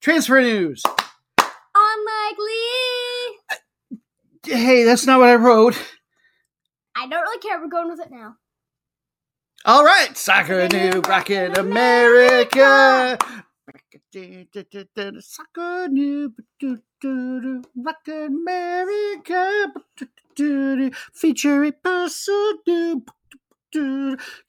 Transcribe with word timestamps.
Transfer 0.00 0.40
news. 0.40 0.82
unlikely. 1.74 2.54
Hey, 4.46 4.84
that's 4.84 5.06
not 5.06 5.18
what 5.18 5.28
I 5.28 5.34
wrote. 5.34 5.76
I 6.96 7.08
don't 7.08 7.20
really 7.20 7.38
care. 7.40 7.60
We're 7.60 7.68
going 7.68 7.88
with 7.88 8.00
it 8.00 8.10
now. 8.10 8.36
All 9.64 9.84
right, 9.84 10.16
Soccer 10.16 10.68
Noob 10.68 11.06
Rockin' 11.06 11.58
America. 11.58 13.18
Soccer 15.20 15.88
Noob 15.88 16.34
Rockin' 17.76 18.26
America. 18.26 19.72
Featuring 21.12 21.72
person 21.82 22.58
noob. 22.68 23.08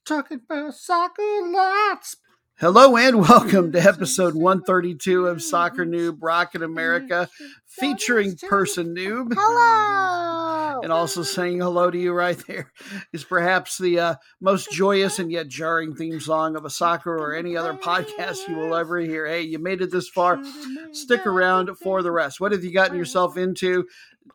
Talking 0.05 0.41
about 0.50 0.75
soccer 0.75 1.41
lots. 1.44 2.17
Hello 2.59 2.97
and 2.97 3.21
welcome 3.21 3.71
to 3.71 3.79
episode 3.79 4.35
132 4.35 5.27
of 5.27 5.41
Soccer 5.41 5.85
Noob 5.85 6.17
Rockin' 6.19 6.61
America, 6.61 7.29
featuring 7.66 8.35
Person 8.35 8.93
Noob. 8.93 9.31
Hello. 9.33 10.81
And 10.81 10.91
also 10.91 11.23
saying 11.23 11.61
hello 11.61 11.89
to 11.89 11.97
you 11.97 12.11
right 12.11 12.38
there 12.47 12.73
is 13.13 13.23
perhaps 13.23 13.77
the 13.77 13.99
uh, 13.99 14.16
most 14.41 14.73
joyous 14.73 15.19
and 15.19 15.31
yet 15.31 15.47
jarring 15.47 15.95
theme 15.95 16.19
song 16.19 16.57
of 16.57 16.66
a 16.66 16.69
soccer 16.69 17.16
or 17.16 17.33
any 17.33 17.55
other 17.55 17.73
podcast 17.73 18.49
you 18.49 18.55
will 18.55 18.75
ever 18.75 18.97
hear. 18.97 19.25
Hey, 19.25 19.44
you 19.44 19.57
made 19.57 19.81
it 19.81 19.89
this 19.89 20.09
far. 20.09 20.44
Stick 20.91 21.25
around 21.25 21.77
for 21.77 22.03
the 22.03 22.11
rest. 22.11 22.41
What 22.41 22.51
have 22.51 22.66
you 22.66 22.73
gotten 22.73 22.97
yourself 22.97 23.38
into? 23.38 23.88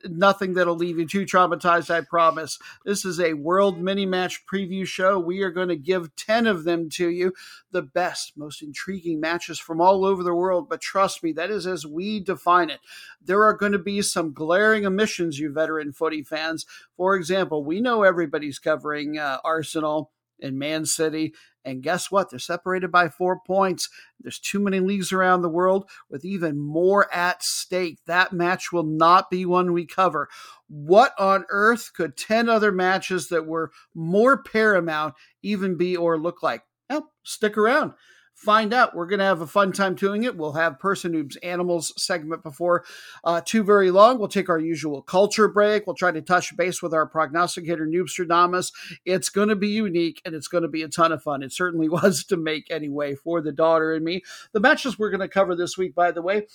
Nothing 0.05 0.55
that'll 0.55 0.77
leave 0.77 0.99
you 0.99 1.07
too 1.07 1.25
traumatized, 1.25 1.91
I 1.91 2.01
promise. 2.03 2.59
This 2.85 3.05
is 3.05 3.21
a 3.21 3.35
world 3.35 3.81
mini 3.81 4.07
match 4.07 4.45
preview 4.47 4.87
show. 4.87 5.19
We 5.19 5.43
are 5.43 5.51
going 5.51 5.69
to 5.69 5.77
give 5.77 6.15
10 6.17 6.47
of 6.47 6.65
them 6.65 6.89
to 6.91 7.09
you, 7.09 7.33
the 7.71 7.83
best, 7.83 8.33
most 8.37 8.63
intriguing 8.63 9.21
matches 9.21 9.59
from 9.59 9.81
all 9.81 10.05
over 10.05 10.23
the 10.23 10.35
world. 10.35 10.69
But 10.69 10.81
trust 10.81 11.23
me, 11.23 11.33
that 11.33 11.51
is 11.51 11.67
as 11.67 11.87
we 11.87 12.21
define 12.21 12.71
it. 12.71 12.81
There 13.23 13.45
are 13.45 13.57
going 13.57 13.73
to 13.73 13.79
be 13.79 14.03
some 14.03 14.33
glaring 14.33 14.87
omissions, 14.87 15.39
you 15.39 15.53
veteran 15.53 15.93
footy 15.93 16.23
fans. 16.23 16.67
For 16.97 17.17
example, 17.17 17.65
we 17.65 17.81
know 17.81 18.03
everybody's 18.03 18.59
covering 18.59 19.19
uh, 19.19 19.39
Arsenal 19.45 20.11
and 20.41 20.59
Man 20.59 20.87
City. 20.87 21.35
And 21.65 21.83
guess 21.83 22.11
what? 22.11 22.29
They're 22.29 22.39
separated 22.39 22.93
by 22.93 23.09
four 23.09 23.41
points. 23.47 23.89
There's 24.21 24.39
too 24.39 24.61
many 24.61 24.81
leagues 24.81 25.13
around 25.13 25.43
the 25.43 25.49
world 25.49 25.89
with 26.11 26.25
even 26.25 26.61
more 26.61 27.13
at 27.13 27.43
stake. 27.43 28.01
That 28.07 28.33
match 28.33 28.71
will 28.71 28.85
not 28.85 29.31
be 29.31 29.47
one 29.47 29.73
we 29.73 29.87
cover. 29.87 30.29
What 30.69 31.15
on 31.19 31.47
earth 31.49 31.93
could 31.95 32.17
10 32.17 32.49
other 32.49 32.71
matches 32.71 33.29
that 33.29 33.47
were 33.47 33.71
more 33.95 34.43
paramount 34.43 35.15
even 35.43 35.77
be 35.77 35.97
or 35.97 36.19
look 36.19 36.43
like? 36.43 36.63
Well, 36.91 37.11
stick 37.23 37.57
around. 37.57 37.95
Find 38.45 38.75
out. 38.75 38.95
We're 38.95 39.07
going 39.07 39.21
to 39.21 39.25
have 39.25 39.41
a 39.41 39.47
fun 39.47 39.73
time 39.73 39.95
doing 39.95 40.25
it. 40.25 40.37
We'll 40.37 40.53
have 40.53 40.79
Person 40.79 41.13
Noob's 41.13 41.37
Animals 41.37 41.95
segment 41.97 42.43
before 42.43 42.85
uh, 43.25 43.41
too 43.43 43.65
very 43.65 43.91
long. 43.91 44.19
We'll 44.19 44.29
take 44.29 44.51
our 44.51 44.59
usual 44.59 45.01
culture 45.01 45.49
break. 45.49 45.87
We'll 45.87 45.97
try 45.97 46.11
to 46.11 46.21
touch 46.21 46.55
base 46.55 46.83
with 46.83 46.93
our 46.93 47.07
prognosticator, 47.07 47.87
Noobstradamus. 47.87 48.71
It's 49.07 49.31
going 49.31 49.49
to 49.49 49.57
be 49.57 49.69
unique 49.69 50.21
and 50.27 50.35
it's 50.35 50.49
going 50.49 50.61
to 50.61 50.69
be 50.69 50.83
a 50.83 50.89
ton 50.89 51.11
of 51.11 51.23
fun. 51.23 51.43
It 51.43 51.55
certainly 51.55 51.89
was 51.95 52.23
to 52.25 52.37
make 52.37 52.71
anyway 52.71 53.15
for 53.15 53.41
the 53.41 53.51
daughter 53.51 53.95
and 53.95 54.05
me. 54.05 54.23
The 54.53 54.61
matches 54.61 54.99
we're 54.99 55.11
going 55.11 55.21
to 55.21 55.29
cover 55.29 55.57
this 55.57 55.79
week, 55.79 55.95
by 55.95 56.11
the 56.11 56.21
way, 56.21 56.47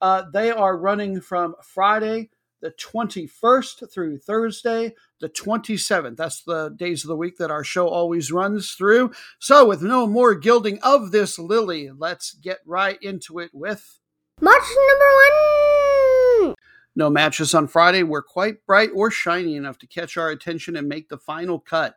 uh, 0.00 0.22
they 0.32 0.52
are 0.52 0.76
running 0.76 1.20
from 1.20 1.56
Friday 1.60 2.30
the 2.62 2.70
21st 2.70 3.92
through 3.92 4.18
Thursday, 4.18 4.94
the 5.20 5.28
27th. 5.28 6.16
That's 6.16 6.42
the 6.42 6.70
days 6.70 7.04
of 7.04 7.08
the 7.08 7.16
week 7.16 7.36
that 7.38 7.50
our 7.50 7.64
show 7.64 7.88
always 7.88 8.32
runs 8.32 8.70
through. 8.72 9.10
So, 9.40 9.66
with 9.66 9.82
no 9.82 10.06
more 10.06 10.34
gilding 10.34 10.78
of 10.82 11.10
this 11.10 11.38
lily, 11.38 11.90
let's 11.90 12.32
get 12.32 12.60
right 12.64 12.98
into 13.02 13.40
it 13.40 13.50
with 13.52 13.98
Match 14.40 14.62
number 14.88 15.04
one. 16.46 16.54
no 16.96 17.10
matches 17.10 17.54
on 17.54 17.68
Friday 17.68 18.02
were 18.02 18.22
quite 18.22 18.64
bright 18.66 18.90
or 18.94 19.10
shiny 19.10 19.56
enough 19.56 19.78
to 19.78 19.86
catch 19.86 20.16
our 20.16 20.30
attention 20.30 20.76
and 20.76 20.88
make 20.88 21.08
the 21.08 21.18
final 21.18 21.58
cut. 21.60 21.96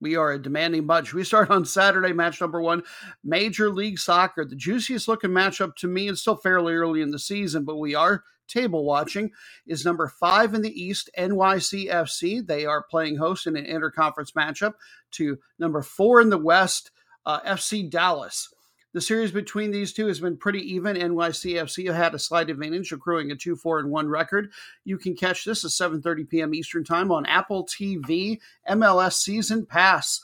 We 0.00 0.16
are 0.16 0.32
a 0.32 0.42
demanding 0.42 0.86
bunch. 0.86 1.14
We 1.14 1.24
start 1.24 1.50
on 1.50 1.64
Saturday, 1.64 2.12
match 2.12 2.40
number 2.40 2.60
one, 2.60 2.82
Major 3.22 3.70
League 3.70 3.98
Soccer. 3.98 4.44
The 4.44 4.56
juiciest 4.56 5.08
looking 5.08 5.30
matchup 5.30 5.76
to 5.76 5.88
me, 5.88 6.08
it's 6.08 6.20
still 6.20 6.36
fairly 6.36 6.74
early 6.74 7.00
in 7.00 7.10
the 7.10 7.18
season, 7.18 7.64
but 7.64 7.76
we 7.76 7.94
are 7.94 8.22
table 8.48 8.84
watching, 8.84 9.30
is 9.66 9.84
number 9.84 10.08
five 10.08 10.54
in 10.54 10.62
the 10.62 10.82
East, 10.82 11.10
NYCFC. 11.18 12.46
They 12.46 12.66
are 12.66 12.84
playing 12.90 13.16
host 13.16 13.46
in 13.46 13.56
an 13.56 13.66
interconference 13.66 14.32
matchup 14.32 14.74
to 15.12 15.38
number 15.58 15.82
four 15.82 16.20
in 16.20 16.30
the 16.30 16.38
West, 16.38 16.90
uh, 17.26 17.40
FC 17.40 17.88
Dallas. 17.88 18.48
The 18.94 19.00
series 19.00 19.32
between 19.32 19.72
these 19.72 19.92
two 19.92 20.06
has 20.06 20.20
been 20.20 20.36
pretty 20.36 20.60
even. 20.72 20.96
NYCFC 20.96 21.92
had 21.92 22.14
a 22.14 22.18
slight 22.18 22.48
advantage, 22.48 22.92
accruing 22.92 23.32
a 23.32 23.36
2 23.36 23.56
4 23.56 23.80
and 23.80 23.90
1 23.90 24.08
record. 24.08 24.52
You 24.84 24.98
can 24.98 25.16
catch 25.16 25.44
this 25.44 25.64
at 25.64 25.72
7.30 25.72 26.28
p.m. 26.28 26.54
Eastern 26.54 26.84
Time 26.84 27.10
on 27.10 27.26
Apple 27.26 27.66
TV, 27.66 28.38
MLS 28.70 29.14
Season 29.14 29.66
Pass. 29.66 30.20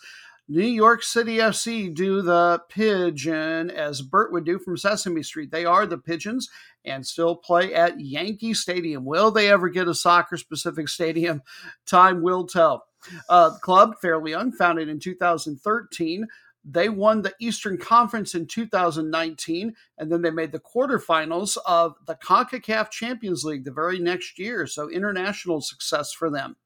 New 0.49 0.67
York 0.67 1.03
City 1.03 1.37
FC 1.37 1.95
do 1.95 2.23
the 2.23 2.61
pigeon 2.69 3.71
as 3.71 4.03
Bert 4.03 4.33
would 4.33 4.45
do 4.45 4.59
from 4.59 4.77
Sesame 4.77 5.23
Street. 5.23 5.51
They 5.51 5.65
are 5.65 5.87
the 5.87 5.99
pigeons 5.99 6.49
and 6.84 7.06
still 7.06 7.37
play 7.37 7.75
at 7.75 8.01
Yankee 8.01 8.55
Stadium. 8.55 9.05
Will 9.05 9.31
they 9.31 9.50
ever 9.50 9.69
get 9.69 9.89
a 9.89 9.95
soccer 9.95 10.37
specific 10.37 10.89
stadium? 10.89 11.43
Time 11.87 12.23
will 12.23 12.47
tell. 12.47 12.84
Uh, 13.29 13.50
the 13.50 13.59
club, 13.59 13.95
fairly 14.00 14.33
young, 14.33 14.53
founded 14.53 14.89
in 14.89 14.99
2013. 14.99 16.27
They 16.65 16.89
won 16.89 17.23
the 17.23 17.34
Eastern 17.41 17.79
Conference 17.79 18.34
in 18.34 18.47
2019, 18.47 19.75
and 19.97 20.12
then 20.12 20.21
they 20.21 20.31
made 20.31 20.53
the 20.53 20.61
quarterfinals 20.61 21.56
of 21.65 21.95
the 22.06 22.17
CONCACAF 22.17 22.91
Champions 22.91 23.45
League 23.45 23.65
the 23.65 23.73
very 23.73 23.99
next 23.99 24.39
year. 24.39 24.67
So, 24.67 24.91
international 24.91 25.62
success 25.62 26.12
for 26.12 26.29
them. 26.29 26.56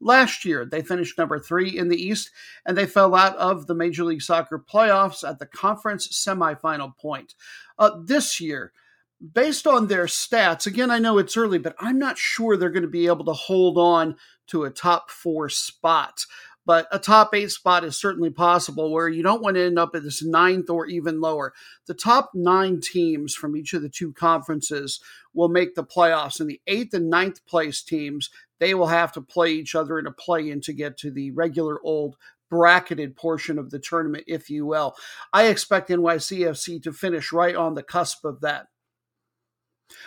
Last 0.00 0.44
year, 0.44 0.64
they 0.64 0.82
finished 0.82 1.18
number 1.18 1.38
three 1.38 1.76
in 1.76 1.88
the 1.88 2.02
East, 2.02 2.30
and 2.64 2.76
they 2.76 2.86
fell 2.86 3.14
out 3.14 3.36
of 3.36 3.66
the 3.66 3.74
Major 3.74 4.04
League 4.04 4.22
Soccer 4.22 4.58
playoffs 4.58 5.28
at 5.28 5.38
the 5.38 5.46
conference 5.46 6.08
semifinal 6.08 6.96
point. 6.96 7.34
Uh, 7.78 7.90
this 8.02 8.40
year, 8.40 8.72
based 9.34 9.66
on 9.66 9.86
their 9.86 10.06
stats, 10.06 10.66
again, 10.66 10.90
I 10.90 10.98
know 10.98 11.18
it's 11.18 11.36
early, 11.36 11.58
but 11.58 11.76
I'm 11.78 11.98
not 11.98 12.16
sure 12.16 12.56
they're 12.56 12.70
going 12.70 12.82
to 12.82 12.88
be 12.88 13.06
able 13.06 13.26
to 13.26 13.32
hold 13.32 13.76
on 13.76 14.16
to 14.48 14.64
a 14.64 14.70
top 14.70 15.10
four 15.10 15.48
spot. 15.48 16.24
But 16.66 16.86
a 16.92 16.98
top 16.98 17.34
eight 17.34 17.50
spot 17.50 17.84
is 17.84 17.96
certainly 17.96 18.30
possible 18.30 18.92
where 18.92 19.08
you 19.08 19.22
don't 19.22 19.42
want 19.42 19.56
to 19.56 19.64
end 19.64 19.78
up 19.78 19.94
at 19.94 20.02
this 20.02 20.22
ninth 20.22 20.68
or 20.68 20.86
even 20.86 21.20
lower. 21.20 21.52
The 21.86 21.94
top 21.94 22.30
nine 22.34 22.80
teams 22.80 23.34
from 23.34 23.56
each 23.56 23.72
of 23.72 23.82
the 23.82 23.88
two 23.88 24.12
conferences 24.12 25.00
will 25.32 25.48
make 25.48 25.74
the 25.74 25.84
playoffs, 25.84 26.38
and 26.38 26.50
the 26.50 26.60
eighth 26.66 26.94
and 26.94 27.08
ninth 27.08 27.44
place 27.46 27.82
teams 27.82 28.30
they 28.58 28.74
will 28.74 28.88
have 28.88 29.10
to 29.12 29.22
play 29.22 29.52
each 29.52 29.74
other 29.74 29.98
in 29.98 30.06
a 30.06 30.12
play 30.12 30.50
in 30.50 30.60
to 30.60 30.72
get 30.72 30.98
to 30.98 31.10
the 31.10 31.30
regular 31.32 31.80
old 31.82 32.16
bracketed 32.50 33.16
portion 33.16 33.58
of 33.58 33.70
the 33.70 33.78
tournament, 33.78 34.24
if 34.26 34.50
you 34.50 34.66
will. 34.66 34.94
I 35.32 35.46
expect 35.46 35.88
NYCFC 35.88 36.82
to 36.82 36.92
finish 36.92 37.32
right 37.32 37.56
on 37.56 37.74
the 37.74 37.82
cusp 37.82 38.24
of 38.24 38.40
that. 38.42 38.66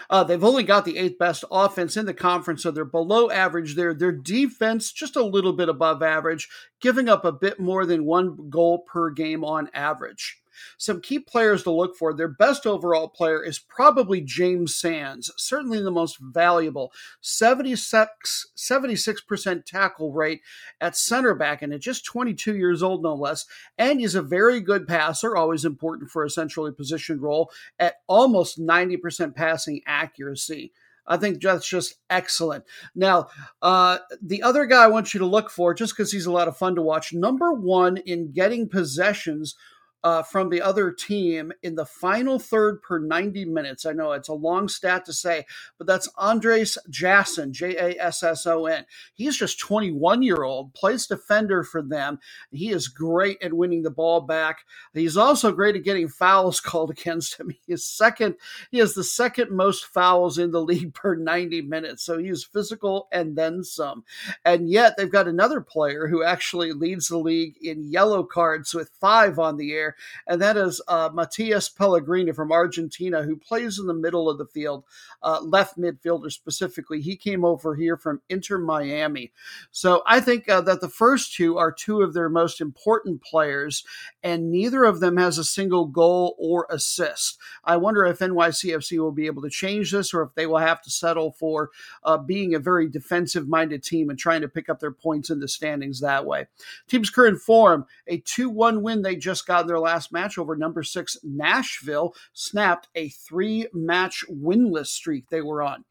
Uh, 0.09 0.23
they've 0.23 0.43
only 0.43 0.63
got 0.63 0.85
the 0.85 0.97
eighth 0.97 1.17
best 1.17 1.43
offense 1.51 1.97
in 1.97 2.05
the 2.05 2.13
conference, 2.13 2.63
so 2.63 2.71
they're 2.71 2.85
below 2.85 3.29
average 3.29 3.75
there. 3.75 3.93
Their 3.93 4.11
defense, 4.11 4.91
just 4.91 5.15
a 5.15 5.23
little 5.23 5.53
bit 5.53 5.69
above 5.69 6.03
average, 6.03 6.49
giving 6.81 7.09
up 7.09 7.25
a 7.25 7.31
bit 7.31 7.59
more 7.59 7.85
than 7.85 8.05
one 8.05 8.49
goal 8.49 8.79
per 8.79 9.09
game 9.09 9.43
on 9.43 9.69
average. 9.73 10.42
Some 10.77 11.01
key 11.01 11.19
players 11.19 11.63
to 11.63 11.71
look 11.71 11.95
for. 11.95 12.13
Their 12.13 12.27
best 12.27 12.65
overall 12.65 13.07
player 13.07 13.43
is 13.43 13.59
probably 13.59 14.21
James 14.21 14.75
Sands, 14.75 15.31
certainly 15.37 15.81
the 15.81 15.91
most 15.91 16.17
valuable. 16.19 16.91
76, 17.21 18.47
76% 18.55 19.65
tackle 19.65 20.11
rate 20.11 20.41
at 20.81 20.95
center 20.95 21.35
back, 21.35 21.61
and 21.61 21.73
at 21.73 21.81
just 21.81 22.05
22 22.05 22.55
years 22.55 22.83
old, 22.83 23.03
no 23.03 23.13
less. 23.13 23.45
And 23.77 23.99
he's 23.99 24.15
a 24.15 24.21
very 24.21 24.59
good 24.61 24.87
passer, 24.87 25.35
always 25.35 25.65
important 25.65 26.09
for 26.09 26.23
a 26.23 26.29
centrally 26.29 26.71
positioned 26.71 27.21
role, 27.21 27.51
at 27.79 27.95
almost 28.07 28.59
90% 28.59 29.35
passing 29.35 29.81
accuracy. 29.85 30.71
I 31.05 31.17
think 31.17 31.41
that's 31.41 31.67
just 31.67 31.95
excellent. 32.09 32.63
Now, 32.95 33.27
uh, 33.61 33.99
the 34.21 34.43
other 34.43 34.65
guy 34.65 34.83
I 34.83 34.87
want 34.87 35.13
you 35.13 35.19
to 35.19 35.25
look 35.25 35.49
for, 35.49 35.73
just 35.73 35.95
because 35.95 36.11
he's 36.11 36.25
a 36.25 36.31
lot 36.31 36.47
of 36.47 36.57
fun 36.57 36.75
to 36.75 36.81
watch, 36.81 37.13
number 37.13 37.51
one 37.53 37.97
in 37.97 38.31
getting 38.31 38.69
possessions 38.69 39.55
uh, 40.03 40.21
from 40.21 40.49
the 40.49 40.61
other 40.61 40.91
team 40.91 41.51
in 41.63 41.75
the 41.75 41.85
final 41.85 42.37
third 42.39 42.81
per 42.81 42.99
90 42.99 43.45
minutes. 43.45 43.85
I 43.85 43.93
know 43.93 44.11
it's 44.11 44.27
a 44.27 44.33
long 44.33 44.67
stat 44.67 45.05
to 45.05 45.13
say, 45.13 45.45
but 45.77 45.87
that's 45.87 46.09
Andres 46.17 46.77
Jasson, 46.89 47.51
J 47.51 47.75
A 47.77 48.03
S 48.03 48.21
S 48.23 48.45
O 48.45 48.65
N. 48.65 48.85
He's 49.13 49.37
just 49.37 49.59
21 49.59 50.21
year 50.21 50.43
old, 50.43 50.73
plays 50.73 51.07
defender 51.07 51.63
for 51.63 51.81
them. 51.81 52.19
He 52.51 52.69
is 52.69 52.87
great 52.87 53.41
at 53.41 53.53
winning 53.53 53.83
the 53.83 53.91
ball 53.91 54.21
back. 54.21 54.59
He's 54.93 55.17
also 55.17 55.51
great 55.51 55.75
at 55.75 55.83
getting 55.83 56.09
fouls 56.09 56.59
called 56.59 56.91
against 56.91 57.39
him. 57.39 57.49
He 57.49 57.73
is 57.73 57.85
second. 57.85 58.35
He 58.71 58.79
has 58.79 58.93
the 58.93 59.03
second 59.03 59.51
most 59.51 59.85
fouls 59.85 60.37
in 60.37 60.51
the 60.51 60.61
league 60.61 60.93
per 60.93 61.15
90 61.15 61.61
minutes. 61.61 62.03
So 62.03 62.17
he's 62.17 62.43
physical 62.43 63.07
and 63.11 63.35
then 63.35 63.63
some. 63.63 64.03
And 64.43 64.69
yet 64.69 64.97
they've 64.97 65.09
got 65.09 65.27
another 65.27 65.61
player 65.61 66.07
who 66.07 66.23
actually 66.23 66.73
leads 66.73 67.07
the 67.07 67.17
league 67.17 67.55
in 67.61 67.89
yellow 67.89 68.23
cards 68.23 68.73
with 68.73 68.91
five 68.99 69.39
on 69.39 69.57
the 69.57 69.71
air 69.71 69.92
and 70.27 70.41
that 70.41 70.57
is 70.57 70.81
uh, 70.87 71.09
Matias 71.13 71.69
Pellegrini 71.69 72.31
from 72.31 72.51
Argentina, 72.51 73.23
who 73.23 73.35
plays 73.35 73.79
in 73.79 73.87
the 73.87 73.93
middle 73.93 74.29
of 74.29 74.37
the 74.37 74.45
field, 74.45 74.83
uh, 75.21 75.39
left 75.41 75.77
midfielder 75.77 76.31
specifically. 76.31 77.01
He 77.01 77.15
came 77.15 77.45
over 77.45 77.75
here 77.75 77.97
from 77.97 78.21
Inter 78.29 78.57
Miami. 78.57 79.31
So 79.71 80.03
I 80.05 80.19
think 80.19 80.49
uh, 80.49 80.61
that 80.61 80.81
the 80.81 80.89
first 80.89 81.35
two 81.35 81.57
are 81.57 81.71
two 81.71 82.01
of 82.01 82.13
their 82.13 82.29
most 82.29 82.61
important 82.61 83.21
players, 83.21 83.83
and 84.21 84.51
neither 84.51 84.83
of 84.83 84.99
them 84.99 85.17
has 85.17 85.37
a 85.37 85.43
single 85.43 85.85
goal 85.85 86.35
or 86.37 86.67
assist. 86.69 87.37
I 87.63 87.77
wonder 87.77 88.05
if 88.05 88.19
NYCFC 88.19 88.99
will 88.99 89.11
be 89.11 89.25
able 89.25 89.41
to 89.43 89.49
change 89.49 89.91
this 89.91 90.13
or 90.13 90.23
if 90.23 90.35
they 90.35 90.45
will 90.45 90.57
have 90.57 90.81
to 90.83 90.89
settle 90.89 91.31
for 91.31 91.69
uh, 92.03 92.17
being 92.17 92.53
a 92.53 92.59
very 92.59 92.87
defensive 92.87 93.47
minded 93.47 93.83
team 93.83 94.09
and 94.09 94.19
trying 94.19 94.41
to 94.41 94.47
pick 94.47 94.69
up 94.69 94.79
their 94.79 94.91
points 94.91 95.29
in 95.29 95.39
the 95.39 95.47
standings 95.47 95.99
that 95.99 96.25
way. 96.25 96.47
Team's 96.87 97.09
current 97.09 97.39
form 97.39 97.85
a 98.07 98.17
2 98.17 98.49
1 98.49 98.81
win 98.81 99.01
they 99.01 99.15
just 99.15 99.47
got 99.47 99.61
in 99.61 99.67
their 99.67 99.79
last 99.83 100.11
match 100.11 100.37
over 100.37 100.55
number 100.55 100.83
six 100.83 101.17
Nashville, 101.23 102.15
snapped 102.33 102.87
a 102.95 103.09
three 103.09 103.67
match 103.73 104.23
winless 104.29 104.87
streak 104.87 105.29
they 105.29 105.41
were 105.41 105.61
on. 105.61 105.85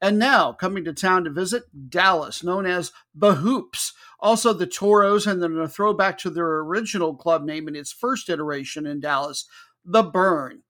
And 0.00 0.18
now 0.18 0.52
coming 0.52 0.84
to 0.84 0.92
town 0.92 1.24
to 1.24 1.30
visit 1.30 1.64
Dallas, 1.90 2.42
known 2.42 2.66
as 2.66 2.92
the 3.14 3.36
Hoops. 3.36 3.92
Also 4.20 4.52
the 4.52 4.66
Toros, 4.66 5.26
and 5.26 5.42
then 5.42 5.56
a 5.58 5.68
throwback 5.68 6.18
to 6.18 6.30
their 6.30 6.58
original 6.58 7.14
club 7.14 7.44
name 7.44 7.68
in 7.68 7.76
its 7.76 7.92
first 7.92 8.28
iteration 8.28 8.86
in 8.86 9.00
Dallas, 9.00 9.46
the 9.84 10.02
Burn. 10.02 10.62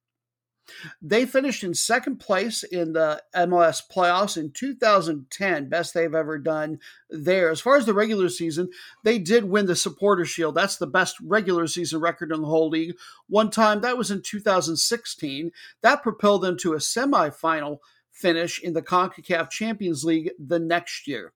They 1.00 1.26
finished 1.26 1.64
in 1.64 1.74
second 1.74 2.16
place 2.16 2.62
in 2.62 2.92
the 2.92 3.22
MLS 3.34 3.82
playoffs 3.86 4.36
in 4.36 4.50
2010, 4.52 5.68
best 5.68 5.94
they've 5.94 6.14
ever 6.14 6.38
done 6.38 6.78
there. 7.10 7.50
As 7.50 7.60
far 7.60 7.76
as 7.76 7.86
the 7.86 7.94
regular 7.94 8.28
season, 8.28 8.70
they 9.04 9.18
did 9.18 9.44
win 9.44 9.66
the 9.66 9.76
Supporter 9.76 10.24
Shield. 10.24 10.54
That's 10.54 10.76
the 10.76 10.86
best 10.86 11.16
regular 11.20 11.66
season 11.66 12.00
record 12.00 12.32
in 12.32 12.42
the 12.42 12.48
whole 12.48 12.68
league. 12.68 12.96
One 13.28 13.50
time, 13.50 13.80
that 13.80 13.98
was 13.98 14.10
in 14.10 14.22
2016. 14.22 15.52
That 15.82 16.02
propelled 16.02 16.42
them 16.42 16.56
to 16.58 16.74
a 16.74 16.78
semifinal 16.78 17.78
finish 18.10 18.60
in 18.60 18.72
the 18.72 18.82
CONCACAF 18.82 19.50
Champions 19.50 20.04
League 20.04 20.32
the 20.38 20.58
next 20.58 21.06
year. 21.06 21.32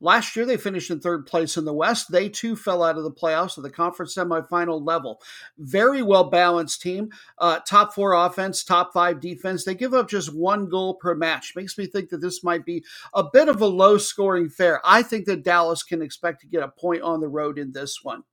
Last 0.00 0.36
year, 0.36 0.46
they 0.46 0.56
finished 0.56 0.90
in 0.90 1.00
third 1.00 1.26
place 1.26 1.56
in 1.56 1.64
the 1.64 1.72
West. 1.72 2.10
They 2.10 2.28
too 2.28 2.56
fell 2.56 2.82
out 2.82 2.96
of 2.96 3.04
the 3.04 3.10
playoffs 3.10 3.56
at 3.58 3.62
the 3.62 3.70
conference 3.70 4.14
semifinal 4.14 4.84
level. 4.84 5.20
Very 5.58 6.02
well 6.02 6.24
balanced 6.24 6.82
team. 6.82 7.10
Uh, 7.38 7.60
top 7.60 7.94
four 7.94 8.12
offense, 8.12 8.64
top 8.64 8.92
five 8.92 9.20
defense. 9.20 9.64
They 9.64 9.74
give 9.74 9.94
up 9.94 10.08
just 10.08 10.34
one 10.34 10.68
goal 10.68 10.94
per 10.94 11.14
match. 11.14 11.52
Makes 11.56 11.78
me 11.78 11.86
think 11.86 12.10
that 12.10 12.20
this 12.20 12.42
might 12.44 12.64
be 12.64 12.84
a 13.14 13.24
bit 13.24 13.48
of 13.48 13.60
a 13.60 13.66
low 13.66 13.98
scoring 13.98 14.46
affair. 14.46 14.80
I 14.84 15.02
think 15.02 15.26
that 15.26 15.44
Dallas 15.44 15.82
can 15.82 16.02
expect 16.02 16.40
to 16.40 16.46
get 16.46 16.62
a 16.62 16.68
point 16.68 17.02
on 17.02 17.20
the 17.20 17.28
road 17.28 17.58
in 17.58 17.72
this 17.72 18.00
one. 18.02 18.24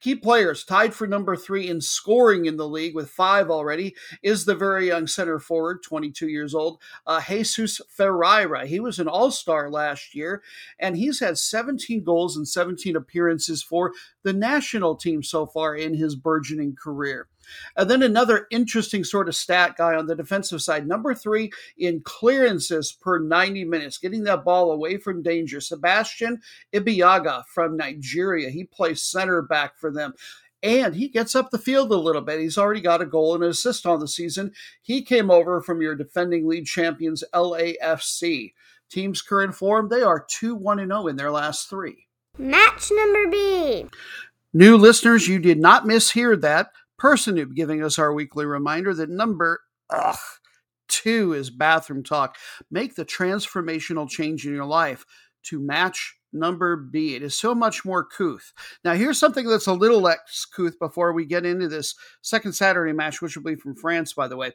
Key 0.00 0.14
players 0.14 0.64
tied 0.64 0.94
for 0.94 1.06
number 1.06 1.36
three 1.36 1.68
in 1.68 1.80
scoring 1.80 2.46
in 2.46 2.56
the 2.56 2.68
league 2.68 2.94
with 2.94 3.10
five 3.10 3.50
already 3.50 3.94
is 4.22 4.44
the 4.44 4.54
very 4.54 4.86
young 4.86 5.06
center 5.06 5.38
forward, 5.38 5.82
22 5.82 6.28
years 6.28 6.54
old, 6.54 6.80
uh, 7.06 7.20
Jesus 7.20 7.80
Ferreira. 7.88 8.66
He 8.66 8.80
was 8.80 8.98
an 8.98 9.08
all 9.08 9.30
star 9.30 9.70
last 9.70 10.14
year, 10.14 10.42
and 10.78 10.96
he's 10.96 11.20
had 11.20 11.38
17 11.38 12.04
goals 12.04 12.36
and 12.36 12.46
17 12.46 12.96
appearances 12.96 13.62
for 13.62 13.92
the 14.22 14.32
national 14.32 14.96
team 14.96 15.22
so 15.22 15.46
far 15.46 15.74
in 15.74 15.94
his 15.94 16.16
burgeoning 16.16 16.74
career. 16.74 17.28
And 17.76 17.88
then 17.88 18.02
another 18.02 18.46
interesting 18.50 19.04
sort 19.04 19.28
of 19.28 19.36
stat 19.36 19.76
guy 19.76 19.94
on 19.94 20.06
the 20.06 20.16
defensive 20.16 20.62
side, 20.62 20.86
number 20.86 21.14
three 21.14 21.50
in 21.76 22.00
clearances 22.00 22.92
per 22.92 23.18
90 23.18 23.64
minutes, 23.64 23.98
getting 23.98 24.24
that 24.24 24.44
ball 24.44 24.72
away 24.72 24.96
from 24.96 25.22
danger. 25.22 25.60
Sebastian 25.60 26.40
Ibeagha 26.72 27.44
from 27.46 27.76
Nigeria. 27.76 28.50
He 28.50 28.64
plays 28.64 29.02
center 29.02 29.42
back 29.42 29.78
for 29.78 29.90
them 29.90 30.14
and 30.62 30.94
he 30.94 31.08
gets 31.08 31.34
up 31.34 31.50
the 31.50 31.58
field 31.58 31.92
a 31.92 31.96
little 31.96 32.22
bit. 32.22 32.40
He's 32.40 32.58
already 32.58 32.80
got 32.80 33.02
a 33.02 33.06
goal 33.06 33.34
and 33.34 33.44
an 33.44 33.50
assist 33.50 33.86
on 33.86 34.00
the 34.00 34.08
season. 34.08 34.52
He 34.82 35.02
came 35.02 35.30
over 35.30 35.60
from 35.60 35.80
your 35.80 35.94
defending 35.94 36.48
league 36.48 36.66
champions, 36.66 37.22
LAFC. 37.32 38.54
Team's 38.90 39.22
current 39.22 39.54
form, 39.54 39.88
they 39.88 40.02
are 40.02 40.24
2 40.28 40.54
1 40.54 40.78
0 40.78 41.06
in 41.06 41.16
their 41.16 41.30
last 41.30 41.68
three. 41.68 42.06
Match 42.38 42.90
number 42.90 43.28
B. 43.30 43.86
New 44.52 44.76
listeners, 44.76 45.28
you 45.28 45.38
did 45.38 45.58
not 45.58 45.84
mishear 45.84 46.40
that. 46.40 46.70
Person 46.98 47.36
who's 47.36 47.52
giving 47.54 47.82
us 47.82 47.98
our 47.98 48.12
weekly 48.12 48.44
reminder 48.44 48.92
that 48.94 49.08
number 49.08 49.60
ugh, 49.90 50.16
two 50.88 51.32
is 51.32 51.50
bathroom 51.50 52.02
talk. 52.02 52.36
Make 52.70 52.96
the 52.96 53.04
transformational 53.04 54.08
change 54.08 54.46
in 54.46 54.54
your 54.54 54.66
life 54.66 55.04
to 55.44 55.60
match 55.60 56.16
number 56.32 56.76
B. 56.76 57.14
It 57.14 57.22
is 57.22 57.34
so 57.34 57.54
much 57.54 57.84
more 57.84 58.04
couth. 58.04 58.52
Now, 58.84 58.94
here's 58.94 59.18
something 59.18 59.46
that's 59.46 59.66
a 59.66 59.72
little 59.72 60.00
less 60.00 60.44
couth 60.44 60.78
before 60.78 61.12
we 61.12 61.24
get 61.24 61.46
into 61.46 61.68
this 61.68 61.94
second 62.20 62.52
Saturday 62.52 62.92
match, 62.92 63.22
which 63.22 63.36
will 63.36 63.44
be 63.44 63.54
from 63.54 63.74
France, 63.74 64.12
by 64.12 64.28
the 64.28 64.36
way. 64.36 64.52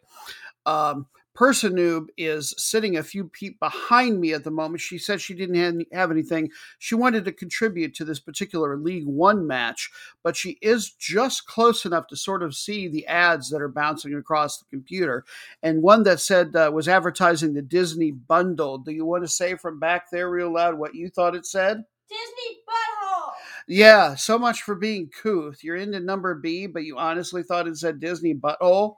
Um, 0.66 1.08
Personoob 1.36 2.08
is 2.16 2.54
sitting 2.58 2.96
a 2.96 3.04
few 3.04 3.32
feet 3.34 3.60
behind 3.60 4.20
me 4.20 4.34
at 4.34 4.44
the 4.44 4.52
moment. 4.52 4.82
She 4.82 4.98
said 4.98 5.20
she 5.20 5.34
didn't 5.34 5.88
have 5.92 6.12
anything. 6.12 6.52
She 6.78 6.94
wanted 6.94 7.26
to 7.26 7.32
contribute 7.32 7.96
to 7.96 8.06
this 8.06 8.20
particular 8.20 8.78
League 8.78 9.08
One 9.08 9.48
match, 9.48 9.90
but 10.24 10.36
she 10.36 10.58
is 10.62 10.92
just 10.92 11.48
close 11.48 11.86
enough 11.86 12.08
to 12.08 12.16
sort 12.16 12.44
of 12.44 12.56
see 12.56 12.88
the 12.88 13.08
ads 13.08 13.50
that 13.50 13.62
are 13.62 13.68
bouncing 13.68 14.14
across 14.14 14.60
the 14.60 14.66
computer. 14.70 15.26
And 15.64 15.82
one 15.82 16.04
that 16.04 16.20
said 16.20 16.56
uh, 16.56 16.70
was 16.74 16.88
advertising 16.88 17.54
the 17.54 17.62
Disney 17.62 18.12
bundle. 18.12 18.78
Do 18.78 18.92
you 18.92 19.06
want 19.06 19.24
to 19.24 19.28
say 19.28 19.56
from 19.56 19.80
back 19.80 20.12
there 20.12 20.30
real 20.30 20.54
loud 20.54 20.78
what 20.78 20.94
you 20.94 21.10
thought 21.10 21.36
it 21.36 21.46
said? 21.46 21.84
Disney 22.10 22.60
butthole. 22.68 23.32
Yeah, 23.68 24.16
so 24.16 24.38
much 24.38 24.62
for 24.62 24.76
being 24.76 25.10
couth. 25.10 25.64
You're 25.64 25.78
into 25.78 26.00
number 26.00 26.36
B, 26.36 26.68
but 26.68 26.84
you 26.84 26.98
honestly 26.98 27.42
thought 27.42 27.68
it 27.68 27.78
said 27.78 28.00
Disney 28.00 28.36
butthole? 28.36 28.98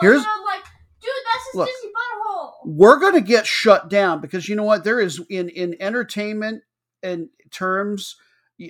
Here's- 0.00 0.24
I'm 0.26 0.44
like, 0.44 0.64
dude, 1.00 1.10
that's 1.32 1.54
Look. 1.54 1.68
Disney 1.68 1.90
butthole. 1.90 2.52
we're 2.64 2.98
going 2.98 3.14
to 3.14 3.20
get 3.20 3.46
shut 3.46 3.88
down 3.88 4.20
because 4.20 4.48
you 4.48 4.56
know 4.56 4.62
what? 4.64 4.84
There 4.84 5.00
is 5.00 5.20
in 5.30 5.48
in 5.50 5.76
entertainment 5.80 6.62
and 7.02 7.28
terms 7.50 8.16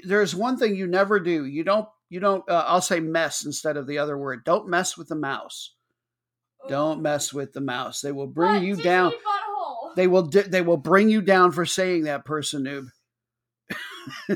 there's 0.05 0.35
one 0.37 0.57
thing 0.57 0.77
you 0.77 0.87
never 0.87 1.19
do. 1.21 1.45
You 1.45 1.65
don't 1.65 1.89
you 2.09 2.21
don't 2.21 2.49
uh, 2.49 2.65
i'll 2.69 2.81
say 2.81 3.01
mess 3.01 3.45
instead 3.45 3.77
of 3.77 3.87
the 3.89 3.99
other 3.99 4.17
word. 4.17 4.45
Don't 4.45 4.69
mess 4.69 4.97
with 4.97 5.09
the 5.09 5.17
mouse. 5.17 5.75
Don't 6.69 7.03
mess 7.03 7.33
with 7.33 7.53
the 7.53 7.61
mouse. 7.61 8.01
They 8.01 8.13
will 8.13 8.27
bring 8.29 8.53
But 8.55 8.63
you 8.63 8.77
Disney 8.77 8.85
down. 8.85 9.11
Butthole. 9.13 9.95
they 9.97 10.07
will 10.07 10.23
di- 10.23 10.43
they 10.43 10.61
will 10.63 10.77
bring 10.77 11.09
you 11.11 11.21
down 11.23 11.51
for 11.53 11.65
saying 11.67 12.05
that 12.05 12.25
person 12.25 12.65
noob. 12.65 12.87
They 14.29 14.35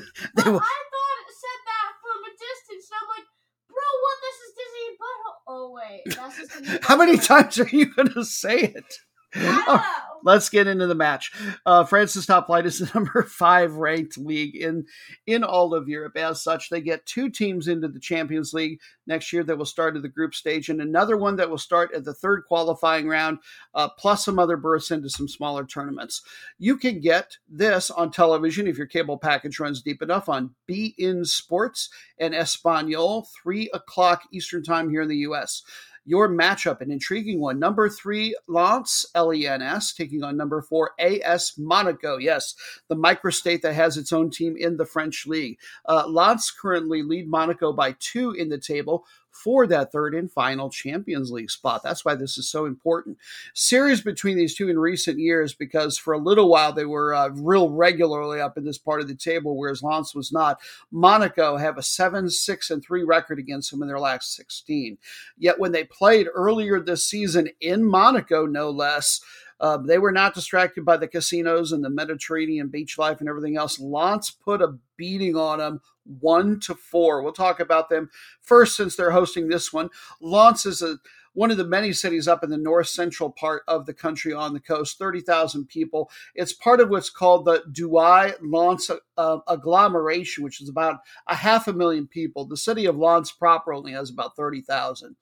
will, 0.50 0.58
I 0.58 0.80
thought 0.82 1.18
it 1.22 1.34
said 1.38 1.60
that 1.70 1.90
from 2.02 2.18
a 2.24 2.32
distance. 2.34 2.90
And 2.90 2.98
I'm 3.00 3.08
like, 3.14 3.26
bro, 3.68 3.76
what? 4.02 4.16
This 4.22 4.36
is 4.42 4.50
Disney 4.58 4.88
butthole. 4.98 5.38
Oh 5.46 5.70
wait, 5.74 5.78
that's 5.78 5.78
just 5.78 5.82
Disney 5.86 5.93
how 6.82 6.96
many 6.96 7.16
times 7.16 7.58
are 7.58 7.68
you 7.68 7.86
going 7.94 8.12
to 8.12 8.24
say 8.24 8.58
it 8.58 8.98
know. 9.34 9.82
Let's 10.22 10.48
get 10.48 10.66
into 10.66 10.86
the 10.86 10.94
match. 10.94 11.32
Uh, 11.66 11.84
France's 11.84 12.24
top 12.24 12.46
flight 12.46 12.64
is 12.64 12.78
the 12.78 12.90
number 12.94 13.22
five 13.24 13.74
ranked 13.74 14.16
league 14.16 14.56
in 14.56 14.86
in 15.26 15.44
all 15.44 15.74
of 15.74 15.86
Europe. 15.86 16.16
As 16.16 16.42
such, 16.42 16.70
they 16.70 16.80
get 16.80 17.04
two 17.04 17.28
teams 17.28 17.68
into 17.68 17.88
the 17.88 18.00
Champions 18.00 18.54
League 18.54 18.80
next 19.06 19.34
year 19.34 19.44
that 19.44 19.58
will 19.58 19.66
start 19.66 19.96
at 19.96 20.02
the 20.02 20.08
group 20.08 20.34
stage, 20.34 20.70
and 20.70 20.80
another 20.80 21.18
one 21.18 21.36
that 21.36 21.50
will 21.50 21.58
start 21.58 21.92
at 21.94 22.04
the 22.04 22.14
third 22.14 22.44
qualifying 22.48 23.06
round, 23.06 23.38
uh, 23.74 23.88
plus 23.98 24.24
some 24.24 24.38
other 24.38 24.56
berths 24.56 24.90
into 24.90 25.10
some 25.10 25.28
smaller 25.28 25.66
tournaments. 25.66 26.22
You 26.58 26.78
can 26.78 27.00
get 27.00 27.36
this 27.46 27.90
on 27.90 28.10
television 28.10 28.66
if 28.66 28.78
your 28.78 28.86
cable 28.86 29.18
package 29.18 29.60
runs 29.60 29.82
deep 29.82 30.00
enough 30.00 30.30
on 30.30 30.54
beIN 30.66 31.26
Sports 31.26 31.90
and 32.18 32.34
Espanol, 32.34 33.28
three 33.42 33.68
o'clock 33.74 34.22
Eastern 34.32 34.62
time 34.62 34.88
here 34.88 35.02
in 35.02 35.08
the 35.08 35.16
U.S. 35.18 35.62
Your 36.06 36.28
matchup, 36.28 36.80
an 36.80 36.90
intriguing 36.90 37.40
one. 37.40 37.58
Number 37.58 37.88
three, 37.88 38.36
Lens, 38.46 39.06
L 39.14 39.32
E 39.32 39.46
N 39.46 39.62
S, 39.62 39.94
taking 39.94 40.22
on 40.22 40.36
number 40.36 40.60
four, 40.60 40.90
AS 40.98 41.54
Monaco. 41.56 42.18
Yes, 42.18 42.54
the 42.88 42.96
microstate 42.96 43.62
that 43.62 43.74
has 43.74 43.96
its 43.96 44.12
own 44.12 44.30
team 44.30 44.54
in 44.56 44.76
the 44.76 44.84
French 44.84 45.26
league. 45.26 45.58
Uh, 45.88 46.06
Lens 46.06 46.50
currently 46.50 47.02
lead 47.02 47.28
Monaco 47.28 47.72
by 47.72 47.94
two 48.00 48.32
in 48.32 48.50
the 48.50 48.58
table 48.58 49.06
for 49.34 49.66
that 49.66 49.90
third 49.90 50.14
and 50.14 50.30
final 50.30 50.70
Champions 50.70 51.30
League 51.30 51.50
spot. 51.50 51.82
That's 51.82 52.04
why 52.04 52.14
this 52.14 52.38
is 52.38 52.48
so 52.48 52.66
important. 52.66 53.18
Series 53.52 54.00
between 54.00 54.36
these 54.36 54.54
two 54.54 54.68
in 54.68 54.78
recent 54.78 55.18
years, 55.18 55.52
because 55.54 55.98
for 55.98 56.14
a 56.14 56.18
little 56.18 56.48
while 56.48 56.72
they 56.72 56.84
were 56.84 57.12
uh, 57.12 57.28
real 57.30 57.68
regularly 57.70 58.40
up 58.40 58.56
in 58.56 58.64
this 58.64 58.78
part 58.78 59.00
of 59.00 59.08
the 59.08 59.14
table, 59.14 59.56
whereas 59.56 59.82
Lens 59.82 60.14
was 60.14 60.32
not. 60.32 60.60
Monaco 60.90 61.56
have 61.56 61.76
a 61.76 61.82
7 61.82 62.30
6 62.30 62.70
and 62.70 62.82
3 62.82 63.02
record 63.02 63.38
against 63.38 63.70
them 63.70 63.82
in 63.82 63.88
their 63.88 64.00
last 64.00 64.34
16. 64.34 64.96
Yet 65.36 65.58
when 65.58 65.72
they 65.72 65.84
played 65.84 66.28
earlier 66.32 66.80
this 66.80 67.04
season 67.04 67.48
in 67.60 67.84
Monaco, 67.84 68.46
no 68.46 68.70
less, 68.70 69.20
uh, 69.60 69.76
they 69.76 69.98
were 69.98 70.12
not 70.12 70.34
distracted 70.34 70.84
by 70.84 70.96
the 70.96 71.08
casinos 71.08 71.72
and 71.72 71.84
the 71.84 71.90
Mediterranean 71.90 72.68
beach 72.68 72.98
life 72.98 73.20
and 73.20 73.28
everything 73.28 73.56
else. 73.56 73.78
Lens 73.78 74.30
put 74.30 74.62
a 74.62 74.78
beating 74.96 75.36
on 75.36 75.58
them, 75.58 75.80
one 76.20 76.60
to 76.60 76.74
four. 76.74 77.22
We'll 77.22 77.32
talk 77.32 77.60
about 77.60 77.88
them 77.88 78.10
first 78.40 78.76
since 78.76 78.96
they're 78.96 79.10
hosting 79.10 79.48
this 79.48 79.72
one. 79.72 79.90
Lens 80.20 80.66
is 80.66 80.82
a 80.82 80.96
one 81.34 81.50
of 81.50 81.56
the 81.56 81.66
many 81.66 81.92
cities 81.92 82.26
up 82.28 82.42
in 82.42 82.50
the 82.50 82.56
north 82.56 82.86
central 82.88 83.30
part 83.30 83.62
of 83.68 83.86
the 83.86 83.92
country 83.92 84.32
on 84.32 84.54
the 84.54 84.60
coast, 84.60 84.98
30,000 84.98 85.66
people. 85.66 86.10
It's 86.34 86.52
part 86.52 86.80
of 86.80 86.88
what's 86.88 87.10
called 87.10 87.44
the 87.44 87.64
Douai 87.72 88.32
Lens 88.40 88.90
uh, 89.18 89.38
agglomeration, 89.48 90.44
which 90.44 90.62
is 90.62 90.68
about 90.68 91.00
a 91.26 91.34
half 91.34 91.68
a 91.68 91.72
million 91.72 92.06
people. 92.06 92.44
The 92.44 92.56
city 92.56 92.86
of 92.86 92.96
Lens 92.96 93.32
proper 93.32 93.74
only 93.74 93.92
has 93.92 94.10
about 94.10 94.36
30,000. 94.36 95.16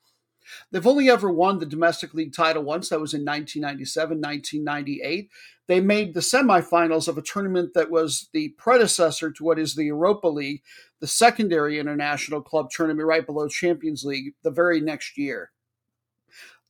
They've 0.71 0.87
only 0.87 1.11
ever 1.11 1.31
won 1.31 1.59
the 1.59 1.67
domestic 1.67 2.15
league 2.15 2.35
title 2.35 2.63
once. 2.63 2.89
That 2.89 3.01
was 3.01 3.15
in 3.15 3.25
1997, 3.25 4.21
1998. 4.21 5.31
They 5.69 5.81
made 5.81 6.15
the 6.15 6.21
semifinals 6.21 7.09
of 7.09 7.19
a 7.19 7.23
tournament 7.23 7.75
that 7.75 7.91
was 7.91 8.29
the 8.33 8.51
predecessor 8.59 9.31
to 9.31 9.45
what 9.45 9.59
is 9.59 9.75
the 9.75 9.85
Europa 9.85 10.29
League, 10.29 10.63
the 11.01 11.07
secondary 11.07 11.79
international 11.79 12.43
club 12.43 12.71
tournament 12.71 13.07
right 13.07 13.25
below 13.25 13.49
Champions 13.49 14.05
League, 14.05 14.35
the 14.43 14.51
very 14.51 14.81
next 14.81 15.17
year. 15.17 15.51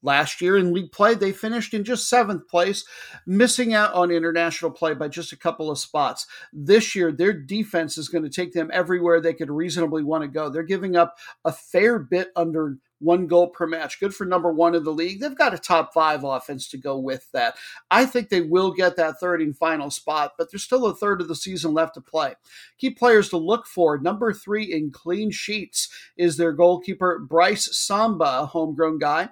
Last 0.02 0.40
year 0.40 0.56
in 0.56 0.72
league 0.72 0.90
play, 0.90 1.14
they 1.14 1.32
finished 1.32 1.74
in 1.74 1.84
just 1.84 2.08
seventh 2.08 2.48
place, 2.48 2.84
missing 3.24 3.72
out 3.72 3.94
on 3.94 4.10
international 4.10 4.72
play 4.72 4.94
by 4.94 5.06
just 5.06 5.32
a 5.32 5.38
couple 5.38 5.70
of 5.70 5.78
spots. 5.78 6.26
This 6.52 6.96
year, 6.96 7.12
their 7.12 7.32
defense 7.32 7.96
is 7.96 8.08
going 8.08 8.24
to 8.24 8.30
take 8.30 8.52
them 8.52 8.68
everywhere 8.72 9.20
they 9.20 9.32
could 9.32 9.50
reasonably 9.50 10.02
want 10.02 10.22
to 10.22 10.28
go. 10.28 10.48
They're 10.48 10.64
giving 10.64 10.96
up 10.96 11.16
a 11.44 11.52
fair 11.52 12.00
bit 12.00 12.30
under 12.34 12.78
one 13.02 13.26
goal 13.26 13.48
per 13.48 13.66
match. 13.66 14.00
Good 14.00 14.14
for 14.14 14.24
number 14.24 14.52
one 14.52 14.74
in 14.74 14.84
the 14.84 14.92
league. 14.92 15.20
They've 15.20 15.36
got 15.36 15.54
a 15.54 15.58
top 15.58 15.92
five 15.92 16.24
offense 16.24 16.68
to 16.68 16.78
go 16.78 16.98
with 16.98 17.30
that. 17.32 17.56
I 17.90 18.06
think 18.06 18.28
they 18.28 18.40
will 18.40 18.72
get 18.72 18.96
that 18.96 19.18
third 19.18 19.42
and 19.42 19.56
final 19.56 19.90
spot, 19.90 20.32
but 20.38 20.50
there's 20.50 20.62
still 20.62 20.86
a 20.86 20.94
third 20.94 21.20
of 21.20 21.28
the 21.28 21.34
season 21.34 21.74
left 21.74 21.94
to 21.94 22.00
play. 22.00 22.34
Key 22.78 22.90
players 22.90 23.28
to 23.30 23.36
look 23.36 23.66
for 23.66 23.98
number 23.98 24.32
three 24.32 24.64
in 24.64 24.90
clean 24.90 25.30
sheets 25.30 25.88
is 26.16 26.36
their 26.36 26.52
goalkeeper, 26.52 27.18
Brice 27.18 27.76
Samba, 27.76 28.42
a 28.42 28.46
homegrown 28.46 28.98
guy. 28.98 29.30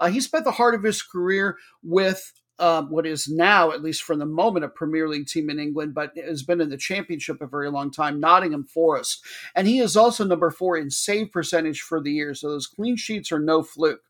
Uh, 0.00 0.08
he 0.08 0.20
spent 0.20 0.44
the 0.44 0.52
heart 0.52 0.74
of 0.74 0.82
his 0.82 1.02
career 1.02 1.56
with 1.82 2.32
um, 2.58 2.90
what 2.90 3.06
is 3.06 3.28
now, 3.28 3.70
at 3.70 3.82
least 3.82 4.02
for 4.02 4.16
the 4.16 4.26
moment, 4.26 4.64
a 4.64 4.68
Premier 4.68 5.08
League 5.08 5.26
team 5.26 5.50
in 5.50 5.58
England, 5.58 5.94
but 5.94 6.12
has 6.16 6.42
been 6.42 6.60
in 6.60 6.70
the 6.70 6.76
Championship 6.76 7.40
a 7.40 7.46
very 7.46 7.70
long 7.70 7.90
time, 7.90 8.20
Nottingham 8.20 8.64
Forest. 8.64 9.24
And 9.54 9.66
he 9.66 9.78
is 9.78 9.96
also 9.96 10.24
number 10.24 10.50
four 10.50 10.76
in 10.76 10.90
save 10.90 11.30
percentage 11.30 11.80
for 11.80 12.00
the 12.00 12.12
year. 12.12 12.34
So 12.34 12.48
those 12.48 12.66
clean 12.66 12.96
sheets 12.96 13.30
are 13.32 13.38
no 13.38 13.62
fluke. 13.62 14.02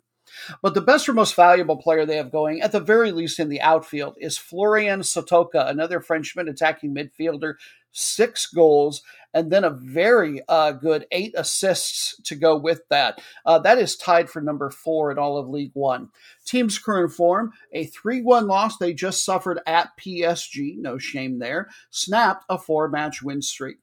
But 0.62 0.74
the 0.74 0.82
best 0.82 1.08
or 1.08 1.14
most 1.14 1.34
valuable 1.34 1.76
player 1.76 2.04
they 2.04 2.16
have 2.16 2.30
going, 2.30 2.60
at 2.60 2.72
the 2.72 2.80
very 2.80 3.12
least 3.12 3.38
in 3.38 3.48
the 3.48 3.60
outfield, 3.60 4.16
is 4.18 4.36
Florian 4.36 5.00
Sotoca, 5.00 5.68
another 5.68 6.00
Frenchman 6.00 6.48
attacking 6.48 6.94
midfielder, 6.94 7.54
six 7.92 8.46
goals, 8.46 9.02
and 9.34 9.50
then 9.50 9.64
a 9.64 9.70
very 9.70 10.42
uh, 10.48 10.72
good 10.72 11.06
eight 11.12 11.34
assists 11.36 12.20
to 12.22 12.34
go 12.34 12.56
with 12.56 12.82
that. 12.90 13.20
Uh, 13.44 13.58
that 13.58 13.78
is 13.78 13.96
tied 13.96 14.30
for 14.30 14.40
number 14.40 14.70
four 14.70 15.10
in 15.10 15.18
all 15.18 15.36
of 15.36 15.48
League 15.48 15.72
One. 15.74 16.08
Team's 16.46 16.78
current 16.78 17.12
form 17.12 17.52
a 17.72 17.86
3 17.86 18.22
1 18.22 18.46
loss 18.46 18.78
they 18.78 18.94
just 18.94 19.24
suffered 19.24 19.60
at 19.66 19.90
PSG, 19.98 20.78
no 20.78 20.98
shame 20.98 21.38
there, 21.38 21.68
snapped 21.90 22.44
a 22.48 22.58
four 22.58 22.88
match 22.88 23.22
win 23.22 23.42
streak. 23.42 23.78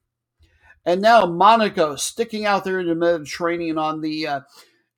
And 0.84 1.00
now 1.00 1.26
Monaco 1.26 1.96
sticking 1.96 2.46
out 2.46 2.64
there 2.64 2.80
in 2.80 2.86
the 2.86 2.94
Mediterranean 2.94 3.78
on 3.78 4.00
the. 4.00 4.26
Uh, 4.26 4.40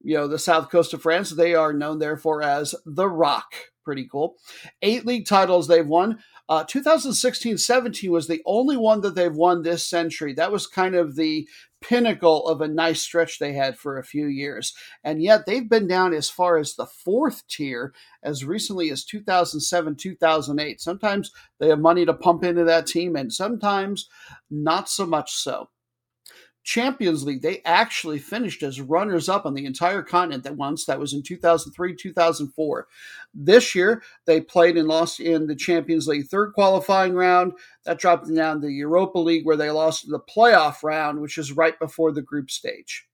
you 0.03 0.15
know 0.15 0.29
the 0.29 0.39
south 0.39 0.71
coast 0.71 0.95
of 0.95 1.03
France. 1.03 1.31
They 1.31 1.55
are 1.55 1.73
known 1.73 1.99
therefore 1.99 2.43
as 2.43 2.75
the 2.87 3.09
Rock. 3.09 3.53
Pretty 3.85 4.07
cool. 4.11 4.37
Eight 4.83 5.07
league 5.07 5.27
titles 5.27 5.67
they've 5.67 5.87
won. 5.87 6.19
Uh, 6.49 6.65
2016-17 6.65 8.09
was 8.09 8.27
the 8.27 8.43
only 8.47 8.77
one 8.77 9.03
that 9.03 9.15
they've 9.15 9.35
won 9.35 9.63
this 9.63 9.87
century. 9.87 10.33
That 10.33 10.51
was 10.51 10.67
kind 10.67 10.95
of 10.95 11.15
the 11.15 11.47
pinnacle 11.81 12.47
of 12.49 12.61
a 12.61 12.69
nice 12.69 13.03
stretch 13.03 13.39
they 13.39 13.53
had 13.53 13.79
for 13.79 13.99
a 13.99 14.05
few 14.05 14.27
years. 14.27 14.75
And 15.05 15.23
yet 15.23 15.47
they've 15.47 15.69
been 15.69 15.87
down 15.87 16.15
as 16.15 16.31
far 16.31 16.57
as 16.57 16.75
the 16.75 16.87
fourth 16.87 17.47
tier 17.49 17.93
as 18.23 18.45
recently 18.45 18.91
as 18.91 19.05
2007, 19.05 19.97
2008. 19.97 20.81
Sometimes 20.81 21.31
they 21.61 21.69
have 21.69 21.81
money 21.81 22.07
to 22.07 22.15
pump 22.15 22.45
into 22.45 22.65
that 22.65 22.87
team, 22.87 23.15
and 23.15 23.33
sometimes 23.33 24.09
not 24.51 24.89
so 24.89 25.07
much 25.07 25.33
so. 25.33 25.69
Champions 26.69 27.25
League, 27.25 27.41
they 27.41 27.63
actually 27.65 28.19
finished 28.19 28.63
as 28.63 28.79
runners 28.79 29.27
up 29.27 29.47
on 29.47 29.55
the 29.55 29.65
entire 29.65 30.03
continent 30.03 30.45
that 30.45 30.55
once. 30.55 30.85
That 30.85 31.01
was 31.01 31.15
in 31.15 31.23
2003, 31.23 31.97
2004. 31.97 32.87
This 33.33 33.75
year, 33.75 34.03
they 34.27 34.43
played 34.43 34.77
and 34.77 34.87
lost 34.87 35.19
in 35.19 35.47
the 35.47 35.57
Champions 35.57 36.07
League 36.07 36.27
third 36.27 36.53
qualifying 36.53 37.15
round. 37.15 37.55
That 37.87 37.99
dropped 37.99 38.27
them 38.27 38.37
down 38.37 38.61
to 38.61 38.67
the 38.67 38.75
Europa 38.75 39.19
League, 39.19 39.47
where 39.47 39.57
they 39.57 39.71
lost 39.71 40.05
in 40.05 40.11
the 40.11 40.21
playoff 40.21 40.83
round, 40.83 41.23
which 41.23 41.39
is 41.39 41.53
right 41.53 41.79
before 41.79 42.13
the 42.13 42.21
group 42.21 42.51
stage. 42.51 43.09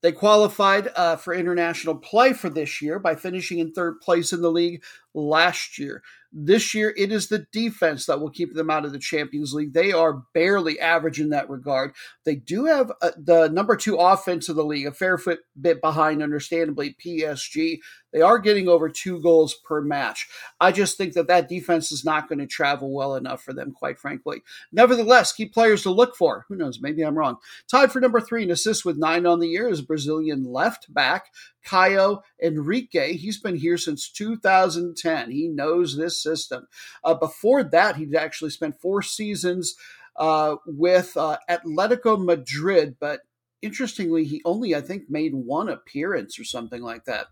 They 0.00 0.12
qualified 0.12 0.88
uh, 0.94 1.16
for 1.16 1.34
international 1.34 1.96
play 1.96 2.32
for 2.32 2.48
this 2.48 2.80
year 2.80 3.00
by 3.00 3.16
finishing 3.16 3.58
in 3.58 3.72
third 3.72 4.00
place 4.00 4.32
in 4.32 4.40
the 4.40 4.52
league 4.52 4.84
last 5.14 5.80
year. 5.80 6.04
This 6.32 6.74
year, 6.74 6.94
it 6.96 7.12
is 7.12 7.28
the 7.28 7.46
defense 7.52 8.06
that 8.06 8.20
will 8.20 8.30
keep 8.30 8.54
them 8.54 8.70
out 8.70 8.84
of 8.84 8.92
the 8.92 8.98
Champions 8.98 9.52
League. 9.52 9.74
They 9.74 9.92
are 9.92 10.22
barely 10.32 10.80
average 10.80 11.20
in 11.20 11.28
that 11.30 11.50
regard. 11.50 11.94
They 12.24 12.36
do 12.36 12.64
have 12.64 12.90
uh, 13.02 13.10
the 13.16 13.48
number 13.48 13.76
two 13.76 13.96
offense 13.96 14.48
of 14.48 14.56
the 14.56 14.64
league, 14.64 14.86
a 14.86 14.92
fair 14.92 15.18
bit 15.60 15.80
behind, 15.80 16.22
understandably, 16.22 16.96
PSG. 17.04 17.78
They 18.12 18.20
are 18.20 18.38
getting 18.38 18.68
over 18.68 18.88
two 18.88 19.20
goals 19.20 19.54
per 19.54 19.80
match. 19.80 20.28
I 20.60 20.72
just 20.72 20.96
think 20.96 21.14
that 21.14 21.28
that 21.28 21.48
defense 21.48 21.92
is 21.92 22.04
not 22.04 22.28
going 22.28 22.38
to 22.38 22.46
travel 22.46 22.92
well 22.92 23.14
enough 23.14 23.42
for 23.42 23.52
them, 23.52 23.72
quite 23.72 23.98
frankly. 23.98 24.42
Nevertheless, 24.70 25.32
key 25.32 25.46
players 25.46 25.82
to 25.82 25.90
look 25.90 26.16
for. 26.16 26.44
Who 26.48 26.56
knows? 26.56 26.80
Maybe 26.80 27.02
I'm 27.02 27.16
wrong. 27.16 27.36
Tied 27.68 27.92
for 27.92 28.00
number 28.00 28.20
three 28.20 28.42
in 28.42 28.50
assists 28.50 28.84
with 28.84 28.98
nine 28.98 29.26
on 29.26 29.40
the 29.40 29.48
year 29.48 29.68
is 29.68 29.80
Brazilian 29.80 30.44
left 30.44 30.92
back 30.92 31.26
Caio 31.64 32.22
Henrique. 32.44 32.92
He's 32.92 33.38
been 33.38 33.56
here 33.56 33.78
since 33.78 34.10
2010. 34.10 35.30
He 35.30 35.48
knows 35.48 35.96
this 35.96 36.22
system. 36.22 36.66
Uh, 37.04 37.14
before 37.14 37.62
that, 37.64 37.96
he'd 37.96 38.14
actually 38.14 38.50
spent 38.50 38.80
four 38.80 39.02
seasons 39.02 39.74
uh, 40.16 40.56
with 40.66 41.16
uh, 41.16 41.38
Atletico 41.48 42.22
Madrid, 42.22 42.96
but 43.00 43.20
interestingly, 43.62 44.24
he 44.24 44.42
only, 44.44 44.74
I 44.74 44.80
think, 44.80 45.04
made 45.08 45.34
one 45.34 45.68
appearance 45.68 46.38
or 46.38 46.44
something 46.44 46.82
like 46.82 47.04
that. 47.06 47.28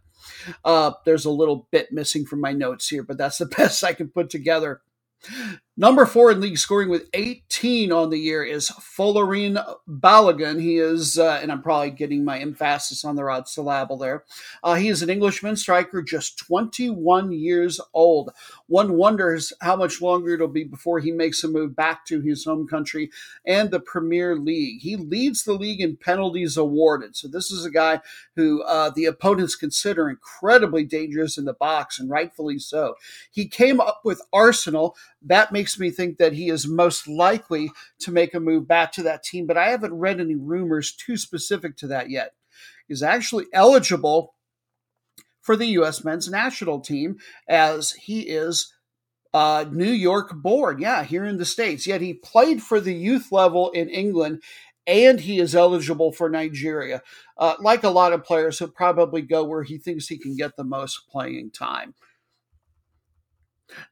Uh, 0.64 0.92
there's 1.04 1.24
a 1.24 1.30
little 1.30 1.68
bit 1.70 1.92
missing 1.92 2.24
from 2.26 2.40
my 2.40 2.52
notes 2.52 2.88
here, 2.88 3.02
but 3.02 3.18
that's 3.18 3.38
the 3.38 3.46
best 3.56 3.84
I 3.84 3.92
can 3.92 4.08
put 4.08 4.30
together. 4.30 4.82
Number 5.80 6.04
four 6.04 6.30
in 6.30 6.42
league 6.42 6.58
scoring 6.58 6.90
with 6.90 7.08
18 7.14 7.90
on 7.90 8.10
the 8.10 8.18
year 8.18 8.44
is 8.44 8.68
Folarin 8.68 9.64
Balogun. 9.88 10.60
He 10.60 10.76
is, 10.76 11.18
uh, 11.18 11.38
and 11.40 11.50
I'm 11.50 11.62
probably 11.62 11.90
getting 11.90 12.22
my 12.22 12.38
emphasis 12.38 13.02
on 13.02 13.16
the 13.16 13.22
odd 13.22 13.48
syllable 13.48 13.96
there. 13.96 14.24
Uh, 14.62 14.74
he 14.74 14.88
is 14.88 15.00
an 15.00 15.08
Englishman 15.08 15.56
striker, 15.56 16.02
just 16.02 16.36
21 16.36 17.32
years 17.32 17.80
old. 17.94 18.28
One 18.66 18.98
wonders 18.98 19.54
how 19.62 19.74
much 19.74 20.02
longer 20.02 20.34
it'll 20.34 20.48
be 20.48 20.64
before 20.64 20.98
he 20.98 21.12
makes 21.12 21.42
a 21.44 21.48
move 21.48 21.74
back 21.74 22.04
to 22.08 22.20
his 22.20 22.44
home 22.44 22.68
country 22.68 23.10
and 23.46 23.70
the 23.70 23.80
Premier 23.80 24.36
League. 24.36 24.82
He 24.82 24.96
leads 24.96 25.44
the 25.44 25.54
league 25.54 25.80
in 25.80 25.96
penalties 25.96 26.58
awarded. 26.58 27.16
So 27.16 27.26
this 27.26 27.50
is 27.50 27.64
a 27.64 27.70
guy 27.70 28.02
who 28.36 28.62
uh, 28.64 28.90
the 28.90 29.06
opponents 29.06 29.56
consider 29.56 30.10
incredibly 30.10 30.84
dangerous 30.84 31.38
in 31.38 31.46
the 31.46 31.54
box, 31.54 31.98
and 31.98 32.10
rightfully 32.10 32.58
so. 32.58 32.96
He 33.30 33.48
came 33.48 33.80
up 33.80 34.02
with 34.04 34.20
Arsenal. 34.30 34.94
That 35.22 35.52
makes 35.52 35.78
me 35.78 35.90
think 35.90 36.18
that 36.18 36.32
he 36.32 36.48
is 36.48 36.66
most 36.66 37.06
likely 37.06 37.70
to 38.00 38.10
make 38.10 38.34
a 38.34 38.40
move 38.40 38.66
back 38.66 38.92
to 38.92 39.02
that 39.02 39.22
team, 39.22 39.46
but 39.46 39.58
I 39.58 39.68
haven't 39.70 39.94
read 39.94 40.20
any 40.20 40.34
rumors 40.34 40.92
too 40.92 41.16
specific 41.16 41.76
to 41.78 41.86
that 41.88 42.10
yet. 42.10 42.32
He's 42.88 43.02
actually 43.02 43.46
eligible 43.52 44.34
for 45.42 45.56
the 45.56 45.66
U.S. 45.66 46.04
men's 46.04 46.28
national 46.30 46.80
team 46.80 47.18
as 47.48 47.92
he 47.92 48.22
is 48.22 48.72
uh, 49.32 49.64
New 49.70 49.90
York 49.90 50.32
born. 50.34 50.80
Yeah, 50.80 51.04
here 51.04 51.24
in 51.24 51.38
the 51.38 51.44
States. 51.44 51.86
Yet 51.86 52.00
he 52.00 52.14
played 52.14 52.62
for 52.62 52.80
the 52.80 52.94
youth 52.94 53.30
level 53.30 53.70
in 53.70 53.88
England 53.88 54.42
and 54.86 55.20
he 55.20 55.38
is 55.38 55.54
eligible 55.54 56.12
for 56.12 56.28
Nigeria. 56.28 57.02
Uh, 57.36 57.54
like 57.60 57.84
a 57.84 57.90
lot 57.90 58.12
of 58.12 58.24
players, 58.24 58.58
he'll 58.58 58.68
probably 58.68 59.22
go 59.22 59.44
where 59.44 59.62
he 59.62 59.78
thinks 59.78 60.08
he 60.08 60.18
can 60.18 60.36
get 60.36 60.56
the 60.56 60.64
most 60.64 61.08
playing 61.08 61.50
time. 61.50 61.94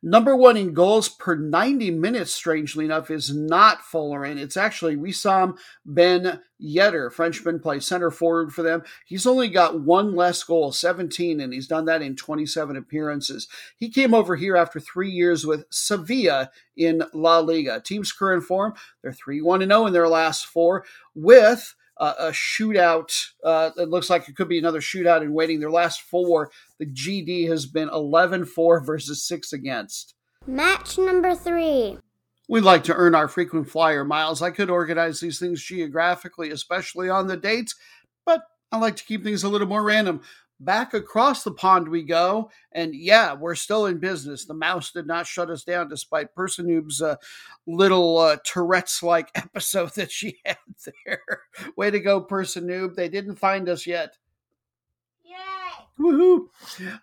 Number 0.03 0.37
one 0.37 0.57
in 0.57 0.73
goals 0.73 1.09
per 1.09 1.35
90 1.35 1.91
minutes, 1.93 2.33
strangely 2.33 2.85
enough, 2.85 3.11
is 3.11 3.35
not 3.35 3.83
Folarin. 3.83 4.39
It's 4.39 4.57
actually 4.57 4.97
Wissam 4.97 5.59
Ben 5.85 6.41
Yedder. 6.61 7.13
Frenchman 7.13 7.61
plays 7.61 7.87
center 7.87 8.11
forward 8.11 8.53
for 8.53 8.63
them. 8.63 8.83
He's 9.07 9.27
only 9.27 9.49
got 9.49 9.81
one 9.81 10.15
less 10.15 10.43
goal, 10.43 10.73
17, 10.73 11.41
and 11.41 11.53
he's 11.53 11.69
done 11.69 11.85
that 11.87 12.03
in 12.03 12.17
27 12.17 12.77
appearances. 12.77 13.49
He 13.77 13.89
came 13.89 14.15
over 14.15 14.37
here 14.37 14.57
after 14.57 14.81
three 14.81 15.11
years 15.11 15.47
with 15.47 15.65
Sevilla 15.71 16.51
in 16.77 17.03
La 17.13 17.39
Liga. 17.39 17.81
Team's 17.81 18.13
current 18.13 18.45
form, 18.45 18.75
they're 19.03 19.13
3 19.13 19.41
1 19.41 19.61
0 19.61 19.87
in 19.87 19.93
their 19.93 20.09
last 20.09 20.47
four, 20.47 20.85
with 21.15 21.75
uh, 21.99 22.15
a 22.19 22.27
shootout. 22.29 23.13
Uh, 23.45 23.71
it 23.77 23.89
looks 23.89 24.11
like 24.11 24.29
it 24.29 24.37
could 24.37 24.49
be 24.49 24.59
another 24.59 24.81
shootout 24.81 25.23
in 25.23 25.33
waiting. 25.33 25.61
Their 25.61 25.71
last 25.71 26.03
four, 26.03 26.51
the 26.79 26.87
GD 26.87 27.49
has 27.49 27.67
been 27.67 27.89
11 27.89 28.47
4 28.47 28.81
versus 28.81 29.23
6 29.27 29.53
against. 29.53 30.15
Match 30.47 30.99
number 30.99 31.35
three. 31.35 31.99
We'd 32.49 32.63
like 32.63 32.85
to 32.85 32.95
earn 32.95 33.15
our 33.15 33.29
frequent 33.29 33.69
flyer 33.69 34.05
miles. 34.05 34.41
I 34.41 34.51
could 34.51 34.71
organize 34.71 35.21
these 35.21 35.39
things 35.39 35.63
geographically, 35.63 36.51
especially 36.51 37.11
on 37.11 37.27
the 37.27 37.37
dates, 37.37 37.75
but 38.25 38.43
I 38.73 38.79
like 38.79 38.97
to 38.97 39.05
keep 39.05 39.23
things 39.23 39.45
a 39.45 39.49
little 39.49 39.67
more 39.67 39.83
random. 39.83 40.23
Back 40.61 40.93
across 40.93 41.45
the 41.45 41.53
pond 41.53 41.89
we 41.89 42.03
go, 42.03 42.51
and 42.73 42.93
yeah, 42.93 43.35
we're 43.35 43.55
still 43.55 43.87
in 43.87 43.99
business. 43.99 44.45
The 44.45 44.55
mouse 44.55 44.91
did 44.91 45.07
not 45.07 45.29
shut 45.29 45.51
us 45.51 45.63
down 45.63 45.89
despite 45.89 46.35
Personoob's 46.35 47.01
uh, 47.01 47.15
little 47.69 48.19
uh, 48.19 48.39
Tourette's 48.45 49.01
like 49.01 49.31
episode 49.37 49.95
that 49.95 50.11
she 50.11 50.41
had 50.45 50.57
there. 51.07 51.43
Way 51.77 51.93
to 51.93 52.01
go, 52.01 52.21
Personoob. 52.21 52.97
They 52.97 53.09
didn't 53.09 53.37
find 53.37 53.69
us 53.69 53.87
yet. 53.87 54.19
Yay! 55.25 55.37
Woohoo! 56.01 56.49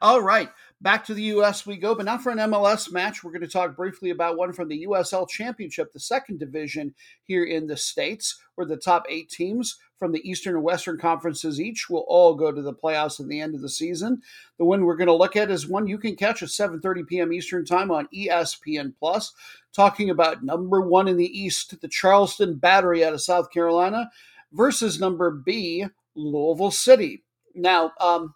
All 0.01 0.21
right, 0.21 0.49
back 0.81 1.05
to 1.05 1.13
the 1.13 1.23
U.S. 1.23 1.65
we 1.65 1.77
go, 1.77 1.95
but 1.95 2.05
not 2.05 2.21
for 2.21 2.31
an 2.31 2.39
MLS 2.39 2.91
match. 2.91 3.23
We're 3.23 3.31
going 3.31 3.41
to 3.41 3.47
talk 3.47 3.77
briefly 3.77 4.09
about 4.09 4.37
one 4.37 4.51
from 4.51 4.67
the 4.67 4.85
USL 4.85 5.29
Championship, 5.29 5.93
the 5.93 5.99
second 6.01 6.39
division 6.39 6.93
here 7.23 7.45
in 7.45 7.67
the 7.67 7.77
States, 7.77 8.37
where 8.55 8.67
the 8.67 8.75
top 8.75 9.05
eight 9.09 9.29
teams 9.29 9.79
from 9.97 10.11
the 10.11 10.29
Eastern 10.29 10.55
and 10.55 10.63
Western 10.63 10.97
conferences 10.97 11.59
each 11.59 11.89
will 11.89 12.05
all 12.07 12.35
go 12.35 12.51
to 12.51 12.61
the 12.61 12.73
playoffs 12.73 13.19
at 13.19 13.27
the 13.27 13.39
end 13.39 13.55
of 13.55 13.61
the 13.61 13.69
season. 13.69 14.21
The 14.57 14.65
one 14.65 14.83
we're 14.83 14.97
going 14.97 15.07
to 15.07 15.13
look 15.13 15.35
at 15.35 15.51
is 15.51 15.67
one 15.67 15.87
you 15.87 15.97
can 15.97 16.15
catch 16.15 16.43
at 16.43 16.49
7:30 16.49 17.07
p.m. 17.07 17.33
Eastern 17.33 17.65
Time 17.65 17.91
on 17.91 18.07
ESPN 18.13 18.93
Plus, 18.99 19.33
talking 19.73 20.09
about 20.09 20.43
number 20.43 20.81
1 20.81 21.07
in 21.07 21.17
the 21.17 21.39
East, 21.39 21.79
the 21.81 21.87
Charleston 21.87 22.55
Battery 22.55 23.03
out 23.03 23.13
of 23.13 23.21
South 23.21 23.51
Carolina 23.51 24.09
versus 24.51 24.99
number 24.99 25.31
B, 25.31 25.85
Louisville 26.15 26.71
City. 26.71 27.23
Now, 27.53 27.91
um, 27.99 28.33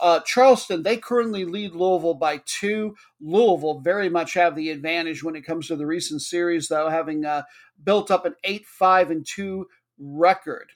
uh, 0.00 0.20
Charleston, 0.20 0.82
they 0.82 0.96
currently 0.96 1.44
lead 1.44 1.74
Louisville 1.74 2.14
by 2.14 2.40
two. 2.46 2.96
Louisville 3.20 3.80
very 3.80 4.08
much 4.08 4.32
have 4.32 4.56
the 4.56 4.70
advantage 4.70 5.22
when 5.22 5.36
it 5.36 5.44
comes 5.44 5.66
to 5.68 5.76
the 5.76 5.86
recent 5.86 6.22
series, 6.22 6.68
though, 6.68 6.88
having 6.88 7.26
uh, 7.26 7.42
built 7.84 8.10
up 8.10 8.24
an 8.24 8.34
8 8.44 8.66
5 8.66 9.10
and 9.10 9.26
2 9.26 9.66
record. 10.00 10.72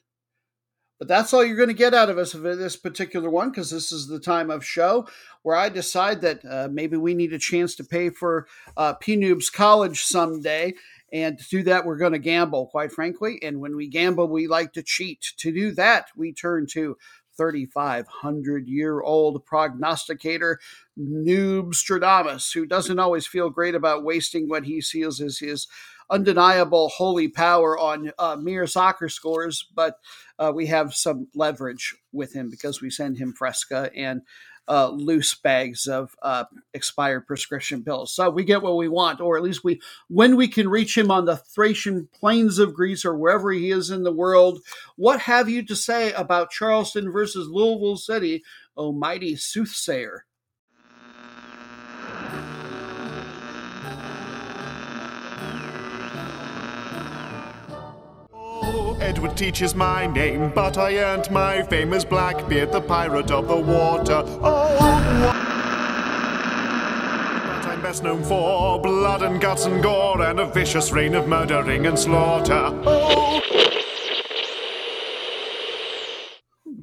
But 0.99 1.09
that's 1.09 1.35
all 1.35 1.45
you're 1.45 1.57
going 1.57 1.69
to 1.69 1.75
get 1.75 1.93
out 1.93 2.09
of 2.09 2.19
us 2.19 2.33
for 2.33 2.55
this 2.55 2.77
particular 2.77 3.29
one 3.29 3.51
because 3.51 3.71
this 3.71 3.91
is 3.91 4.07
the 4.07 4.21
time 4.21 4.51
of 4.51 4.65
show 4.65 5.09
where 5.43 5.57
I 5.57 5.69
decide 5.69 6.21
that 6.21 6.45
uh, 6.45 6.69
maybe 6.71 6.97
we 6.97 7.15
need 7.15 7.33
a 7.33 7.39
chance 7.39 7.75
to 7.77 7.85
pay 7.85 8.11
for 8.11 8.47
uh, 8.77 8.95
P 8.95 9.17
Noob's 9.17 9.51
college 9.51 10.03
someday. 10.03 10.75
And 11.13 11.39
to 11.39 11.45
do 11.49 11.63
that, 11.65 11.85
we're 11.85 11.97
going 11.97 12.13
to 12.13 12.19
gamble, 12.19 12.67
quite 12.67 12.93
frankly. 12.93 13.39
And 13.43 13.61
when 13.61 13.77
we 13.77 13.89
gamble, 13.89 14.29
we 14.29 14.47
like 14.47 14.73
to 14.75 14.83
cheat. 14.83 15.33
To 15.39 15.53
do 15.53 15.73
that, 15.73 16.07
we 16.17 16.33
turn 16.33 16.67
to 16.73 16.97
3,500 17.37 18.69
year 18.69 19.01
old 19.01 19.45
prognosticator 19.45 20.61
Noobstradamus, 20.99 22.55
who 22.55 22.67
doesn't 22.67 22.99
always 22.99 23.27
feel 23.27 23.51
great 23.51 23.75
about 23.75 24.05
wasting 24.05 24.49
what 24.49 24.65
he 24.65 24.81
sees 24.81 25.21
as 25.21 25.39
his 25.39 25.67
undeniable 26.11 26.89
holy 26.89 27.29
power 27.29 27.79
on 27.79 28.13
uh, 28.19 28.37
mere 28.37 28.67
soccer 28.67 29.09
scores, 29.09 29.67
but 29.75 29.99
uh, 30.39 30.53
we 30.55 30.67
have 30.67 30.95
some 30.95 31.29
leverage 31.35 31.95
with 32.13 32.33
him 32.33 32.51
because 32.51 32.81
we 32.81 32.91
send 32.91 33.19
him 33.19 33.33
Fresca 33.33 33.91
and 33.97 34.23
uh, 34.67 34.89
loose 34.89 35.35
bags 35.35 35.87
of 35.87 36.17
uh, 36.23 36.45
expired 36.73 37.27
prescription 37.27 37.85
pills. 37.85 38.15
So 38.15 38.31
we 38.31 38.45
get 38.45 38.63
what 38.63 38.77
we 38.77 38.89
want, 38.89 39.21
or 39.21 39.37
at 39.37 39.43
least 39.43 39.65
we, 39.65 39.81
when 40.09 40.37
we 40.37 40.49
can 40.49 40.69
reach 40.69 40.97
him 40.97 41.11
on 41.11 41.27
the 41.27 41.37
Thracian 41.37 42.09
plains 42.13 42.59
of 42.59 42.75
Greece 42.75 43.05
or 43.05 43.17
wherever 43.17 43.53
he 43.53 43.71
is 43.71 43.91
in 43.91 44.05
the 44.05 44.13
world. 44.13 44.61
What 44.97 45.21
have 45.21 45.49
you 45.49 45.65
to 45.67 45.77
say 45.77 46.13
about 46.13 46.51
Charleston 46.51 47.13
versus 47.13 47.49
Louisville 47.49 47.97
City, 47.97 48.43
O 48.77 48.93
mighty 48.93 49.37
soothsayer? 49.37 50.25
Edward 59.25 59.39
teaches 59.39 59.75
my 59.75 60.07
name, 60.07 60.53
but 60.55 60.77
I 60.77 60.99
earned 60.99 61.31
my 61.31 61.63
fame 61.63 61.95
as 61.95 62.05
Blackbeard, 62.05 62.71
the 62.73 62.83
pirate 62.83 63.31
of 63.31 63.49
the 63.49 63.57
water. 63.57 64.23
Oh, 64.23 65.33
I'm 67.65 67.81
best 67.81 68.03
known 68.03 68.23
for 68.23 68.79
blood 68.83 69.23
and 69.23 69.41
guts 69.41 69.65
and 69.65 69.83
gore 69.83 70.21
and 70.21 70.41
a 70.41 70.45
vicious 70.45 70.93
reign 70.93 71.15
of 71.15 71.27
murdering 71.27 71.87
and 71.87 71.99
slaughter. 71.99 72.69
Oh. 72.85 73.41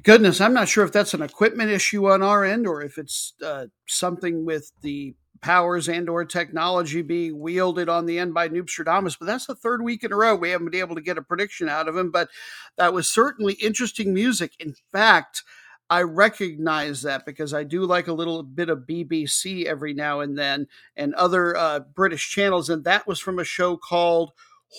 Goodness, 0.02 0.40
I'm 0.40 0.52
not 0.52 0.66
sure 0.66 0.84
if 0.84 0.90
that's 0.90 1.14
an 1.14 1.22
equipment 1.22 1.70
issue 1.70 2.10
on 2.10 2.24
our 2.24 2.44
end 2.44 2.66
or 2.66 2.82
if 2.82 2.98
it's 2.98 3.34
uh, 3.40 3.66
something 3.86 4.44
with 4.44 4.72
the 4.82 5.14
powers 5.42 5.88
and 5.88 6.08
or 6.08 6.24
technology 6.24 7.02
being 7.02 7.38
wielded 7.38 7.88
on 7.88 8.06
the 8.06 8.18
end 8.18 8.32
by 8.32 8.48
Noobstradamus. 8.48 9.18
But 9.18 9.26
that's 9.26 9.46
the 9.46 9.54
third 9.54 9.82
week 9.82 10.04
in 10.04 10.12
a 10.12 10.16
row 10.16 10.34
we 10.34 10.50
haven't 10.50 10.70
been 10.70 10.80
able 10.80 10.94
to 10.94 11.02
get 11.02 11.18
a 11.18 11.22
prediction 11.22 11.68
out 11.68 11.88
of 11.88 11.96
him. 11.96 12.10
But 12.10 12.28
that 12.76 12.94
was 12.94 13.08
certainly 13.08 13.54
interesting 13.54 14.14
music. 14.14 14.52
In 14.58 14.74
fact, 14.92 15.42
I 15.90 16.02
recognize 16.02 17.02
that 17.02 17.26
because 17.26 17.52
I 17.52 17.64
do 17.64 17.84
like 17.84 18.06
a 18.06 18.14
little 18.14 18.42
bit 18.42 18.70
of 18.70 18.86
BBC 18.88 19.66
every 19.66 19.92
now 19.92 20.20
and 20.20 20.38
then 20.38 20.68
and 20.96 21.14
other 21.14 21.54
uh, 21.56 21.80
British 21.80 22.30
channels. 22.30 22.70
And 22.70 22.84
that 22.84 23.06
was 23.06 23.20
from 23.20 23.38
a 23.38 23.44
show 23.44 23.76
called 23.76 24.32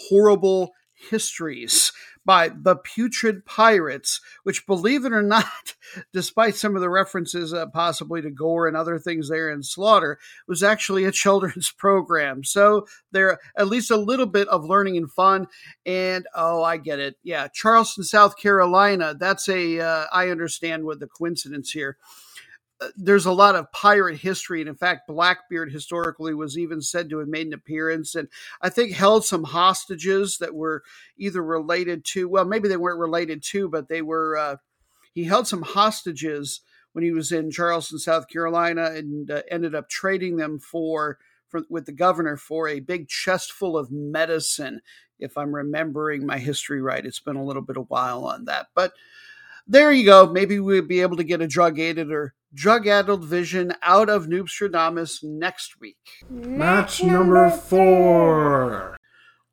Horrible 0.10 0.72
Histories 1.10 1.92
by 2.26 2.50
the 2.50 2.76
Putrid 2.76 3.46
Pirates, 3.46 4.22
which, 4.44 4.66
believe 4.66 5.06
it 5.06 5.14
or 5.14 5.22
not, 5.22 5.76
despite 6.14 6.56
some 6.56 6.76
of 6.76 6.82
the 6.82 6.90
references 6.90 7.54
uh, 7.54 7.66
possibly 7.68 8.22
to 8.22 8.30
gore 8.30 8.68
and 8.68 8.78
other 8.78 8.98
things 8.98 9.30
there 9.30 9.52
in 9.52 9.64
Slaughter, 9.64 10.20
was 10.48 10.64
actually 10.64 11.04
a 11.06 11.12
children's 11.24 11.72
program. 11.72 12.44
So 12.44 12.88
there 13.12 13.40
at 13.58 13.68
least 13.68 13.92
a 13.92 13.98
little 13.98 14.26
bit 14.26 14.48
of 14.48 14.64
learning 14.64 14.98
and 14.98 15.12
fun. 15.12 15.48
And 15.86 16.26
oh, 16.36 16.64
I 16.64 16.78
get 16.78 17.00
it. 17.00 17.18
Yeah, 17.24 17.48
Charleston, 17.54 18.04
South 18.04 18.38
Carolina. 18.38 19.16
That's 19.18 19.50
a. 19.50 19.80
Uh, 19.80 20.06
I 20.12 20.30
understand 20.30 20.86
what 20.86 21.00
the 21.00 21.08
coincidence 21.08 21.72
here 21.72 21.98
there's 22.96 23.26
a 23.26 23.32
lot 23.32 23.56
of 23.56 23.72
pirate 23.72 24.18
history, 24.18 24.62
and 24.62 24.70
in 24.70 24.76
fact, 24.76 25.08
Blackbeard 25.08 25.72
historically 25.72 26.34
was 26.34 26.58
even 26.58 26.82
said 26.82 27.10
to 27.10 27.20
have 27.20 27.28
made 27.28 27.48
an 27.48 27.54
appearance, 27.54 28.16
and 28.16 28.28
I 28.62 28.70
think 28.70 28.92
held 28.92 29.26
some 29.26 29.44
hostages 29.44 30.38
that 30.40 30.56
were 30.56 30.84
either 31.18 31.44
related 31.44 32.06
to, 32.06 32.28
well, 32.28 32.46
maybe 32.46 32.68
they 32.68 32.78
weren't 32.78 33.00
related 33.00 33.44
to, 33.44 33.70
but 33.70 33.90
they 33.90 34.02
were. 34.02 34.38
Uh, 34.38 34.56
he 35.14 35.26
held 35.26 35.48
some 35.48 35.62
hostages 35.62 36.62
when 36.94 37.04
he 37.04 37.12
was 37.12 37.32
in 37.32 37.52
Charleston, 37.52 38.00
South 38.00 38.28
Carolina, 38.28 38.86
and 38.86 39.30
uh, 39.30 39.42
ended 39.50 39.76
up 39.76 39.90
trading 39.90 40.38
them 40.38 40.60
for, 40.60 41.18
for 41.48 41.62
with 41.70 41.86
the 41.86 41.92
governor 41.92 42.38
for 42.38 42.68
a 42.68 42.80
big 42.80 43.08
chest 43.08 43.52
full 43.52 43.78
of 43.78 43.92
medicine. 43.92 44.82
If 45.20 45.38
I'm 45.38 45.56
remembering 45.56 46.26
my 46.26 46.40
history 46.40 46.82
right, 46.82 47.06
it's 47.06 47.20
been 47.20 47.36
a 47.36 47.44
little 47.44 47.62
bit 47.62 47.78
of 47.78 47.90
while 47.90 48.26
on 48.26 48.46
that, 48.46 48.68
but 48.76 48.94
there 49.68 49.92
you 49.92 50.06
go. 50.06 50.28
Maybe 50.28 50.60
we'll 50.60 50.82
be 50.82 51.02
able 51.02 51.18
to 51.18 51.24
get 51.24 51.42
a 51.42 51.48
drug 51.48 51.80
aided 51.80 52.12
or 52.12 52.34
drug 52.54 52.88
addled 52.88 53.26
vision 53.26 53.74
out 53.82 54.10
of 54.10 54.28
Noobstradamus 54.28 55.24
next 55.24 55.80
week. 55.80 55.98
Match 56.30 57.04
number 57.04 57.50
four. 57.50 58.98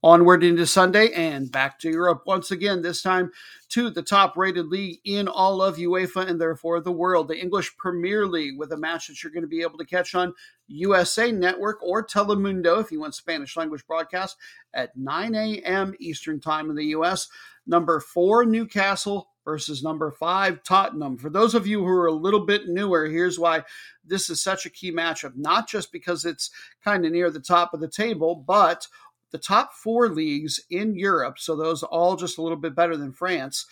Onward 0.02 0.42
into 0.42 0.66
Sunday 0.66 1.12
and 1.12 1.52
back 1.52 1.78
to 1.78 1.90
Europe 1.90 2.22
once 2.24 2.50
again, 2.50 2.80
this 2.80 3.02
time 3.02 3.30
to 3.68 3.90
the 3.90 4.02
top 4.02 4.34
rated 4.34 4.66
league 4.68 4.98
in 5.04 5.28
all 5.28 5.60
of 5.60 5.76
UEFA 5.76 6.26
and 6.26 6.40
therefore 6.40 6.80
the 6.80 6.90
world, 6.90 7.28
the 7.28 7.38
English 7.38 7.76
Premier 7.76 8.26
League, 8.26 8.58
with 8.58 8.72
a 8.72 8.76
match 8.78 9.08
that 9.08 9.22
you're 9.22 9.32
going 9.32 9.42
to 9.42 9.48
be 9.48 9.60
able 9.60 9.76
to 9.76 9.84
catch 9.84 10.14
on 10.14 10.32
USA 10.68 11.30
Network 11.30 11.82
or 11.82 12.04
Telemundo 12.04 12.80
if 12.80 12.90
you 12.90 12.98
want 12.98 13.14
Spanish 13.14 13.58
language 13.58 13.86
broadcast 13.86 14.38
at 14.72 14.96
9 14.96 15.34
a.m. 15.34 15.94
Eastern 16.00 16.40
Time 16.40 16.70
in 16.70 16.76
the 16.76 16.86
US. 16.96 17.28
Number 17.66 18.00
four, 18.00 18.46
Newcastle 18.46 19.29
versus 19.44 19.83
number 19.83 20.11
five, 20.11 20.62
Tottenham. 20.62 21.16
For 21.16 21.31
those 21.31 21.55
of 21.55 21.66
you 21.66 21.81
who 21.81 21.88
are 21.88 22.07
a 22.07 22.12
little 22.12 22.44
bit 22.46 22.68
newer, 22.68 23.07
here's 23.07 23.38
why 23.38 23.64
this 24.05 24.31
is 24.31 24.42
such 24.42 24.66
a 24.66 24.70
key 24.70 24.92
matchup, 24.92 25.33
not 25.37 25.68
just 25.68 25.92
because 25.92 26.24
it's 26.24 26.50
kind 26.85 27.05
of 27.05 27.12
near 27.12 27.31
the 27.31 27.40
top 27.40 27.74
of 27.74 27.81
the 27.81 27.88
table, 27.88 28.35
but 28.35 28.87
the 29.31 29.38
top 29.38 29.72
four 29.74 30.09
leagues 30.09 30.61
in 30.70 30.96
Europe, 30.96 31.38
so 31.38 31.57
those 31.57 31.83
all 31.83 32.16
just 32.16 32.38
a 32.38 32.42
little 32.42 32.59
bit 32.59 32.74
better 32.74 32.96
than 32.96 33.12
France, 33.12 33.66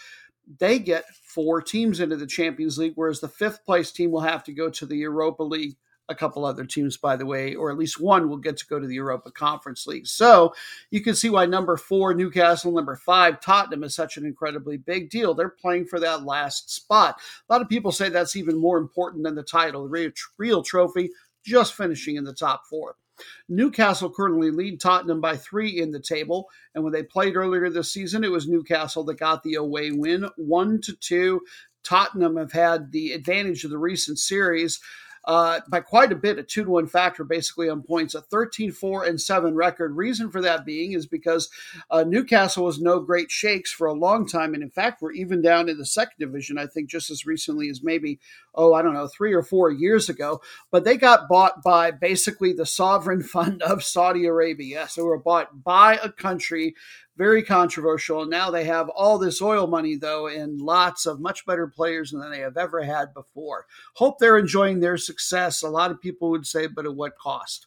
they 0.58 0.78
get 0.78 1.04
four 1.22 1.60
teams 1.60 2.00
into 2.00 2.16
the 2.16 2.26
Champions 2.26 2.78
League, 2.78 2.94
whereas 2.94 3.20
the 3.20 3.28
fifth 3.28 3.64
place 3.64 3.92
team 3.92 4.10
will 4.10 4.20
have 4.20 4.42
to 4.44 4.52
go 4.52 4.70
to 4.70 4.86
the 4.86 4.96
Europa 4.96 5.42
League 5.42 5.76
a 6.08 6.14
couple 6.14 6.44
other 6.44 6.64
teams, 6.64 6.96
by 6.96 7.16
the 7.16 7.26
way, 7.26 7.54
or 7.54 7.70
at 7.70 7.78
least 7.78 8.00
one 8.00 8.28
will 8.28 8.38
get 8.38 8.56
to 8.56 8.66
go 8.66 8.78
to 8.78 8.86
the 8.86 8.94
Europa 8.94 9.30
Conference 9.30 9.86
League. 9.86 10.06
So 10.06 10.54
you 10.90 11.02
can 11.02 11.14
see 11.14 11.30
why 11.30 11.46
number 11.46 11.76
four, 11.76 12.14
Newcastle, 12.14 12.72
number 12.72 12.96
five, 12.96 13.40
Tottenham 13.40 13.84
is 13.84 13.94
such 13.94 14.16
an 14.16 14.24
incredibly 14.24 14.76
big 14.76 15.10
deal. 15.10 15.34
They're 15.34 15.48
playing 15.48 15.86
for 15.86 16.00
that 16.00 16.24
last 16.24 16.70
spot. 16.70 17.20
A 17.48 17.52
lot 17.52 17.62
of 17.62 17.68
people 17.68 17.92
say 17.92 18.08
that's 18.08 18.36
even 18.36 18.56
more 18.56 18.78
important 18.78 19.24
than 19.24 19.34
the 19.34 19.42
title, 19.42 19.86
the 19.86 20.12
real, 20.38 20.62
trophy, 20.62 21.10
just 21.44 21.74
finishing 21.74 22.16
in 22.16 22.24
the 22.24 22.34
top 22.34 22.66
four. 22.66 22.96
Newcastle 23.48 24.10
currently 24.10 24.50
lead 24.50 24.80
Tottenham 24.80 25.20
by 25.20 25.36
three 25.36 25.80
in 25.80 25.90
the 25.90 26.00
table, 26.00 26.48
and 26.74 26.84
when 26.84 26.92
they 26.92 27.02
played 27.02 27.36
earlier 27.36 27.68
this 27.68 27.92
season, 27.92 28.22
it 28.22 28.30
was 28.30 28.46
Newcastle 28.46 29.02
that 29.04 29.18
got 29.18 29.42
the 29.42 29.54
away 29.54 29.90
win, 29.90 30.28
one 30.36 30.80
to 30.82 30.94
two. 30.94 31.40
Tottenham 31.82 32.36
have 32.36 32.52
had 32.52 32.92
the 32.92 33.12
advantage 33.12 33.64
of 33.64 33.70
the 33.70 33.78
recent 33.78 34.18
series 34.18 34.80
uh, 35.28 35.60
by 35.68 35.78
quite 35.78 36.10
a 36.10 36.16
bit, 36.16 36.38
a 36.38 36.42
two 36.42 36.64
to 36.64 36.70
one 36.70 36.86
factor 36.86 37.22
basically 37.22 37.68
on 37.68 37.82
points, 37.82 38.14
a 38.14 38.22
13 38.22 38.72
4 38.72 39.04
and 39.04 39.20
7 39.20 39.54
record. 39.54 39.94
Reason 39.94 40.30
for 40.30 40.40
that 40.40 40.64
being 40.64 40.92
is 40.92 41.06
because 41.06 41.50
uh, 41.90 42.02
Newcastle 42.02 42.64
was 42.64 42.80
no 42.80 42.98
great 42.98 43.30
shakes 43.30 43.70
for 43.70 43.86
a 43.86 43.92
long 43.92 44.26
time. 44.26 44.54
And 44.54 44.62
in 44.62 44.70
fact, 44.70 45.02
we're 45.02 45.12
even 45.12 45.42
down 45.42 45.68
in 45.68 45.76
the 45.76 45.84
second 45.84 46.14
division, 46.18 46.56
I 46.56 46.66
think 46.66 46.88
just 46.88 47.10
as 47.10 47.26
recently 47.26 47.68
as 47.68 47.82
maybe, 47.82 48.18
oh, 48.54 48.72
I 48.72 48.80
don't 48.80 48.94
know, 48.94 49.06
three 49.06 49.34
or 49.34 49.42
four 49.42 49.70
years 49.70 50.08
ago. 50.08 50.40
But 50.70 50.84
they 50.84 50.96
got 50.96 51.28
bought 51.28 51.62
by 51.62 51.90
basically 51.90 52.54
the 52.54 52.66
sovereign 52.66 53.22
fund 53.22 53.62
of 53.62 53.84
Saudi 53.84 54.24
Arabia. 54.24 54.88
So 54.88 55.02
we 55.02 55.10
were 55.10 55.18
bought 55.18 55.62
by 55.62 55.98
a 56.02 56.10
country 56.10 56.74
very 57.18 57.42
controversial. 57.42 58.24
Now 58.24 58.50
they 58.50 58.64
have 58.64 58.88
all 58.90 59.18
this 59.18 59.42
oil 59.42 59.66
money, 59.66 59.96
though, 59.96 60.28
and 60.28 60.60
lots 60.60 61.04
of 61.04 61.18
much 61.18 61.44
better 61.44 61.66
players 61.66 62.12
than 62.12 62.30
they 62.30 62.38
have 62.38 62.56
ever 62.56 62.80
had 62.80 63.12
before. 63.12 63.66
Hope 63.94 64.18
they're 64.18 64.38
enjoying 64.38 64.78
their 64.78 64.96
success. 64.96 65.62
A 65.62 65.68
lot 65.68 65.90
of 65.90 66.00
people 66.00 66.30
would 66.30 66.46
say, 66.46 66.68
but 66.68 66.86
at 66.86 66.94
what 66.94 67.18
cost? 67.18 67.66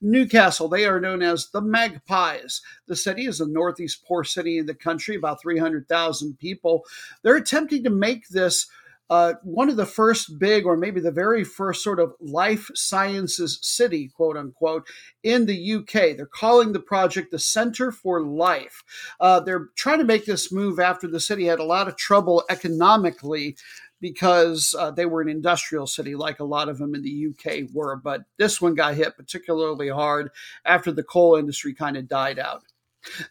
Newcastle, 0.00 0.68
they 0.68 0.86
are 0.86 0.98
known 0.98 1.22
as 1.22 1.50
the 1.50 1.60
Magpies. 1.60 2.62
The 2.86 2.96
city 2.96 3.26
is 3.26 3.38
the 3.38 3.46
northeast 3.46 4.02
poor 4.06 4.24
city 4.24 4.56
in 4.56 4.64
the 4.64 4.74
country, 4.74 5.14
about 5.14 5.42
300,000 5.42 6.38
people. 6.38 6.84
They're 7.22 7.36
attempting 7.36 7.84
to 7.84 7.90
make 7.90 8.28
this 8.28 8.66
uh, 9.08 9.34
one 9.42 9.68
of 9.68 9.76
the 9.76 9.86
first 9.86 10.38
big, 10.38 10.66
or 10.66 10.76
maybe 10.76 11.00
the 11.00 11.10
very 11.10 11.44
first 11.44 11.82
sort 11.82 12.00
of 12.00 12.14
life 12.20 12.70
sciences 12.74 13.58
city, 13.62 14.08
quote 14.08 14.36
unquote, 14.36 14.86
in 15.22 15.46
the 15.46 15.74
UK. 15.74 16.16
They're 16.16 16.26
calling 16.26 16.72
the 16.72 16.80
project 16.80 17.30
the 17.30 17.38
Center 17.38 17.92
for 17.92 18.20
Life. 18.22 18.82
Uh, 19.20 19.40
they're 19.40 19.68
trying 19.76 19.98
to 19.98 20.04
make 20.04 20.26
this 20.26 20.52
move 20.52 20.80
after 20.80 21.06
the 21.06 21.20
city 21.20 21.44
had 21.46 21.60
a 21.60 21.64
lot 21.64 21.88
of 21.88 21.96
trouble 21.96 22.44
economically 22.50 23.56
because 24.00 24.74
uh, 24.78 24.90
they 24.90 25.06
were 25.06 25.22
an 25.22 25.28
industrial 25.28 25.86
city, 25.86 26.14
like 26.14 26.40
a 26.40 26.44
lot 26.44 26.68
of 26.68 26.78
them 26.78 26.94
in 26.94 27.02
the 27.02 27.28
UK 27.30 27.68
were. 27.72 27.96
But 27.96 28.22
this 28.38 28.60
one 28.60 28.74
got 28.74 28.94
hit 28.94 29.16
particularly 29.16 29.88
hard 29.88 30.30
after 30.64 30.92
the 30.92 31.02
coal 31.02 31.36
industry 31.36 31.74
kind 31.74 31.96
of 31.96 32.08
died 32.08 32.38
out. 32.38 32.62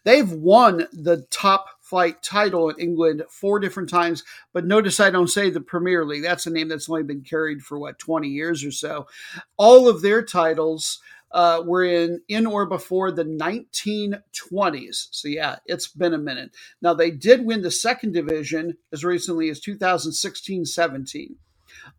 They've 0.03 0.31
won 0.31 0.87
the 0.91 1.25
top 1.29 1.67
flight 1.85 2.23
title 2.23 2.69
in 2.69 2.79
England 2.79 3.23
four 3.29 3.59
different 3.59 3.89
times, 3.89 4.23
but 4.53 4.65
notice 4.65 4.99
I 4.99 5.11
don't 5.11 5.29
say 5.29 5.49
the 5.49 5.61
Premier 5.61 6.03
League. 6.03 6.23
That's 6.23 6.47
a 6.47 6.49
name 6.49 6.67
that's 6.67 6.89
only 6.89 7.03
been 7.03 7.21
carried 7.21 7.61
for 7.61 7.77
what, 7.77 7.99
20 7.99 8.27
years 8.27 8.65
or 8.65 8.71
so. 8.71 9.07
All 9.57 9.87
of 9.87 10.01
their 10.01 10.23
titles 10.23 10.99
uh, 11.31 11.61
were 11.65 11.83
in 11.83 12.21
in 12.27 12.45
or 12.45 12.65
before 12.65 13.11
the 13.11 13.25
1920s. 13.25 15.07
So 15.11 15.27
yeah, 15.27 15.57
it's 15.65 15.87
been 15.87 16.13
a 16.13 16.17
minute. 16.17 16.55
Now 16.81 16.93
they 16.93 17.11
did 17.11 17.45
win 17.45 17.61
the 17.61 17.71
second 17.71 18.13
division 18.13 18.77
as 18.91 19.03
recently 19.03 19.49
as 19.49 19.61
2016-17. 19.61 21.35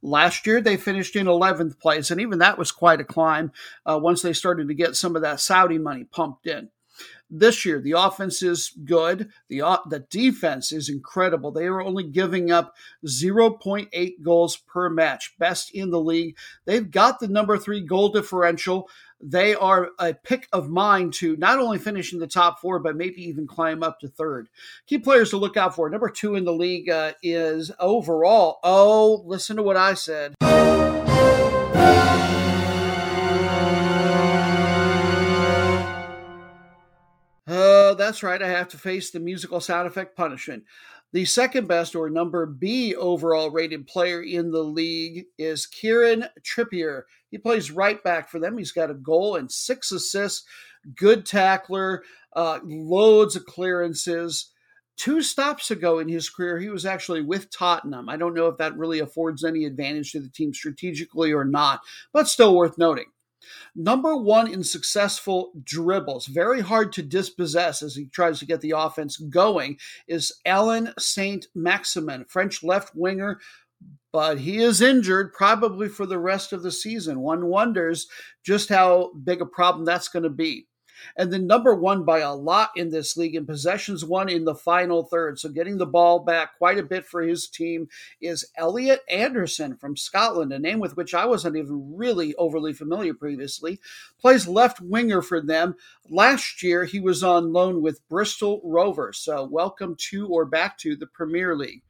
Last 0.03 0.46
year, 0.46 0.61
they 0.61 0.77
finished 0.77 1.16
in 1.16 1.27
11th 1.27 1.79
place, 1.79 2.11
and 2.11 2.20
even 2.20 2.38
that 2.38 2.59
was 2.59 2.72
quite 2.72 3.01
a 3.01 3.05
climb 3.05 3.53
uh, 3.85 3.99
once 4.03 4.22
they 4.22 4.33
started 4.33 4.68
to 4.68 4.75
get 4.75 4.96
some 4.96 5.14
of 5.14 5.22
that 5.22 5.38
Saudi 5.38 5.79
money 5.79 6.05
pumped 6.05 6.46
in. 6.46 6.70
This 7.29 7.65
year, 7.65 7.81
the 7.81 7.93
offense 7.93 8.43
is 8.43 8.73
good. 8.85 9.31
The, 9.49 9.81
the 9.89 10.01
defense 10.11 10.71
is 10.71 10.89
incredible. 10.89 11.51
They 11.51 11.67
are 11.67 11.81
only 11.81 12.05
giving 12.05 12.53
up 12.53 12.77
0.8 13.05 14.23
goals 14.23 14.57
per 14.57 14.89
match, 14.89 15.35
best 15.39 15.73
in 15.75 15.91
the 15.91 16.01
league. 16.01 16.37
They've 16.65 16.89
got 16.89 17.19
the 17.19 17.29
number 17.29 17.59
three 17.59 17.81
goal 17.81 18.11
differential. 18.11 18.89
They 19.21 19.55
are 19.55 19.91
a 19.99 20.15
pick 20.15 20.47
of 20.53 20.69
mine 20.69 21.11
to 21.12 21.37
not 21.37 21.59
only 21.59 21.79
finish 21.79 22.12
in 22.12 22.19
the 22.21 22.27
top 22.27 22.61
four, 22.61 22.79
but 22.79 22.97
maybe 22.97 23.23
even 23.29 23.47
climb 23.47 23.83
up 23.83 23.99
to 24.01 24.09
third. 24.09 24.49
Key 24.87 24.99
players 24.99 25.31
to 25.31 25.37
look 25.37 25.57
out 25.57 25.75
for. 25.75 25.91
Number 25.91 26.11
two 26.11 26.37
in 26.37 26.45
the 26.45 26.53
league 26.53 26.91
uh, 26.91 27.15
is 27.23 27.73
overall. 27.81 28.61
Oh, 28.62 29.23
listen 29.25 29.57
to 29.57 29.62
what 29.62 29.77
I 29.77 29.95
said. 29.95 30.35
That's 37.97 38.23
right. 38.23 38.43
I 38.43 38.49
have 38.49 38.69
to 38.69 38.79
face 38.79 39.11
the 39.11 39.21
musical 39.21 39.61
sound 39.61 39.87
effect 39.87 40.17
punishment. 40.17 40.65
The 41.13 41.25
second 41.25 41.69
best 41.69 41.95
or 41.95 42.11
number 42.11 42.47
B 42.47 42.95
overall 42.95 43.51
rated 43.51 43.87
player 43.87 44.23
in 44.23 44.51
the 44.51 44.63
league 44.63 45.27
is 45.39 45.67
Kieran 45.67 46.27
Trippier. 46.43 47.03
He 47.31 47.39
plays 47.39 47.71
right 47.71 48.03
back 48.03 48.29
for 48.29 48.39
them. 48.39 48.59
He's 48.59 48.73
got 48.73 48.91
a 48.91 48.95
goal 48.95 49.37
and 49.37 49.51
six 49.51 49.93
assists, 49.93 50.45
good 50.97 51.25
tackler, 51.25 52.03
uh, 52.35 52.59
loads 52.65 53.37
of 53.37 53.47
clearances. 53.47 54.53
Two 54.97 55.23
stops 55.23 55.71
ago 55.71 55.99
in 55.99 56.09
his 56.09 56.31
career, 56.31 56.59
he 56.59 56.71
was 56.71 56.87
actually 56.87 57.23
with 57.23 57.51
Tottenham. 57.51 58.09
I 58.09 58.17
don't 58.17 58.35
know 58.35 58.49
if 58.49 58.59
that 58.59 58.77
really 58.77 58.99
affords 58.99 59.45
any 59.45 59.65
advantage 59.65 60.13
to 60.13 60.21
the 60.21 60.31
team 60.31 60.55
strategically 60.55 61.33
or 61.33 61.45
not, 61.45 61.81
but 62.13 62.29
still 62.29 62.57
worth 62.57 62.79
noting. 62.79 63.07
Number 63.75 64.17
one 64.17 64.51
in 64.51 64.65
successful 64.65 65.53
dribbles, 65.65 66.27
very 66.27 66.61
hard 66.61 66.93
to 66.95 67.03
dispossess 67.03 67.83
as 67.83 67.95
he 67.95 68.07
tries 68.07 68.39
to 68.39 68.47
get 68.47 68.61
the 68.61 68.75
offense 68.77 69.17
going, 69.17 69.79
is 70.09 70.33
Allan 70.45 70.93
Saint 70.99 71.47
Maximin, 71.55 72.25
French 72.27 72.63
left 72.63 72.95
winger. 72.95 73.41
But 74.13 74.39
he 74.39 74.59
is 74.59 74.81
injured 74.81 75.35
probably 75.35 75.89
for 75.89 76.07
the 76.07 76.19
rest 76.19 76.55
of 76.55 76.63
the 76.63 76.73
season. 76.73 77.21
One 77.21 77.47
wonders 77.47 78.09
just 78.43 78.71
how 78.71 79.13
big 79.25 79.43
a 79.43 79.47
problem 79.47 79.85
that's 79.85 80.09
going 80.09 80.23
to 80.23 80.31
be 80.31 80.67
and 81.17 81.33
then 81.33 81.47
number 81.47 81.75
one 81.75 82.05
by 82.05 82.21
a 82.21 82.35
lot 82.35 82.71
in 82.77 82.91
this 82.91 83.17
league 83.17 83.35
in 83.35 83.47
possessions 83.47 84.05
won 84.05 84.29
in 84.29 84.45
the 84.45 84.55
final 84.55 85.05
third. 85.05 85.39
So 85.39 85.49
getting 85.49 85.79
the 85.79 85.87
ball 85.87 86.21
back 86.21 86.59
quite 86.59 86.79
a 86.79 86.83
bit 86.83 87.07
for 87.07 87.23
his 87.23 87.49
team 87.49 87.89
is 88.21 88.51
Elliot 88.57 89.01
Anderson 89.11 89.77
from 89.77 89.97
Scotland, 89.97 90.53
a 90.53 90.59
name 90.59 90.81
with 90.81 90.97
which 90.97 91.15
I 91.15 91.27
wasn't 91.27 91.57
even 91.57 91.97
really 91.97 92.35
overly 92.37 92.73
familiar 92.73 93.15
previously. 93.15 93.81
Plays 94.21 94.49
left 94.49 94.81
winger 94.81 95.23
for 95.23 95.41
them. 95.41 95.77
Last 96.09 96.63
year 96.63 96.85
he 96.85 97.01
was 97.01 97.23
on 97.23 97.53
loan 97.53 97.83
with 97.83 98.07
Bristol 98.09 98.61
Rovers. 98.65 99.19
So 99.19 99.45
welcome 99.45 99.97
to 100.11 100.29
or 100.29 100.45
back 100.45 100.79
to 100.79 100.97
the 100.97 101.07
Premier 101.07 101.57
League. 101.57 101.83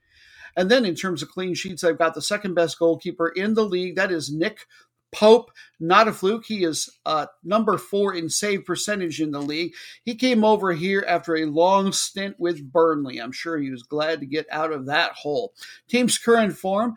And 0.56 0.70
then 0.70 0.86
in 0.86 0.94
terms 0.94 1.22
of 1.22 1.28
clean 1.28 1.54
sheets, 1.54 1.84
I've 1.84 1.98
got 1.98 2.14
the 2.14 2.22
second 2.22 2.54
best 2.54 2.78
goalkeeper 2.78 3.28
in 3.28 3.54
the 3.54 3.64
league. 3.64 3.96
That 3.96 4.10
is 4.10 4.32
Nick 4.32 4.66
Pope, 5.12 5.50
not 5.80 6.08
a 6.08 6.12
fluke. 6.12 6.44
He 6.46 6.64
is 6.64 6.90
uh, 7.06 7.26
number 7.42 7.78
four 7.78 8.14
in 8.14 8.28
save 8.28 8.64
percentage 8.64 9.20
in 9.20 9.30
the 9.30 9.40
league. 9.40 9.72
He 10.04 10.14
came 10.14 10.44
over 10.44 10.72
here 10.72 11.04
after 11.08 11.36
a 11.36 11.46
long 11.46 11.92
stint 11.92 12.36
with 12.38 12.70
Burnley. 12.72 13.18
I'm 13.18 13.32
sure 13.32 13.58
he 13.58 13.70
was 13.70 13.82
glad 13.82 14.20
to 14.20 14.26
get 14.26 14.46
out 14.50 14.72
of 14.72 14.86
that 14.86 15.12
hole. 15.12 15.54
Team's 15.88 16.18
current 16.18 16.56
form. 16.56 16.96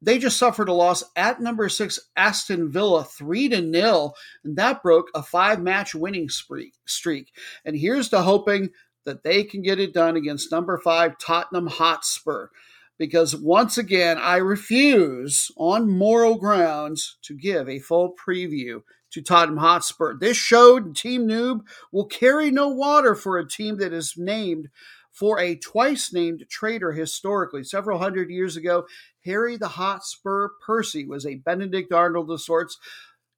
They 0.00 0.18
just 0.18 0.36
suffered 0.36 0.68
a 0.68 0.72
loss 0.72 1.02
at 1.16 1.40
number 1.40 1.68
six 1.68 1.98
Aston 2.16 2.70
Villa, 2.70 3.04
three 3.04 3.48
to 3.48 3.60
nil, 3.60 4.14
and 4.44 4.56
that 4.56 4.82
broke 4.82 5.08
a 5.14 5.22
five-match 5.22 5.94
winning 5.94 6.28
streak. 6.28 7.32
And 7.64 7.76
here's 7.76 8.08
to 8.10 8.22
hoping 8.22 8.70
that 9.04 9.24
they 9.24 9.42
can 9.42 9.62
get 9.62 9.80
it 9.80 9.92
done 9.92 10.16
against 10.16 10.52
number 10.52 10.78
five 10.78 11.18
Tottenham 11.18 11.66
Hotspur 11.66 12.48
because 12.98 13.34
once 13.36 13.78
again, 13.78 14.18
I 14.18 14.36
refuse 14.36 15.50
on 15.56 15.90
moral 15.90 16.36
grounds 16.36 17.16
to 17.22 17.34
give 17.34 17.68
a 17.68 17.78
full 17.78 18.14
preview 18.14 18.82
to 19.12 19.22
Tottenham 19.22 19.58
Hotspur. 19.58 20.18
This 20.18 20.36
showed 20.36 20.94
Team 20.94 21.26
Noob 21.26 21.60
will 21.92 22.06
carry 22.06 22.50
no 22.50 22.68
water 22.68 23.14
for 23.14 23.38
a 23.38 23.48
team 23.48 23.78
that 23.78 23.92
is 23.92 24.14
named 24.16 24.68
for 25.10 25.40
a 25.40 25.56
twice 25.56 26.12
named 26.12 26.44
traitor 26.48 26.92
historically. 26.92 27.64
Several 27.64 27.98
hundred 27.98 28.30
years 28.30 28.56
ago, 28.56 28.86
Harry 29.24 29.56
the 29.56 29.68
Hotspur 29.68 30.50
Percy 30.64 31.06
was 31.06 31.24
a 31.24 31.36
Benedict 31.36 31.92
Arnold 31.92 32.30
of 32.30 32.40
sorts, 32.40 32.78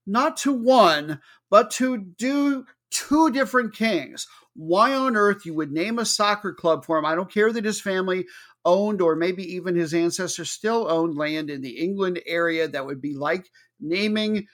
not 0.07 0.37
to 0.39 0.53
one, 0.53 1.21
but 1.51 1.71
to 1.73 1.97
do 1.99 2.65
two 2.91 3.31
different 3.31 3.75
kings. 3.75 4.27
Why 4.55 4.93
on 4.95 5.17
earth 5.17 5.47
you 5.47 5.55
would 5.55 5.73
name 5.73 5.99
a 5.99 6.05
soccer 6.05 6.53
club 6.53 6.85
for 6.85 6.99
him? 6.99 7.05
I 7.05 7.15
don't 7.15 7.33
care 7.33 7.53
that 7.53 7.65
his 7.65 7.81
family 7.81 8.27
owned, 8.65 9.01
or 9.01 9.17
maybe 9.17 9.43
even 9.55 9.75
his 9.75 9.95
ancestors 9.95 10.51
still 10.51 10.91
owned 10.91 11.17
land 11.17 11.51
in 11.51 11.61
the 11.61 11.79
England 11.79 12.21
area 12.27 12.69
that 12.69 12.87
would 12.87 13.01
be 13.01 13.15
like 13.15 13.51
naming 13.81 14.47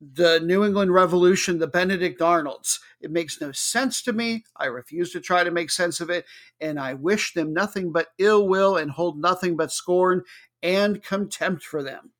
the 0.00 0.40
New 0.40 0.64
England 0.64 0.94
Revolution, 0.94 1.58
the 1.58 1.66
Benedict 1.66 2.22
Arnolds. 2.22 2.80
It 3.00 3.10
makes 3.10 3.40
no 3.40 3.52
sense 3.52 4.02
to 4.02 4.12
me. 4.12 4.44
I 4.56 4.66
refuse 4.66 5.12
to 5.12 5.20
try 5.20 5.44
to 5.44 5.50
make 5.50 5.70
sense 5.70 6.00
of 6.00 6.08
it, 6.08 6.24
and 6.60 6.80
I 6.80 6.94
wish 6.94 7.34
them 7.34 7.52
nothing 7.52 7.92
but 7.92 8.08
ill 8.18 8.48
will 8.48 8.76
and 8.76 8.90
hold 8.90 9.18
nothing 9.20 9.56
but 9.56 9.72
scorn 9.72 10.22
and 10.62 11.02
contempt 11.02 11.64
for 11.64 11.82
them. 11.82 12.12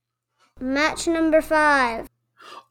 Match 0.60 1.06
number 1.06 1.40
five. 1.40 2.08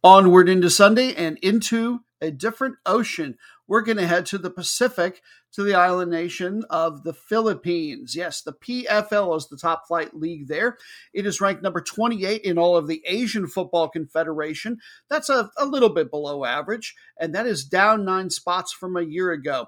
Onward 0.03 0.47
into 0.47 0.69
Sunday 0.69 1.13
and 1.15 1.37
into 1.39 2.01
a 2.21 2.31
different 2.31 2.75
ocean. 2.85 3.37
We're 3.69 3.83
going 3.83 3.99
to 3.99 4.07
head 4.07 4.25
to 4.27 4.39
the 4.39 4.49
Pacific 4.49 5.21
to 5.51 5.61
the 5.61 5.75
island 5.75 6.09
nation 6.09 6.63
of 6.71 7.03
the 7.03 7.13
Philippines. 7.13 8.15
Yes, 8.15 8.41
the 8.41 8.53
PFL 8.53 9.37
is 9.37 9.47
the 9.47 9.57
top 9.57 9.83
flight 9.87 10.15
league 10.15 10.47
there. 10.47 10.79
It 11.13 11.27
is 11.27 11.39
ranked 11.39 11.61
number 11.61 11.79
28 11.79 12.41
in 12.41 12.57
all 12.57 12.75
of 12.75 12.87
the 12.87 13.03
Asian 13.05 13.45
Football 13.45 13.87
Confederation. 13.87 14.79
That's 15.07 15.29
a, 15.29 15.51
a 15.55 15.67
little 15.67 15.89
bit 15.89 16.09
below 16.09 16.45
average, 16.45 16.95
and 17.19 17.35
that 17.35 17.45
is 17.45 17.63
down 17.63 18.03
nine 18.03 18.31
spots 18.31 18.73
from 18.73 18.97
a 18.97 19.03
year 19.03 19.31
ago. 19.31 19.67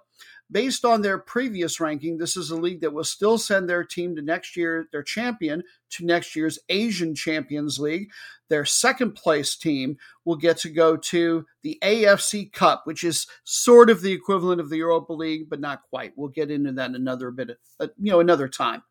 Based 0.52 0.84
on 0.84 1.02
their 1.02 1.18
previous 1.18 1.80
ranking, 1.80 2.18
this 2.18 2.36
is 2.36 2.52
a 2.52 2.58
league 2.58 2.82
that 2.82 2.94
will 2.94 3.06
still 3.06 3.38
send 3.38 3.70
their 3.70 3.86
team 3.86 4.16
to 4.16 4.22
next 4.22 4.58
year, 4.58 4.90
their 4.92 5.04
champion, 5.04 5.64
to 5.92 6.06
next 6.06 6.36
year's 6.36 6.60
Asian 6.68 7.16
Champions 7.16 7.80
League. 7.80 8.10
Their 8.50 8.66
second 8.66 9.14
place 9.14 9.56
team 9.56 9.98
will 10.26 10.36
get 10.36 10.58
to 10.58 10.70
go 10.70 10.98
to 10.98 11.46
the 11.64 11.80
AFC 11.82 12.52
Cup, 12.52 12.82
which 12.84 13.04
is 13.06 13.28
sort 13.46 13.90
of 13.90 14.02
the 14.02 14.12
equivalent 14.12 14.60
of 14.60 14.70
the 14.70 14.78
Europa 14.78 15.14
League, 15.14 15.50
but 15.50 15.62
not 15.62 15.84
quite. 15.90 16.12
We'll 16.18 16.30
get 16.30 16.52
into 16.52 16.74
that 16.74 16.92
another 16.92 17.32
bit, 17.32 17.52
of, 17.52 17.58
uh, 17.80 17.88
you 17.98 18.12
know, 18.12 18.20
another 18.20 18.50
time. 18.50 18.84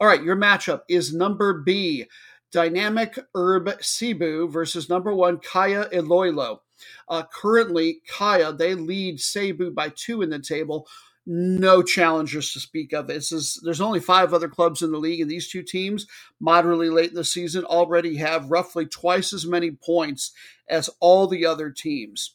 All 0.00 0.06
right, 0.06 0.22
your 0.22 0.36
matchup 0.36 0.80
is 0.88 1.12
number 1.14 1.52
B, 1.52 2.06
Dynamic 2.52 3.18
Herb 3.34 3.70
Cebu 3.80 4.48
versus 4.48 4.88
number 4.88 5.14
one 5.14 5.38
Kaya 5.38 5.88
Iloilo. 5.92 6.62
Uh, 7.08 7.22
currently, 7.32 8.00
Kaya 8.08 8.52
they 8.52 8.74
lead 8.74 9.20
Cebu 9.20 9.70
by 9.70 9.90
two 9.94 10.22
in 10.22 10.30
the 10.30 10.38
table. 10.38 10.86
No 11.24 11.82
challengers 11.82 12.52
to 12.52 12.60
speak 12.60 12.92
of. 12.92 13.06
This 13.06 13.30
is 13.30 13.60
there's 13.64 13.80
only 13.80 14.00
five 14.00 14.34
other 14.34 14.48
clubs 14.48 14.82
in 14.82 14.90
the 14.90 14.98
league, 14.98 15.20
and 15.20 15.30
these 15.30 15.48
two 15.48 15.62
teams, 15.62 16.06
moderately 16.40 16.90
late 16.90 17.10
in 17.10 17.16
the 17.16 17.24
season, 17.24 17.64
already 17.64 18.16
have 18.16 18.50
roughly 18.50 18.86
twice 18.86 19.32
as 19.32 19.46
many 19.46 19.70
points 19.70 20.32
as 20.68 20.90
all 20.98 21.28
the 21.28 21.46
other 21.46 21.70
teams. 21.70 22.34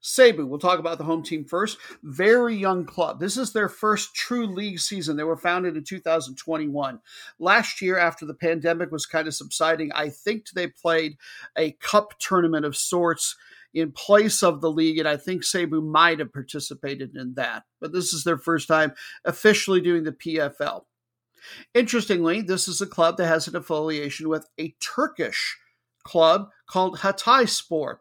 Cebu, 0.00 0.46
we'll 0.46 0.58
talk 0.58 0.78
about 0.78 0.98
the 0.98 1.04
home 1.04 1.22
team 1.22 1.44
first. 1.44 1.78
Very 2.02 2.56
young 2.56 2.84
club. 2.84 3.20
This 3.20 3.36
is 3.36 3.52
their 3.52 3.68
first 3.68 4.14
true 4.14 4.46
league 4.46 4.80
season. 4.80 5.16
They 5.16 5.24
were 5.24 5.36
founded 5.36 5.76
in 5.76 5.84
2021. 5.84 7.00
Last 7.38 7.82
year, 7.82 7.98
after 7.98 8.24
the 8.24 8.34
pandemic 8.34 8.90
was 8.90 9.06
kind 9.06 9.28
of 9.28 9.34
subsiding, 9.34 9.92
I 9.92 10.08
think 10.08 10.50
they 10.50 10.68
played 10.68 11.16
a 11.56 11.72
cup 11.72 12.18
tournament 12.18 12.64
of 12.64 12.76
sorts 12.76 13.36
in 13.72 13.92
place 13.92 14.42
of 14.42 14.60
the 14.60 14.70
league, 14.70 14.98
and 14.98 15.08
I 15.08 15.16
think 15.16 15.44
Cebu 15.44 15.80
might 15.80 16.18
have 16.18 16.32
participated 16.32 17.14
in 17.14 17.34
that. 17.34 17.64
But 17.80 17.92
this 17.92 18.12
is 18.12 18.24
their 18.24 18.38
first 18.38 18.66
time 18.66 18.94
officially 19.24 19.80
doing 19.80 20.04
the 20.04 20.12
PFL. 20.12 20.84
Interestingly, 21.72 22.42
this 22.42 22.68
is 22.68 22.80
a 22.80 22.86
club 22.86 23.16
that 23.16 23.26
has 23.26 23.48
an 23.48 23.56
affiliation 23.56 24.28
with 24.28 24.46
a 24.58 24.74
Turkish 24.80 25.56
club 26.02 26.50
called 26.66 26.98
Hatayspor 26.98 27.98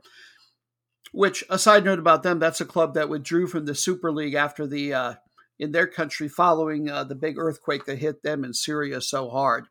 which 1.12 1.44
a 1.50 1.60
side 1.60 1.86
note 1.86 2.00
about 2.00 2.24
them, 2.24 2.40
that's 2.40 2.62
a 2.62 2.66
club 2.66 2.94
that 2.94 3.10
withdrew 3.10 3.48
from 3.48 3.66
the 3.66 3.76
Super 3.76 4.12
League 4.12 4.34
after 4.34 4.68
the 4.68 4.94
uh, 4.94 5.14
in 5.58 5.72
their 5.72 5.88
country 5.88 6.30
following 6.30 6.90
uh, 6.90 7.04
the 7.04 7.16
big 7.16 7.38
earthquake 7.38 7.86
that 7.86 7.98
hit 7.98 8.24
them 8.24 8.44
in 8.44 8.54
Syria 8.54 9.02
so 9.02 9.30
hard. 9.30 9.68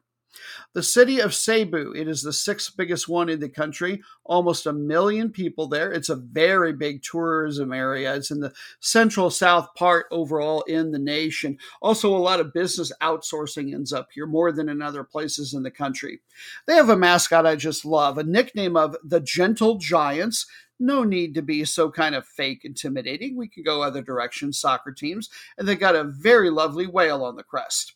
The 0.74 0.83
city 0.83 1.20
of 1.20 1.35
Cebu, 1.35 1.92
it 1.96 2.07
is 2.07 2.22
the 2.22 2.33
sixth 2.33 2.77
biggest 2.77 3.09
one 3.09 3.29
in 3.29 3.40
the 3.40 3.48
country, 3.48 4.03
almost 4.24 4.66
a 4.66 4.72
million 4.72 5.31
people 5.31 5.68
there. 5.68 5.90
It's 5.90 6.11
a 6.11 6.16
very 6.16 6.72
big 6.72 7.03
tourism 7.03 7.72
area. 7.72 8.14
It's 8.14 8.31
in 8.31 8.40
the 8.40 8.53
central 8.79 9.31
south 9.31 9.74
part 9.74 10.07
overall 10.11 10.62
in 10.62 10.92
the 10.92 10.98
nation. 10.98 11.59
Also, 11.81 12.14
a 12.14 12.18
lot 12.18 12.40
of 12.40 12.53
business 12.53 12.92
outsourcing 13.03 13.74
ends 13.74 13.92
up 13.92 14.09
here 14.12 14.27
more 14.27 14.53
than 14.53 14.68
in 14.68 14.83
other 14.83 15.03
places 15.03 15.55
in 15.55 15.62
the 15.62 15.70
country. 15.70 16.20
They 16.66 16.74
have 16.74 16.90
a 16.90 16.96
mascot 16.96 17.46
I 17.46 17.57
just 17.57 17.85
love, 17.85 18.18
a 18.18 18.22
nickname 18.22 18.77
of 18.77 18.96
the 19.03 19.20
Gentle 19.20 19.79
Giants, 19.79 20.46
no 20.78 21.04
need 21.04 21.34
to 21.34 21.42
be 21.42 21.64
so 21.64 21.90
kind 21.90 22.14
of 22.14 22.26
fake 22.26 22.64
intimidating. 22.64 23.36
We 23.36 23.48
can 23.48 23.62
go 23.62 23.82
other 23.82 24.02
directions, 24.02 24.58
soccer 24.58 24.92
teams, 24.92 25.28
and 25.56 25.66
they 25.66 25.76
got 25.76 25.96
a 25.96 26.04
very 26.04 26.50
lovely 26.50 26.86
whale 26.86 27.24
on 27.24 27.36
the 27.36 27.42
crest. 27.42 27.94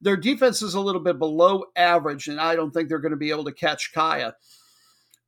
Their 0.00 0.16
defense 0.16 0.62
is 0.62 0.74
a 0.74 0.80
little 0.80 1.00
bit 1.00 1.18
below 1.18 1.64
average, 1.76 2.28
and 2.28 2.40
I 2.40 2.56
don't 2.56 2.70
think 2.72 2.88
they're 2.88 2.98
going 2.98 3.10
to 3.10 3.16
be 3.16 3.30
able 3.30 3.44
to 3.44 3.52
catch 3.52 3.92
Kaya. 3.92 4.34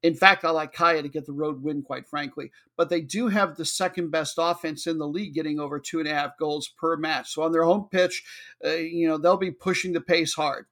In 0.02 0.14
fact, 0.14 0.44
I 0.44 0.50
like 0.50 0.72
Kaya 0.72 1.02
to 1.02 1.08
get 1.08 1.26
the 1.26 1.32
road 1.32 1.62
win, 1.62 1.82
quite 1.82 2.08
frankly. 2.08 2.50
But 2.76 2.88
they 2.88 3.00
do 3.00 3.28
have 3.28 3.56
the 3.56 3.64
second 3.64 4.10
best 4.10 4.34
offense 4.38 4.86
in 4.86 4.98
the 4.98 5.06
league, 5.06 5.34
getting 5.34 5.60
over 5.60 5.78
two 5.78 6.00
and 6.00 6.08
a 6.08 6.14
half 6.14 6.36
goals 6.38 6.68
per 6.76 6.96
match. 6.96 7.32
So 7.32 7.42
on 7.42 7.52
their 7.52 7.64
home 7.64 7.88
pitch, 7.90 8.24
uh, 8.64 8.70
you 8.70 9.06
know, 9.06 9.18
they'll 9.18 9.36
be 9.36 9.52
pushing 9.52 9.92
the 9.92 10.00
pace 10.00 10.34
hard. 10.34 10.66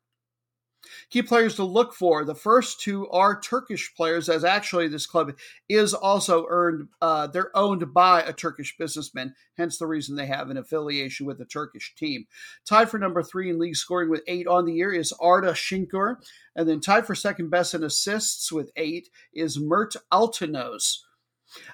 Key 1.11 1.23
players 1.23 1.57
to 1.57 1.64
look 1.64 1.95
for. 1.95 2.25
The 2.25 2.35
first 2.35 2.81
two 2.81 3.09
are 3.11 3.40
Turkish 3.40 3.95
players, 3.95 4.29
as 4.29 4.45
actually 4.45 4.88
this 4.88 5.07
club 5.07 5.37
is 5.69 5.95
also 5.95 6.47
earned. 6.49 6.88
Uh, 7.01 7.27
they're 7.27 7.57
owned 7.57 7.93
by 7.93 8.23
a 8.23 8.33
Turkish 8.33 8.77
businessman, 8.77 9.35
hence 9.57 9.79
the 9.79 9.87
reason 9.87 10.16
they 10.16 10.27
have 10.27 10.51
an 10.51 10.57
affiliation 10.57 11.27
with 11.27 11.38
the 11.38 11.45
Turkish 11.45 11.95
team. 11.95 12.27
Tied 12.64 12.90
for 12.90 12.99
number 12.99 13.23
three 13.23 13.51
in 13.51 13.59
league 13.59 13.77
scoring 13.77 14.11
with 14.11 14.23
eight 14.27 14.47
on 14.47 14.64
the 14.64 14.75
year 14.75 14.93
is 14.93 15.12
Arda 15.21 15.53
Shinkur, 15.53 16.16
and 16.57 16.69
then 16.69 16.81
tied 16.81 17.07
for 17.07 17.14
second 17.14 17.51
best 17.51 17.75
in 17.75 17.85
assists 17.85 18.51
with 18.51 18.71
eight 18.77 19.11
is 19.33 19.59
Mert 19.59 19.95
Altanos. 20.12 21.05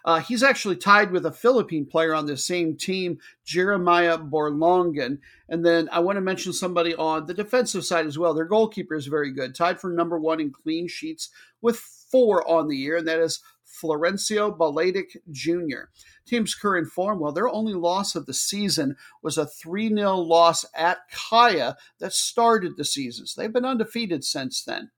Uh, 0.05 0.21
he's 0.21 0.43
actually 0.43 0.77
tied 0.77 1.11
with 1.11 1.27
a 1.27 1.33
Philippine 1.33 1.87
player 1.87 2.15
on 2.15 2.27
the 2.27 2.37
same 2.37 2.77
team, 2.77 3.19
Jeremiah 3.45 4.19
Borlongan. 4.19 5.19
And 5.49 5.65
then 5.65 5.89
I 5.93 6.01
want 6.01 6.17
to 6.17 6.23
mention 6.23 6.53
somebody 6.53 6.95
on 6.95 7.27
the 7.27 7.35
defensive 7.35 7.85
side 7.85 8.07
as 8.07 8.19
well. 8.19 8.35
Their 8.35 8.45
goalkeeper 8.45 8.95
is 8.95 9.07
very 9.07 9.33
good, 9.33 9.55
tied 9.55 9.81
for 9.81 9.91
number 9.91 10.19
one 10.19 10.41
in 10.41 10.51
clean 10.51 10.89
sheets 10.89 11.31
with 11.61 11.79
four 11.79 12.49
on 12.49 12.69
the 12.69 12.77
year, 12.77 12.97
and 12.97 13.09
that 13.09 13.19
is 13.19 13.41
Florencio 13.67 14.57
Baladic 14.57 15.17
Jr. 15.31 15.91
Team's 16.27 16.55
current 16.55 16.89
form, 16.89 17.21
well, 17.21 17.33
their 17.33 17.49
only 17.49 17.75
loss 17.75 18.15
of 18.15 18.27
the 18.27 18.35
season 18.35 18.97
was 19.23 19.37
a 19.37 19.47
3 19.47 19.89
0 19.89 20.17
loss 20.17 20.65
at 20.75 20.99
Kaya 21.11 21.77
that 21.99 22.13
started 22.13 22.77
the 22.77 22.85
season. 22.85 23.27
So 23.27 23.41
they've 23.41 23.53
been 23.53 23.65
undefeated 23.65 24.25
since 24.25 24.63
then. 24.63 24.91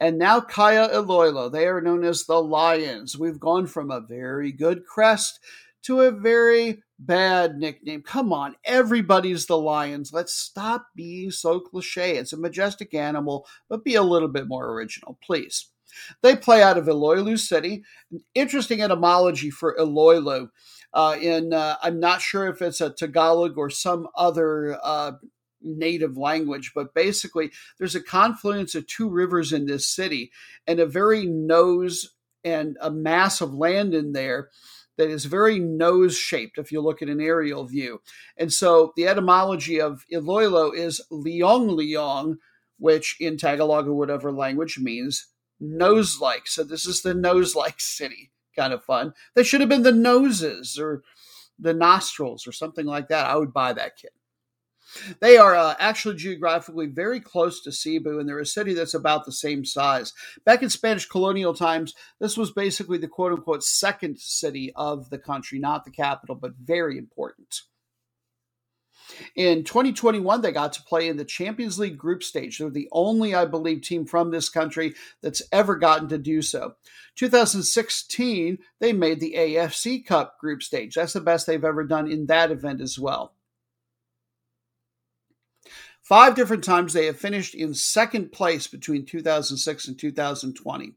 And 0.00 0.18
now 0.18 0.40
Kaya 0.40 0.88
Iloilo, 0.92 1.50
they 1.50 1.66
are 1.66 1.82
known 1.82 2.04
as 2.04 2.24
the 2.24 2.42
Lions. 2.42 3.18
We've 3.18 3.38
gone 3.38 3.66
from 3.66 3.90
a 3.90 4.00
very 4.00 4.50
good 4.50 4.86
crest 4.86 5.40
to 5.82 6.00
a 6.00 6.10
very 6.10 6.82
bad 6.98 7.56
nickname. 7.56 8.02
Come 8.02 8.32
on, 8.32 8.56
everybody's 8.64 9.46
the 9.46 9.58
Lions. 9.58 10.12
Let's 10.12 10.34
stop 10.34 10.86
being 10.94 11.30
so 11.30 11.60
cliche. 11.60 12.16
It's 12.16 12.32
a 12.32 12.38
majestic 12.38 12.94
animal, 12.94 13.46
but 13.68 13.84
be 13.84 13.94
a 13.94 14.02
little 14.02 14.28
bit 14.28 14.48
more 14.48 14.72
original, 14.72 15.18
please. 15.22 15.66
They 16.22 16.36
play 16.36 16.62
out 16.62 16.78
of 16.78 16.88
Iloilo 16.88 17.36
City. 17.36 17.82
Interesting 18.34 18.80
etymology 18.80 19.50
for 19.50 19.78
Iloilo. 19.78 20.50
Uh, 20.92 21.16
in 21.20 21.52
uh, 21.52 21.76
I'm 21.82 22.00
not 22.00 22.20
sure 22.20 22.48
if 22.48 22.62
it's 22.62 22.80
a 22.80 22.90
Tagalog 22.90 23.58
or 23.58 23.70
some 23.70 24.08
other 24.16 24.78
uh, 24.82 25.12
native 25.62 26.16
language, 26.16 26.72
but 26.74 26.94
basically 26.94 27.50
there's 27.78 27.94
a 27.94 28.02
confluence 28.02 28.74
of 28.74 28.86
two 28.86 29.08
rivers 29.08 29.52
in 29.52 29.66
this 29.66 29.86
city 29.86 30.30
and 30.66 30.80
a 30.80 30.86
very 30.86 31.26
nose 31.26 32.14
and 32.44 32.76
a 32.80 32.90
mass 32.90 33.40
of 33.40 33.54
land 33.54 33.94
in 33.94 34.12
there 34.12 34.48
that 34.96 35.10
is 35.10 35.24
very 35.24 35.58
nose 35.58 36.16
shaped 36.16 36.58
if 36.58 36.70
you 36.70 36.80
look 36.80 37.00
at 37.00 37.08
an 37.08 37.20
aerial 37.20 37.64
view. 37.64 38.02
And 38.36 38.52
so 38.52 38.92
the 38.96 39.06
etymology 39.06 39.80
of 39.80 40.04
Iloilo 40.10 40.72
is 40.72 41.00
Leong 41.10 41.70
Leong, 41.70 42.36
which 42.78 43.16
in 43.18 43.36
Tagalog 43.36 43.86
or 43.86 43.94
whatever 43.94 44.30
language 44.30 44.78
means 44.78 45.26
nose 45.58 46.20
like. 46.20 46.46
So 46.46 46.64
this 46.64 46.86
is 46.86 47.02
the 47.02 47.14
nose 47.14 47.54
like 47.54 47.80
city. 47.80 48.30
Kind 48.56 48.72
of 48.72 48.84
fun. 48.84 49.14
They 49.34 49.42
should 49.42 49.60
have 49.60 49.70
been 49.70 49.84
the 49.84 49.92
noses 49.92 50.78
or 50.78 51.02
the 51.58 51.72
nostrils 51.72 52.46
or 52.46 52.52
something 52.52 52.86
like 52.86 53.08
that. 53.08 53.26
I 53.26 53.36
would 53.36 53.52
buy 53.52 53.72
that 53.72 53.96
kit. 53.96 54.12
They 55.20 55.36
are 55.36 55.54
uh, 55.54 55.74
actually 55.78 56.16
geographically 56.16 56.86
very 56.86 57.20
close 57.20 57.62
to 57.62 57.72
Cebu, 57.72 58.18
and 58.18 58.28
they're 58.28 58.38
a 58.38 58.46
city 58.46 58.74
that's 58.74 58.94
about 58.94 59.24
the 59.24 59.32
same 59.32 59.64
size. 59.64 60.12
Back 60.44 60.62
in 60.62 60.70
Spanish 60.70 61.06
colonial 61.06 61.54
times, 61.54 61.94
this 62.20 62.36
was 62.36 62.50
basically 62.50 62.98
the 62.98 63.08
quote 63.08 63.32
unquote 63.32 63.62
second 63.62 64.18
city 64.18 64.72
of 64.76 65.10
the 65.10 65.18
country, 65.18 65.58
not 65.58 65.84
the 65.84 65.90
capital, 65.90 66.34
but 66.34 66.54
very 66.56 66.98
important. 66.98 67.62
In 69.34 69.64
2021, 69.64 70.40
they 70.40 70.52
got 70.52 70.72
to 70.74 70.82
play 70.82 71.08
in 71.08 71.16
the 71.16 71.24
Champions 71.24 71.78
League 71.78 71.98
group 71.98 72.22
stage. 72.22 72.58
They're 72.58 72.70
the 72.70 72.88
only, 72.92 73.34
I 73.34 73.44
believe, 73.44 73.82
team 73.82 74.06
from 74.06 74.30
this 74.30 74.48
country 74.48 74.94
that's 75.20 75.42
ever 75.52 75.76
gotten 75.76 76.08
to 76.08 76.18
do 76.18 76.42
so. 76.42 76.74
2016, 77.16 78.58
they 78.78 78.92
made 78.92 79.20
the 79.20 79.34
AFC 79.36 80.04
Cup 80.04 80.38
group 80.38 80.62
stage. 80.62 80.94
That's 80.94 81.12
the 81.12 81.20
best 81.20 81.46
they've 81.46 81.64
ever 81.64 81.84
done 81.84 82.10
in 82.10 82.26
that 82.26 82.50
event 82.50 82.80
as 82.80 82.98
well. 82.98 83.34
Five 86.10 86.34
different 86.34 86.64
times 86.64 86.92
they 86.92 87.06
have 87.06 87.20
finished 87.20 87.54
in 87.54 87.72
second 87.72 88.32
place 88.32 88.66
between 88.66 89.06
2006 89.06 89.86
and 89.86 89.96
2020. 89.96 90.94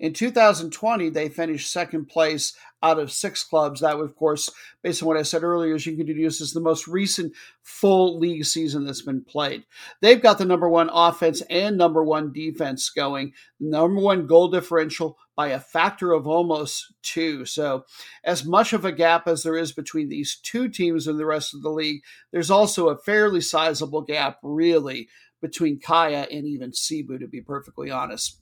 In 0.00 0.14
2020, 0.14 1.10
they 1.10 1.28
finished 1.28 1.70
second 1.70 2.06
place 2.06 2.56
out 2.82 2.98
of 2.98 3.12
six 3.12 3.44
clubs. 3.44 3.82
That, 3.82 4.00
of 4.00 4.16
course, 4.16 4.50
based 4.82 5.02
on 5.02 5.08
what 5.08 5.18
I 5.18 5.24
said 5.24 5.42
earlier, 5.42 5.74
is 5.74 5.84
you 5.84 5.94
can 5.94 6.06
deduce 6.06 6.40
is 6.40 6.54
the 6.54 6.60
most 6.60 6.88
recent 6.88 7.34
full 7.60 8.18
league 8.18 8.46
season 8.46 8.86
that's 8.86 9.02
been 9.02 9.22
played. 9.22 9.66
They've 10.00 10.22
got 10.22 10.38
the 10.38 10.46
number 10.46 10.70
one 10.70 10.88
offense 10.90 11.42
and 11.50 11.76
number 11.76 12.02
one 12.02 12.32
defense 12.32 12.88
going, 12.88 13.34
number 13.60 14.00
one 14.00 14.26
goal 14.26 14.48
differential 14.48 15.18
by 15.36 15.48
a 15.48 15.60
factor 15.60 16.12
of 16.12 16.26
almost 16.26 16.92
two. 17.02 17.44
So, 17.44 17.84
as 18.24 18.44
much 18.44 18.72
of 18.72 18.84
a 18.84 18.92
gap 18.92 19.26
as 19.26 19.42
there 19.42 19.56
is 19.56 19.72
between 19.72 20.08
these 20.08 20.36
two 20.36 20.68
teams 20.68 21.06
and 21.06 21.18
the 21.18 21.26
rest 21.26 21.54
of 21.54 21.62
the 21.62 21.70
league, 21.70 22.02
there's 22.32 22.50
also 22.50 22.88
a 22.88 22.98
fairly 22.98 23.40
sizable 23.40 24.02
gap, 24.02 24.38
really, 24.42 25.08
between 25.44 25.78
Kaya 25.78 26.26
and 26.30 26.46
even 26.46 26.72
Cebu, 26.72 27.18
to 27.18 27.28
be 27.28 27.42
perfectly 27.42 27.90
honest. 27.90 28.40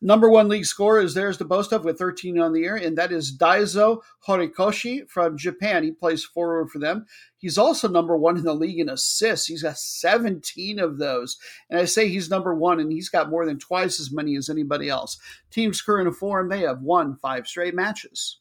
Number 0.00 0.30
one 0.30 0.48
league 0.48 0.64
scorer 0.64 1.02
is 1.02 1.12
theirs 1.12 1.36
to 1.36 1.44
boast 1.44 1.72
of 1.72 1.84
with 1.84 1.98
13 1.98 2.38
on 2.38 2.54
the 2.54 2.60
year, 2.60 2.76
and 2.76 2.96
that 2.96 3.12
is 3.12 3.36
Daizo 3.36 4.00
Horikoshi 4.26 5.06
from 5.10 5.36
Japan. 5.36 5.84
He 5.84 5.90
plays 5.90 6.24
forward 6.24 6.70
for 6.70 6.78
them. 6.78 7.04
He's 7.36 7.58
also 7.58 7.86
number 7.86 8.16
one 8.16 8.38
in 8.38 8.44
the 8.44 8.54
league 8.54 8.80
in 8.80 8.88
assists. 8.88 9.46
He's 9.46 9.62
got 9.62 9.76
17 9.76 10.78
of 10.78 10.96
those. 10.96 11.36
And 11.68 11.78
I 11.78 11.84
say 11.84 12.08
he's 12.08 12.30
number 12.30 12.54
one, 12.54 12.80
and 12.80 12.90
he's 12.90 13.10
got 13.10 13.28
more 13.28 13.44
than 13.44 13.58
twice 13.58 14.00
as 14.00 14.10
many 14.10 14.34
as 14.34 14.48
anybody 14.48 14.88
else. 14.88 15.18
Team's 15.50 15.82
current 15.82 16.16
form, 16.16 16.48
they 16.48 16.60
have 16.60 16.80
won 16.80 17.14
five 17.16 17.46
straight 17.46 17.74
matches. 17.74 18.40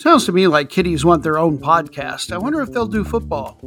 Sounds 0.00 0.24
to 0.24 0.32
me 0.32 0.46
like 0.46 0.70
kitties 0.70 1.04
want 1.04 1.22
their 1.22 1.36
own 1.36 1.58
podcast. 1.58 2.32
I 2.32 2.38
wonder 2.38 2.62
if 2.62 2.72
they'll 2.72 2.86
do 2.86 3.04
football. 3.04 3.58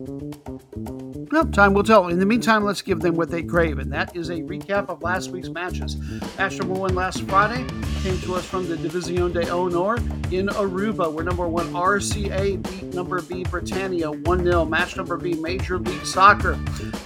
Well, 1.31 1.45
time 1.45 1.75
will 1.75 1.83
tell. 1.83 2.07
In 2.07 2.17
the 2.17 2.25
meantime, 2.25 2.63
let's 2.63 2.81
give 2.81 3.01
them 3.01 3.15
what 3.15 3.29
they 3.29 3.43
crave, 3.43 3.77
and 3.77 3.91
that 3.93 4.15
is 4.15 4.29
a 4.29 4.41
recap 4.41 4.89
of 4.89 5.03
last 5.03 5.29
week's 5.29 5.49
matches. 5.49 5.95
Match 6.37 6.57
number 6.57 6.73
one 6.73 6.95
last 6.95 7.21
Friday 7.23 7.65
came 8.03 8.19
to 8.21 8.35
us 8.35 8.45
from 8.45 8.67
the 8.67 8.75
División 8.75 9.31
de 9.31 9.49
Honor 9.49 9.95
in 10.31 10.47
Aruba, 10.47 11.11
where 11.11 11.23
number 11.23 11.47
one 11.47 11.67
RCA 11.73 12.61
beat 12.61 12.93
number 12.93 13.21
B 13.21 13.43
Britannia 13.43 14.11
1 14.11 14.43
0. 14.43 14.65
Match 14.65 14.97
number 14.97 15.17
B 15.17 15.33
Major 15.35 15.79
League 15.79 16.05
Soccer. 16.05 16.59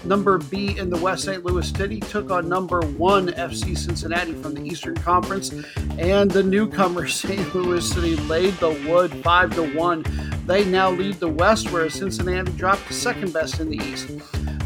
Number 0.03 0.39
B 0.39 0.77
in 0.77 0.89
the 0.89 0.97
West 0.97 1.23
St. 1.23 1.45
Louis 1.45 1.69
City 1.69 1.99
took 1.99 2.31
on 2.31 2.49
number 2.49 2.81
one 2.81 3.27
FC 3.27 3.77
Cincinnati 3.77 4.33
from 4.33 4.55
the 4.55 4.63
Eastern 4.63 4.95
Conference, 4.95 5.53
and 5.97 6.31
the 6.31 6.43
newcomer 6.43 7.07
St. 7.09 7.53
Louis 7.55 7.89
City 7.89 8.15
laid 8.15 8.53
the 8.55 8.71
wood 8.89 9.16
5 9.21 9.55
to 9.55 9.75
1. 9.75 10.05
They 10.45 10.63
now 10.65 10.91
lead 10.91 11.15
the 11.15 11.27
West, 11.27 11.71
whereas 11.71 11.93
Cincinnati 11.93 12.51
dropped 12.53 12.87
to 12.87 12.93
second 12.93 13.33
best 13.33 13.59
in 13.59 13.69
the 13.69 13.77
East. 13.77 14.09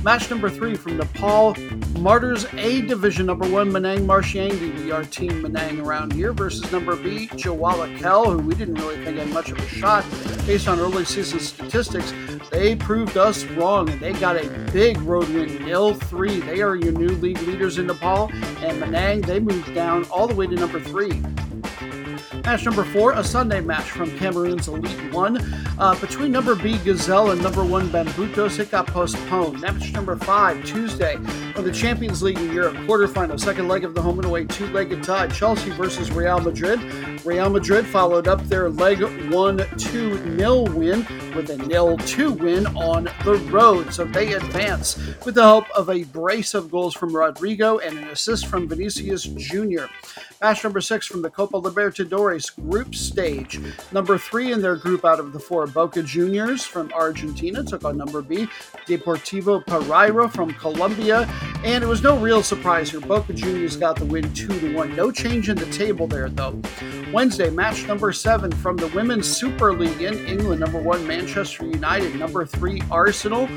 Match 0.04 0.32
number 0.32 0.50
three 0.50 0.74
from 0.74 0.98
Nepal, 0.98 1.56
Martyrs 2.00 2.48
A 2.54 2.82
Division 2.82 3.28
number 3.28 3.48
one, 3.48 3.70
Manang 3.70 4.08
Marshyangdi, 4.08 4.76
the 4.84 4.92
our 4.92 5.04
team 5.04 5.44
Manang 5.44 5.84
around 5.84 6.14
here, 6.14 6.34
versus 6.34 6.72
number 6.72 6.96
B, 6.96 7.28
Jawalakhel, 7.28 8.32
who 8.32 8.38
we 8.40 8.56
didn't 8.56 8.76
really 8.76 8.96
think 9.04 9.18
had 9.18 9.30
much 9.30 9.52
of 9.52 9.60
a 9.60 9.68
shot 9.68 10.04
based 10.48 10.68
on 10.68 10.80
early 10.80 11.06
season 11.06 11.40
statistics. 11.40 12.14
They 12.50 12.76
proved 12.76 13.16
us 13.16 13.44
wrong 13.44 13.90
and 13.90 14.00
they 14.00 14.14
got 14.14 14.38
a 14.38 14.50
big 14.74 15.00
road 15.02 15.30
win, 15.30 15.64
nil 15.66 15.94
3. 15.94 16.40
They 16.40 16.62
are 16.64 16.76
your 16.76 16.94
new 16.94 17.10
league 17.10 17.42
leaders 17.44 17.78
in 17.78 17.86
Nepal, 17.86 18.32
and 18.34 18.82
Manang, 18.82 19.24
they 19.24 19.40
moved 19.40 19.76
down 19.76 20.06
all 20.06 20.28
the 20.28 20.34
way 20.34 20.48
to 20.48 20.56
number 20.56 20.80
three. 20.80 21.22
Match 22.44 22.66
number 22.66 22.84
four, 22.84 23.14
a 23.14 23.24
Sunday 23.24 23.62
match 23.62 23.92
from 23.92 24.18
Cameroon's 24.18 24.68
Elite 24.68 25.14
One 25.14 25.38
uh, 25.78 25.96
between 26.02 26.32
number 26.32 26.56
B 26.56 26.78
Gazelle 26.80 27.32
and 27.32 27.42
number 27.42 27.64
one 27.64 27.88
Bambutos. 27.90 28.60
It 28.60 28.72
got 28.72 28.88
postponed. 28.88 29.62
Match 29.62 29.94
number 29.94 30.16
five, 30.16 30.66
Tuesday, 30.66 31.16
of 31.56 31.64
the 31.64 31.72
Champions 31.72 32.24
League 32.24 32.40
in 32.40 32.52
Europe 32.52 32.76
quarterfinal, 32.88 33.40
second 33.40 33.68
leg 33.68 33.84
of 33.84 33.94
the 33.94 34.02
home 34.02 34.18
and 34.18 34.26
away 34.26 34.46
two-legged 34.46 35.04
tie. 35.04 35.28
Chelsea 35.28 35.70
versus 35.72 36.12
Real 36.12 36.40
Madrid. 36.40 36.80
Real 37.24 37.50
Madrid 37.50 37.86
followed 37.86 38.28
up 38.28 38.44
their 38.46 38.70
leg 38.70 39.02
one 39.32 39.66
two 39.78 40.20
nil 40.26 40.66
win 40.66 41.04
with 41.36 41.50
a 41.50 41.58
nil 41.58 41.98
two 41.98 42.32
win 42.32 42.68
on 42.76 43.06
the 43.24 43.36
road, 43.52 43.94
so 43.94 44.06
they 44.06 44.34
advance 44.34 44.98
with 45.26 45.36
the 45.36 45.42
help 45.42 45.70
of 45.72 45.90
a 45.90 46.04
brace 46.06 46.54
of 46.54 46.72
goals 46.72 46.94
from 46.94 47.12
Rodrygo 47.12 47.86
and 47.86 47.98
an 47.98 48.08
assist 48.10 48.48
from 48.48 48.68
Vinicius 48.68 49.24
Jr. 49.24 49.86
Match 50.42 50.64
number 50.64 50.82
six 50.82 51.06
from 51.06 51.22
the 51.22 51.30
Copa 51.30 51.62
Libertadores 51.62 52.56
group 52.68 52.96
stage. 52.96 53.60
Number 53.92 54.18
three 54.18 54.52
in 54.52 54.60
their 54.60 54.76
group 54.76 55.06
out 55.06 55.20
of 55.20 55.34
the 55.34 55.40
four, 55.40 55.68
Boca 55.68 56.02
Juniors 56.02 56.66
from 56.66 56.92
Argentina 56.94 57.64
took 57.64 57.86
on 57.86 57.96
number 57.96 58.24
B, 58.24 58.48
Deportivo 58.88 59.64
Pereira 59.68 60.28
from 60.28 60.52
Colombia. 60.56 61.30
And 61.64 61.84
it 61.84 61.88
was 61.88 62.02
no 62.02 62.18
real 62.18 62.42
surprise 62.42 62.90
here. 62.90 63.02
Boca 63.02 63.34
Juniors 63.34 63.78
got 63.78 63.98
the 63.98 64.06
win 64.06 64.34
2 64.34 64.48
to 64.48 64.76
1. 64.76 64.96
No 64.96 65.12
change 65.12 65.48
in 65.50 65.58
the 65.58 65.68
table 65.68 66.08
there, 66.08 66.28
though. 66.28 66.60
Wednesday, 67.14 67.52
match 67.52 67.86
number 67.86 68.12
seven 68.12 68.52
from 68.52 68.78
the 68.78 68.88
Women's 68.88 69.28
Super 69.28 69.74
League 69.74 70.02
in 70.02 70.26
England. 70.26 70.62
Number 70.62 70.80
one, 70.80 71.06
Manchester 71.22 71.66
United. 71.68 72.16
Number 72.16 72.48
three, 72.48 72.82
Arsenal. 72.90 73.48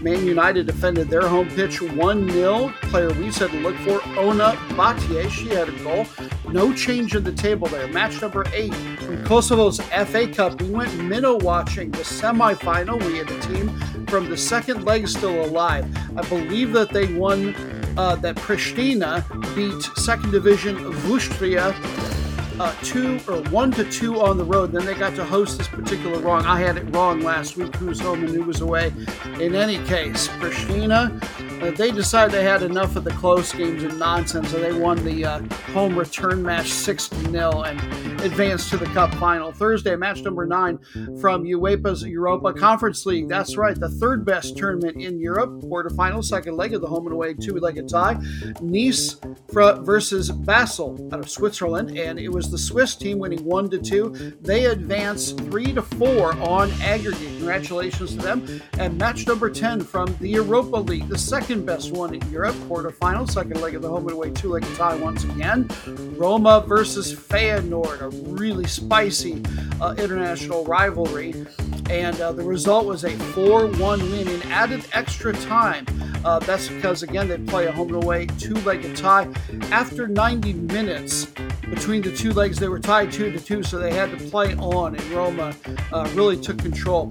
Man 0.00 0.26
United 0.26 0.66
defended 0.66 1.08
their 1.08 1.28
home 1.28 1.48
pitch 1.50 1.80
1 1.80 2.30
0. 2.30 2.74
Player 2.82 3.12
we 3.12 3.30
said 3.30 3.50
to 3.52 3.60
look 3.60 3.76
for, 3.76 4.02
Ona 4.18 4.56
Batlle. 4.70 5.30
She 5.30 5.46
had 5.50 5.68
a 5.68 5.72
goal. 5.84 6.04
No 6.48 6.74
change 6.74 7.14
in 7.14 7.22
the 7.22 7.30
table 7.30 7.68
there. 7.68 7.86
Match 7.86 8.20
number 8.20 8.44
eight 8.52 8.74
from 8.74 9.24
Kosovo's 9.24 9.80
FA 10.10 10.26
Cup. 10.26 10.60
We 10.60 10.70
went 10.70 10.92
minnow 10.98 11.36
watching 11.36 11.92
the 11.92 11.98
semifinal. 11.98 13.00
We 13.06 13.18
had 13.18 13.30
a 13.30 13.40
team 13.42 13.68
from 14.08 14.28
the 14.28 14.36
second 14.36 14.84
leg 14.84 15.06
still 15.06 15.44
alive. 15.44 15.86
I 16.16 16.22
believe 16.28 16.72
that 16.72 16.90
they 16.90 17.06
won, 17.14 17.54
uh, 17.96 18.16
that 18.16 18.34
Pristina 18.34 19.22
beat 19.54 19.80
second 19.96 20.32
division 20.32 20.76
Vushtrria 21.04 21.72
uh, 22.62 22.72
two 22.84 23.18
or 23.26 23.42
one 23.50 23.72
to 23.72 23.84
two 23.90 24.20
on 24.20 24.38
the 24.38 24.44
road. 24.44 24.70
Then 24.70 24.86
they 24.86 24.94
got 24.94 25.16
to 25.16 25.24
host 25.24 25.58
this 25.58 25.66
particular 25.66 26.20
wrong. 26.20 26.44
I 26.46 26.60
had 26.60 26.76
it 26.76 26.84
wrong 26.94 27.20
last 27.20 27.56
week. 27.56 27.74
Who 27.76 27.86
was 27.86 27.98
home 27.98 28.22
and 28.22 28.32
who 28.32 28.44
was 28.44 28.60
away? 28.60 28.92
In 29.40 29.56
any 29.56 29.84
case, 29.86 30.28
Pristina, 30.28 31.10
uh, 31.60 31.72
they 31.72 31.90
decided 31.90 32.32
they 32.32 32.44
had 32.44 32.62
enough 32.62 32.94
of 32.94 33.02
the 33.02 33.10
close 33.10 33.52
games 33.52 33.82
and 33.82 33.98
nonsense, 33.98 34.50
so 34.50 34.60
they 34.60 34.72
won 34.72 35.04
the 35.04 35.24
uh, 35.24 35.42
home 35.72 35.98
return 35.98 36.40
match 36.40 36.68
6 36.68 37.08
0 37.08 37.62
and 37.62 37.80
advanced 38.22 38.70
to 38.70 38.76
the 38.76 38.86
Cup 38.86 39.12
final. 39.14 39.50
Thursday, 39.50 39.96
match 39.96 40.22
number 40.22 40.46
nine 40.46 40.78
from 41.20 41.42
UEFA's 41.42 42.04
Europa 42.04 42.52
Conference 42.52 43.04
League. 43.06 43.28
That's 43.28 43.56
right, 43.56 43.78
the 43.78 43.88
third 43.88 44.24
best 44.24 44.56
tournament 44.56 45.02
in 45.02 45.18
Europe. 45.18 45.50
Quarterfinal, 45.62 46.24
second 46.24 46.56
leg 46.56 46.74
of 46.74 46.80
the 46.80 46.86
home 46.86 47.06
and 47.06 47.14
away 47.14 47.34
two-legged 47.34 47.88
tie. 47.88 48.20
Nice 48.60 49.16
versus 49.50 50.30
Basel 50.30 51.08
out 51.12 51.18
of 51.18 51.28
Switzerland, 51.28 51.98
and 51.98 52.20
it 52.20 52.28
was 52.28 52.51
the 52.52 52.58
Swiss 52.58 52.94
team 52.94 53.18
winning 53.18 53.44
one 53.44 53.68
to 53.70 53.78
two. 53.78 54.10
They 54.42 54.66
advanced 54.66 55.38
three 55.38 55.72
to 55.72 55.82
four 55.82 56.34
on 56.34 56.70
aggregate. 56.82 57.38
Congratulations 57.38 58.14
to 58.14 58.18
them. 58.18 58.62
And 58.78 58.98
match 58.98 59.26
number 59.26 59.50
ten 59.50 59.80
from 59.80 60.14
the 60.20 60.28
Europa 60.28 60.76
League, 60.76 61.08
the 61.08 61.18
second 61.18 61.64
best 61.64 61.92
one 61.92 62.14
in 62.14 62.30
Europe. 62.30 62.54
Quarterfinal, 62.68 63.28
second 63.30 63.60
leg 63.60 63.74
of 63.74 63.82
the 63.82 63.88
home 63.88 64.06
and 64.06 64.12
away 64.12 64.30
two-legged 64.30 64.76
tie 64.76 64.94
once 64.94 65.24
again. 65.24 65.68
Roma 66.16 66.62
versus 66.68 67.12
Feyenoord, 67.14 68.02
a 68.02 68.08
really 68.30 68.66
spicy 68.66 69.42
uh, 69.80 69.94
international 69.96 70.64
rivalry. 70.66 71.46
And 71.90 72.20
uh, 72.20 72.32
the 72.32 72.44
result 72.44 72.86
was 72.86 73.04
a 73.04 73.10
4 73.10 73.66
1 73.66 74.00
win 74.10 74.28
in 74.28 74.42
added 74.42 74.86
extra 74.92 75.32
time. 75.32 75.86
Uh, 76.24 76.38
that's 76.38 76.68
because, 76.68 77.02
again, 77.02 77.28
they 77.28 77.38
play 77.38 77.66
a 77.66 77.72
home 77.72 77.92
and 77.94 78.04
away 78.04 78.26
two 78.38 78.54
legged 78.56 78.96
tie. 78.96 79.28
After 79.70 80.06
90 80.06 80.52
minutes 80.52 81.26
between 81.68 82.02
the 82.02 82.14
two 82.14 82.31
legs, 82.32 82.58
they 82.58 82.68
were 82.68 82.78
tied 82.78 83.12
2 83.12 83.32
to 83.32 83.40
2, 83.40 83.62
so 83.62 83.78
they 83.78 83.92
had 83.92 84.16
to 84.16 84.30
play 84.30 84.54
on, 84.56 84.94
and 84.94 85.04
Roma 85.10 85.54
uh, 85.92 86.10
really 86.14 86.36
took 86.36 86.58
control. 86.58 87.10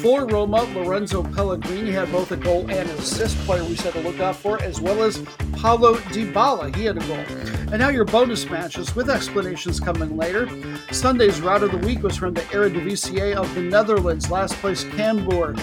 For 0.00 0.26
Roma, 0.26 0.62
Lorenzo 0.74 1.22
Pellegrini 1.22 1.90
had 1.92 2.10
both 2.10 2.32
a 2.32 2.36
goal 2.36 2.60
and 2.62 2.88
an 2.88 2.96
assist 2.96 3.36
player 3.38 3.62
we 3.64 3.76
said 3.76 3.92
to 3.92 4.00
look 4.00 4.18
out 4.20 4.36
for, 4.36 4.60
as 4.62 4.80
well 4.80 5.02
as 5.02 5.18
Paulo 5.52 5.96
Dybala. 5.96 6.74
He 6.74 6.84
had 6.84 6.96
a 6.96 7.06
goal. 7.06 7.24
And 7.70 7.78
now 7.78 7.90
your 7.90 8.04
bonus 8.04 8.48
matches 8.48 8.96
with 8.96 9.10
explanations 9.10 9.78
coming 9.78 10.16
later. 10.16 10.48
Sunday's 10.90 11.40
route 11.40 11.62
of 11.62 11.70
the 11.70 11.86
week 11.86 12.02
was 12.02 12.16
from 12.16 12.34
the 12.34 12.40
Eredivisie 12.42 13.34
of 13.34 13.54
the 13.54 13.60
Netherlands. 13.60 14.30
Last 14.30 14.54
place 14.54 14.84
Cambuur 14.84 15.54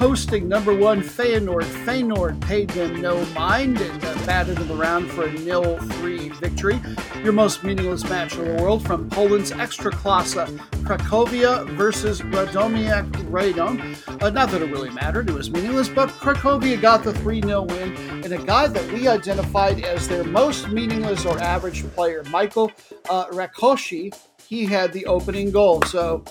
hosting 0.00 0.48
number 0.48 0.74
one 0.74 1.02
Feyenoord. 1.02 1.64
Feyenoord 1.84 2.40
paid 2.40 2.70
them 2.70 3.02
no 3.02 3.22
mind 3.34 3.78
and 3.78 4.02
uh, 4.02 4.14
batted 4.24 4.56
them 4.56 4.80
around 4.80 5.06
for 5.10 5.24
a 5.24 5.32
nil 5.40 5.76
3 5.76 6.30
victory. 6.30 6.80
Your 7.22 7.34
most 7.34 7.62
meaningless 7.62 8.08
match 8.08 8.34
in 8.36 8.56
the 8.56 8.62
world 8.62 8.82
from 8.86 9.10
Poland's 9.10 9.52
Ekstraklasa, 9.52 10.46
Cracovia 10.84 11.68
versus 11.76 12.22
Radomiak 12.22 13.10
Radom. 13.30 14.22
Uh, 14.22 14.30
not 14.30 14.50
that 14.50 14.62
it 14.62 14.70
really 14.70 14.88
mattered, 14.88 15.28
it 15.28 15.34
was 15.34 15.50
meaningless, 15.50 15.90
but 15.90 16.08
Cracovia 16.08 16.80
got 16.80 17.04
the 17.04 17.12
3 17.12 17.42
0 17.42 17.64
win, 17.64 17.94
and 18.24 18.32
a 18.32 18.38
guy 18.38 18.68
that 18.68 18.92
we 18.94 19.06
identified 19.06 19.84
as 19.84 20.08
their 20.08 20.24
most 20.24 20.68
meaningless 20.68 21.26
or 21.26 21.38
average 21.40 21.86
player, 21.90 22.24
Michael 22.30 22.72
uh, 23.10 23.26
Rakoczy, 23.26 24.18
he 24.48 24.64
had 24.64 24.94
the 24.94 25.04
opening 25.04 25.50
goal. 25.50 25.82
So 25.82 26.24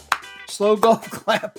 Slow 0.50 0.76
golf 0.76 1.10
clap. 1.12 1.58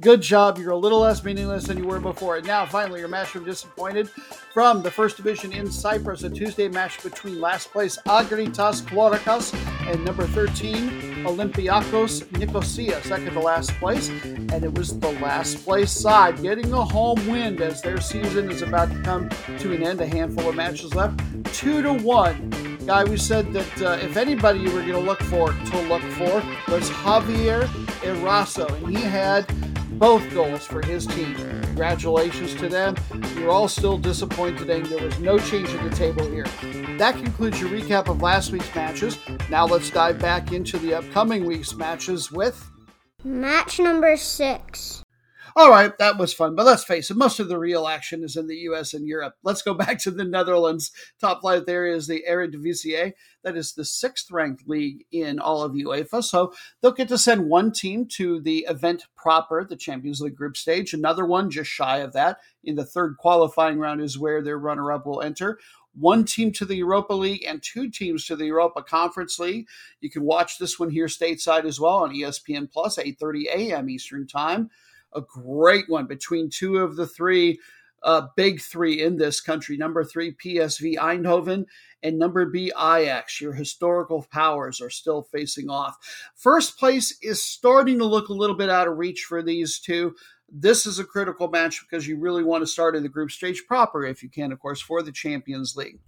Good 0.00 0.20
job. 0.20 0.58
You're 0.58 0.72
a 0.72 0.76
little 0.76 1.00
less 1.00 1.22
meaningless 1.22 1.64
than 1.64 1.78
you 1.78 1.86
were 1.86 2.00
before. 2.00 2.36
And 2.36 2.46
now, 2.46 2.66
finally, 2.66 3.00
your 3.00 3.08
match 3.08 3.28
from 3.28 3.44
disappointed 3.44 4.10
from 4.52 4.82
the 4.82 4.90
first 4.90 5.16
division 5.16 5.52
in 5.52 5.70
Cyprus. 5.70 6.24
A 6.24 6.30
Tuesday 6.30 6.68
match 6.68 7.02
between 7.02 7.40
last 7.40 7.70
place 7.70 7.98
Akritas 8.06 8.82
Chlorakas 8.82 9.54
and 9.90 10.04
number 10.04 10.26
13 10.26 11.24
Olympiakos 11.24 12.30
Nicosia, 12.36 13.02
second 13.04 13.32
to 13.32 13.40
last 13.40 13.70
place. 13.74 14.08
And 14.08 14.64
it 14.64 14.74
was 14.74 14.98
the 14.98 15.12
last 15.12 15.64
place 15.64 15.92
side 15.92 16.42
getting 16.42 16.72
a 16.72 16.84
home 16.84 17.24
win 17.28 17.62
as 17.62 17.80
their 17.80 18.00
season 18.00 18.50
is 18.50 18.62
about 18.62 18.90
to 18.90 19.00
come 19.02 19.28
to 19.58 19.72
an 19.72 19.84
end. 19.84 20.00
A 20.00 20.06
handful 20.06 20.48
of 20.48 20.56
matches 20.56 20.94
left. 20.94 21.20
Two 21.54 21.80
to 21.82 21.92
one 21.92 22.50
guy 22.86 23.04
we 23.04 23.16
said 23.16 23.52
that 23.52 23.82
uh, 23.82 23.90
if 24.02 24.16
anybody 24.16 24.58
you 24.58 24.72
were 24.72 24.80
going 24.80 24.92
to 24.92 24.98
look 24.98 25.22
for 25.22 25.52
to 25.52 25.80
look 25.82 26.02
for 26.02 26.42
was 26.68 26.90
Javier 26.90 27.68
And 28.32 28.96
he 28.96 29.02
had 29.02 29.46
both 29.98 30.22
goals 30.32 30.64
for 30.66 30.80
his 30.86 31.06
team. 31.06 31.34
Congratulations 31.34 32.54
to 32.54 32.68
them. 32.68 32.96
You're 33.36 33.50
all 33.50 33.68
still 33.68 33.98
disappointed, 33.98 34.70
and 34.70 34.86
there 34.86 35.04
was 35.04 35.18
no 35.18 35.38
change 35.38 35.68
in 35.68 35.86
the 35.86 35.94
table 35.94 36.26
here. 36.30 36.46
That 36.96 37.14
concludes 37.14 37.60
your 37.60 37.68
recap 37.68 38.08
of 38.08 38.22
last 38.22 38.50
week's 38.50 38.74
matches. 38.74 39.18
Now 39.50 39.66
let's 39.66 39.90
dive 39.90 40.18
back 40.18 40.50
into 40.50 40.78
the 40.78 40.94
upcoming 40.94 41.44
week's 41.44 41.74
matches 41.74 42.32
with. 42.32 42.70
Match 43.22 43.78
number 43.78 44.16
six. 44.16 45.01
All 45.54 45.68
right, 45.68 45.96
that 45.98 46.16
was 46.16 46.32
fun, 46.32 46.54
but 46.54 46.64
let's 46.64 46.84
face 46.84 47.10
it, 47.10 47.16
most 47.16 47.38
of 47.38 47.48
the 47.48 47.58
real 47.58 47.86
action 47.86 48.24
is 48.24 48.36
in 48.36 48.46
the 48.46 48.56
US 48.68 48.94
and 48.94 49.06
Europe. 49.06 49.34
Let's 49.42 49.60
go 49.60 49.74
back 49.82 49.98
to 50.00 50.10
the 50.10 50.24
Netherlands. 50.24 50.92
Top 51.20 51.42
flight 51.42 51.66
there 51.66 51.86
is 51.86 52.06
the 52.06 52.24
Eredivisie. 52.28 53.12
That 53.44 53.56
is 53.56 53.74
the 53.74 53.84
sixth 53.84 54.30
ranked 54.30 54.66
league 54.66 55.04
in 55.12 55.38
all 55.38 55.62
of 55.62 55.72
UEFA. 55.72 56.24
So 56.24 56.54
they'll 56.80 56.92
get 56.92 57.08
to 57.08 57.18
send 57.18 57.50
one 57.50 57.72
team 57.72 58.06
to 58.12 58.40
the 58.40 58.66
event 58.68 59.04
proper, 59.16 59.64
the 59.64 59.76
Champions 59.76 60.20
League 60.20 60.36
group 60.36 60.56
stage. 60.56 60.94
Another 60.94 61.26
one 61.26 61.50
just 61.50 61.70
shy 61.70 61.98
of 61.98 62.14
that 62.14 62.38
in 62.64 62.76
the 62.76 62.86
third 62.86 63.16
qualifying 63.18 63.78
round 63.78 64.00
is 64.00 64.18
where 64.18 64.42
their 64.42 64.58
runner 64.58 64.90
up 64.90 65.06
will 65.06 65.20
enter 65.20 65.58
one 65.94 66.24
team 66.24 66.50
to 66.52 66.64
the 66.64 66.76
Europa 66.76 67.12
League 67.12 67.44
and 67.46 67.62
two 67.62 67.90
teams 67.90 68.24
to 68.24 68.36
the 68.36 68.46
Europa 68.46 68.82
Conference 68.82 69.38
League. 69.38 69.68
You 70.00 70.08
can 70.08 70.22
watch 70.22 70.58
this 70.58 70.78
one 70.78 70.88
here 70.88 71.06
stateside 71.06 71.66
as 71.66 71.78
well 71.78 71.98
on 71.98 72.14
ESPN 72.14 72.72
Plus, 72.72 72.96
8:30 72.96 73.44
a.m. 73.54 73.90
Eastern 73.90 74.26
Time 74.26 74.70
a 75.14 75.20
great 75.20 75.88
one 75.88 76.06
between 76.06 76.50
two 76.50 76.78
of 76.78 76.96
the 76.96 77.06
three 77.06 77.58
uh, 78.02 78.26
big 78.36 78.60
three 78.60 79.02
in 79.02 79.16
this 79.16 79.40
country. 79.40 79.76
Number 79.76 80.04
three, 80.04 80.34
PSV 80.34 80.96
Eindhoven, 80.96 81.66
and 82.02 82.18
number 82.18 82.44
B, 82.46 82.72
Ajax. 82.76 83.40
Your 83.40 83.52
historical 83.52 84.26
powers 84.30 84.80
are 84.80 84.90
still 84.90 85.22
facing 85.22 85.70
off. 85.70 85.96
First 86.34 86.78
place 86.78 87.16
is 87.22 87.44
starting 87.44 87.98
to 87.98 88.04
look 88.04 88.28
a 88.28 88.34
little 88.34 88.56
bit 88.56 88.70
out 88.70 88.88
of 88.88 88.98
reach 88.98 89.22
for 89.22 89.42
these 89.42 89.78
two. 89.78 90.14
This 90.48 90.84
is 90.84 90.98
a 90.98 91.04
critical 91.04 91.48
match 91.48 91.80
because 91.80 92.06
you 92.06 92.18
really 92.18 92.44
want 92.44 92.62
to 92.62 92.66
start 92.66 92.96
in 92.96 93.02
the 93.02 93.08
group 93.08 93.30
stage 93.30 93.64
proper, 93.66 94.04
if 94.04 94.22
you 94.22 94.28
can, 94.28 94.52
of 94.52 94.58
course, 94.58 94.80
for 94.80 95.02
the 95.02 95.12
Champions 95.12 95.76
League. 95.76 95.98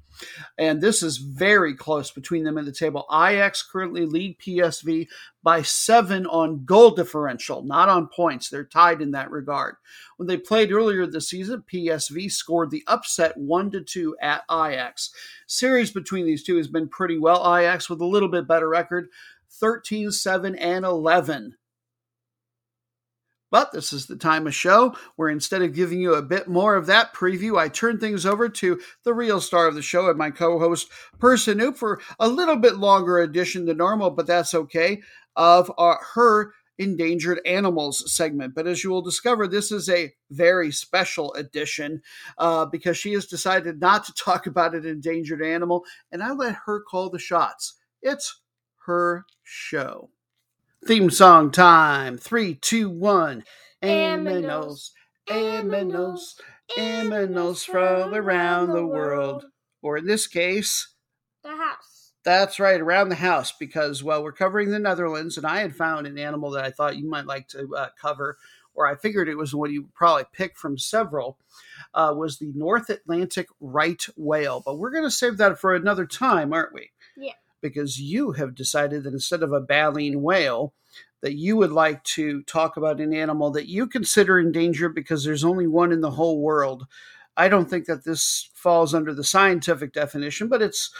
And 0.58 0.80
this 0.80 1.02
is 1.02 1.18
very 1.18 1.74
close 1.74 2.10
between 2.10 2.44
them 2.44 2.58
in 2.58 2.64
the 2.64 2.72
table. 2.72 3.06
Ajax 3.12 3.62
currently 3.62 4.06
lead 4.06 4.38
PSV 4.38 5.08
by 5.42 5.62
seven 5.62 6.26
on 6.26 6.64
goal 6.64 6.90
differential, 6.90 7.62
not 7.62 7.88
on 7.88 8.08
points. 8.08 8.48
They're 8.48 8.64
tied 8.64 9.02
in 9.02 9.10
that 9.12 9.30
regard. 9.30 9.76
When 10.16 10.26
they 10.26 10.36
played 10.36 10.72
earlier 10.72 11.06
this 11.06 11.28
season, 11.28 11.64
PSV 11.72 12.30
scored 12.30 12.70
the 12.70 12.84
upset 12.86 13.36
1 13.36 13.70
to 13.72 13.80
2 13.82 14.16
at 14.22 14.42
Ajax. 14.50 15.10
Series 15.46 15.90
between 15.90 16.26
these 16.26 16.44
two 16.44 16.56
has 16.56 16.68
been 16.68 16.88
pretty 16.88 17.18
well. 17.18 17.40
Ajax 17.56 17.90
with 17.90 18.00
a 18.00 18.06
little 18.06 18.28
bit 18.28 18.48
better 18.48 18.68
record 18.68 19.08
13 19.50 20.10
7 20.10 20.54
and 20.56 20.84
11 20.84 21.56
but 23.54 23.70
this 23.70 23.92
is 23.92 24.06
the 24.06 24.16
time 24.16 24.48
of 24.48 24.54
show 24.56 24.96
where 25.14 25.28
instead 25.28 25.62
of 25.62 25.74
giving 25.74 26.00
you 26.00 26.14
a 26.14 26.22
bit 26.22 26.48
more 26.48 26.74
of 26.74 26.86
that 26.86 27.14
preview, 27.14 27.56
I 27.56 27.68
turn 27.68 28.00
things 28.00 28.26
over 28.26 28.48
to 28.48 28.80
the 29.04 29.14
real 29.14 29.40
star 29.40 29.68
of 29.68 29.76
the 29.76 29.80
show 29.80 30.08
and 30.08 30.18
my 30.18 30.32
co 30.32 30.58
host, 30.58 30.90
Personoob, 31.18 31.76
for 31.76 32.00
a 32.18 32.26
little 32.26 32.56
bit 32.56 32.78
longer 32.78 33.20
edition 33.20 33.64
than 33.66 33.76
normal, 33.76 34.10
but 34.10 34.26
that's 34.26 34.54
okay, 34.54 35.02
of 35.36 35.70
uh, 35.78 35.94
her 36.14 36.52
endangered 36.78 37.40
animals 37.46 38.12
segment. 38.12 38.56
But 38.56 38.66
as 38.66 38.82
you 38.82 38.90
will 38.90 39.02
discover, 39.02 39.46
this 39.46 39.70
is 39.70 39.88
a 39.88 40.12
very 40.32 40.72
special 40.72 41.32
edition 41.34 42.02
uh, 42.38 42.66
because 42.66 42.98
she 42.98 43.12
has 43.12 43.26
decided 43.26 43.80
not 43.80 44.04
to 44.06 44.14
talk 44.14 44.46
about 44.48 44.74
an 44.74 44.84
endangered 44.84 45.42
animal, 45.42 45.84
and 46.10 46.24
I 46.24 46.32
let 46.32 46.56
her 46.66 46.80
call 46.80 47.08
the 47.08 47.20
shots. 47.20 47.74
It's 48.02 48.40
her 48.86 49.26
show. 49.44 50.10
Theme 50.86 51.10
song 51.10 51.50
time. 51.50 52.18
Three, 52.18 52.54
two, 52.56 52.90
one. 52.90 53.44
Aminals, 53.82 54.90
aminals, 55.28 56.34
aminals 56.76 57.64
from 57.64 58.14
around 58.14 58.70
the 58.72 58.86
world. 58.86 59.46
Or 59.82 59.96
in 59.96 60.06
this 60.06 60.26
case, 60.26 60.94
The 61.42 61.56
house. 61.56 62.12
that's 62.24 62.58
right, 62.60 62.80
around 62.80 63.08
the 63.10 63.14
house, 63.16 63.52
because, 63.58 64.02
well, 64.02 64.22
we're 64.22 64.32
covering 64.32 64.70
the 64.70 64.78
Netherlands, 64.78 65.36
and 65.36 65.46
I 65.46 65.60
had 65.60 65.76
found 65.76 66.06
an 66.06 66.18
animal 66.18 66.50
that 66.52 66.64
I 66.64 66.70
thought 66.70 66.96
you 66.96 67.08
might 67.08 67.26
like 67.26 67.48
to 67.48 67.68
uh, 67.76 67.88
cover, 68.00 68.38
or 68.74 68.86
I 68.86 68.94
figured 68.94 69.28
it 69.28 69.36
was 69.36 69.54
one 69.54 69.72
you 69.72 69.82
would 69.82 69.94
probably 69.94 70.24
pick 70.32 70.56
from 70.56 70.78
several, 70.78 71.38
uh, 71.92 72.14
was 72.16 72.38
the 72.38 72.52
North 72.54 72.88
Atlantic 72.90 73.48
right 73.60 74.02
whale. 74.16 74.62
But 74.64 74.78
we're 74.78 74.90
going 74.90 75.04
to 75.04 75.10
save 75.10 75.36
that 75.38 75.58
for 75.58 75.74
another 75.74 76.06
time, 76.06 76.52
aren't 76.52 76.74
we? 76.74 76.90
Yeah. 77.16 77.32
Because 77.64 77.98
you 77.98 78.32
have 78.32 78.54
decided 78.54 79.04
that 79.04 79.14
instead 79.14 79.42
of 79.42 79.52
a 79.52 79.60
baleen 79.60 80.20
whale, 80.20 80.74
that 81.22 81.32
you 81.32 81.56
would 81.56 81.72
like 81.72 82.04
to 82.04 82.42
talk 82.42 82.76
about 82.76 83.00
an 83.00 83.14
animal 83.14 83.50
that 83.52 83.66
you 83.66 83.86
consider 83.86 84.38
endangered 84.38 84.94
because 84.94 85.24
there's 85.24 85.42
only 85.44 85.66
one 85.66 85.90
in 85.90 86.02
the 86.02 86.10
whole 86.10 86.42
world. 86.42 86.86
I 87.38 87.48
don't 87.48 87.68
think 87.70 87.86
that 87.86 88.04
this 88.04 88.50
falls 88.52 88.92
under 88.92 89.14
the 89.14 89.24
scientific 89.24 89.94
definition, 89.94 90.48
but 90.48 90.60
it's 90.60 90.90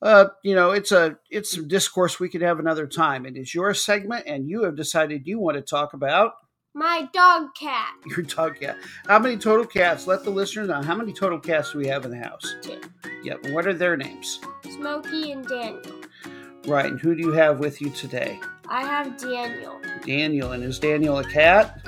uh, 0.00 0.28
you 0.42 0.54
know, 0.54 0.70
it's 0.70 0.92
a 0.92 1.18
it's 1.30 1.52
some 1.52 1.68
discourse 1.68 2.18
we 2.18 2.30
could 2.30 2.40
have 2.40 2.58
another 2.58 2.86
time. 2.86 3.26
It 3.26 3.36
is 3.36 3.54
your 3.54 3.74
segment, 3.74 4.24
and 4.26 4.48
you 4.48 4.62
have 4.62 4.74
decided 4.74 5.26
you 5.26 5.38
want 5.38 5.58
to 5.58 5.62
talk 5.62 5.92
about 5.92 6.32
My 6.74 7.08
dog 7.12 7.48
cat. 7.58 7.94
your 8.06 8.22
dog 8.22 8.60
cat. 8.60 8.76
How 9.06 9.18
many 9.18 9.36
total 9.36 9.66
cats? 9.66 10.06
Let 10.06 10.22
the 10.22 10.30
listeners 10.30 10.68
know 10.68 10.82
how 10.82 10.94
many 10.94 11.12
total 11.12 11.38
cats 11.40 11.72
do 11.72 11.78
we 11.78 11.88
have 11.88 12.04
in 12.04 12.12
the 12.12 12.18
house. 12.18 12.54
Two. 12.62 12.80
Yep. 13.24 13.48
What 13.50 13.66
are 13.66 13.74
their 13.74 13.96
names? 13.96 14.40
Smokey 14.70 15.32
and 15.32 15.44
Daniel. 15.46 15.82
Right. 16.66 16.86
And 16.86 17.00
who 17.00 17.16
do 17.16 17.22
you 17.22 17.32
have 17.32 17.58
with 17.58 17.80
you 17.80 17.90
today? 17.90 18.38
I 18.68 18.82
have 18.82 19.18
Daniel. 19.18 19.80
Daniel. 20.06 20.52
And 20.52 20.62
is 20.62 20.78
Daniel 20.78 21.18
a 21.18 21.24
cat? 21.24 21.84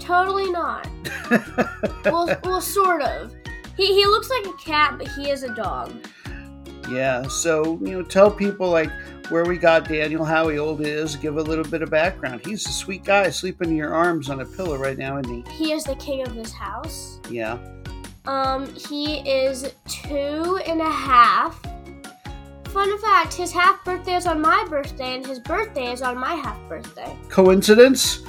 Totally 0.00 0.50
not. 0.50 0.88
well, 2.06 2.34
well, 2.44 2.60
sort 2.62 3.02
of. 3.02 3.34
He, 3.76 3.94
he 3.94 4.06
looks 4.06 4.30
like 4.30 4.46
a 4.46 4.56
cat, 4.56 4.96
but 4.96 5.08
he 5.08 5.30
is 5.30 5.42
a 5.42 5.54
dog. 5.54 5.92
Yeah, 6.90 7.26
so 7.28 7.78
you 7.80 7.92
know, 7.92 8.02
tell 8.02 8.30
people 8.30 8.70
like 8.70 8.90
where 9.28 9.44
we 9.44 9.56
got 9.56 9.88
Daniel, 9.88 10.24
how 10.24 10.48
he 10.48 10.58
old 10.58 10.80
is, 10.80 11.16
give 11.16 11.36
a 11.36 11.42
little 11.42 11.64
bit 11.64 11.82
of 11.82 11.90
background. 11.90 12.42
He's 12.44 12.66
a 12.66 12.72
sweet 12.72 13.04
guy, 13.04 13.30
sleeping 13.30 13.70
in 13.70 13.76
your 13.76 13.94
arms 13.94 14.28
on 14.28 14.40
a 14.40 14.44
pillow 14.44 14.76
right 14.76 14.98
now, 14.98 15.18
isn't 15.18 15.46
He 15.48 15.66
He 15.66 15.72
is 15.72 15.84
the 15.84 15.96
king 15.96 16.26
of 16.26 16.34
this 16.34 16.52
house. 16.52 17.18
Yeah. 17.30 17.58
Um, 18.26 18.72
he 18.74 19.18
is 19.28 19.74
two 19.88 20.60
and 20.66 20.80
a 20.80 20.90
half. 20.90 21.60
Fun 22.66 22.98
fact: 23.00 23.34
his 23.34 23.52
half 23.52 23.84
birthday 23.84 24.14
is 24.14 24.26
on 24.26 24.40
my 24.40 24.66
birthday, 24.68 25.16
and 25.16 25.26
his 25.26 25.38
birthday 25.40 25.92
is 25.92 26.02
on 26.02 26.16
my 26.18 26.34
half 26.34 26.58
birthday. 26.68 27.16
Coincidence? 27.28 28.22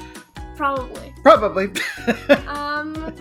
Probably. 0.56 1.14
Probably. 1.22 1.72
Um, 2.47 3.14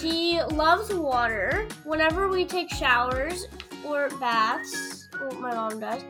he 0.00 0.40
loves 0.42 0.94
water. 0.94 1.66
Whenever 1.84 2.28
we 2.28 2.44
take 2.44 2.70
showers 2.70 3.46
or 3.84 4.08
baths, 4.20 5.08
well, 5.20 5.32
my 5.40 5.54
mom 5.54 5.80
does. 5.80 6.02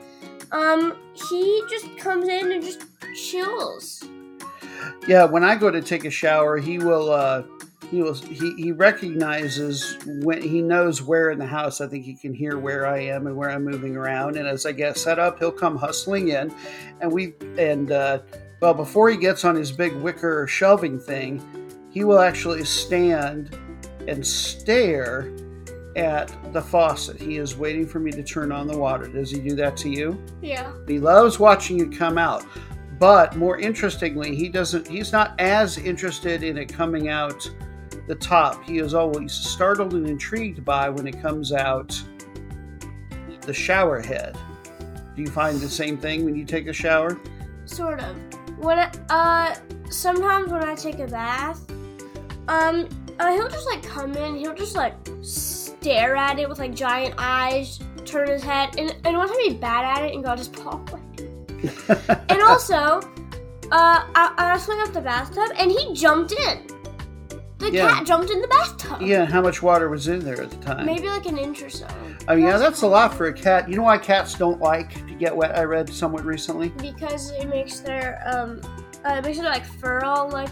Um, 0.52 0.96
he 1.12 1.62
just 1.68 1.96
comes 1.98 2.28
in 2.28 2.52
and 2.52 2.62
just 2.62 2.86
chills. 3.14 4.04
yeah, 5.06 5.24
when 5.24 5.44
I 5.44 5.56
go 5.56 5.70
to 5.70 5.82
take 5.82 6.04
a 6.04 6.10
shower, 6.10 6.56
he 6.58 6.78
will 6.78 7.10
uh 7.10 7.42
he 7.90 8.02
will 8.02 8.14
he, 8.14 8.54
he 8.54 8.72
recognizes 8.72 9.96
when 10.04 10.42
he 10.42 10.60
knows 10.60 11.02
where 11.02 11.30
in 11.30 11.38
the 11.38 11.46
house 11.46 11.80
I 11.80 11.86
think 11.86 12.04
he 12.04 12.14
can 12.14 12.34
hear 12.34 12.58
where 12.58 12.86
I 12.86 13.00
am 13.00 13.26
and 13.26 13.36
where 13.36 13.50
I'm 13.50 13.64
moving 13.64 13.96
around 13.96 14.36
and 14.36 14.46
as 14.46 14.66
I 14.66 14.72
get 14.72 14.98
set 14.98 15.18
up 15.18 15.38
he'll 15.38 15.52
come 15.52 15.76
hustling 15.76 16.28
in 16.28 16.54
and 17.00 17.10
we 17.10 17.34
and 17.56 17.90
uh 17.90 18.20
well 18.60 18.74
before 18.74 19.08
he 19.08 19.16
gets 19.16 19.44
on 19.44 19.54
his 19.54 19.72
big 19.72 19.94
wicker 19.94 20.46
shelving 20.46 21.00
thing 21.00 21.42
he 21.90 22.04
will 22.04 22.18
actually 22.18 22.64
stand 22.64 23.56
and 24.06 24.26
stare 24.26 25.32
at 25.99 26.53
the 26.53 26.61
faucet 26.62 27.20
he 27.20 27.36
is 27.38 27.57
waiting 27.57 27.86
for 27.86 27.99
me 27.99 28.11
to 28.11 28.22
turn 28.22 28.53
on 28.53 28.66
the 28.66 28.76
water 28.78 29.07
does 29.09 29.30
he 29.30 29.38
do 29.40 29.55
that 29.57 29.76
to 29.76 29.88
you 29.88 30.22
Yeah. 30.40 30.72
he 30.86 30.99
loves 30.99 31.38
watching 31.38 31.78
you 31.78 31.90
come 31.90 32.18
out. 32.18 32.44
But 33.01 33.36
more 33.36 33.59
interestingly, 33.61 34.34
he 34.34 34.49
doesn't 34.49 34.88
he's 34.88 35.12
not 35.12 35.38
as 35.40 35.78
interested 35.78 36.42
in 36.42 36.59
it 36.59 36.66
coming 36.72 37.09
out 37.09 37.49
the 38.09 38.16
top. 38.16 38.64
He 38.64 38.78
is 38.78 38.92
always 38.92 39.32
startled 39.32 39.94
and 39.94 40.09
intrigued 40.09 40.64
by 40.64 40.88
when 40.88 41.07
it 41.07 41.22
comes 41.22 41.53
out 41.53 41.90
the 43.42 43.55
shower 43.55 44.01
head. 44.01 44.36
Do 45.14 45.22
you 45.22 45.28
find 45.28 45.61
the 45.61 45.68
same 45.68 45.96
thing 45.96 46.24
when 46.24 46.34
you 46.34 46.44
take 46.44 46.66
a 46.66 46.72
shower? 46.72 47.18
Sort 47.66 48.01
of. 48.03 48.16
when 48.59 48.78
I, 48.80 48.90
uh 49.11 49.55
sometimes 49.90 50.51
when 50.51 50.64
I 50.64 50.74
take 50.74 50.99
a 50.99 51.07
bath, 51.07 51.61
um 52.49 52.88
uh, 53.20 53.30
he'll 53.32 53.49
just 53.49 53.66
like 53.68 53.82
come 53.84 54.14
in, 54.16 54.36
he'll 54.36 54.55
just 54.55 54.74
like 54.76 54.94
stare 55.89 56.16
at 56.16 56.39
it 56.39 56.47
with 56.49 56.59
like 56.59 56.74
giant 56.74 57.14
eyes, 57.16 57.80
turn 58.05 58.28
his 58.28 58.43
head, 58.43 58.76
and, 58.76 58.95
and 59.05 59.16
one 59.16 59.26
time 59.26 59.39
he's 59.45 59.55
bad 59.55 59.84
at 59.84 60.05
it 60.05 60.14
and 60.14 60.22
go 60.22 60.36
just 60.36 60.53
paw 60.53 60.78
and 62.28 62.41
also, 62.43 63.01
uh, 63.72 64.05
I, 64.14 64.32
I 64.36 64.59
filling 64.59 64.86
up 64.86 64.93
the 64.93 65.01
bathtub 65.01 65.51
and 65.59 65.70
he 65.72 65.93
jumped 65.95 66.32
in. 66.32 66.66
The 67.59 67.72
Yeah. 67.72 67.89
cat 67.89 68.07
jumped 68.07 68.30
in 68.30 68.41
the 68.41 68.47
bathtub. 68.47 69.03
Yeah, 69.03 69.24
how 69.24 69.41
much 69.41 69.61
water 69.62 69.89
was 69.89 70.07
in 70.07 70.20
there 70.20 70.41
at 70.41 70.51
the 70.51 70.57
time? 70.59 70.86
Maybe 70.86 71.09
like 71.09 71.26
an 71.26 71.36
inch 71.36 71.62
or 71.62 71.70
so. 71.70 71.89
I 72.28 72.36
mean, 72.36 72.45
yeah, 72.45 72.59
that's 72.59 72.82
a 72.82 72.86
lot 72.86 73.12
for 73.14 73.26
a 73.26 73.32
cat. 73.32 73.68
You 73.68 73.74
know 73.76 73.82
why 73.82 73.99
cats 73.99 74.34
don't 74.34 74.61
like 74.61 74.95
to 75.09 75.14
get 75.14 75.34
wet? 75.34 75.57
I 75.59 75.64
read 75.64 75.89
somewhat 75.93 76.24
recently. 76.24 76.68
because 76.68 77.32
it 77.32 77.49
makes 77.49 77.80
their 77.80 78.22
um 78.32 78.61
uh, 79.05 79.14
it 79.14 79.24
makes 79.24 79.39
their 79.39 79.51
like 79.51 79.64
fur 79.64 80.01
all 80.05 80.28
like 80.28 80.51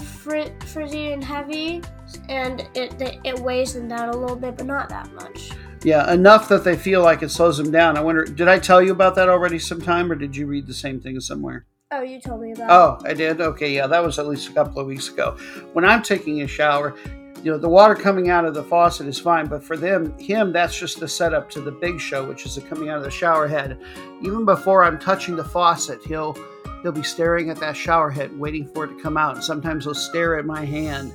fri- 0.00 0.52
frizzy 0.66 1.12
and 1.12 1.22
heavy 1.22 1.82
and 2.28 2.68
it 2.74 2.94
it 3.24 3.38
weighs 3.38 3.74
them 3.74 3.88
down 3.88 4.08
a 4.08 4.16
little 4.16 4.36
bit 4.36 4.56
but 4.56 4.66
not 4.66 4.88
that 4.88 5.12
much 5.14 5.50
Yeah, 5.82 6.12
enough 6.12 6.48
that 6.48 6.64
they 6.64 6.76
feel 6.76 7.02
like 7.02 7.22
it 7.22 7.30
slows 7.30 7.56
them 7.56 7.70
down. 7.70 7.96
I 7.96 8.00
wonder, 8.02 8.24
did 8.24 8.48
I 8.48 8.58
tell 8.58 8.82
you 8.82 8.92
about 8.92 9.14
that 9.14 9.28
already 9.30 9.58
sometime, 9.58 10.10
or 10.12 10.14
did 10.14 10.36
you 10.36 10.46
read 10.46 10.66
the 10.66 10.74
same 10.74 11.00
thing 11.00 11.18
somewhere? 11.20 11.64
oh 11.92 12.02
you 12.02 12.20
told 12.20 12.40
me 12.42 12.52
about 12.52 12.70
Oh, 12.70 13.08
I 13.08 13.14
did. 13.14 13.40
Okay, 13.40 13.74
yeah, 13.74 13.86
that 13.86 14.04
was 14.04 14.18
at 14.18 14.26
least 14.28 14.48
a 14.48 14.52
couple 14.52 14.78
of 14.80 14.86
weeks 14.86 15.08
ago. 15.08 15.36
When 15.72 15.84
I'm 15.84 16.02
taking 16.02 16.42
a 16.42 16.46
shower, 16.46 16.94
you 17.42 17.50
know, 17.50 17.56
the 17.58 17.68
water 17.70 17.94
coming 17.94 18.28
out 18.28 18.44
of 18.44 18.52
the 18.54 18.62
faucet 18.62 19.06
is 19.06 19.18
fine, 19.18 19.46
but 19.46 19.64
for 19.64 19.76
them, 19.76 20.16
him, 20.18 20.52
that's 20.52 20.78
just 20.78 21.00
the 21.00 21.08
setup 21.08 21.48
to 21.50 21.60
the 21.62 21.72
big 21.72 21.98
show, 21.98 22.22
which 22.28 22.44
is 22.44 22.54
the 22.56 22.60
coming 22.60 22.90
out 22.90 22.98
of 22.98 23.02
the 23.02 23.10
shower 23.10 23.48
head. 23.48 23.78
Even 24.22 24.44
before 24.44 24.84
I'm 24.84 24.98
touching 24.98 25.34
the 25.36 25.44
faucet, 25.44 26.00
he'll 26.04 26.36
he'll 26.82 26.92
be 26.92 27.02
staring 27.02 27.48
at 27.50 27.56
that 27.60 27.76
shower 27.76 28.10
head, 28.10 28.38
waiting 28.38 28.66
for 28.72 28.84
it 28.84 28.88
to 28.94 29.02
come 29.02 29.16
out. 29.16 29.34
And 29.36 29.42
sometimes 29.44 29.84
he'll 29.84 29.94
stare 29.94 30.38
at 30.38 30.44
my 30.44 30.64
hand 30.64 31.12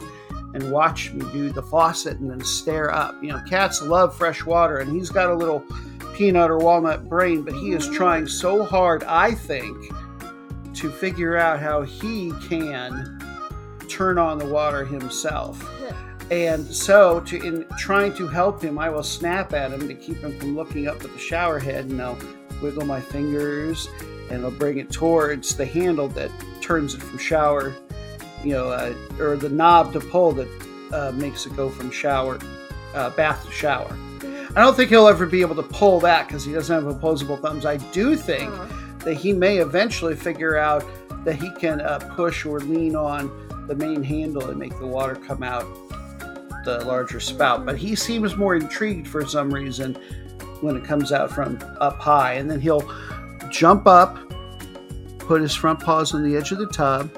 and 0.55 0.71
watch 0.71 1.11
me 1.11 1.25
do 1.33 1.51
the 1.51 1.61
faucet 1.61 2.17
and 2.19 2.31
then 2.31 2.41
stare 2.41 2.89
up. 2.89 3.21
You 3.21 3.31
know, 3.31 3.41
cats 3.47 3.81
love 3.81 4.15
fresh 4.15 4.45
water, 4.45 4.77
and 4.77 4.89
he's 4.89 5.09
got 5.09 5.29
a 5.29 5.35
little 5.35 5.63
peanut 6.15 6.49
or 6.49 6.57
walnut 6.57 7.09
brain, 7.09 7.43
but 7.43 7.53
he 7.53 7.73
is 7.73 7.89
trying 7.89 8.25
so 8.25 8.63
hard, 8.63 9.03
I 9.03 9.33
think, 9.33 9.77
to 10.75 10.89
figure 10.89 11.35
out 11.35 11.59
how 11.59 11.81
he 11.81 12.31
can 12.47 13.19
turn 13.89 14.17
on 14.17 14.37
the 14.37 14.45
water 14.45 14.85
himself. 14.85 15.61
And 16.31 16.65
so, 16.65 17.19
to 17.19 17.35
in 17.35 17.65
trying 17.77 18.15
to 18.15 18.27
help 18.27 18.61
him, 18.61 18.79
I 18.79 18.89
will 18.89 19.03
snap 19.03 19.53
at 19.53 19.71
him 19.73 19.87
to 19.89 19.93
keep 19.93 20.17
him 20.17 20.39
from 20.39 20.55
looking 20.55 20.87
up 20.87 21.03
at 21.03 21.11
the 21.11 21.19
shower 21.19 21.59
head, 21.59 21.85
and 21.85 22.01
I'll 22.01 22.17
wiggle 22.61 22.85
my 22.85 23.01
fingers, 23.01 23.89
and 24.31 24.45
I'll 24.45 24.51
bring 24.51 24.79
it 24.79 24.89
towards 24.89 25.55
the 25.55 25.65
handle 25.65 26.07
that 26.09 26.31
turns 26.61 26.95
it 26.95 27.03
from 27.03 27.19
shower, 27.19 27.75
you 28.45 28.53
know, 28.53 28.69
uh, 28.69 28.93
or 29.19 29.35
the 29.35 29.49
knob 29.49 29.91
to 29.93 29.99
pull 29.99 30.31
that 30.33 30.47
uh, 30.93 31.11
makes 31.15 31.45
it 31.45 31.55
go 31.55 31.69
from 31.69 31.89
shower, 31.89 32.39
uh, 32.93 33.09
bath 33.11 33.43
to 33.45 33.51
shower. 33.51 33.97
I 34.55 34.61
don't 34.61 34.75
think 34.75 34.89
he'll 34.89 35.07
ever 35.07 35.25
be 35.25 35.41
able 35.41 35.55
to 35.55 35.63
pull 35.63 35.99
that 36.01 36.27
because 36.27 36.45
he 36.45 36.53
doesn't 36.53 36.73
have 36.73 36.87
opposable 36.87 37.37
thumbs. 37.37 37.65
I 37.65 37.77
do 37.91 38.15
think 38.15 38.53
that 38.99 39.15
he 39.15 39.33
may 39.33 39.57
eventually 39.57 40.15
figure 40.15 40.57
out 40.57 40.85
that 41.25 41.35
he 41.35 41.49
can 41.51 41.81
uh, 41.81 41.99
push 42.15 42.45
or 42.45 42.59
lean 42.59 42.95
on 42.95 43.29
the 43.67 43.75
main 43.75 44.03
handle 44.03 44.49
and 44.49 44.59
make 44.59 44.77
the 44.79 44.87
water 44.87 45.15
come 45.15 45.43
out 45.43 45.65
the 46.63 46.83
larger 46.85 47.19
spout. 47.19 47.65
But 47.65 47.77
he 47.77 47.95
seems 47.95 48.35
more 48.35 48.55
intrigued 48.55 49.07
for 49.07 49.25
some 49.25 49.53
reason 49.53 49.95
when 50.61 50.75
it 50.75 50.83
comes 50.83 51.11
out 51.11 51.31
from 51.31 51.59
up 51.79 51.99
high. 51.99 52.33
And 52.33 52.49
then 52.49 52.59
he'll 52.59 52.89
jump 53.49 53.87
up, 53.87 54.17
put 55.19 55.41
his 55.41 55.53
front 55.53 55.79
paws 55.79 56.13
on 56.13 56.23
the 56.23 56.37
edge 56.37 56.51
of 56.51 56.57
the 56.57 56.67
tub, 56.67 57.09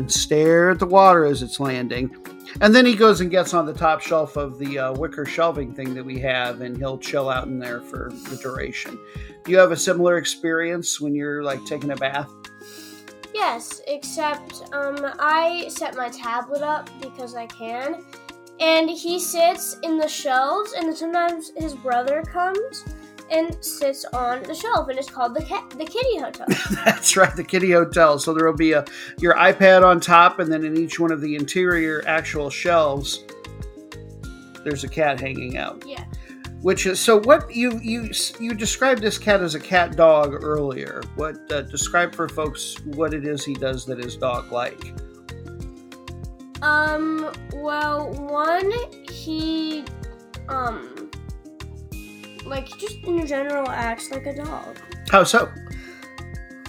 and 0.00 0.10
stare 0.10 0.70
at 0.70 0.78
the 0.78 0.86
water 0.86 1.26
as 1.26 1.42
it's 1.42 1.60
landing. 1.60 2.16
And 2.60 2.74
then 2.74 2.86
he 2.86 2.96
goes 2.96 3.20
and 3.20 3.30
gets 3.30 3.54
on 3.54 3.66
the 3.66 3.74
top 3.74 4.00
shelf 4.00 4.36
of 4.36 4.58
the 4.58 4.78
uh, 4.78 4.92
wicker 4.94 5.26
shelving 5.26 5.72
thing 5.74 5.94
that 5.94 6.04
we 6.04 6.18
have, 6.20 6.62
and 6.62 6.76
he'll 6.76 6.98
chill 6.98 7.28
out 7.28 7.46
in 7.46 7.58
there 7.58 7.80
for 7.82 8.10
the 8.28 8.36
duration. 8.36 8.98
Do 9.44 9.52
you 9.52 9.58
have 9.58 9.70
a 9.70 9.76
similar 9.76 10.16
experience 10.16 11.00
when 11.00 11.14
you're 11.14 11.44
like 11.44 11.64
taking 11.66 11.90
a 11.92 11.96
bath? 11.96 12.28
yes 13.32 13.80
except 13.86 14.62
um 14.72 14.96
i 15.20 15.68
set 15.68 15.96
my 15.96 16.08
tablet 16.08 16.62
up 16.62 16.90
because 17.00 17.36
i 17.36 17.46
can 17.46 18.04
and 18.58 18.90
he 18.90 19.20
sits 19.20 19.76
in 19.84 19.96
the 19.96 20.08
shelves 20.08 20.72
and 20.72 20.94
sometimes 20.96 21.52
his 21.56 21.74
brother 21.74 22.22
comes 22.22 22.84
and 23.30 23.62
sits 23.64 24.04
on 24.06 24.42
the 24.42 24.54
shelf 24.54 24.88
and 24.88 24.98
it's 24.98 25.08
called 25.08 25.34
the 25.34 25.40
the 25.76 25.84
kitty 25.84 26.18
hotel 26.18 26.46
That's 26.84 27.16
right, 27.16 27.34
the 27.34 27.44
kitty 27.44 27.72
hotel. 27.72 28.18
So 28.18 28.34
there 28.34 28.46
will 28.46 28.56
be 28.56 28.72
a 28.72 28.84
your 29.18 29.34
iPad 29.34 29.84
on 29.84 30.00
top, 30.00 30.38
and 30.38 30.52
then 30.52 30.64
in 30.64 30.76
each 30.76 30.98
one 30.98 31.12
of 31.12 31.20
the 31.20 31.36
interior 31.36 32.02
actual 32.06 32.50
shelves, 32.50 33.24
there's 34.64 34.84
a 34.84 34.88
cat 34.88 35.20
hanging 35.20 35.56
out. 35.56 35.84
yeah 35.86 36.04
Which 36.62 36.86
is 36.86 37.00
so. 37.00 37.20
What 37.20 37.54
you 37.54 37.78
you 37.82 38.10
you 38.38 38.54
described 38.54 39.02
this 39.02 39.18
cat 39.18 39.40
as 39.40 39.54
a 39.54 39.60
cat 39.60 39.96
dog 39.96 40.44
earlier. 40.44 41.02
What 41.16 41.50
uh, 41.52 41.62
describe 41.62 42.14
for 42.14 42.28
folks 42.28 42.78
what 42.84 43.14
it 43.14 43.24
is 43.24 43.44
he 43.44 43.54
does 43.54 43.86
that 43.86 43.98
is 43.98 44.16
dog 44.16 44.52
like? 44.52 44.92
Um, 46.62 47.32
well, 47.54 48.12
one, 48.12 48.70
he, 49.10 49.82
um, 50.50 50.89
like, 52.44 52.68
just 52.78 53.02
in 53.04 53.26
general 53.26 53.68
acts 53.68 54.10
like 54.10 54.26
a 54.26 54.34
dog. 54.34 54.76
How 55.10 55.24
so? 55.24 55.52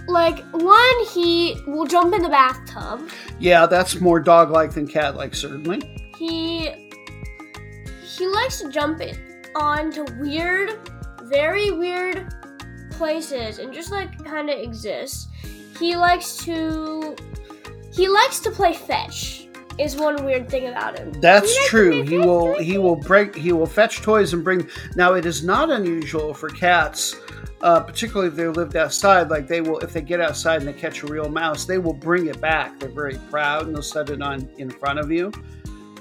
Like, 0.07 0.39
one, 0.51 1.05
he 1.13 1.61
will 1.67 1.85
jump 1.85 2.13
in 2.13 2.21
the 2.21 2.29
bathtub. 2.29 3.09
Yeah, 3.39 3.65
that's 3.65 4.01
more 4.01 4.19
dog 4.19 4.49
like 4.49 4.71
than 4.73 4.87
cat 4.87 5.15
like, 5.15 5.35
certainly. 5.35 5.81
He, 6.17 6.69
he 8.03 8.27
likes 8.27 8.59
to 8.61 8.69
jump 8.69 9.01
in 9.01 9.17
onto 9.55 10.05
weird, 10.19 10.77
very 11.23 11.71
weird 11.71 12.33
places 12.91 13.59
and 13.59 13.71
just, 13.73 13.91
like, 13.91 14.23
kind 14.25 14.49
of 14.49 14.59
exists. 14.59 15.27
He 15.79 15.95
likes 15.95 16.37
to, 16.45 17.15
he 17.93 18.07
likes 18.07 18.39
to 18.41 18.51
play 18.51 18.73
fetch, 18.73 19.40
is 19.79 19.95
one 19.95 20.23
weird 20.25 20.49
thing 20.49 20.67
about 20.67 20.97
him. 20.99 21.11
That's 21.13 21.55
He 21.57 21.67
true. 21.67 22.03
He 22.03 22.17
will 22.17 22.57
he 22.59 22.77
will 22.77 22.95
break 22.95 23.35
he 23.35 23.51
will 23.51 23.65
fetch 23.65 24.01
toys 24.01 24.33
and 24.33 24.43
bring. 24.43 24.67
Now 24.95 25.13
it 25.13 25.25
is 25.25 25.43
not 25.43 25.69
unusual 25.69 26.33
for 26.33 26.49
cats, 26.49 27.15
uh, 27.61 27.79
particularly 27.79 28.27
if 28.27 28.35
they 28.35 28.47
lived 28.47 28.75
outside. 28.75 29.29
Like 29.29 29.47
they 29.47 29.61
will, 29.61 29.79
if 29.79 29.93
they 29.93 30.01
get 30.01 30.19
outside 30.21 30.59
and 30.61 30.67
they 30.67 30.73
catch 30.73 31.03
a 31.03 31.07
real 31.07 31.29
mouse, 31.29 31.65
they 31.65 31.77
will 31.77 31.93
bring 31.93 32.27
it 32.27 32.39
back. 32.41 32.79
They're 32.79 32.89
very 32.89 33.17
proud 33.29 33.65
and 33.67 33.75
they'll 33.75 33.81
set 33.83 34.09
it 34.09 34.21
on 34.21 34.49
in 34.57 34.69
front 34.69 34.99
of 34.99 35.11
you. 35.11 35.31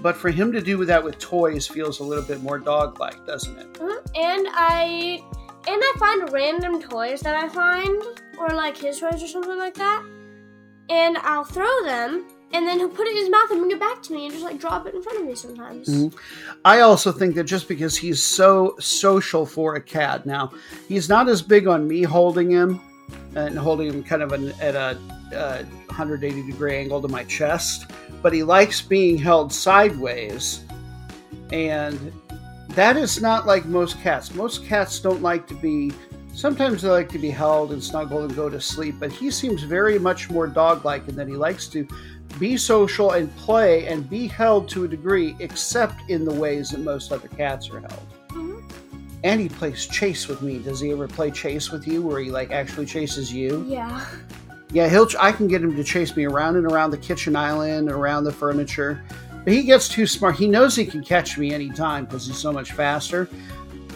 But 0.03 0.17
for 0.17 0.31
him 0.31 0.51
to 0.53 0.63
do 0.63 0.83
that 0.87 1.03
with 1.05 1.19
toys 1.19 1.67
feels 1.67 2.01
a 2.01 2.05
little 2.05 2.25
bit 2.25 2.43
more 2.43 2.59
dog-like, 2.59 3.27
doesn't 3.27 3.59
it? 3.59 3.73
Mhm. 3.75 3.99
And 4.17 4.47
I 4.53 5.23
and 5.69 5.83
I 5.83 5.95
find 5.99 6.33
random 6.33 6.81
toys 6.81 7.21
that 7.21 7.37
I 7.37 7.49
find, 7.49 8.03
or 8.39 8.49
like 8.49 8.77
his 8.79 8.99
toys 8.99 9.23
or 9.23 9.27
something 9.27 9.59
like 9.59 9.75
that, 9.75 10.03
and 10.89 11.19
I'll 11.19 11.45
throw 11.45 11.85
them, 11.85 12.25
and 12.53 12.67
then 12.67 12.79
he'll 12.79 12.89
put 12.89 13.07
it 13.07 13.13
in 13.13 13.17
his 13.17 13.31
mouth 13.31 13.51
and 13.51 13.61
bring 13.61 13.71
it 13.71 13.81
back 13.81 14.03
to 14.03 14.13
me 14.13 14.25
and 14.27 14.33
just 14.33 14.45
like 14.45 14.59
drop 14.59 14.87
it 14.87 14.95
in 14.95 15.03
front 15.03 15.21
of 15.21 15.27
me 15.27 15.35
sometimes. 15.35 15.89
Mhm. 15.89 16.13
I 16.65 16.81
also 16.81 17.13
think 17.13 17.35
that 17.37 17.45
just 17.45 17.69
because 17.69 17.97
he's 17.97 18.23
so 18.23 18.77
social 18.81 19.47
for 19.47 19.77
a 19.77 19.81
cat, 19.81 20.27
now 20.27 20.53
he's 20.89 21.09
not 21.09 21.29
as 21.29 21.43
big 21.43 21.67
on 21.67 21.87
me 21.87 22.03
holding 22.03 22.51
him 22.51 22.81
and 23.35 23.59
holding 23.59 23.89
him 23.89 24.03
kind 24.03 24.23
of 24.23 24.33
an, 24.33 24.53
at 24.61 24.75
a 24.75 24.99
uh, 25.35 25.63
180 25.87 26.47
degree 26.47 26.77
angle 26.77 27.01
to 27.01 27.09
my 27.09 27.25
chest, 27.25 27.87
but 28.23 28.33
he 28.33 28.43
likes 28.43 28.81
being 28.81 29.17
held 29.17 29.53
sideways, 29.53 30.65
and 31.53 32.13
that 32.71 32.97
is 32.97 33.21
not 33.21 33.47
like 33.47 33.65
most 33.67 34.01
cats. 34.01 34.35
Most 34.35 34.65
cats 34.65 34.99
don't 34.99 35.23
like 35.23 35.47
to 35.49 35.55
be. 35.55 35.93
Sometimes 36.33 36.83
they 36.83 36.89
like 36.89 37.09
to 37.11 37.19
be 37.19 37.31
held 37.31 37.73
and 37.73 37.83
snuggled 37.83 38.25
and 38.25 38.37
go 38.37 38.49
to 38.49 38.61
sleep, 38.61 38.95
but 39.01 39.13
he 39.13 39.31
seems 39.31 39.63
very 39.63 39.99
much 39.99 40.31
more 40.31 40.47
dog-like 40.47 41.07
in 41.09 41.17
that 41.17 41.27
he 41.27 41.35
likes 41.35 41.67
to 41.69 41.87
be 42.41 42.57
social 42.57 43.13
and 43.13 43.35
play 43.37 43.87
and 43.87 44.09
be 44.09 44.27
held 44.27 44.69
to 44.71 44.85
a 44.85 44.89
degree, 44.89 45.37
except 45.39 46.09
in 46.09 46.25
the 46.25 46.33
ways 46.33 46.71
that 46.71 46.81
most 46.81 47.13
other 47.13 47.29
cats 47.29 47.69
are 47.71 47.81
held. 47.81 48.07
Mhm. 48.31 48.63
And 49.23 49.41
he 49.41 49.49
plays 49.51 49.85
chase 49.87 50.27
with 50.27 50.41
me. 50.41 50.59
Does 50.59 50.81
he 50.81 50.91
ever 50.91 51.07
play 51.07 51.31
chase 51.31 51.71
with 51.71 51.87
you, 51.87 52.01
where 52.01 52.19
he 52.19 52.31
like 52.31 52.51
actually 52.51 52.87
chases 52.87 53.33
you? 53.33 53.65
Yeah. 53.69 54.01
Yeah, 54.73 54.89
he'll. 54.89 55.09
I 55.19 55.33
can 55.33 55.47
get 55.49 55.63
him 55.63 55.77
to 55.77 55.85
chase 55.85 56.17
me 56.17 56.25
around 56.25 56.57
and 56.57 56.65
around 56.65 56.93
the 56.93 56.99
kitchen 56.99 57.37
island, 57.37 57.91
around 57.91 58.25
the 58.25 58.33
furniture. 58.33 59.03
But 59.45 59.53
he 59.53 59.63
gets 59.63 59.89
too 59.89 60.07
smart. 60.07 60.37
He 60.37 60.49
knows 60.49 60.75
he 60.77 60.87
can 60.87 61.03
catch 61.03 61.37
me 61.37 61.53
anytime 61.53 62.05
because 62.05 62.27
he's 62.27 62.39
so 62.39 62.53
much 62.53 62.73
faster. 62.73 63.29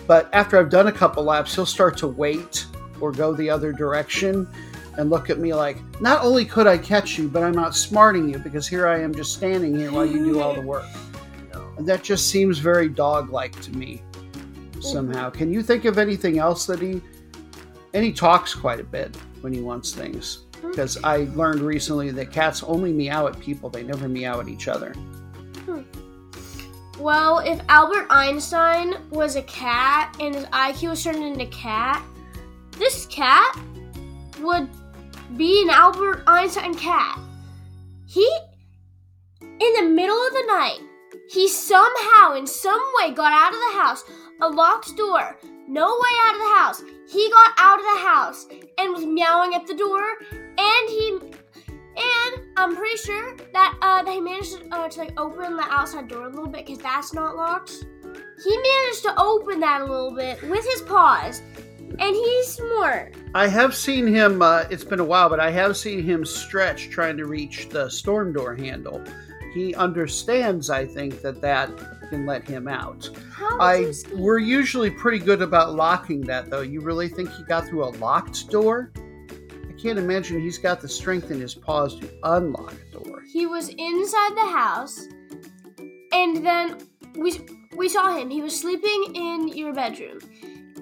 But 0.06 0.28
after 0.32 0.58
I've 0.58 0.70
done 0.70 0.88
a 0.88 0.92
couple 0.92 1.24
laps, 1.24 1.54
he'll 1.54 1.64
start 1.64 1.96
to 1.98 2.08
wait 2.08 2.66
or 3.00 3.12
go 3.12 3.32
the 3.34 3.48
other 3.48 3.72
direction 3.72 4.46
and 4.96 5.10
look 5.10 5.30
at 5.30 5.38
me 5.38 5.54
like, 5.54 5.78
not 6.00 6.22
only 6.24 6.44
could 6.44 6.66
I 6.66 6.78
catch 6.78 7.18
you, 7.18 7.28
but 7.28 7.42
I'm 7.42 7.54
outsmarting 7.54 8.30
you 8.30 8.38
because 8.38 8.66
here 8.66 8.86
I 8.86 9.00
am 9.00 9.14
just 9.14 9.34
standing 9.34 9.76
here 9.76 9.92
while 9.92 10.06
you 10.06 10.24
do 10.24 10.40
all 10.40 10.54
the 10.54 10.60
work. 10.60 10.86
And 11.76 11.86
that 11.88 12.02
just 12.02 12.30
seems 12.30 12.58
very 12.58 12.88
dog 12.88 13.30
like 13.30 13.60
to 13.62 13.72
me 13.72 14.02
mm-hmm. 14.12 14.80
somehow. 14.80 15.30
Can 15.30 15.52
you 15.52 15.62
think 15.62 15.84
of 15.84 15.98
anything 15.98 16.38
else 16.38 16.66
that 16.66 16.80
he. 16.80 17.00
And 17.92 18.04
he 18.04 18.12
talks 18.12 18.54
quite 18.54 18.80
a 18.80 18.84
bit 18.84 19.16
when 19.40 19.52
he 19.52 19.60
wants 19.60 19.92
things. 19.92 20.44
Mm-hmm. 20.64 20.70
because 20.70 20.96
I 21.04 21.28
learned 21.34 21.60
recently 21.60 22.10
that 22.10 22.32
cats 22.32 22.62
only 22.62 22.92
meow 22.92 23.26
at 23.26 23.38
people; 23.38 23.68
they 23.68 23.82
never 23.82 24.08
meow 24.08 24.40
at 24.40 24.48
each 24.48 24.66
other. 24.66 24.92
Hmm. 25.66 25.82
Well, 26.98 27.40
if 27.40 27.60
Albert 27.68 28.06
Einstein 28.08 28.94
was 29.10 29.36
a 29.36 29.42
cat 29.42 30.16
and 30.20 30.34
his 30.34 30.44
IQ 30.46 30.90
was 30.90 31.04
turned 31.04 31.22
into 31.22 31.46
cat, 31.46 32.02
this 32.78 33.06
cat 33.06 33.58
would 34.40 34.70
be 35.36 35.62
an 35.62 35.70
Albert 35.70 36.22
Einstein 36.26 36.74
cat. 36.74 37.18
He, 38.06 38.28
in 39.40 39.72
the 39.76 39.90
middle 39.90 40.16
of 40.16 40.32
the 40.32 40.44
night, 40.46 40.80
he 41.28 41.48
somehow, 41.48 42.34
in 42.34 42.46
some 42.46 42.80
way, 42.98 43.12
got 43.12 43.32
out 43.32 43.52
of 43.52 43.58
the 43.58 43.80
house, 43.80 44.04
a 44.40 44.48
locked 44.48 44.96
door, 44.96 45.38
no 45.66 45.86
way 45.86 46.10
out 46.24 46.34
of 46.34 46.40
the 46.40 46.56
house. 46.58 46.82
He 47.10 47.30
got 47.30 47.52
out 47.58 47.78
of 47.78 47.84
the 47.84 48.06
house 48.06 48.46
and 48.78 48.92
was 48.92 49.04
meowing 49.04 49.54
at 49.54 49.66
the 49.66 49.74
door, 49.74 50.04
and 50.32 50.88
he 50.88 51.18
and 51.96 52.42
I'm 52.56 52.76
pretty 52.76 52.96
sure 52.96 53.36
that 53.52 53.78
uh, 53.80 54.10
he 54.10 54.20
managed 54.20 54.52
to, 54.52 54.68
uh, 54.74 54.88
to 54.88 55.00
like 55.00 55.20
open 55.20 55.56
the 55.56 55.64
outside 55.70 56.08
door 56.08 56.26
a 56.26 56.28
little 56.28 56.48
bit 56.48 56.66
because 56.66 56.82
that's 56.82 57.14
not 57.14 57.36
locked. 57.36 57.70
He 57.70 58.56
managed 58.56 59.02
to 59.02 59.14
open 59.16 59.60
that 59.60 59.80
a 59.80 59.84
little 59.84 60.14
bit 60.14 60.42
with 60.42 60.64
his 60.64 60.82
paws, 60.82 61.40
and 61.98 62.14
he's 62.14 62.48
smart. 62.48 63.14
I 63.34 63.48
have 63.48 63.74
seen 63.74 64.06
him. 64.06 64.42
Uh, 64.42 64.64
it's 64.70 64.84
been 64.84 65.00
a 65.00 65.04
while, 65.04 65.28
but 65.28 65.40
I 65.40 65.50
have 65.50 65.76
seen 65.76 66.02
him 66.02 66.24
stretch 66.24 66.90
trying 66.90 67.16
to 67.16 67.26
reach 67.26 67.68
the 67.68 67.88
storm 67.88 68.32
door 68.32 68.54
handle. 68.54 69.02
He 69.54 69.74
understands, 69.74 70.68
I 70.68 70.84
think, 70.84 71.22
that 71.22 71.40
that 71.40 71.70
can 72.10 72.26
let 72.26 72.46
him 72.46 72.66
out. 72.66 73.08
How 73.32 73.58
I 73.60 73.92
we're 74.12 74.38
usually 74.38 74.90
pretty 74.90 75.18
good 75.18 75.42
about 75.42 75.74
locking 75.74 76.22
that, 76.22 76.50
though. 76.50 76.62
You 76.62 76.80
really 76.80 77.08
think 77.08 77.30
he 77.32 77.44
got 77.44 77.66
through 77.68 77.84
a 77.84 77.90
locked 77.98 78.50
door? 78.50 78.90
I 78.96 79.72
can't 79.80 79.98
imagine 79.98 80.40
he's 80.40 80.58
got 80.58 80.80
the 80.80 80.88
strength 80.88 81.30
in 81.30 81.40
his 81.40 81.54
paws 81.54 81.98
to 82.00 82.10
unlock 82.24 82.74
a 82.74 82.98
door. 82.98 83.22
He 83.32 83.46
was 83.46 83.68
inside 83.68 84.36
the 84.36 84.50
house, 84.52 85.00
and 86.12 86.44
then 86.44 86.88
we 87.16 87.38
we 87.76 87.88
saw 87.88 88.16
him. 88.16 88.30
He 88.30 88.42
was 88.42 88.58
sleeping 88.58 89.14
in 89.14 89.48
your 89.48 89.72
bedroom, 89.72 90.18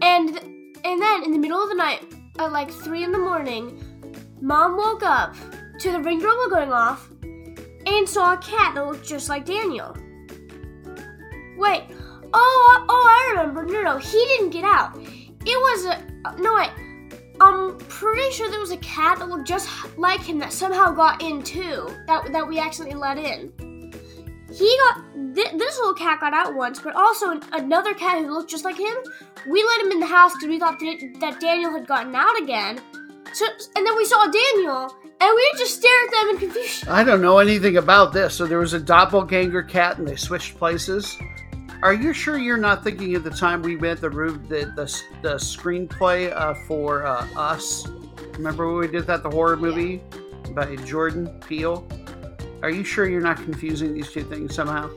and 0.01 0.62
and 0.85 1.01
then 1.01 1.25
in 1.25 1.33
the 1.33 1.39
middle 1.39 1.63
of 1.63 1.69
the 1.69 1.75
night, 1.75 2.03
at 2.39 2.53
like 2.53 2.71
three 2.71 3.05
in 3.05 3.13
the 3.13 3.19
morning, 3.19 3.83
Mom 4.41 4.77
woke 4.77 5.03
up 5.03 5.35
to 5.79 5.93
the 5.93 6.01
ring 6.01 6.19
doorbell 6.19 6.51
going 6.51 6.73
off, 6.73 7.09
and 7.87 8.09
saw 8.09 8.35
a 8.35 8.39
cat 8.39 8.75
that 8.75 8.87
looked 8.87 9.07
just 9.07 9.29
like 9.29 9.45
Daniel. 9.45 9.97
Wait, 11.57 11.85
oh 12.35 12.87
oh 12.89 13.07
I 13.09 13.31
remember. 13.31 13.65
No 13.65 13.83
no, 13.83 13.99
he 13.99 14.19
didn't 14.37 14.51
get 14.51 14.65
out. 14.65 14.97
It 14.97 15.59
was 15.59 15.85
a 15.87 16.41
no 16.41 16.55
wait. 16.55 16.71
I'm 17.41 17.77
pretty 17.79 18.31
sure 18.31 18.51
there 18.51 18.61
was 18.61 18.71
a 18.71 18.77
cat 18.79 19.19
that 19.19 19.29
looked 19.29 19.49
just 19.49 19.69
like 19.99 20.21
him 20.21 20.39
that 20.39 20.53
somehow 20.53 20.93
got 20.93 21.23
in 21.23 21.43
too. 21.43 21.89
That 22.07 22.33
that 22.33 22.47
we 22.47 22.59
accidentally 22.59 23.01
let 23.01 23.19
in. 23.19 23.72
He 24.59 24.79
got 24.85 25.35
th- 25.35 25.53
this 25.59 25.79
little 25.79 25.95
cat 25.95 26.21
got 26.21 26.35
out 26.35 26.55
once, 26.55 26.79
but 26.81 26.95
also 26.95 27.31
an- 27.31 27.43
another 27.53 27.95
cat 27.95 28.23
who 28.23 28.33
looked 28.33 28.51
just 28.51 28.65
like 28.65 28.77
him. 28.77 28.95
We 29.49 29.63
let 29.65 29.81
him 29.83 29.93
in 29.93 30.01
the 30.01 30.07
house 30.07 30.33
because 30.35 30.49
we 30.49 30.59
thought 30.59 30.79
that, 30.79 31.17
that 31.21 31.41
Daniel 31.41 31.73
had 31.73 31.87
gotten 31.87 32.15
out 32.15 32.41
again. 32.41 32.81
So 33.33 33.47
and 33.77 33.87
then 33.87 33.97
we 33.97 34.05
saw 34.05 34.27
Daniel, 34.27 34.95
and 35.21 35.35
we 35.35 35.53
just 35.57 35.77
stared 35.77 36.07
at 36.07 36.11
them 36.11 36.29
in 36.31 36.39
confusion. 36.39 36.89
I 36.89 37.03
don't 37.03 37.23
know 37.23 37.39
anything 37.39 37.79
about 37.79 38.13
this. 38.13 38.35
So 38.35 38.47
there 38.47 38.59
was 38.59 38.75
a 38.75 38.81
doppelganger 38.81 39.63
cat, 39.63 39.99
and 39.99 40.07
they 40.07 40.17
switched 40.17 40.59
places. 40.59 41.17
Are 41.83 41.95
you 41.95 42.13
sure 42.13 42.39
you're 42.39 42.59
not 42.59 42.85
thinking 42.85 43.17
of 43.17 43.25
the 43.25 43.31
time 43.31 43.63
we 43.63 43.77
met 43.77 44.01
the 44.01 44.11
room 44.11 44.47
the 44.49 44.67
the, 44.77 45.03
the 45.23 45.35
screenplay 45.37 46.33
uh, 46.33 46.55
for 46.67 47.07
uh, 47.07 47.27
Us? 47.37 47.89
Remember 48.35 48.69
when 48.69 48.79
we 48.79 48.89
did 48.89 49.07
that 49.07 49.23
the 49.23 49.31
horror 49.31 49.57
movie 49.57 50.03
by 50.51 50.77
Jordan 50.77 51.41
Peele? 51.41 51.87
Are 52.63 52.71
you 52.71 52.85
sure 52.85 53.09
you're 53.09 53.21
not 53.21 53.39
confusing 53.39 53.93
these 53.93 54.11
two 54.13 54.23
things 54.23 54.55
somehow? 54.55 54.91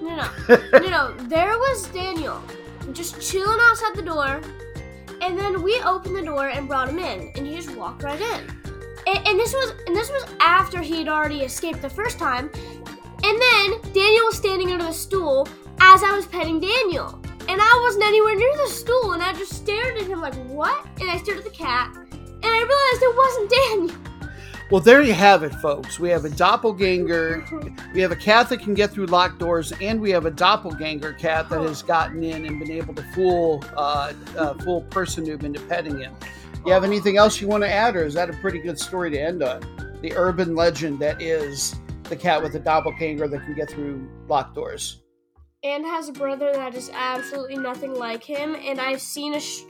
No, 0.00 0.16
no, 0.16 0.56
no, 0.72 0.88
no. 0.88 1.14
There 1.28 1.52
was 1.58 1.86
Daniel, 1.88 2.42
just 2.92 3.20
chilling 3.20 3.58
outside 3.60 3.94
the 3.94 4.02
door, 4.02 4.40
and 5.20 5.38
then 5.38 5.62
we 5.62 5.78
opened 5.82 6.16
the 6.16 6.22
door 6.22 6.48
and 6.48 6.66
brought 6.66 6.88
him 6.88 6.98
in, 6.98 7.30
and 7.36 7.46
he 7.46 7.54
just 7.56 7.76
walked 7.76 8.02
right 8.02 8.20
in. 8.20 8.40
And, 9.06 9.28
and 9.28 9.38
this 9.38 9.52
was 9.52 9.74
and 9.86 9.94
this 9.94 10.08
was 10.10 10.24
after 10.40 10.80
he 10.80 10.98
had 10.98 11.08
already 11.08 11.40
escaped 11.40 11.82
the 11.82 11.90
first 11.90 12.18
time. 12.18 12.50
And 13.22 13.38
then 13.38 13.92
Daniel 13.92 14.24
was 14.24 14.38
standing 14.38 14.72
under 14.72 14.84
the 14.84 14.92
stool 14.92 15.46
as 15.78 16.02
I 16.02 16.16
was 16.16 16.26
petting 16.26 16.58
Daniel, 16.58 17.20
and 17.48 17.60
I 17.60 17.80
wasn't 17.84 18.04
anywhere 18.04 18.34
near 18.34 18.56
the 18.56 18.68
stool, 18.70 19.12
and 19.12 19.22
I 19.22 19.34
just 19.34 19.52
stared 19.52 19.98
at 19.98 20.06
him 20.06 20.22
like, 20.22 20.34
"What?" 20.46 20.86
And 21.00 21.10
I 21.10 21.18
stared 21.18 21.36
at 21.36 21.44
the 21.44 21.50
cat, 21.50 21.94
and 21.94 22.46
I 22.46 22.60
realized 22.60 23.02
it 23.02 23.16
wasn't 23.16 23.50
Daniel. 23.90 24.09
Well, 24.70 24.80
there 24.80 25.02
you 25.02 25.14
have 25.14 25.42
it, 25.42 25.52
folks. 25.56 25.98
We 25.98 26.10
have 26.10 26.24
a 26.24 26.30
doppelganger. 26.30 27.44
We 27.92 28.00
have 28.02 28.12
a 28.12 28.16
cat 28.16 28.48
that 28.50 28.60
can 28.60 28.74
get 28.74 28.92
through 28.92 29.06
locked 29.06 29.40
doors, 29.40 29.72
and 29.80 30.00
we 30.00 30.10
have 30.10 30.26
a 30.26 30.30
doppelganger 30.30 31.14
cat 31.14 31.48
that 31.48 31.60
has 31.62 31.82
gotten 31.82 32.22
in 32.22 32.46
and 32.46 32.60
been 32.60 32.70
able 32.70 32.94
to 32.94 33.02
fool 33.12 33.64
uh, 33.76 34.12
uh, 34.38 34.54
fool 34.54 34.82
person 34.82 35.26
noob 35.26 35.42
into 35.42 35.58
petting 35.62 35.98
him. 35.98 36.14
You 36.64 36.72
have 36.72 36.84
anything 36.84 37.16
else 37.16 37.40
you 37.40 37.48
want 37.48 37.64
to 37.64 37.68
add, 37.68 37.96
or 37.96 38.04
is 38.04 38.14
that 38.14 38.30
a 38.30 38.32
pretty 38.34 38.60
good 38.60 38.78
story 38.78 39.10
to 39.10 39.20
end 39.20 39.42
on? 39.42 39.60
The 40.02 40.12
urban 40.14 40.54
legend 40.54 41.00
that 41.00 41.20
is 41.20 41.74
the 42.04 42.14
cat 42.14 42.40
with 42.40 42.52
the 42.52 42.60
doppelganger 42.60 43.26
that 43.26 43.44
can 43.44 43.54
get 43.54 43.70
through 43.70 44.08
locked 44.28 44.54
doors. 44.54 45.02
And 45.62 45.84
has 45.84 46.08
a 46.08 46.12
brother 46.12 46.52
that 46.54 46.74
is 46.74 46.90
absolutely 46.94 47.56
nothing 47.56 47.94
like 47.94 48.24
him. 48.24 48.56
And 48.64 48.80
I've 48.80 49.00
seen 49.00 49.34
a, 49.34 49.40
sh- 49.40 49.60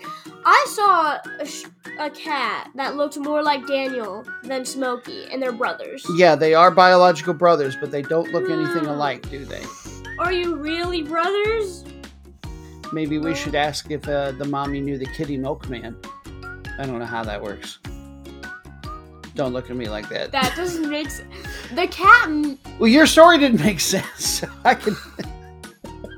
I 0.44 0.66
saw 0.68 1.18
a, 1.40 1.44
sh- 1.46 1.64
a 1.98 2.08
cat 2.10 2.70
that 2.76 2.94
looked 2.96 3.16
more 3.18 3.42
like 3.42 3.66
Daniel 3.66 4.24
than 4.44 4.64
Smokey, 4.64 5.26
and 5.32 5.42
they're 5.42 5.50
brothers. 5.52 6.06
Yeah, 6.14 6.36
they 6.36 6.54
are 6.54 6.70
biological 6.70 7.34
brothers, 7.34 7.74
but 7.76 7.90
they 7.90 8.02
don't 8.02 8.30
look 8.32 8.48
anything 8.48 8.86
alike, 8.86 9.28
do 9.30 9.44
they? 9.44 9.64
Are 10.20 10.32
you 10.32 10.54
really 10.54 11.02
brothers? 11.02 11.84
Maybe 12.92 13.18
we 13.18 13.34
should 13.34 13.54
ask 13.56 13.90
if 13.90 14.08
uh, 14.08 14.32
the 14.32 14.44
mommy 14.44 14.80
knew 14.80 14.96
the 14.98 15.06
kitty 15.06 15.36
milkman. 15.36 15.96
I 16.78 16.86
don't 16.86 16.98
know 17.00 17.04
how 17.04 17.24
that 17.24 17.42
works. 17.42 17.78
Don't 19.34 19.52
look 19.52 19.70
at 19.70 19.76
me 19.76 19.88
like 19.88 20.08
that. 20.10 20.32
That 20.32 20.54
doesn't 20.56 20.88
make 20.90 21.10
sense. 21.10 21.28
The 21.74 21.86
cat. 21.86 22.28
m- 22.28 22.58
Well, 22.78 22.88
your 22.88 23.06
story 23.06 23.38
didn't 23.38 23.60
make 23.60 23.80
sense. 23.94 24.24
So 24.24 24.48
I 24.64 24.74
can. 24.74 24.96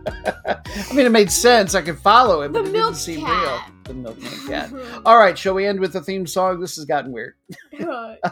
I 0.06 0.94
mean, 0.94 1.06
it 1.06 1.12
made 1.12 1.30
sense. 1.30 1.74
I 1.74 1.82
could 1.82 1.98
follow 1.98 2.42
it, 2.42 2.52
but 2.52 2.64
The 2.64 2.70
it 2.70 2.72
milk 2.72 2.86
didn't 2.92 2.96
seem 2.98 3.20
cat. 3.20 3.42
real. 3.42 3.60
The 3.84 3.94
milkman 3.94 4.46
cat. 4.46 4.72
All 5.04 5.18
right, 5.18 5.36
shall 5.36 5.54
we 5.54 5.66
end 5.66 5.80
with 5.80 5.92
the 5.92 6.00
theme 6.00 6.26
song? 6.26 6.60
This 6.60 6.76
has 6.76 6.84
gotten 6.84 7.12
weird. 7.12 7.34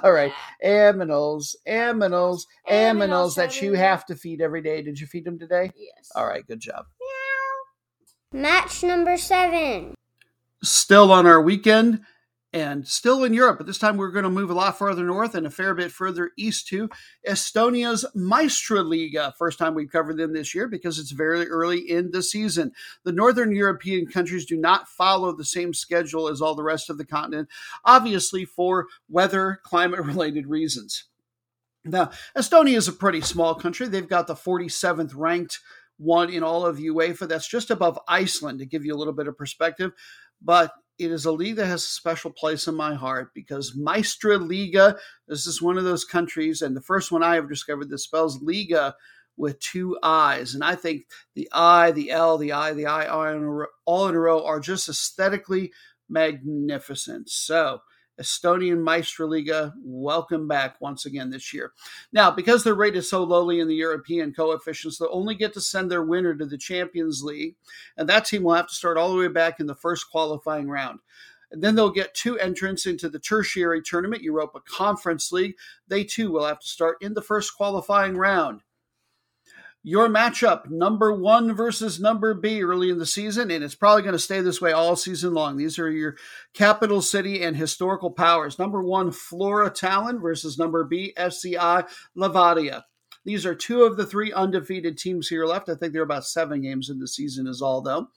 All 0.02 0.12
right, 0.12 0.32
aminals, 0.64 1.54
aminals, 1.68 2.42
aminals 2.70 3.34
that 3.36 3.60
you 3.60 3.74
have 3.74 4.04
to 4.06 4.14
feed 4.16 4.40
every 4.40 4.62
day. 4.62 4.82
Did 4.82 4.98
you 5.00 5.06
feed 5.06 5.24
them 5.24 5.38
today? 5.38 5.70
Yes. 5.76 6.10
All 6.14 6.26
right, 6.26 6.46
good 6.46 6.60
job. 6.60 6.86
Match 8.32 8.82
number 8.84 9.16
seven. 9.16 9.94
Still 10.62 11.10
on 11.10 11.26
our 11.26 11.40
weekend 11.40 12.00
and 12.52 12.86
still 12.86 13.22
in 13.22 13.32
Europe, 13.32 13.58
but 13.58 13.66
this 13.66 13.78
time 13.78 13.96
we're 13.96 14.10
going 14.10 14.24
to 14.24 14.30
move 14.30 14.50
a 14.50 14.54
lot 14.54 14.76
further 14.76 15.04
north 15.04 15.34
and 15.34 15.46
a 15.46 15.50
fair 15.50 15.74
bit 15.74 15.92
further 15.92 16.32
east 16.36 16.66
to 16.68 16.88
Estonia's 17.26 18.04
Meistriliiga. 18.16 19.34
First 19.36 19.58
time 19.58 19.74
we've 19.74 19.90
covered 19.90 20.16
them 20.16 20.32
this 20.32 20.54
year 20.54 20.66
because 20.66 20.98
it's 20.98 21.12
very 21.12 21.48
early 21.48 21.78
in 21.78 22.10
the 22.10 22.22
season. 22.22 22.72
The 23.04 23.12
northern 23.12 23.54
European 23.54 24.06
countries 24.06 24.46
do 24.46 24.56
not 24.56 24.88
follow 24.88 25.32
the 25.32 25.44
same 25.44 25.72
schedule 25.72 26.28
as 26.28 26.40
all 26.40 26.56
the 26.56 26.64
rest 26.64 26.90
of 26.90 26.98
the 26.98 27.04
continent, 27.04 27.48
obviously 27.84 28.44
for 28.44 28.86
weather, 29.08 29.60
climate 29.62 30.00
related 30.00 30.48
reasons. 30.48 31.04
Now, 31.84 32.10
Estonia 32.36 32.76
is 32.76 32.88
a 32.88 32.92
pretty 32.92 33.20
small 33.20 33.54
country. 33.54 33.86
They've 33.86 34.06
got 34.06 34.26
the 34.26 34.34
47th 34.34 35.12
ranked 35.14 35.60
one 35.96 36.30
in 36.30 36.42
all 36.42 36.66
of 36.66 36.78
UEFA. 36.78 37.28
That's 37.28 37.48
just 37.48 37.70
above 37.70 37.98
Iceland 38.08 38.58
to 38.58 38.66
give 38.66 38.84
you 38.84 38.94
a 38.94 38.98
little 38.98 39.12
bit 39.12 39.28
of 39.28 39.36
perspective. 39.36 39.92
But 40.42 40.72
it 41.00 41.10
is 41.10 41.24
a 41.24 41.32
league 41.32 41.56
that 41.56 41.66
has 41.66 41.82
a 41.82 41.88
special 41.88 42.30
place 42.30 42.66
in 42.66 42.74
my 42.74 42.94
heart 42.94 43.32
because 43.34 43.76
Meistriliiga, 43.76 44.98
this 45.26 45.46
is 45.46 45.62
one 45.62 45.78
of 45.78 45.84
those 45.84 46.04
countries, 46.04 46.60
and 46.60 46.76
the 46.76 46.82
first 46.82 47.10
one 47.10 47.22
I 47.22 47.36
have 47.36 47.48
discovered 47.48 47.88
that 47.88 47.98
spells 47.98 48.42
Liga 48.42 48.94
with 49.36 49.58
two 49.60 49.98
I's. 50.02 50.54
And 50.54 50.62
I 50.62 50.74
think 50.74 51.06
the 51.34 51.48
I, 51.52 51.90
the 51.92 52.10
L, 52.10 52.36
the 52.36 52.52
I, 52.52 52.74
the 52.74 52.86
I, 52.86 53.06
all 53.06 53.24
in 53.24 53.42
a 53.42 53.50
row, 53.50 53.66
all 53.86 54.08
in 54.08 54.14
a 54.14 54.20
row 54.20 54.44
are 54.44 54.60
just 54.60 54.88
aesthetically 54.88 55.72
magnificent. 56.08 57.30
So, 57.30 57.80
Estonian 58.20 58.78
Meistriliiga, 58.78 59.72
welcome 59.82 60.46
back 60.46 60.80
once 60.80 61.06
again 61.06 61.30
this 61.30 61.54
year. 61.54 61.72
Now, 62.12 62.30
because 62.30 62.62
they're 62.62 62.74
rated 62.74 63.04
so 63.04 63.24
lowly 63.24 63.60
in 63.60 63.68
the 63.68 63.74
European 63.74 64.34
coefficients, 64.34 64.98
they'll 64.98 65.08
only 65.10 65.34
get 65.34 65.54
to 65.54 65.60
send 65.60 65.90
their 65.90 66.02
winner 66.02 66.34
to 66.34 66.44
the 66.44 66.58
Champions 66.58 67.22
League, 67.22 67.56
and 67.96 68.08
that 68.08 68.26
team 68.26 68.42
will 68.42 68.54
have 68.54 68.68
to 68.68 68.74
start 68.74 68.98
all 68.98 69.10
the 69.12 69.18
way 69.18 69.28
back 69.28 69.58
in 69.58 69.66
the 69.66 69.74
first 69.74 70.10
qualifying 70.10 70.68
round. 70.68 71.00
And 71.50 71.62
then 71.62 71.74
they'll 71.74 71.90
get 71.90 72.14
two 72.14 72.38
entrants 72.38 72.86
into 72.86 73.08
the 73.08 73.18
tertiary 73.18 73.82
tournament, 73.82 74.22
Europa 74.22 74.60
Conference 74.68 75.32
League. 75.32 75.54
They 75.88 76.04
too 76.04 76.30
will 76.30 76.46
have 76.46 76.60
to 76.60 76.68
start 76.68 76.98
in 77.00 77.14
the 77.14 77.22
first 77.22 77.56
qualifying 77.56 78.16
round. 78.16 78.60
Your 79.82 80.08
matchup 80.08 80.68
number 80.68 81.12
one 81.12 81.54
versus 81.54 81.98
number 81.98 82.34
B 82.34 82.62
early 82.62 82.90
in 82.90 82.98
the 82.98 83.06
season, 83.06 83.50
and 83.50 83.64
it's 83.64 83.74
probably 83.74 84.02
going 84.02 84.12
to 84.12 84.18
stay 84.18 84.40
this 84.40 84.60
way 84.60 84.72
all 84.72 84.94
season 84.96 85.32
long. 85.32 85.56
These 85.56 85.78
are 85.78 85.90
your 85.90 86.16
capital 86.52 87.00
city 87.00 87.42
and 87.42 87.56
historical 87.56 88.10
powers. 88.10 88.58
Number 88.58 88.82
one, 88.82 89.10
Flora 89.10 89.70
Tallinn 89.70 90.20
versus 90.20 90.58
number 90.58 90.84
B, 90.84 91.14
FCI 91.16 91.88
Levadia. 92.16 92.82
These 93.24 93.44
are 93.44 93.54
two 93.54 93.82
of 93.82 93.96
the 93.96 94.06
three 94.06 94.32
undefeated 94.32 94.96
teams 94.96 95.28
here 95.28 95.44
left. 95.44 95.68
I 95.68 95.74
think 95.74 95.92
they're 95.92 96.02
about 96.02 96.24
seven 96.24 96.62
games 96.62 96.88
in 96.88 96.98
the 96.98 97.08
season, 97.08 97.46
is 97.46 97.60
all 97.60 97.82
though. 97.82 98.08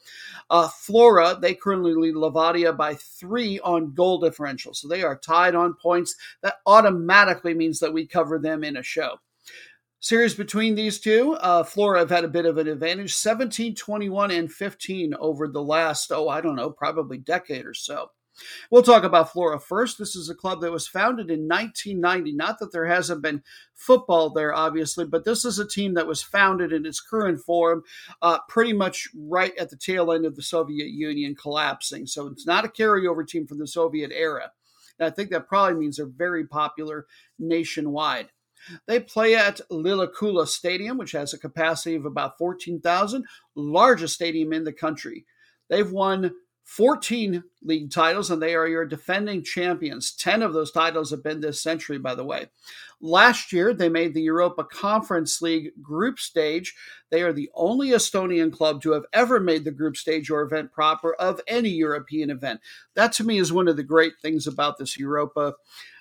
Uh, 0.49 0.69
Flora, 0.69 1.37
they 1.39 1.55
currently 1.55 1.93
lead 1.93 2.15
Levadia 2.15 2.75
by 2.75 2.95
three 2.95 3.59
on 3.59 3.93
goal 3.93 4.19
differential. 4.19 4.73
So 4.73 4.87
they 4.87 5.03
are 5.03 5.17
tied 5.17 5.55
on 5.55 5.75
points. 5.75 6.15
That 6.41 6.55
automatically 6.65 7.53
means 7.53 7.79
that 7.79 7.93
we 7.93 8.07
cover 8.07 8.39
them 8.39 8.63
in 8.63 8.77
a 8.77 8.83
show. 8.83 9.19
Series 10.03 10.35
between 10.35 10.75
these 10.75 10.99
two, 10.99 11.31
uh, 11.35 11.63
Flora 11.63 11.99
have 11.99 12.09
had 12.09 12.25
a 12.25 12.27
bit 12.27 12.45
of 12.45 12.57
an 12.57 12.67
advantage 12.67 13.13
17, 13.13 13.73
21, 13.73 14.31
and 14.31 14.51
15 14.51 15.13
over 15.17 15.47
the 15.47 15.63
last, 15.63 16.11
oh, 16.11 16.27
I 16.27 16.41
don't 16.41 16.57
know, 16.57 16.71
probably 16.71 17.17
decade 17.17 17.65
or 17.65 17.73
so. 17.73 18.07
We'll 18.69 18.83
talk 18.83 19.05
about 19.05 19.31
Flora 19.31 19.61
first. 19.61 19.97
This 19.97 20.13
is 20.13 20.29
a 20.29 20.35
club 20.35 20.59
that 20.59 20.73
was 20.73 20.89
founded 20.89 21.31
in 21.31 21.47
1990. 21.47 22.33
Not 22.33 22.59
that 22.59 22.73
there 22.73 22.87
hasn't 22.87 23.21
been 23.21 23.43
football 23.75 24.29
there, 24.29 24.53
obviously, 24.53 25.05
but 25.05 25.23
this 25.23 25.45
is 25.45 25.57
a 25.57 25.65
team 25.65 25.93
that 25.93 26.05
was 26.05 26.21
founded 26.21 26.73
in 26.73 26.85
its 26.85 26.99
current 26.99 27.39
form 27.39 27.83
uh, 28.21 28.39
pretty 28.49 28.73
much 28.73 29.07
right 29.15 29.57
at 29.57 29.69
the 29.69 29.77
tail 29.77 30.11
end 30.11 30.25
of 30.25 30.35
the 30.35 30.43
Soviet 30.43 30.89
Union 30.89 31.33
collapsing. 31.33 32.07
So 32.07 32.27
it's 32.27 32.45
not 32.45 32.65
a 32.65 32.67
carryover 32.67 33.25
team 33.25 33.47
from 33.47 33.59
the 33.59 33.67
Soviet 33.67 34.11
era. 34.13 34.51
And 34.99 35.07
I 35.07 35.11
think 35.11 35.29
that 35.29 35.47
probably 35.47 35.79
means 35.79 35.95
they're 35.95 36.07
very 36.07 36.45
popular 36.45 37.05
nationwide. 37.39 38.32
They 38.87 38.99
play 38.99 39.35
at 39.35 39.61
Lilleküla 39.71 40.47
Stadium, 40.47 40.97
which 40.97 41.11
has 41.13 41.33
a 41.33 41.39
capacity 41.39 41.95
of 41.95 42.05
about 42.05 42.37
14,000, 42.37 43.25
largest 43.55 44.15
stadium 44.15 44.53
in 44.53 44.63
the 44.63 44.73
country. 44.73 45.25
They've 45.69 45.91
won 45.91 46.31
14 46.63 47.43
league 47.63 47.91
titles, 47.91 48.31
and 48.31 48.41
they 48.41 48.55
are 48.55 48.67
your 48.67 48.85
defending 48.85 49.43
champions. 49.43 50.13
10 50.13 50.41
of 50.41 50.53
those 50.53 50.71
titles 50.71 51.11
have 51.11 51.23
been 51.23 51.41
this 51.41 51.61
century, 51.61 51.97
by 51.97 52.15
the 52.15 52.23
way. 52.23 52.47
Last 53.01 53.51
year, 53.51 53.73
they 53.73 53.89
made 53.89 54.13
the 54.13 54.21
Europa 54.21 54.63
Conference 54.63 55.41
League 55.41 55.71
group 55.81 56.19
stage. 56.19 56.73
They 57.11 57.21
are 57.21 57.33
the 57.33 57.49
only 57.53 57.89
Estonian 57.89 58.51
club 58.51 58.81
to 58.83 58.91
have 58.91 59.03
ever 59.11 59.41
made 59.41 59.65
the 59.65 59.71
group 59.71 59.97
stage 59.97 60.29
or 60.29 60.41
event 60.41 60.71
proper 60.71 61.13
of 61.15 61.41
any 61.47 61.69
European 61.69 62.29
event. 62.29 62.61
That 62.95 63.11
to 63.13 63.25
me 63.25 63.39
is 63.39 63.51
one 63.51 63.67
of 63.67 63.75
the 63.75 63.83
great 63.83 64.13
things 64.21 64.47
about 64.47 64.77
this 64.77 64.97
Europa 64.97 65.53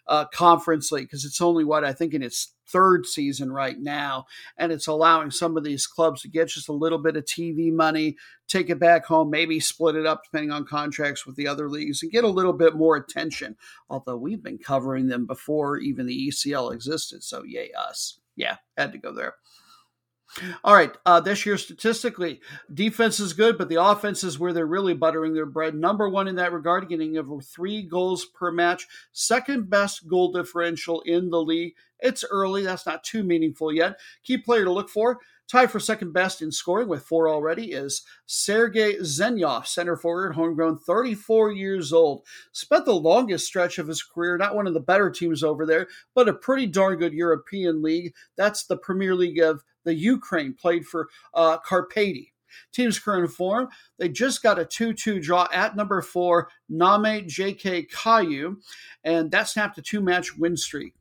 uh, 0.07 0.27
Conference 0.27 0.91
League 0.91 1.05
because 1.05 1.25
it's 1.25 1.41
only 1.41 1.65
what 1.65 1.85
I 1.85 1.93
think 1.93 2.15
in 2.15 2.23
its 2.23 2.55
third 2.69 3.07
season 3.07 3.53
right 3.53 3.79
now, 3.79 4.25
and 4.57 4.73
it's 4.73 4.87
allowing 4.87 5.31
some 5.31 5.57
of 5.57 5.65
these 5.65 5.87
clubs 5.87 6.23
to 6.23 6.29
get 6.29 6.49
just 6.49 6.69
a 6.69 6.73
little 6.73 6.99
bit 6.99 7.17
of 7.17 7.25
TV 7.25 7.73
money, 7.73 8.17
take 8.49 8.71
it 8.71 8.79
back 8.79 9.05
home, 9.05 9.31
maybe 9.31 9.61
split 9.61 9.95
it 9.95 10.07
up 10.07 10.23
depending 10.25 10.51
on 10.51 10.65
contracts 10.65 11.27
with 11.27 11.37
the 11.37 11.47
other 11.47 11.69
leagues, 11.69 12.03
and 12.03 12.13
get 12.13 12.25
a 12.25 12.29
little 12.29 12.53
bit 12.53 12.75
more 12.75 12.97
attention. 12.97 13.57
Although 13.91 14.17
we've 14.17 14.43
been 14.43 14.59
covering 14.59 15.09
them 15.09 15.27
before 15.27 15.79
even 15.79 16.07
the 16.07 16.29
ECL 16.29 16.73
existed, 16.73 17.23
so 17.23 17.43
yay 17.45 17.71
us! 17.73 18.19
Yeah, 18.37 18.57
had 18.77 18.93
to 18.93 18.99
go 18.99 19.13
there. 19.13 19.35
All 20.65 20.75
right, 20.75 20.97
uh, 21.05 21.21
this 21.21 21.45
year 21.45 21.59
statistically, 21.59 22.41
defense 22.73 23.21
is 23.21 23.35
good, 23.35 23.59
but 23.59 23.69
the 23.69 23.83
offense 23.83 24.25
is 24.25 24.39
where 24.39 24.53
they're 24.53 24.67
really 24.67 24.95
buttering 24.95 25.35
their 25.35 25.47
bread. 25.47 25.75
Number 25.75 26.09
one 26.09 26.27
in 26.27 26.37
that 26.37 26.53
regard, 26.53 26.89
getting 26.89 27.19
over 27.19 27.41
three 27.41 27.83
goals 27.83 28.25
per 28.25 28.51
match, 28.51 28.87
second 29.13 29.69
best 29.69 30.09
goal 30.09 30.33
differential 30.33 31.03
in 31.03 31.31
the 31.31 31.43
league. 31.43 31.75
It's 32.01 32.25
early, 32.31 32.63
that's 32.63 32.87
not 32.87 33.05
too 33.05 33.23
meaningful 33.23 33.73
yet. 33.73 34.01
Key 34.25 34.39
player 34.39 34.65
to 34.65 34.73
look 34.73 34.89
for 34.89 35.19
Tied 35.53 35.71
for 35.71 35.81
second 35.81 36.13
best 36.13 36.41
in 36.41 36.51
scoring 36.51 36.89
with 36.89 37.03
four 37.03 37.29
already 37.29 37.73
is 37.73 38.07
Sergei 38.25 38.95
Zenjov, 39.01 39.67
center 39.67 39.97
forward, 39.97 40.35
homegrown, 40.35 40.79
34 40.79 41.53
years 41.53 41.93
old. 41.93 42.25
Spent 42.53 42.87
the 42.87 42.95
longest 42.95 43.49
stretch 43.49 43.79
of 43.79 43.87
his 43.87 44.03
career, 44.03 44.39
not 44.39 44.55
one 44.55 44.67
of 44.67 44.73
the 44.73 44.81
better 44.81 45.11
teams 45.11 45.45
over 45.45 45.67
there, 45.67 45.89
but 46.15 46.27
a 46.27 46.33
pretty 46.33 46.67
darn 46.67 46.97
good 46.97 47.13
European 47.13 47.83
league. 47.83 48.15
That's 48.35 48.65
the 48.65 48.79
Premier 48.79 49.15
League 49.15 49.41
of 49.41 49.63
the 49.85 49.95
Ukraine, 49.95 50.55
played 50.55 50.87
for 50.87 51.09
uh, 51.35 51.59
Karpaty. 51.59 52.29
Team's 52.73 52.99
current 52.99 53.31
form, 53.31 53.69
they 53.99 54.11
just 54.11 54.43
got 54.43 54.59
a 54.59 54.65
2 54.65 54.93
2 54.93 55.21
draw 55.21 55.49
at 55.53 55.75
number 55.75 56.03
four, 56.03 56.51
Nõmme 56.71 57.27
JK 57.27 57.91
Kalju, 57.91 58.57
and 59.05 59.31
that 59.31 59.49
snapped 59.49 59.79
a 59.79 59.83
two 59.83 60.03
match 60.03 60.37
win 60.37 60.57
streak. 60.57 60.95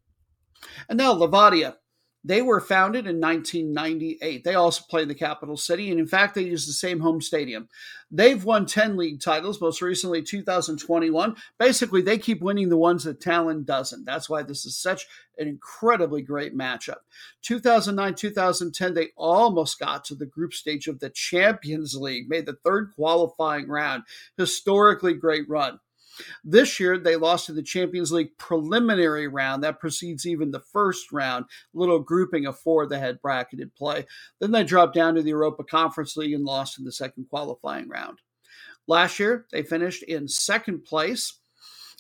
And 0.88 0.98
now 0.98 1.14
Levadia. 1.14 1.76
They 2.24 2.44
were 2.44 2.62
founded 2.62 3.08
in 3.08 3.20
1998. 3.20 4.44
They 4.44 4.54
also 4.54 4.84
play 4.88 5.02
in 5.02 5.08
the 5.08 5.16
capital 5.16 5.58
city, 5.58 5.90
and 5.90 6.00
in 6.00 6.06
fact, 6.06 6.36
they 6.36 6.44
use 6.44 6.68
the 6.68 6.74
same 6.74 7.00
home 7.00 7.20
stadium. 7.20 7.68
They've 8.12 8.44
won 8.44 8.68
10 8.68 8.96
league 8.96 9.22
titles, 9.22 9.60
most 9.60 9.82
recently 9.82 10.22
2021. 10.22 11.36
Basically, 11.58 12.02
they 12.02 12.20
keep 12.20 12.42
winning 12.42 12.70
the 12.70 12.78
ones 12.78 13.06
that 13.06 13.22
Tallinn 13.22 13.66
doesn't. 13.66 14.06
That's 14.06 14.30
why 14.30 14.44
this 14.44 14.66
is 14.66 14.78
such 14.78 15.08
an 15.40 15.48
incredibly 15.48 16.22
great 16.22 16.56
matchup. 16.56 17.00
2009 17.42 18.14
2010, 18.14 18.94
they 18.94 19.10
almost 19.16 19.80
got 19.80 20.06
to 20.06 20.16
the 20.16 20.26
group 20.28 20.54
stage 20.54 20.88
of 20.88 21.00
the 21.00 21.10
Champions 21.10 21.96
League, 21.96 22.30
made 22.30 22.46
the 22.46 22.58
third 22.64 22.92
qualifying 22.96 23.68
round. 23.68 24.04
Historically 24.38 25.16
great 25.16 25.50
run. 25.50 25.80
This 26.44 26.80
year, 26.80 26.98
they 26.98 27.16
lost 27.16 27.46
to 27.46 27.54
the 27.54 27.64
Champions 27.64 28.12
League 28.12 28.38
preliminary 28.38 29.28
round. 29.28 29.64
That 29.64 29.80
precedes 29.80 30.26
even 30.26 30.52
the 30.52 30.60
first 30.60 31.12
round, 31.12 31.46
little 31.74 32.00
grouping 32.00 32.46
of 32.46 32.60
four 32.60 32.88
that 32.88 33.00
had 33.00 33.22
bracketed 33.22 33.76
play. 33.76 34.06
Then 34.40 34.52
they 34.52 34.64
dropped 34.64 34.96
down 34.96 35.16
to 35.16 35.22
the 35.22 35.30
Europa 35.30 35.64
Conference 35.64 36.18
League 36.18 36.34
and 36.34 36.46
lost 36.46 36.80
in 36.80 36.86
the 36.86 36.92
second 36.92 37.28
qualifying 37.30 37.90
round. 37.90 38.20
Last 38.88 39.20
year, 39.20 39.46
they 39.52 39.64
finished 39.64 40.04
in 40.04 40.28
second 40.28 40.84
place. 40.84 41.40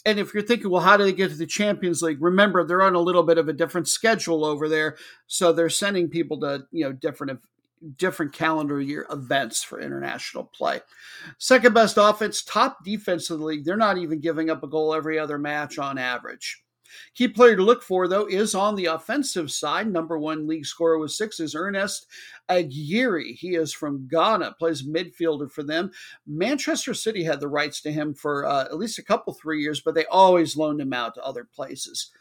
And 0.03 0.19
if 0.19 0.33
you're 0.33 0.43
thinking, 0.43 0.71
well, 0.71 0.81
how 0.81 0.97
do 0.97 1.03
they 1.03 1.13
get 1.13 1.29
to 1.29 1.37
the 1.37 1.45
Champions 1.45 2.01
League? 2.01 2.21
Remember, 2.21 2.63
they're 2.63 2.81
on 2.81 2.95
a 2.95 2.99
little 2.99 3.23
bit 3.23 3.37
of 3.37 3.47
a 3.47 3.53
different 3.53 3.87
schedule 3.87 4.43
over 4.43 4.67
there, 4.67 4.97
so 5.27 5.53
they're 5.53 5.69
sending 5.69 6.09
people 6.09 6.39
to 6.39 6.65
you 6.71 6.83
know 6.83 6.91
different 6.91 7.39
different 7.97 8.33
calendar 8.33 8.79
year 8.79 9.05
events 9.11 9.63
for 9.63 9.79
international 9.79 10.43
play. 10.43 10.79
Second 11.37 11.73
best 11.73 11.97
offense, 11.99 12.43
top 12.43 12.83
defense 12.83 13.29
of 13.29 13.39
the 13.39 13.45
league. 13.45 13.65
They're 13.65 13.77
not 13.77 13.97
even 13.97 14.19
giving 14.19 14.49
up 14.49 14.63
a 14.63 14.67
goal 14.67 14.93
every 14.93 15.17
other 15.17 15.37
match 15.37 15.77
on 15.77 15.97
average. 15.97 16.63
Key 17.15 17.29
player 17.29 17.55
to 17.55 17.63
look 17.63 17.83
for, 17.83 18.07
though, 18.07 18.25
is 18.25 18.55
on 18.55 18.75
the 18.75 18.87
offensive 18.87 19.51
side. 19.51 19.91
Number 19.91 20.17
one 20.17 20.47
league 20.47 20.65
scorer 20.65 20.97
with 20.97 21.11
six 21.11 21.39
is 21.39 21.55
Ernest 21.55 22.07
Agyiri. 22.49 23.35
He 23.35 23.55
is 23.55 23.73
from 23.73 24.07
Ghana, 24.09 24.55
plays 24.59 24.83
midfielder 24.83 25.49
for 25.49 25.63
them. 25.63 25.91
Manchester 26.27 26.93
City 26.93 27.23
had 27.23 27.39
the 27.39 27.47
rights 27.47 27.81
to 27.81 27.91
him 27.91 28.13
for 28.13 28.45
uh, 28.45 28.65
at 28.65 28.77
least 28.77 28.99
a 28.99 29.03
couple, 29.03 29.33
three 29.33 29.61
years, 29.61 29.81
but 29.81 29.95
they 29.95 30.05
always 30.05 30.57
loaned 30.57 30.81
him 30.81 30.93
out 30.93 31.15
to 31.15 31.23
other 31.23 31.45
places. 31.45 32.11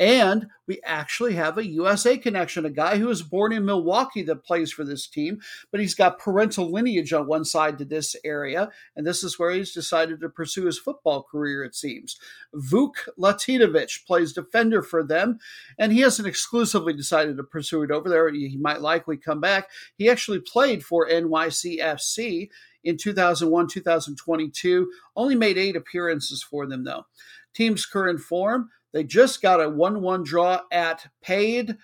And 0.00 0.48
we 0.66 0.80
actually 0.84 1.34
have 1.34 1.56
a 1.56 1.66
USA 1.66 2.18
connection, 2.18 2.64
a 2.64 2.70
guy 2.70 2.98
who 2.98 3.06
was 3.06 3.22
born 3.22 3.52
in 3.52 3.64
Milwaukee 3.64 4.22
that 4.22 4.44
plays 4.44 4.72
for 4.72 4.82
this 4.82 5.06
team, 5.06 5.40
but 5.70 5.80
he's 5.80 5.94
got 5.94 6.18
parental 6.18 6.72
lineage 6.72 7.12
on 7.12 7.28
one 7.28 7.44
side 7.44 7.78
to 7.78 7.84
this 7.84 8.16
area. 8.24 8.70
And 8.96 9.06
this 9.06 9.22
is 9.22 9.38
where 9.38 9.52
he's 9.52 9.72
decided 9.72 10.20
to 10.20 10.28
pursue 10.28 10.66
his 10.66 10.78
football 10.78 11.22
career, 11.22 11.62
it 11.62 11.76
seems. 11.76 12.18
Vuk 12.54 12.94
Latinovich 13.16 14.04
plays 14.04 14.32
defender 14.32 14.82
for 14.82 15.04
them, 15.04 15.38
and 15.78 15.92
he 15.92 16.00
hasn't 16.00 16.26
exclusively 16.26 16.92
decided 16.92 17.36
to 17.36 17.44
pursue 17.44 17.82
it 17.82 17.92
over 17.92 18.08
there. 18.08 18.28
He 18.32 18.56
might 18.56 18.80
likely 18.80 19.16
come 19.16 19.40
back. 19.40 19.70
He 19.96 20.10
actually 20.10 20.40
played 20.40 20.84
for 20.84 21.08
NYCFC 21.08 22.48
in 22.82 22.96
2001 22.96 23.68
2022, 23.68 24.90
only 25.14 25.36
made 25.36 25.56
eight 25.56 25.76
appearances 25.76 26.42
for 26.42 26.66
them, 26.66 26.82
though. 26.82 27.06
Team's 27.54 27.86
current 27.86 28.20
form 28.20 28.70
they 28.94 29.04
just 29.04 29.42
got 29.42 29.60
a 29.60 29.68
1 29.68 30.00
1 30.00 30.22
draw 30.22 30.60
at 30.72 31.08
Paide 31.20 31.76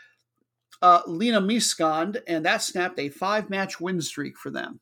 uh, 0.80 1.02
Linnameeskond, 1.02 2.22
and 2.26 2.46
that 2.46 2.62
snapped 2.62 2.98
a 2.98 3.10
five 3.10 3.50
match 3.50 3.80
win 3.80 4.00
streak 4.00 4.38
for 4.38 4.50
them. 4.50 4.80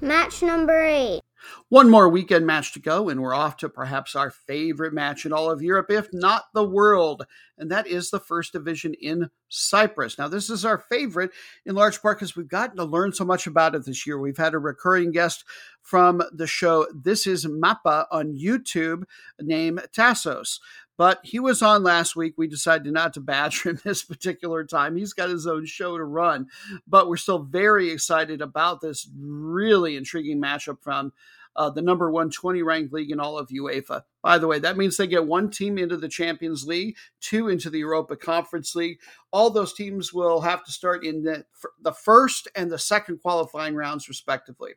Match 0.00 0.42
number 0.42 0.84
eight. 0.84 1.22
One 1.68 1.88
more 1.88 2.08
weekend 2.08 2.46
match 2.46 2.72
to 2.72 2.80
go, 2.80 3.08
and 3.08 3.22
we're 3.22 3.34
off 3.34 3.56
to 3.58 3.68
perhaps 3.68 4.14
our 4.16 4.30
favorite 4.30 4.92
match 4.92 5.24
in 5.24 5.32
all 5.32 5.50
of 5.50 5.62
Europe, 5.62 5.90
if 5.90 6.08
not 6.12 6.44
the 6.52 6.64
world, 6.64 7.24
and 7.56 7.70
that 7.70 7.86
is 7.86 8.10
the 8.10 8.20
first 8.20 8.52
division 8.52 8.94
in 8.94 9.30
Cyprus. 9.48 10.18
Now, 10.18 10.28
this 10.28 10.50
is 10.50 10.64
our 10.64 10.78
favorite 10.78 11.30
in 11.64 11.74
large 11.74 12.02
part 12.02 12.18
because 12.18 12.36
we've 12.36 12.48
gotten 12.48 12.76
to 12.76 12.84
learn 12.84 13.12
so 13.12 13.24
much 13.24 13.46
about 13.46 13.74
it 13.74 13.84
this 13.86 14.06
year. 14.06 14.18
We've 14.18 14.36
had 14.36 14.54
a 14.54 14.58
recurring 14.58 15.12
guest 15.12 15.44
from 15.80 16.22
the 16.32 16.46
show 16.46 16.86
This 16.92 17.26
is 17.26 17.46
Mappa 17.46 18.06
on 18.10 18.36
YouTube 18.36 19.04
named 19.40 19.80
Tassos. 19.96 20.58
But 20.98 21.20
he 21.22 21.38
was 21.38 21.62
on 21.62 21.84
last 21.84 22.16
week. 22.16 22.34
We 22.36 22.48
decided 22.48 22.92
not 22.92 23.14
to 23.14 23.20
badger 23.20 23.70
him 23.70 23.80
this 23.84 24.02
particular 24.02 24.64
time. 24.64 24.96
He's 24.96 25.14
got 25.14 25.30
his 25.30 25.46
own 25.46 25.64
show 25.64 25.96
to 25.96 26.04
run. 26.04 26.48
But 26.86 27.08
we're 27.08 27.16
still 27.16 27.38
very 27.38 27.90
excited 27.90 28.42
about 28.42 28.82
this 28.82 29.08
really 29.18 29.96
intriguing 29.96 30.42
matchup 30.42 30.82
from 30.82 31.12
uh, 31.56 31.70
the 31.70 31.82
number 31.82 32.10
120 32.10 32.62
ranked 32.62 32.92
league 32.92 33.10
in 33.10 33.20
all 33.20 33.38
of 33.38 33.48
UEFA. 33.48 34.02
By 34.22 34.38
the 34.38 34.46
way, 34.46 34.58
that 34.58 34.76
means 34.76 34.96
they 34.96 35.06
get 35.06 35.26
one 35.26 35.50
team 35.50 35.78
into 35.78 35.96
the 35.96 36.08
Champions 36.08 36.66
League, 36.66 36.96
two 37.20 37.48
into 37.48 37.70
the 37.70 37.78
Europa 37.78 38.16
Conference 38.16 38.74
League. 38.74 38.98
All 39.32 39.50
those 39.50 39.72
teams 39.72 40.12
will 40.12 40.40
have 40.40 40.64
to 40.64 40.72
start 40.72 41.04
in 41.04 41.22
the, 41.22 41.44
the 41.80 41.92
first 41.92 42.48
and 42.54 42.70
the 42.70 42.78
second 42.78 43.22
qualifying 43.22 43.74
rounds, 43.74 44.08
respectively. 44.08 44.72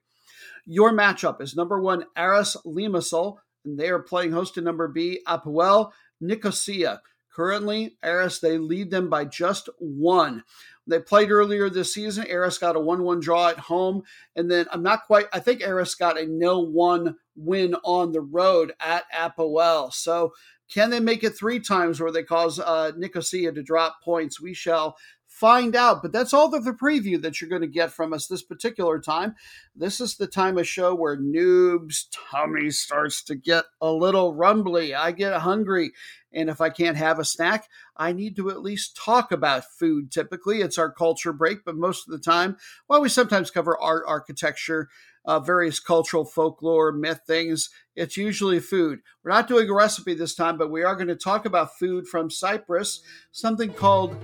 Your 0.65 0.91
matchup 0.91 1.41
is 1.41 1.55
number 1.55 1.79
one, 1.79 2.05
Aris 2.17 2.57
Limassol, 2.65 3.37
and 3.63 3.77
they 3.77 3.89
are 3.89 3.99
playing 3.99 4.31
host 4.31 4.55
to 4.55 4.61
number 4.61 4.87
B, 4.87 5.21
Apoel 5.27 5.91
Nicosia. 6.21 7.01
Currently, 7.33 7.97
Aris, 8.03 8.39
they 8.39 8.57
lead 8.57 8.91
them 8.91 9.09
by 9.09 9.25
just 9.25 9.69
one. 9.79 10.43
They 10.85 10.99
played 10.99 11.31
earlier 11.31 11.69
this 11.69 11.93
season. 11.93 12.27
Aris 12.29 12.57
got 12.57 12.75
a 12.75 12.79
1 12.79 13.03
1 13.03 13.19
draw 13.21 13.49
at 13.49 13.59
home. 13.59 14.03
And 14.35 14.51
then 14.51 14.65
I'm 14.71 14.83
not 14.83 15.05
quite, 15.05 15.27
I 15.31 15.39
think 15.39 15.65
Aris 15.65 15.95
got 15.95 16.19
a 16.19 16.25
nil 16.25 16.67
1 16.67 17.15
win 17.35 17.75
on 17.83 18.11
the 18.11 18.21
road 18.21 18.73
at 18.79 19.03
Apoel. 19.13 19.93
So 19.93 20.33
can 20.69 20.89
they 20.89 20.99
make 20.99 21.23
it 21.23 21.37
three 21.37 21.59
times 21.59 21.99
where 21.99 22.11
they 22.11 22.23
cause 22.23 22.59
uh, 22.59 22.91
Nicosia 22.97 23.51
to 23.51 23.63
drop 23.63 24.01
points? 24.03 24.41
We 24.41 24.53
shall 24.53 24.97
find 25.41 25.75
out. 25.75 26.03
But 26.03 26.11
that's 26.11 26.35
all 26.35 26.49
the, 26.49 26.59
the 26.59 26.71
preview 26.71 27.19
that 27.23 27.41
you're 27.41 27.49
going 27.49 27.63
to 27.63 27.67
get 27.67 27.91
from 27.91 28.13
us 28.13 28.27
this 28.27 28.43
particular 28.43 28.99
time. 28.99 29.33
This 29.75 29.99
is 29.99 30.15
the 30.15 30.27
time 30.27 30.59
of 30.59 30.67
show 30.67 30.93
where 30.93 31.17
noob's 31.17 32.07
tummy 32.11 32.69
starts 32.69 33.23
to 33.23 33.35
get 33.35 33.65
a 33.81 33.91
little 33.91 34.35
rumbly. 34.35 34.93
I 34.93 35.11
get 35.11 35.41
hungry. 35.41 35.93
And 36.31 36.47
if 36.47 36.61
I 36.61 36.69
can't 36.69 36.95
have 36.95 37.17
a 37.17 37.25
snack, 37.25 37.67
I 37.97 38.13
need 38.13 38.35
to 38.35 38.51
at 38.51 38.61
least 38.61 38.95
talk 38.95 39.31
about 39.31 39.65
food. 39.65 40.11
Typically, 40.11 40.61
it's 40.61 40.77
our 40.77 40.91
culture 40.91 41.33
break, 41.33 41.65
but 41.65 41.75
most 41.75 42.07
of 42.07 42.11
the 42.11 42.23
time, 42.23 42.55
well, 42.87 43.01
we 43.01 43.09
sometimes 43.09 43.49
cover 43.49 43.77
art, 43.81 44.03
architecture, 44.07 44.89
uh, 45.25 45.39
various 45.39 45.79
cultural 45.79 46.23
folklore, 46.23 46.91
myth 46.91 47.21
things. 47.25 47.69
It's 47.95 48.15
usually 48.15 48.59
food. 48.59 48.99
We're 49.23 49.31
not 49.31 49.47
doing 49.47 49.69
a 49.69 49.73
recipe 49.73 50.13
this 50.13 50.35
time, 50.35 50.57
but 50.57 50.71
we 50.71 50.83
are 50.83 50.95
going 50.95 51.07
to 51.07 51.15
talk 51.15 51.45
about 51.45 51.77
food 51.77 52.07
from 52.07 52.29
Cyprus, 52.29 53.01
something 53.31 53.73
called 53.73 54.15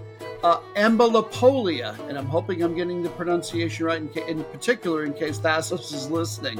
uh, 0.43 0.59
ambelopoulia. 0.75 1.97
And 2.07 2.17
I'm 2.17 2.27
hoping 2.27 2.61
I'm 2.63 2.75
getting 2.75 3.01
the 3.01 3.09
pronunciation 3.09 3.85
right, 3.85 4.01
in, 4.01 4.09
ca- 4.09 4.25
in 4.25 4.43
particular, 4.45 5.03
in 5.05 5.13
case 5.13 5.39
Tassos 5.39 5.93
is 5.93 6.09
listening. 6.09 6.59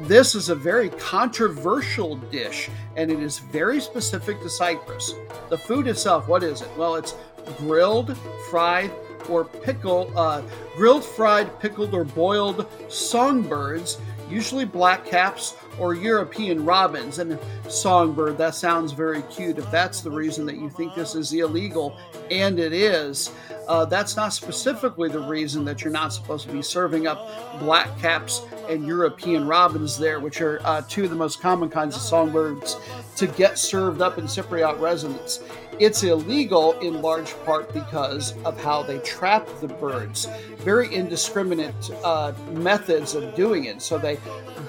This 0.00 0.34
is 0.34 0.48
a 0.48 0.54
very 0.54 0.90
controversial 0.90 2.16
dish, 2.16 2.68
and 2.96 3.10
it 3.10 3.20
is 3.20 3.38
very 3.38 3.80
specific 3.80 4.40
to 4.42 4.50
Cyprus. 4.50 5.14
The 5.48 5.58
food 5.58 5.86
itself, 5.86 6.28
what 6.28 6.42
is 6.42 6.62
it? 6.62 6.68
Well, 6.76 6.96
it's 6.96 7.14
grilled, 7.58 8.16
fried, 8.50 8.90
or 9.28 9.44
pickle, 9.44 10.12
uh, 10.16 10.42
grilled, 10.76 11.04
fried, 11.04 11.58
pickled, 11.60 11.94
or 11.94 12.04
boiled 12.04 12.66
songbirds, 12.88 13.98
usually 14.28 14.66
blackcaps 14.66 15.54
or 15.78 15.94
European 15.94 16.64
robins. 16.64 17.18
And 17.18 17.38
songbird, 17.68 18.38
that 18.38 18.54
sounds 18.54 18.92
very 18.92 19.22
cute. 19.22 19.58
If 19.58 19.70
that's 19.70 20.00
the 20.00 20.10
reason 20.10 20.46
that 20.46 20.56
you 20.56 20.70
think 20.70 20.94
this 20.94 21.14
is 21.14 21.32
illegal, 21.32 21.96
and 22.30 22.58
it 22.58 22.72
is, 22.72 23.30
uh, 23.68 23.84
that's 23.84 24.16
not 24.16 24.32
specifically 24.32 25.08
the 25.08 25.20
reason 25.20 25.64
that 25.64 25.82
you're 25.82 25.92
not 25.92 26.12
supposed 26.12 26.46
to 26.46 26.52
be 26.52 26.62
serving 26.62 27.06
up 27.06 27.18
blackcaps 27.58 28.40
and 28.70 28.86
European 28.86 29.46
robins 29.46 29.98
there, 29.98 30.20
which 30.20 30.40
are 30.40 30.60
uh, 30.64 30.82
two 30.88 31.04
of 31.04 31.10
the 31.10 31.16
most 31.16 31.40
common 31.40 31.68
kinds 31.68 31.96
of 31.96 32.02
songbirds 32.02 32.76
to 33.16 33.26
get 33.26 33.58
served 33.58 34.00
up 34.00 34.18
in 34.18 34.24
Cypriot 34.24 34.78
residents. 34.80 35.40
It's 35.78 36.02
illegal 36.02 36.72
in 36.80 37.02
large 37.02 37.34
part 37.44 37.72
because 37.74 38.34
of 38.44 38.58
how 38.62 38.82
they 38.82 38.98
trap 39.00 39.46
the 39.60 39.68
birds. 39.68 40.26
Very 40.58 40.92
indiscriminate 40.94 41.74
uh, 42.02 42.32
methods 42.52 43.14
of 43.14 43.34
doing 43.34 43.64
it. 43.64 43.82
So 43.82 43.98
they 43.98 44.18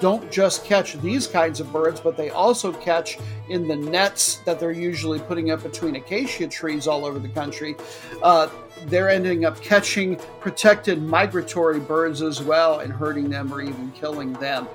don't 0.00 0.30
just 0.30 0.64
catch 0.64 0.94
these 1.00 1.26
kinds 1.26 1.60
of 1.60 1.72
birds, 1.72 2.00
but 2.00 2.16
they 2.16 2.30
also 2.30 2.72
catch 2.72 3.18
in 3.48 3.66
the 3.66 3.76
nets 3.76 4.36
that 4.44 4.60
they're 4.60 4.70
usually 4.70 5.18
putting 5.18 5.50
up 5.50 5.62
between 5.62 5.96
acacia 5.96 6.46
trees 6.46 6.86
all 6.86 7.06
over 7.06 7.18
the 7.18 7.28
country. 7.30 7.74
Uh, 8.22 8.48
they're 8.86 9.08
ending 9.08 9.44
up 9.44 9.60
catching 9.60 10.16
protected 10.40 11.02
migratory 11.02 11.80
birds 11.80 12.22
as 12.22 12.42
well 12.42 12.80
and 12.80 12.92
hurting 12.92 13.28
them 13.28 13.52
or 13.52 13.60
even 13.60 13.90
killing 13.92 14.32
them. 14.34 14.68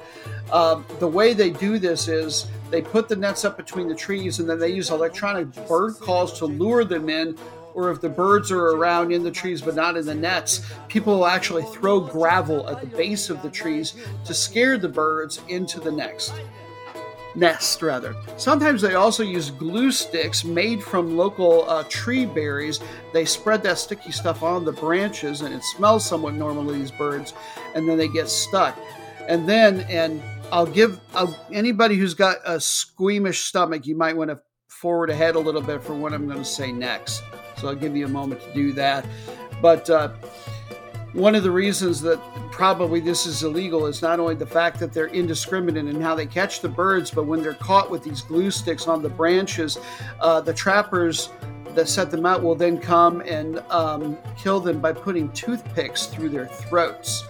Uh, 0.51 0.81
the 0.99 1.07
way 1.07 1.33
they 1.33 1.49
do 1.49 1.79
this 1.79 2.07
is 2.07 2.47
they 2.69 2.81
put 2.81 3.07
the 3.07 3.15
nets 3.15 3.45
up 3.45 3.57
between 3.57 3.87
the 3.87 3.95
trees 3.95 4.39
and 4.39 4.49
then 4.49 4.59
they 4.59 4.69
use 4.69 4.89
electronic 4.89 5.51
bird 5.67 5.95
calls 5.99 6.37
to 6.39 6.45
lure 6.45 6.83
them 6.83 7.09
in. 7.09 7.37
Or 7.73 7.89
if 7.89 8.01
the 8.01 8.09
birds 8.09 8.51
are 8.51 8.67
around 8.75 9.11
in 9.11 9.23
the 9.23 9.31
trees 9.31 9.59
but 9.59 9.73
not 9.73 9.97
in 9.97 10.05
the 10.05 10.13
nets, 10.13 10.61
people 10.89 11.15
will 11.15 11.25
actually 11.25 11.63
throw 11.63 11.99
gravel 11.99 12.69
at 12.69 12.81
the 12.81 12.87
base 12.87 13.31
of 13.31 13.41
the 13.41 13.49
trees 13.49 13.95
to 14.25 14.33
scare 14.33 14.77
the 14.77 14.89
birds 14.89 15.41
into 15.47 15.79
the 15.79 15.91
next 15.91 16.33
nest 17.35 17.81
rather. 17.81 18.15
Sometimes 18.37 18.81
they 18.81 18.95
also 18.95 19.23
use 19.23 19.49
glue 19.51 19.91
sticks 19.91 20.43
made 20.43 20.83
from 20.83 21.17
local 21.17 21.69
uh, 21.69 21.83
tree 21.89 22.25
berries. 22.25 22.79
They 23.13 23.25
spread 23.25 23.63
that 23.63 23.77
sticky 23.77 24.11
stuff 24.11 24.43
on 24.43 24.65
the 24.65 24.71
branches 24.71 25.41
and 25.41 25.53
it 25.53 25.63
smells 25.63 26.05
somewhat 26.05 26.33
normally 26.33 26.79
these 26.79 26.91
birds 26.91 27.33
and 27.75 27.87
then 27.87 27.97
they 27.97 28.07
get 28.07 28.29
stuck. 28.29 28.77
And 29.27 29.47
then 29.47 29.81
and 29.89 30.21
I'll 30.51 30.67
give 30.67 30.99
anybody 31.51 31.95
who's 31.95 32.13
got 32.13 32.37
a 32.45 32.59
squeamish 32.59 33.41
stomach, 33.41 33.87
you 33.87 33.95
might 33.95 34.15
want 34.15 34.29
to 34.29 34.39
forward 34.67 35.09
ahead 35.09 35.35
a 35.35 35.39
little 35.39 35.61
bit 35.61 35.81
for 35.81 35.95
what 35.95 36.13
I'm 36.13 36.27
going 36.27 36.39
to 36.39 36.45
say 36.45 36.71
next. 36.71 37.23
So 37.57 37.69
I'll 37.69 37.75
give 37.75 37.95
you 37.95 38.05
a 38.05 38.09
moment 38.09 38.41
to 38.41 38.53
do 38.53 38.73
that. 38.73 39.05
But 39.61 39.89
uh, 39.89 40.11
one 41.13 41.35
of 41.35 41.43
the 41.43 41.51
reasons 41.51 42.01
that 42.01 42.19
probably 42.51 42.99
this 42.99 43.27
is 43.27 43.43
illegal 43.43 43.85
is 43.85 44.01
not 44.01 44.19
only 44.19 44.33
the 44.33 44.47
fact 44.47 44.79
that 44.79 44.91
they're 44.91 45.07
indiscriminate 45.07 45.87
in 45.87 46.01
how 46.01 46.15
they 46.15 46.25
catch 46.25 46.59
the 46.59 46.69
birds, 46.69 47.11
but 47.11 47.25
when 47.25 47.41
they're 47.41 47.53
caught 47.53 47.91
with 47.91 48.03
these 48.03 48.21
glue 48.21 48.49
sticks 48.49 48.87
on 48.87 49.03
the 49.03 49.09
branches, 49.09 49.77
uh, 50.21 50.41
the 50.41 50.53
trappers 50.53 51.29
that 51.75 51.87
set 51.87 52.09
them 52.09 52.25
out 52.25 52.41
will 52.41 52.55
then 52.55 52.79
come 52.79 53.21
and 53.21 53.59
um, 53.69 54.17
kill 54.37 54.59
them 54.59 54.79
by 54.79 54.91
putting 54.91 55.31
toothpicks 55.33 56.07
through 56.07 56.29
their 56.29 56.47
throats. 56.47 57.25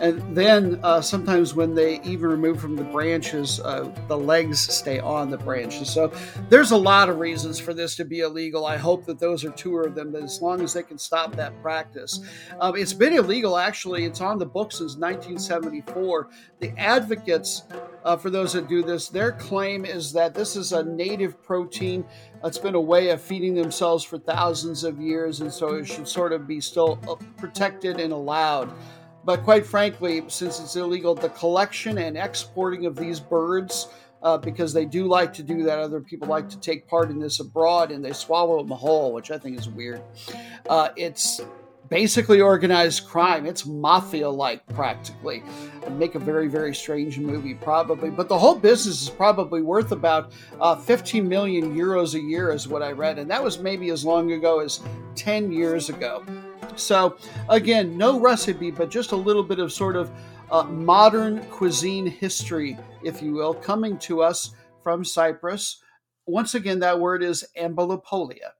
And 0.00 0.36
then 0.36 0.80
uh, 0.82 1.00
sometimes 1.00 1.54
when 1.54 1.74
they 1.74 2.00
even 2.02 2.30
remove 2.30 2.60
from 2.60 2.76
the 2.76 2.84
branches, 2.84 3.60
uh, 3.60 3.92
the 4.06 4.16
legs 4.16 4.60
stay 4.60 5.00
on 5.00 5.30
the 5.30 5.38
branches. 5.38 5.90
So 5.90 6.12
there's 6.48 6.70
a 6.70 6.76
lot 6.76 7.08
of 7.08 7.18
reasons 7.18 7.58
for 7.58 7.74
this 7.74 7.96
to 7.96 8.04
be 8.04 8.20
illegal. 8.20 8.66
I 8.66 8.76
hope 8.76 9.04
that 9.06 9.18
those 9.18 9.44
are 9.44 9.50
two 9.50 9.76
of 9.78 9.94
them, 9.94 10.12
but 10.12 10.22
as 10.22 10.40
long 10.40 10.62
as 10.62 10.72
they 10.72 10.82
can 10.82 10.98
stop 10.98 11.34
that 11.36 11.60
practice. 11.62 12.20
Um, 12.60 12.76
it's 12.76 12.92
been 12.92 13.12
illegal, 13.12 13.56
actually. 13.56 14.04
It's 14.04 14.20
on 14.20 14.38
the 14.38 14.46
books 14.46 14.78
since 14.78 14.96
1974. 14.96 16.28
The 16.60 16.72
advocates 16.78 17.64
uh, 18.04 18.16
for 18.16 18.30
those 18.30 18.52
that 18.52 18.68
do 18.68 18.82
this, 18.82 19.08
their 19.08 19.32
claim 19.32 19.84
is 19.84 20.12
that 20.12 20.34
this 20.34 20.56
is 20.56 20.72
a 20.72 20.82
native 20.82 21.42
protein. 21.42 22.04
It's 22.44 22.58
been 22.58 22.74
a 22.74 22.80
way 22.80 23.10
of 23.10 23.20
feeding 23.20 23.54
themselves 23.54 24.04
for 24.04 24.18
thousands 24.18 24.84
of 24.84 25.00
years, 25.00 25.40
and 25.40 25.52
so 25.52 25.74
it 25.74 25.86
should 25.86 26.06
sort 26.06 26.32
of 26.32 26.46
be 26.46 26.60
still 26.60 26.98
uh, 27.08 27.16
protected 27.36 28.00
and 28.00 28.12
allowed. 28.12 28.72
But 29.24 29.44
quite 29.44 29.66
frankly, 29.66 30.22
since 30.28 30.60
it's 30.60 30.76
illegal, 30.76 31.14
the 31.14 31.28
collection 31.30 31.98
and 31.98 32.16
exporting 32.16 32.86
of 32.86 32.96
these 32.96 33.20
birds, 33.20 33.88
uh, 34.22 34.38
because 34.38 34.72
they 34.72 34.84
do 34.84 35.06
like 35.06 35.32
to 35.34 35.42
do 35.42 35.62
that, 35.64 35.78
other 35.78 36.00
people 36.00 36.28
like 36.28 36.48
to 36.48 36.58
take 36.58 36.88
part 36.88 37.10
in 37.10 37.18
this 37.18 37.40
abroad 37.40 37.90
and 37.92 38.04
they 38.04 38.12
swallow 38.12 38.58
them 38.58 38.70
whole, 38.70 39.12
which 39.12 39.30
I 39.30 39.38
think 39.38 39.58
is 39.58 39.68
weird. 39.68 40.02
Uh, 40.68 40.88
it's 40.96 41.40
basically 41.88 42.40
organized 42.40 43.06
crime. 43.06 43.46
It's 43.46 43.66
mafia 43.66 44.28
like 44.28 44.66
practically. 44.74 45.42
and 45.84 45.98
make 45.98 46.14
a 46.14 46.18
very, 46.18 46.48
very 46.48 46.74
strange 46.74 47.18
movie, 47.18 47.54
probably. 47.54 48.10
But 48.10 48.28
the 48.28 48.38
whole 48.38 48.56
business 48.56 49.02
is 49.02 49.08
probably 49.08 49.62
worth 49.62 49.92
about 49.92 50.32
uh, 50.60 50.76
15 50.76 51.26
million 51.28 51.76
euros 51.76 52.14
a 52.14 52.20
year, 52.20 52.52
is 52.52 52.68
what 52.68 52.82
I 52.82 52.92
read. 52.92 53.18
And 53.18 53.30
that 53.30 53.42
was 53.42 53.58
maybe 53.58 53.90
as 53.90 54.04
long 54.04 54.32
ago 54.32 54.60
as 54.60 54.80
10 55.14 55.52
years 55.52 55.88
ago. 55.88 56.24
So, 56.78 57.16
again, 57.48 57.96
no 57.96 58.20
recipe, 58.20 58.70
but 58.70 58.90
just 58.90 59.12
a 59.12 59.16
little 59.16 59.42
bit 59.42 59.58
of 59.58 59.72
sort 59.72 59.96
of 59.96 60.10
uh, 60.50 60.62
modern 60.62 61.44
cuisine 61.46 62.06
history, 62.06 62.78
if 63.02 63.20
you 63.20 63.32
will, 63.32 63.54
coming 63.54 63.98
to 63.98 64.22
us 64.22 64.52
from 64.82 65.04
Cyprus. 65.04 65.82
Once 66.26 66.54
again, 66.54 66.78
that 66.80 66.98
word 66.98 67.22
is 67.22 67.46
ambelopoulia. 67.58 68.52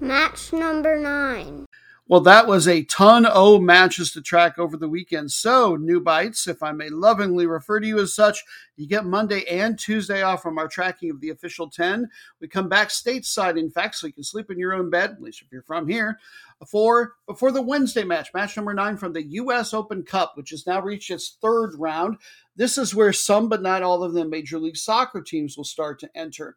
Match 0.00 0.52
number 0.52 0.98
nine. 0.98 1.66
Well, 2.06 2.20
that 2.20 2.46
was 2.46 2.68
a 2.68 2.84
ton 2.84 3.24
of 3.24 3.62
matches 3.62 4.12
to 4.12 4.20
track 4.20 4.58
over 4.58 4.76
the 4.76 4.90
weekend. 4.90 5.32
So, 5.32 5.76
new 5.76 6.02
bites, 6.02 6.46
if 6.46 6.62
I 6.62 6.70
may 6.70 6.90
lovingly 6.90 7.46
refer 7.46 7.80
to 7.80 7.86
you 7.86 7.98
as 7.98 8.14
such, 8.14 8.44
you 8.76 8.86
get 8.86 9.06
Monday 9.06 9.42
and 9.48 9.78
Tuesday 9.78 10.20
off 10.20 10.42
from 10.42 10.58
our 10.58 10.68
tracking 10.68 11.08
of 11.08 11.22
the 11.22 11.30
official 11.30 11.70
10. 11.70 12.10
We 12.42 12.48
come 12.48 12.68
back 12.68 12.88
stateside, 12.88 13.58
in 13.58 13.70
fact, 13.70 13.94
so 13.94 14.06
you 14.06 14.12
can 14.12 14.22
sleep 14.22 14.50
in 14.50 14.58
your 14.58 14.74
own 14.74 14.90
bed, 14.90 15.12
at 15.12 15.22
least 15.22 15.40
if 15.40 15.50
you're 15.50 15.62
from 15.62 15.88
here, 15.88 16.18
for 16.64 17.14
before 17.26 17.52
the 17.52 17.62
Wednesday 17.62 18.04
match, 18.04 18.28
match 18.34 18.56
number 18.56 18.74
nine 18.74 18.96
from 18.96 19.12
the 19.12 19.22
U.S. 19.22 19.74
Open 19.74 20.02
Cup, 20.02 20.32
which 20.34 20.50
has 20.50 20.66
now 20.66 20.80
reached 20.80 21.10
its 21.10 21.36
third 21.40 21.74
round. 21.78 22.16
This 22.56 22.78
is 22.78 22.94
where 22.94 23.12
some, 23.12 23.48
but 23.48 23.62
not 23.62 23.82
all 23.82 24.02
of 24.02 24.12
the 24.12 24.24
Major 24.24 24.58
League 24.58 24.76
Soccer 24.76 25.22
teams 25.22 25.56
will 25.56 25.64
start 25.64 25.98
to 26.00 26.10
enter. 26.14 26.56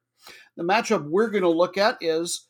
The 0.56 0.64
matchup 0.64 1.10
we're 1.10 1.30
going 1.30 1.44
to 1.44 1.50
look 1.50 1.78
at 1.78 1.98
is 2.02 2.48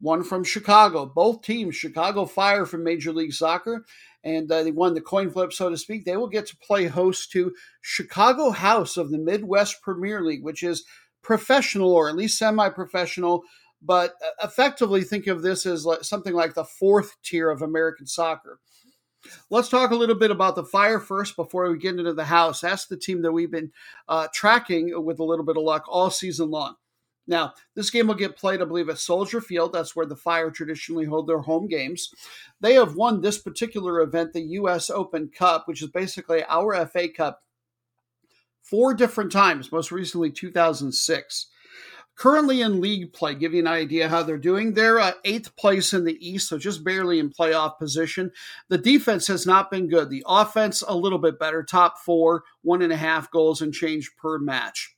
one 0.00 0.24
from 0.24 0.44
Chicago. 0.44 1.06
Both 1.06 1.42
teams, 1.42 1.76
Chicago 1.76 2.24
Fire 2.24 2.66
from 2.66 2.84
Major 2.84 3.12
League 3.12 3.32
Soccer, 3.32 3.84
and 4.24 4.50
uh, 4.50 4.62
they 4.62 4.70
won 4.70 4.94
the 4.94 5.00
coin 5.00 5.30
flip, 5.30 5.52
so 5.52 5.68
to 5.68 5.76
speak. 5.76 6.04
They 6.04 6.16
will 6.16 6.28
get 6.28 6.46
to 6.46 6.56
play 6.56 6.86
host 6.86 7.30
to 7.32 7.54
Chicago 7.80 8.50
House 8.50 8.96
of 8.96 9.10
the 9.10 9.18
Midwest 9.18 9.82
Premier 9.82 10.22
League, 10.22 10.42
which 10.42 10.62
is 10.62 10.84
professional 11.22 11.92
or 11.92 12.08
at 12.08 12.16
least 12.16 12.38
semi-professional. 12.38 13.42
But 13.82 14.14
uh, 14.24 14.46
effectively, 14.46 15.02
think 15.02 15.26
of 15.26 15.42
this 15.42 15.66
as 15.66 15.86
something 16.02 16.34
like 16.34 16.54
the 16.54 16.64
fourth 16.64 17.16
tier 17.22 17.50
of 17.50 17.62
American 17.62 18.06
soccer. 18.06 18.60
Let's 19.50 19.68
talk 19.68 19.90
a 19.90 19.96
little 19.96 20.14
bit 20.14 20.30
about 20.30 20.56
the 20.56 20.64
Fire 20.64 20.98
first 20.98 21.36
before 21.36 21.70
we 21.70 21.78
get 21.78 21.98
into 21.98 22.14
the 22.14 22.24
House. 22.24 22.60
That's 22.60 22.86
the 22.86 22.96
team 22.96 23.22
that 23.22 23.32
we've 23.32 23.50
been 23.50 23.70
uh, 24.08 24.28
tracking 24.32 25.04
with 25.04 25.18
a 25.18 25.24
little 25.24 25.44
bit 25.44 25.56
of 25.56 25.62
luck 25.62 25.84
all 25.88 26.10
season 26.10 26.50
long. 26.50 26.76
Now, 27.26 27.52
this 27.76 27.90
game 27.90 28.08
will 28.08 28.14
get 28.14 28.36
played, 28.36 28.60
I 28.60 28.64
believe, 28.64 28.88
at 28.88 28.98
Soldier 28.98 29.40
Field. 29.40 29.72
That's 29.72 29.94
where 29.94 30.06
the 30.06 30.16
Fire 30.16 30.50
traditionally 30.50 31.04
hold 31.04 31.28
their 31.28 31.38
home 31.38 31.68
games. 31.68 32.12
They 32.60 32.74
have 32.74 32.96
won 32.96 33.20
this 33.20 33.38
particular 33.38 34.00
event, 34.00 34.32
the 34.32 34.40
U.S. 34.40 34.90
Open 34.90 35.28
Cup, 35.28 35.68
which 35.68 35.82
is 35.82 35.90
basically 35.90 36.42
our 36.48 36.84
FA 36.86 37.08
Cup, 37.08 37.42
four 38.62 38.94
different 38.94 39.30
times, 39.30 39.70
most 39.70 39.92
recently 39.92 40.30
2006. 40.30 41.46
Currently 42.20 42.60
in 42.60 42.82
league 42.82 43.14
play, 43.14 43.34
give 43.34 43.54
you 43.54 43.60
an 43.60 43.66
idea 43.66 44.06
how 44.06 44.22
they're 44.22 44.36
doing. 44.36 44.74
They're 44.74 45.00
uh, 45.00 45.12
eighth 45.24 45.56
place 45.56 45.94
in 45.94 46.04
the 46.04 46.18
East, 46.20 46.50
so 46.50 46.58
just 46.58 46.84
barely 46.84 47.18
in 47.18 47.30
playoff 47.30 47.78
position. 47.78 48.30
The 48.68 48.76
defense 48.76 49.26
has 49.28 49.46
not 49.46 49.70
been 49.70 49.88
good. 49.88 50.10
The 50.10 50.22
offense, 50.26 50.84
a 50.86 50.94
little 50.94 51.18
bit 51.18 51.38
better, 51.38 51.62
top 51.62 51.98
four, 51.98 52.44
one 52.60 52.82
and 52.82 52.92
a 52.92 52.96
half 52.96 53.30
goals 53.30 53.62
and 53.62 53.72
change 53.72 54.10
per 54.20 54.38
match. 54.38 54.94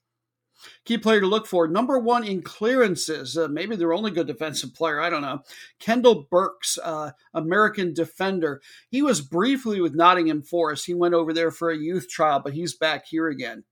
Key 0.85 0.99
player 0.99 1.21
to 1.21 1.29
look 1.29 1.47
for. 1.47 1.69
Number 1.69 1.97
one 1.97 2.25
in 2.25 2.43
clearances. 2.43 3.39
Uh, 3.39 3.47
maybe 3.47 3.77
their 3.77 3.93
only 3.93 4.11
good 4.11 4.27
defensive 4.27 4.75
player. 4.75 5.01
I 5.01 5.09
don't 5.09 5.23
know. 5.23 5.43
Kendall 5.79 6.27
Burks, 6.29 6.77
uh, 6.83 7.13
American 7.35 7.95
defender. 7.95 8.61
He 8.89 9.01
was 9.01 9.21
briefly 9.21 9.81
with 9.81 9.95
Nottingham 9.95 10.43
Forest. 10.43 10.87
He 10.87 10.95
went 10.95 11.15
over 11.15 11.33
there 11.33 11.53
for 11.53 11.71
a 11.71 11.79
youth 11.79 12.09
trial, 12.09 12.41
but 12.41 12.55
he's 12.55 12.75
back 12.75 13.07
here 13.07 13.29
again. 13.29 13.63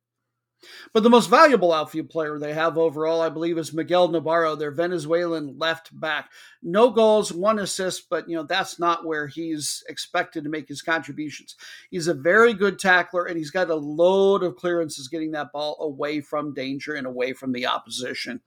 But 0.93 1.03
the 1.03 1.11
most 1.11 1.31
valuable 1.31 1.73
outfield 1.73 2.11
player 2.11 2.39
they 2.39 2.53
have 2.53 2.77
overall, 2.77 3.21
I 3.21 3.29
believe, 3.29 3.57
is 3.57 3.73
Miguel 3.73 4.09
Navarro, 4.09 4.57
their 4.57 4.71
Venezuelan 4.71 5.59
left 5.59 5.99
back. 5.99 6.31
No 6.63 6.91
goals, 6.91 7.33
one 7.33 7.59
assist, 7.59 8.11
but 8.11 8.29
you 8.29 8.37
know 8.37 8.43
that's 8.43 8.79
not 8.79 9.07
where 9.07 9.27
he's 9.27 9.83
expected 9.89 10.45
to 10.45 10.51
make 10.51 10.69
his 10.69 10.83
contributions. 10.83 11.57
He's 11.91 12.09
a 12.09 12.15
very 12.15 12.53
good 12.53 12.79
tackler, 12.79 13.25
and 13.25 13.39
he's 13.39 13.51
got 13.51 13.71
a 13.71 13.75
load 13.75 14.43
of 14.43 14.57
clearances 14.57 15.09
getting 15.09 15.31
that 15.33 15.53
ball 15.53 15.77
away 15.81 16.21
from 16.21 16.53
danger 16.53 16.95
and 16.95 17.07
away 17.07 17.33
from 17.33 17.53
the 17.53 17.67
opposition. 17.67 18.41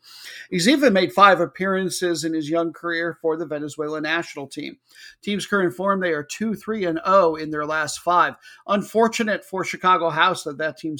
He's 0.49 0.70
even 0.70 0.93
made 0.93 1.14
five 1.14 1.39
appearances 1.39 2.24
in 2.24 2.34
his 2.34 2.49
young 2.49 2.72
career 2.74 3.18
for 3.22 3.36
the 3.36 3.47
Venezuela 3.47 3.99
national 3.99 4.47
team. 4.47 4.78
Team's 5.22 5.47
current 5.47 5.74
form, 5.74 5.99
they 5.99 6.11
are 6.11 6.24
two, 6.24 6.53
three, 6.53 6.86
and 6.86 6.99
zero 7.03 7.32
oh 7.32 7.36
in 7.36 7.49
their 7.49 7.66
last 7.66 7.99
five. 7.99 8.36
Unfortunate 8.68 9.43
for 9.43 9.64
Chicago 9.64 10.09
House 10.09 10.43
that 10.43 10.57
that 10.57 10.78
team 10.78 10.97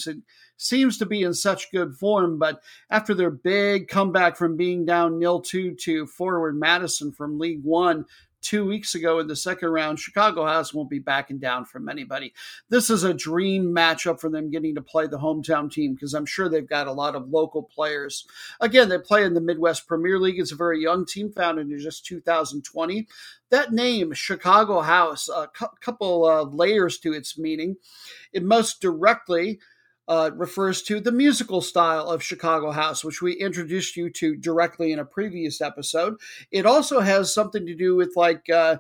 seems 0.58 0.98
to 0.98 1.06
be 1.06 1.24
in 1.24 1.34
such 1.34 1.72
good 1.72 1.96
form. 1.96 2.40
But 2.40 2.62
after 2.90 3.14
their 3.14 3.32
big 3.32 3.88
comeback 3.88 4.38
from 4.38 4.58
being 4.58 4.86
down 4.86 5.20
nil 5.20 5.42
two 5.42 5.76
to 5.82 6.06
forward 6.08 6.60
Madison 6.60 7.12
from 7.12 7.40
League 7.40 7.64
One 7.64 8.06
two 8.44 8.66
weeks 8.66 8.94
ago 8.94 9.20
in 9.20 9.28
the 9.28 9.36
second 9.36 9.70
round, 9.70 10.00
Chicago 10.00 10.46
House 10.46 10.74
won't 10.74 10.90
be 10.90 11.00
backing 11.00 11.40
down 11.40 11.66
from 11.66 11.88
anybody. 11.90 12.34
This 12.70 12.90
is 12.90 13.04
a 13.04 13.14
dream 13.14 13.74
matchup 13.74 14.20
for 14.20 14.30
them 14.30 14.52
getting 14.52 14.76
to 14.76 14.82
play 14.82 15.08
the 15.08 15.18
hometown 15.18 15.72
team 15.72 15.94
because 15.94 16.14
I'm 16.14 16.26
sure 16.26 16.50
they've 16.50 16.68
got 16.68 16.88
a 16.88 16.92
lot 16.92 17.16
of 17.16 17.30
local 17.30 17.64
players. 17.64 18.28
Again, 18.60 18.90
they 18.90 19.00
play 19.00 19.24
in 19.24 19.34
the 19.34 19.42
Midwest 19.42 19.88
Premier 19.88 20.20
League. 20.20 20.40
It's 20.40 20.52
a 20.52 20.58
very 20.58 20.82
young 20.82 21.06
team 21.06 21.32
founded 21.32 21.72
in 21.72 21.80
just 21.80 22.06
2020. 22.06 23.08
That 23.50 23.72
name, 23.72 24.14
Chicago 24.14 24.82
House, 24.82 25.30
a 25.30 25.48
cu- 25.48 25.68
couple 25.80 26.26
uh, 26.26 26.44
layers 26.44 26.98
to 27.00 27.14
its 27.14 27.38
meaning. 27.38 27.78
It 28.34 28.44
most 28.44 28.82
directly 28.82 29.60
uh, 30.08 30.32
refers 30.36 30.82
to 30.84 31.00
the 31.00 31.12
musical 31.12 31.62
style 31.62 32.10
of 32.10 32.24
Chicago 32.24 32.72
House, 32.72 33.04
which 33.04 33.22
we 33.22 33.34
introduced 33.34 33.96
you 33.96 34.10
to 34.12 34.36
directly 34.36 34.92
in 34.92 35.00
a 35.00 35.06
previous 35.06 35.62
episode. 35.62 36.16
It 36.52 36.66
also 36.66 37.00
has 37.00 37.34
something 37.34 37.66
to 37.66 37.76
do 37.76 37.96
with 37.96 38.14
like 38.16 38.50
uh, 38.50 38.78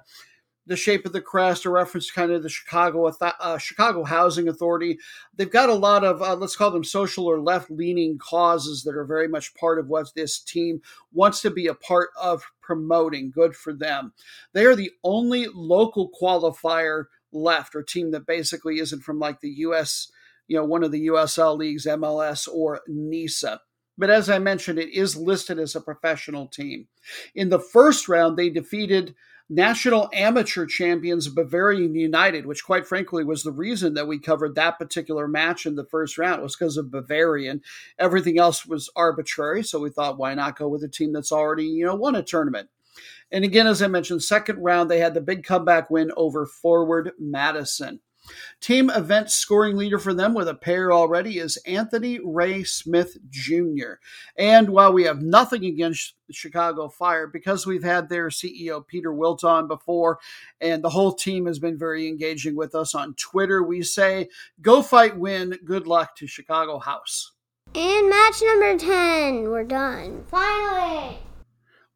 the 0.65 0.75
shape 0.75 1.05
of 1.05 1.13
the 1.13 1.21
crest, 1.21 1.65
a 1.65 1.69
reference 1.69 2.07
to 2.07 2.13
kind 2.13 2.31
of 2.31 2.43
the 2.43 2.49
Chicago 2.49 3.11
uh, 3.21 3.57
Chicago 3.57 4.03
Housing 4.03 4.47
Authority. 4.47 4.97
They've 5.35 5.49
got 5.49 5.69
a 5.69 5.73
lot 5.73 6.03
of 6.03 6.21
uh, 6.21 6.35
let's 6.35 6.55
call 6.55 6.71
them 6.71 6.83
social 6.83 7.25
or 7.25 7.39
left 7.39 7.71
leaning 7.71 8.17
causes 8.17 8.83
that 8.83 8.95
are 8.95 9.05
very 9.05 9.27
much 9.27 9.55
part 9.55 9.79
of 9.79 9.87
what 9.87 10.13
this 10.15 10.39
team 10.39 10.81
wants 11.13 11.41
to 11.41 11.49
be 11.49 11.67
a 11.67 11.73
part 11.73 12.09
of 12.21 12.43
promoting. 12.61 13.31
Good 13.31 13.55
for 13.55 13.73
them. 13.73 14.13
They 14.53 14.65
are 14.65 14.75
the 14.75 14.91
only 15.03 15.47
local 15.53 16.09
qualifier 16.09 17.05
left 17.31 17.75
or 17.75 17.81
team 17.83 18.11
that 18.11 18.27
basically 18.27 18.79
isn't 18.79 19.01
from 19.01 19.19
like 19.19 19.39
the 19.39 19.49
U.S 19.49 20.11
you 20.47 20.57
know, 20.57 20.65
one 20.65 20.83
of 20.83 20.91
the 20.91 21.07
USL 21.07 21.57
leagues, 21.57 21.85
MLS 21.85 22.47
or 22.51 22.81
NISA. 22.87 23.61
But 23.97 24.09
as 24.09 24.29
I 24.29 24.39
mentioned, 24.39 24.79
it 24.79 24.93
is 24.93 25.15
listed 25.15 25.59
as 25.59 25.75
a 25.75 25.81
professional 25.81 26.47
team. 26.47 26.87
In 27.35 27.49
the 27.49 27.59
first 27.59 28.07
round, 28.07 28.37
they 28.37 28.49
defeated 28.49 29.15
national 29.49 30.09
amateur 30.13 30.65
champions 30.65 31.27
Bavarian 31.27 31.93
United, 31.93 32.45
which 32.45 32.63
quite 32.63 32.87
frankly 32.87 33.23
was 33.23 33.43
the 33.43 33.51
reason 33.51 33.93
that 33.93 34.07
we 34.07 34.17
covered 34.17 34.55
that 34.55 34.79
particular 34.79 35.27
match 35.27 35.65
in 35.65 35.75
the 35.75 35.85
first 35.85 36.17
round 36.17 36.41
was 36.41 36.55
because 36.55 36.77
of 36.77 36.91
Bavarian. 36.91 37.61
Everything 37.99 38.39
else 38.39 38.65
was 38.65 38.89
arbitrary, 38.95 39.63
so 39.63 39.79
we 39.79 39.89
thought 39.89 40.17
why 40.17 40.33
not 40.33 40.57
go 40.57 40.67
with 40.67 40.83
a 40.83 40.87
team 40.87 41.13
that's 41.13 41.31
already, 41.31 41.65
you 41.65 41.85
know, 41.85 41.95
won 41.95 42.15
a 42.15 42.23
tournament. 42.23 42.69
And 43.31 43.43
again, 43.43 43.67
as 43.67 43.81
I 43.81 43.87
mentioned, 43.87 44.23
second 44.23 44.59
round 44.59 44.89
they 44.89 44.99
had 44.99 45.13
the 45.13 45.21
big 45.21 45.43
comeback 45.43 45.89
win 45.89 46.11
over 46.15 46.45
Forward 46.45 47.11
Madison. 47.19 47.99
Team 48.61 48.89
event 48.89 49.29
scoring 49.29 49.75
leader 49.75 49.99
for 49.99 50.13
them 50.13 50.33
with 50.33 50.47
a 50.47 50.55
pair 50.55 50.93
already 50.93 51.37
is 51.37 51.57
Anthony 51.65 52.19
Ray 52.23 52.63
Smith 52.63 53.17
Jr. 53.29 53.95
And 54.37 54.69
while 54.69 54.93
we 54.93 55.03
have 55.03 55.21
nothing 55.21 55.65
against 55.65 56.15
the 56.27 56.33
Chicago 56.33 56.87
Fire, 56.87 57.27
because 57.27 57.67
we've 57.67 57.83
had 57.83 58.07
their 58.07 58.29
CEO 58.29 58.85
Peter 58.85 59.13
Wilt 59.13 59.43
on 59.43 59.67
before, 59.67 60.19
and 60.61 60.83
the 60.83 60.89
whole 60.89 61.13
team 61.13 61.45
has 61.45 61.59
been 61.59 61.77
very 61.77 62.07
engaging 62.07 62.55
with 62.55 62.73
us 62.73 62.95
on 62.95 63.15
Twitter, 63.15 63.61
we 63.61 63.81
say, 63.81 64.29
go 64.61 64.81
fight, 64.81 65.17
win. 65.17 65.59
Good 65.65 65.87
luck 65.87 66.15
to 66.17 66.27
Chicago 66.27 66.79
House. 66.79 67.33
And 67.75 68.09
match 68.09 68.41
number 68.41 68.77
10, 68.77 69.49
we're 69.49 69.63
done. 69.63 70.23
Finally! 70.27 71.17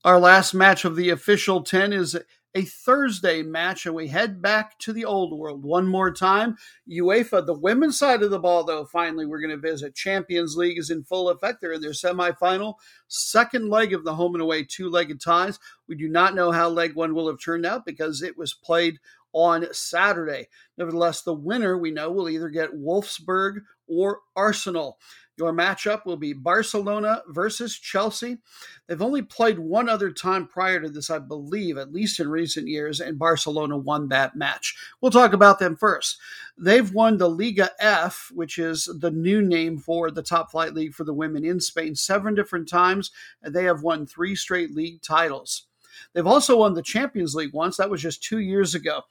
Our 0.03 0.19
last 0.19 0.53
match 0.53 0.85
of 0.85 0.95
the 0.95 1.09
official 1.09 1.63
10 1.63 1.93
is 1.93 2.17
a 2.55 2.63
Thursday 2.63 3.43
match, 3.43 3.85
and 3.85 3.93
we 3.93 4.07
head 4.07 4.41
back 4.41 4.79
to 4.79 4.93
the 4.93 5.05
old 5.05 5.37
world 5.37 5.63
one 5.63 5.87
more 5.87 6.11
time. 6.11 6.57
UEFA, 6.89 7.45
the 7.45 7.53
women's 7.53 7.99
side 7.99 8.23
of 8.23 8.31
the 8.31 8.39
ball, 8.39 8.63
though, 8.63 8.85
finally 8.85 9.25
we're 9.25 9.41
going 9.41 9.51
to 9.51 9.57
visit. 9.57 9.95
Champions 9.95 10.55
League 10.55 10.79
is 10.79 10.89
in 10.89 11.03
full 11.03 11.29
effect. 11.29 11.61
They're 11.61 11.73
in 11.73 11.81
their 11.81 11.91
semifinal, 11.91 12.75
second 13.07 13.69
leg 13.69 13.93
of 13.93 14.03
the 14.03 14.15
home 14.15 14.33
and 14.33 14.41
away 14.41 14.63
two 14.63 14.89
legged 14.89 15.21
ties. 15.21 15.59
We 15.87 15.95
do 15.95 16.09
not 16.09 16.35
know 16.35 16.51
how 16.51 16.69
leg 16.69 16.95
one 16.95 17.13
will 17.13 17.27
have 17.27 17.39
turned 17.43 17.65
out 17.65 17.85
because 17.85 18.21
it 18.21 18.37
was 18.37 18.53
played 18.53 18.99
on 19.33 19.67
Saturday. 19.71 20.47
Nevertheless, 20.77 21.21
the 21.21 21.33
winner 21.33 21.77
we 21.77 21.91
know 21.91 22.11
will 22.11 22.29
either 22.29 22.49
get 22.49 22.73
Wolfsburg 22.73 23.59
or 23.87 24.21
Arsenal. 24.35 24.97
Your 25.37 25.53
matchup 25.53 26.05
will 26.05 26.17
be 26.17 26.33
Barcelona 26.33 27.21
versus 27.27 27.77
Chelsea. 27.77 28.39
They've 28.87 29.01
only 29.01 29.21
played 29.21 29.59
one 29.59 29.87
other 29.87 30.11
time 30.11 30.47
prior 30.47 30.81
to 30.81 30.89
this, 30.89 31.11
I 31.11 31.19
believe, 31.19 31.77
at 31.77 31.93
least 31.93 32.19
in 32.19 32.27
recent 32.27 32.67
years, 32.67 32.99
and 32.99 33.19
Barcelona 33.19 33.77
won 33.77 34.09
that 34.09 34.35
match. 34.35 34.75
We'll 34.99 35.11
talk 35.11 35.33
about 35.33 35.59
them 35.59 35.75
first. 35.75 36.17
They've 36.57 36.91
won 36.91 37.17
the 37.17 37.29
Liga 37.29 37.69
F, 37.79 38.31
which 38.33 38.57
is 38.57 38.89
the 38.99 39.11
new 39.11 39.43
name 39.43 39.77
for 39.77 40.09
the 40.09 40.23
top 40.23 40.49
flight 40.49 40.73
league 40.73 40.95
for 40.95 41.03
the 41.03 41.13
women 41.13 41.45
in 41.45 41.59
Spain, 41.59 41.93
seven 41.93 42.33
different 42.33 42.67
times, 42.67 43.11
and 43.43 43.53
they 43.53 43.65
have 43.65 43.83
won 43.83 44.07
three 44.07 44.35
straight 44.35 44.73
league 44.73 45.03
titles. 45.03 45.67
They've 46.13 46.25
also 46.25 46.57
won 46.57 46.73
the 46.73 46.81
Champions 46.81 47.35
League 47.35 47.53
once. 47.53 47.77
That 47.77 47.91
was 47.91 48.01
just 48.01 48.23
two 48.23 48.39
years 48.39 48.73
ago. 48.73 49.01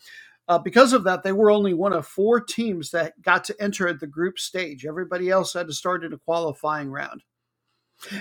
Uh, 0.48 0.58
because 0.58 0.92
of 0.92 1.04
that, 1.04 1.22
they 1.22 1.32
were 1.32 1.50
only 1.50 1.74
one 1.74 1.92
of 1.92 2.06
four 2.06 2.40
teams 2.40 2.90
that 2.90 3.20
got 3.20 3.44
to 3.44 3.56
enter 3.60 3.88
at 3.88 3.98
the 3.98 4.06
group 4.06 4.38
stage. 4.38 4.86
Everybody 4.86 5.28
else 5.28 5.54
had 5.54 5.66
to 5.66 5.72
start 5.72 6.04
in 6.04 6.12
a 6.12 6.18
qualifying 6.18 6.90
round. 6.90 7.22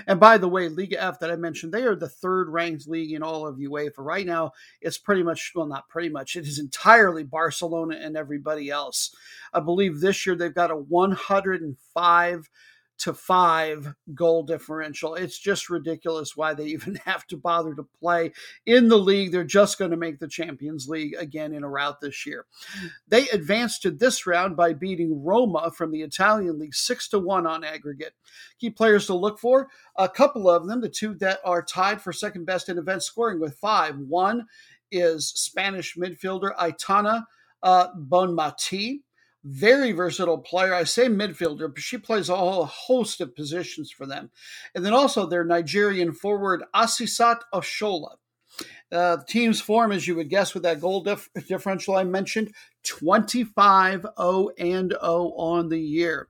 And 0.06 0.18
by 0.18 0.38
the 0.38 0.48
way, 0.48 0.68
Liga 0.68 1.02
F 1.02 1.20
that 1.20 1.30
I 1.30 1.36
mentioned, 1.36 1.72
they 1.72 1.82
are 1.82 1.94
the 1.94 2.08
third 2.08 2.48
ranked 2.48 2.88
league 2.88 3.12
in 3.12 3.22
all 3.22 3.46
of 3.46 3.58
UEFA. 3.58 3.98
Right 3.98 4.26
now, 4.26 4.52
it's 4.80 4.98
pretty 4.98 5.22
much, 5.22 5.52
well, 5.54 5.66
not 5.66 5.88
pretty 5.88 6.08
much, 6.08 6.36
it 6.36 6.46
is 6.46 6.58
entirely 6.58 7.24
Barcelona 7.24 7.96
and 8.00 8.16
everybody 8.16 8.70
else. 8.70 9.14
I 9.52 9.60
believe 9.60 10.00
this 10.00 10.24
year 10.24 10.34
they've 10.34 10.54
got 10.54 10.70
a 10.70 10.76
105 10.76 12.50
to 12.98 13.12
five 13.12 13.94
goal 14.14 14.42
differential. 14.42 15.14
It's 15.14 15.38
just 15.38 15.70
ridiculous 15.70 16.36
why 16.36 16.54
they 16.54 16.64
even 16.76 16.96
have 17.04 17.26
to 17.28 17.36
bother 17.36 17.74
to 17.74 17.86
play 18.00 18.32
in 18.64 18.88
the 18.88 18.98
league. 18.98 19.32
They're 19.32 19.44
just 19.44 19.78
going 19.78 19.90
to 19.90 19.96
make 19.96 20.18
the 20.18 20.28
Champions 20.28 20.88
League 20.88 21.14
again 21.18 21.52
in 21.52 21.64
a 21.64 21.68
rout 21.68 22.00
this 22.00 22.26
year. 22.26 22.46
They 23.08 23.28
advanced 23.28 23.82
to 23.82 23.90
this 23.90 24.26
round 24.26 24.56
by 24.56 24.72
beating 24.72 25.22
Roma 25.22 25.70
from 25.70 25.90
the 25.90 26.02
Italian 26.02 26.58
league 26.58 26.74
six 26.74 27.08
to 27.08 27.18
one 27.18 27.46
on 27.46 27.64
aggregate. 27.64 28.14
Key 28.58 28.70
players 28.70 29.06
to 29.06 29.14
look 29.14 29.38
for 29.38 29.68
a 29.96 30.08
couple 30.08 30.48
of 30.48 30.66
them, 30.66 30.80
the 30.80 30.88
two 30.88 31.14
that 31.14 31.40
are 31.44 31.62
tied 31.62 32.00
for 32.00 32.12
second 32.12 32.44
best 32.44 32.68
in 32.68 32.78
event 32.78 33.02
scoring 33.02 33.40
with 33.40 33.58
five. 33.58 33.98
One 33.98 34.46
is 34.90 35.28
Spanish 35.28 35.96
midfielder 35.96 36.54
Aitana 36.56 37.24
uh, 37.62 37.88
Bonmati 37.94 39.00
very 39.46 39.92
versatile 39.92 40.38
player. 40.38 40.74
I 40.74 40.84
say 40.84 41.06
midfielder, 41.06 41.72
but 41.72 41.82
she 41.82 41.98
plays 41.98 42.28
a 42.28 42.36
whole 42.36 42.64
host 42.64 43.20
of 43.20 43.36
positions 43.36 43.90
for 43.90 44.06
them. 44.06 44.30
And 44.74 44.84
then 44.84 44.92
also 44.92 45.26
their 45.26 45.44
Nigerian 45.44 46.12
forward, 46.12 46.64
Asisat 46.74 47.40
Oshoala. 47.54 48.16
Uh, 48.90 49.16
the 49.16 49.24
team's 49.28 49.60
form, 49.60 49.92
as 49.92 50.08
you 50.08 50.16
would 50.16 50.30
guess, 50.30 50.54
with 50.54 50.62
that 50.62 50.80
goal 50.80 51.02
dif- 51.02 51.28
differential 51.48 51.96
I 51.96 52.04
mentioned, 52.04 52.54
25 52.84 54.06
0 54.18 54.50
and 54.58 54.90
0 54.90 55.32
on 55.36 55.68
the 55.68 55.80
year. 55.80 56.28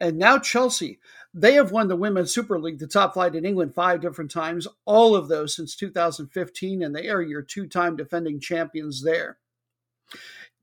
And 0.00 0.18
now 0.18 0.38
Chelsea. 0.38 0.98
They 1.36 1.54
have 1.54 1.72
won 1.72 1.88
the 1.88 1.96
Women's 1.96 2.32
Super 2.32 2.60
League, 2.60 2.78
the 2.78 2.86
top 2.86 3.14
flight 3.14 3.34
in 3.34 3.44
England, 3.44 3.74
five 3.74 4.00
different 4.00 4.30
times, 4.30 4.68
all 4.84 5.16
of 5.16 5.26
those 5.26 5.56
since 5.56 5.74
2015, 5.74 6.80
and 6.80 6.94
they 6.94 7.08
are 7.08 7.20
your 7.20 7.42
two 7.42 7.66
time 7.66 7.96
defending 7.96 8.38
champions 8.38 9.02
there. 9.02 9.38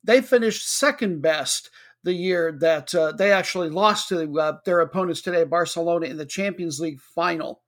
They 0.04 0.22
finished 0.22 0.68
second 0.68 1.22
best 1.22 1.70
the 2.04 2.14
year 2.14 2.52
that 2.60 2.94
uh, 2.96 3.12
they 3.12 3.32
actually 3.32 3.70
lost 3.70 4.10
to 4.10 4.40
uh, 4.40 4.58
their 4.66 4.80
opponents 4.80 5.22
today, 5.22 5.44
Barcelona, 5.44 6.08
in 6.08 6.18
the 6.18 6.26
Champions 6.26 6.80
League 6.80 7.00
final. 7.00 7.62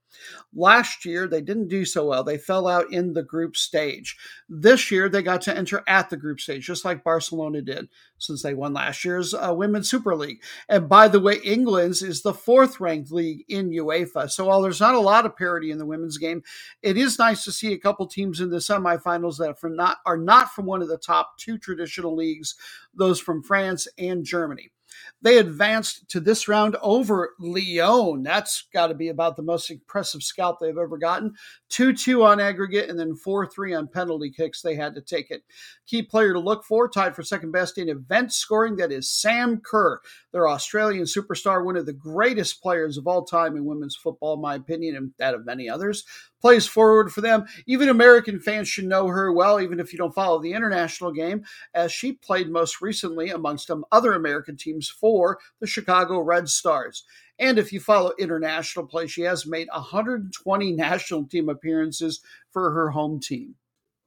Last 0.54 1.06
year, 1.06 1.28
they 1.28 1.42
didn't 1.42 1.68
do 1.68 1.86
so 1.86 2.08
well. 2.08 2.24
They 2.24 2.38
fell 2.38 2.68
out 2.68 2.92
in 2.92 3.14
the 3.14 3.24
group 3.24 3.56
stage. 3.56 4.18
This 4.48 4.92
year, 4.92 5.10
they 5.10 5.22
got 5.22 5.42
to 5.44 5.58
enter 5.58 5.84
at 5.88 6.10
the 6.10 6.18
group 6.18 6.40
stage, 6.40 6.66
just 6.66 6.86
like 6.86 7.04
Barcelona 7.04 7.62
did, 7.62 7.90
since 8.18 8.44
they 8.44 8.54
won 8.54 8.74
last 8.74 9.04
year's 9.04 9.34
uh, 9.34 9.54
Women's 9.56 9.90
Super 9.90 10.16
League. 10.16 10.42
And 10.70 10.88
by 10.88 11.08
the 11.08 11.20
way, 11.20 11.40
England's 11.44 12.02
is 12.02 12.22
the 12.22 12.34
fourth 12.34 12.80
ranked 12.80 13.12
league 13.12 13.44
in 13.48 13.70
UEFA. 13.70 14.30
So 14.30 14.46
while 14.46 14.62
there's 14.62 14.80
not 14.80 14.96
a 14.96 15.00
lot 15.00 15.26
of 15.26 15.36
parity 15.36 15.72
in 15.72 15.78
the 15.78 15.86
women's 15.86 16.18
game, 16.18 16.44
it 16.82 16.98
is 16.98 17.20
nice 17.20 17.44
to 17.44 17.52
see 17.52 17.74
a 17.74 17.80
couple 17.80 18.08
teams 18.08 18.40
in 18.40 18.50
the 18.50 18.58
semifinals 18.58 19.38
that 19.38 19.56
are 19.64 19.70
not, 19.70 19.98
are 20.06 20.18
not 20.18 20.52
from 20.52 20.66
one 20.66 20.82
of 20.82 20.88
the 20.88 20.98
top 20.98 21.38
two 21.38 21.58
traditional 21.58 22.16
leagues, 22.16 22.56
those 22.94 23.20
from 23.20 23.44
France 23.44 23.88
and 23.98 24.24
Germany. 24.24 24.72
They 25.22 25.38
advanced 25.38 26.10
to 26.10 26.20
this 26.20 26.48
round 26.48 26.76
over 26.82 27.34
Lyon. 27.40 28.24
That's 28.24 28.66
got 28.74 28.88
to 28.88 28.94
be 28.94 29.10
about 29.10 29.36
the 29.36 29.44
most 29.44 29.70
impressive 29.72 30.24
scalp 30.24 30.60
they've 30.60 30.78
ever 30.78 30.98
gotten. 30.98 31.34
2 31.70 31.94
2 31.94 32.24
on 32.24 32.40
aggregate 32.40 32.90
and 32.90 33.00
then 33.00 33.16
4 33.16 33.48
3 33.48 33.74
on 33.74 33.88
penalty 33.88 34.32
kicks. 34.32 34.62
They 34.62 34.76
had 34.76 34.96
to 34.96 35.02
take 35.02 35.32
it. 35.32 35.44
Key 35.88 36.04
player 36.04 36.34
to 36.34 36.40
look 36.40 36.64
for, 36.64 36.88
tied 36.90 37.16
for 37.16 37.24
second 37.24 37.52
best 37.52 37.78
in 37.78 37.90
event 37.90 38.34
scoring, 38.34 38.76
that 38.78 38.92
is 38.92 39.10
Sam 39.10 39.62
Kerr, 39.64 40.02
their 40.32 40.48
Australian 40.48 41.06
superstar, 41.06 41.64
one 41.64 41.78
of 41.78 41.86
the 41.86 41.94
greatest 41.94 42.62
players 42.62 42.98
of 42.98 43.08
all 43.08 43.24
time 43.24 43.56
in 43.56 43.66
women's 43.66 43.96
football, 43.96 44.36
in 44.36 44.42
my 44.42 44.56
opinion, 44.56 44.96
and 44.96 45.12
that 45.18 45.34
of 45.34 45.46
many 45.46 45.70
others 45.70 46.04
plays 46.44 46.68
forward 46.68 47.10
for 47.14 47.22
them. 47.22 47.46
Even 47.68 47.88
American 47.88 48.38
fans 48.38 48.68
should 48.68 48.84
know 48.84 49.08
her 49.08 49.32
well, 49.32 49.62
even 49.62 49.80
if 49.80 49.94
you 49.94 49.98
don't 49.98 50.14
follow 50.14 50.42
the 50.42 50.52
international 50.52 51.10
game, 51.10 51.42
as 51.74 51.90
she 51.90 52.12
played 52.12 52.50
most 52.50 52.82
recently 52.82 53.30
amongst 53.30 53.72
other 53.94 54.14
American 54.14 54.58
teams 54.58 54.90
for 54.90 55.40
the 55.62 55.68
Chicago 55.68 56.20
Red 56.20 56.50
Stars. 56.50 57.06
And 57.40 57.58
if 57.58 57.72
you 57.72 57.80
follow 57.80 58.12
international 58.20 58.86
play, 58.86 59.08
she 59.08 59.22
has 59.22 59.46
made 59.46 59.70
120 59.74 60.72
national 60.74 61.26
team 61.28 61.48
appearances 61.48 62.20
for 62.52 62.72
her 62.72 62.90
home 62.90 63.22
team. 63.22 63.56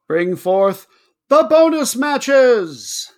Bring 0.07 0.37
forth 0.37 0.87
the 1.31 1.45
bonus 1.49 1.97
matches. 1.97 3.13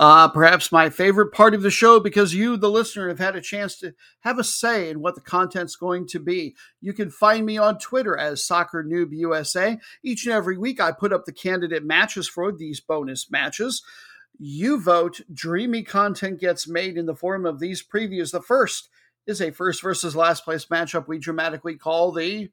Uh, 0.00 0.26
perhaps 0.26 0.72
my 0.72 0.90
favorite 0.90 1.32
part 1.32 1.54
of 1.54 1.62
the 1.62 1.70
show 1.70 2.00
because 2.00 2.34
you, 2.34 2.56
the 2.56 2.70
listener, 2.70 3.08
have 3.08 3.20
had 3.20 3.36
a 3.36 3.40
chance 3.40 3.78
to 3.78 3.94
have 4.20 4.40
a 4.40 4.44
say 4.44 4.90
in 4.90 5.00
what 5.00 5.14
the 5.14 5.20
content's 5.20 5.76
going 5.76 6.04
to 6.04 6.18
be. 6.18 6.56
You 6.80 6.92
can 6.92 7.10
find 7.10 7.46
me 7.46 7.58
on 7.58 7.78
Twitter 7.78 8.16
as 8.16 8.44
Soccer 8.44 8.82
Noob 8.82 9.10
USA. 9.12 9.78
Each 10.02 10.26
and 10.26 10.34
every 10.34 10.58
week, 10.58 10.80
I 10.80 10.90
put 10.90 11.12
up 11.12 11.26
the 11.26 11.32
candidate 11.32 11.84
matches 11.84 12.28
for 12.28 12.50
these 12.50 12.80
bonus 12.80 13.30
matches. 13.30 13.84
You 14.36 14.80
vote, 14.80 15.20
dreamy 15.32 15.84
content 15.84 16.40
gets 16.40 16.66
made 16.66 16.96
in 16.96 17.06
the 17.06 17.14
form 17.14 17.46
of 17.46 17.60
these 17.60 17.80
previews. 17.80 18.32
The 18.32 18.42
first 18.42 18.88
is 19.28 19.40
a 19.40 19.52
first 19.52 19.80
versus 19.80 20.16
last 20.16 20.44
place 20.44 20.66
matchup 20.66 21.06
we 21.06 21.18
dramatically 21.18 21.76
call 21.76 22.10
the 22.10 22.50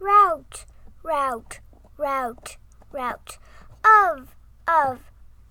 route, 0.00 0.66
route, 1.04 1.60
route, 1.96 2.56
route 2.90 3.38
of, 3.84 4.34
of, 4.66 4.98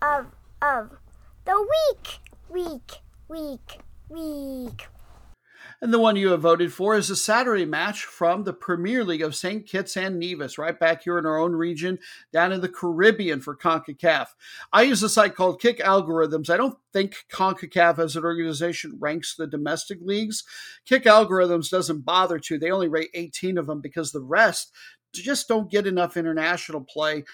of, 0.01 0.25
of 0.61 1.00
the 1.45 1.67
week, 1.89 2.19
week, 2.49 2.91
week, 3.27 3.79
week. 4.09 4.87
And 5.83 5.91
the 5.91 5.99
one 5.99 6.15
you 6.15 6.29
have 6.29 6.41
voted 6.41 6.71
for 6.71 6.95
is 6.95 7.09
a 7.09 7.15
Saturday 7.15 7.65
match 7.65 8.03
from 8.03 8.43
the 8.43 8.53
Premier 8.53 9.03
League 9.03 9.23
of 9.23 9.35
St. 9.35 9.65
Kitts 9.65 9.97
and 9.97 10.19
Nevis, 10.19 10.59
right 10.59 10.79
back 10.79 11.03
here 11.03 11.17
in 11.17 11.25
our 11.25 11.39
own 11.39 11.53
region, 11.53 11.97
down 12.31 12.51
in 12.51 12.61
the 12.61 12.69
Caribbean 12.69 13.41
for 13.41 13.55
CONCACAF. 13.55 14.27
I 14.71 14.83
use 14.83 15.01
a 15.01 15.09
site 15.09 15.35
called 15.35 15.59
Kick 15.59 15.79
Algorithms. 15.79 16.51
I 16.51 16.57
don't 16.57 16.77
think 16.93 17.25
CONCACAF 17.31 17.97
as 17.97 18.15
an 18.15 18.23
organization 18.23 18.97
ranks 18.99 19.35
the 19.35 19.47
domestic 19.47 19.97
leagues. 20.01 20.43
Kick 20.85 21.05
Algorithms 21.05 21.71
doesn't 21.71 22.05
bother 22.05 22.37
to. 22.37 22.59
They 22.59 22.69
only 22.69 22.87
rate 22.87 23.09
18 23.15 23.57
of 23.57 23.65
them 23.65 23.81
because 23.81 24.11
the 24.11 24.21
rest 24.21 24.71
just 25.13 25.47
don't 25.47 25.71
get 25.71 25.87
enough 25.87 26.15
international 26.15 26.81
play 26.81 27.25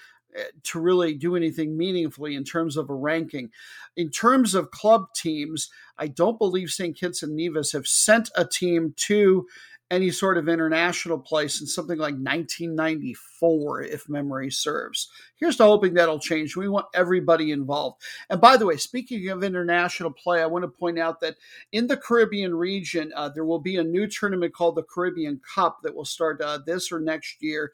to 0.64 0.80
really 0.80 1.14
do 1.14 1.36
anything 1.36 1.76
meaningfully 1.76 2.34
in 2.34 2.44
terms 2.44 2.76
of 2.76 2.90
a 2.90 2.94
ranking. 2.94 3.50
In 3.96 4.10
terms 4.10 4.54
of 4.54 4.70
club 4.70 5.12
teams, 5.14 5.70
I 5.98 6.08
don't 6.08 6.38
believe 6.38 6.70
St. 6.70 6.96
Kitts 6.96 7.22
and 7.22 7.34
Nevis 7.34 7.72
have 7.72 7.86
sent 7.86 8.30
a 8.36 8.44
team 8.44 8.94
to 8.96 9.46
any 9.90 10.10
sort 10.10 10.36
of 10.36 10.48
international 10.48 11.18
play 11.18 11.48
since 11.48 11.74
something 11.74 11.98
like 11.98 12.14
1994, 12.14 13.82
if 13.82 14.08
memory 14.08 14.50
serves. 14.50 15.08
Here's 15.36 15.56
to 15.56 15.64
hoping 15.64 15.94
that'll 15.94 16.18
change. 16.18 16.56
We 16.56 16.68
want 16.68 16.86
everybody 16.94 17.50
involved. 17.52 18.02
And 18.28 18.40
by 18.40 18.56
the 18.56 18.66
way, 18.66 18.76
speaking 18.76 19.28
of 19.28 19.42
international 19.42 20.10
play, 20.10 20.42
I 20.42 20.46
want 20.46 20.64
to 20.64 20.68
point 20.68 20.98
out 20.98 21.20
that 21.20 21.36
in 21.72 21.86
the 21.86 21.96
Caribbean 21.96 22.54
region, 22.54 23.12
uh, 23.16 23.30
there 23.30 23.46
will 23.46 23.60
be 23.60 23.76
a 23.76 23.84
new 23.84 24.06
tournament 24.06 24.52
called 24.52 24.76
the 24.76 24.82
Caribbean 24.82 25.40
Cup 25.54 25.78
that 25.82 25.94
will 25.94 26.04
start 26.04 26.40
uh, 26.42 26.58
this 26.64 26.92
or 26.92 27.00
next 27.00 27.42
year. 27.42 27.72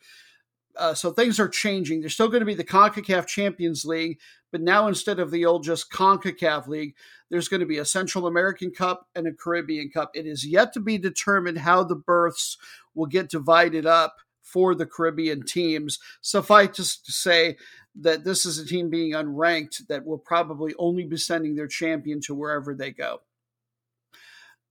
Uh, 0.76 0.94
so 0.94 1.10
things 1.10 1.38
are 1.38 1.48
changing. 1.48 2.00
There's 2.00 2.14
still 2.14 2.28
going 2.28 2.40
to 2.40 2.46
be 2.46 2.54
the 2.54 2.64
CONCACAF 2.64 3.26
Champions 3.26 3.84
League, 3.84 4.18
but 4.50 4.60
now 4.60 4.88
instead 4.88 5.18
of 5.18 5.30
the 5.30 5.44
old 5.44 5.64
just 5.64 5.90
CONCACAF 5.90 6.66
League, 6.66 6.94
there's 7.30 7.48
going 7.48 7.60
to 7.60 7.66
be 7.66 7.78
a 7.78 7.84
Central 7.84 8.26
American 8.26 8.70
Cup 8.70 9.08
and 9.14 9.26
a 9.26 9.32
Caribbean 9.32 9.90
Cup. 9.90 10.10
It 10.14 10.26
is 10.26 10.46
yet 10.46 10.72
to 10.74 10.80
be 10.80 10.98
determined 10.98 11.58
how 11.58 11.84
the 11.84 11.96
berths 11.96 12.56
will 12.94 13.06
get 13.06 13.30
divided 13.30 13.86
up 13.86 14.16
for 14.42 14.74
the 14.74 14.86
Caribbean 14.86 15.44
teams. 15.44 15.98
Suffice 16.20 16.96
to 16.98 17.12
say 17.12 17.56
that 17.96 18.24
this 18.24 18.44
is 18.44 18.58
a 18.58 18.66
team 18.66 18.90
being 18.90 19.12
unranked 19.12 19.86
that 19.88 20.04
will 20.04 20.18
probably 20.18 20.74
only 20.78 21.04
be 21.04 21.16
sending 21.16 21.54
their 21.54 21.68
champion 21.68 22.20
to 22.20 22.34
wherever 22.34 22.74
they 22.74 22.90
go. 22.90 23.20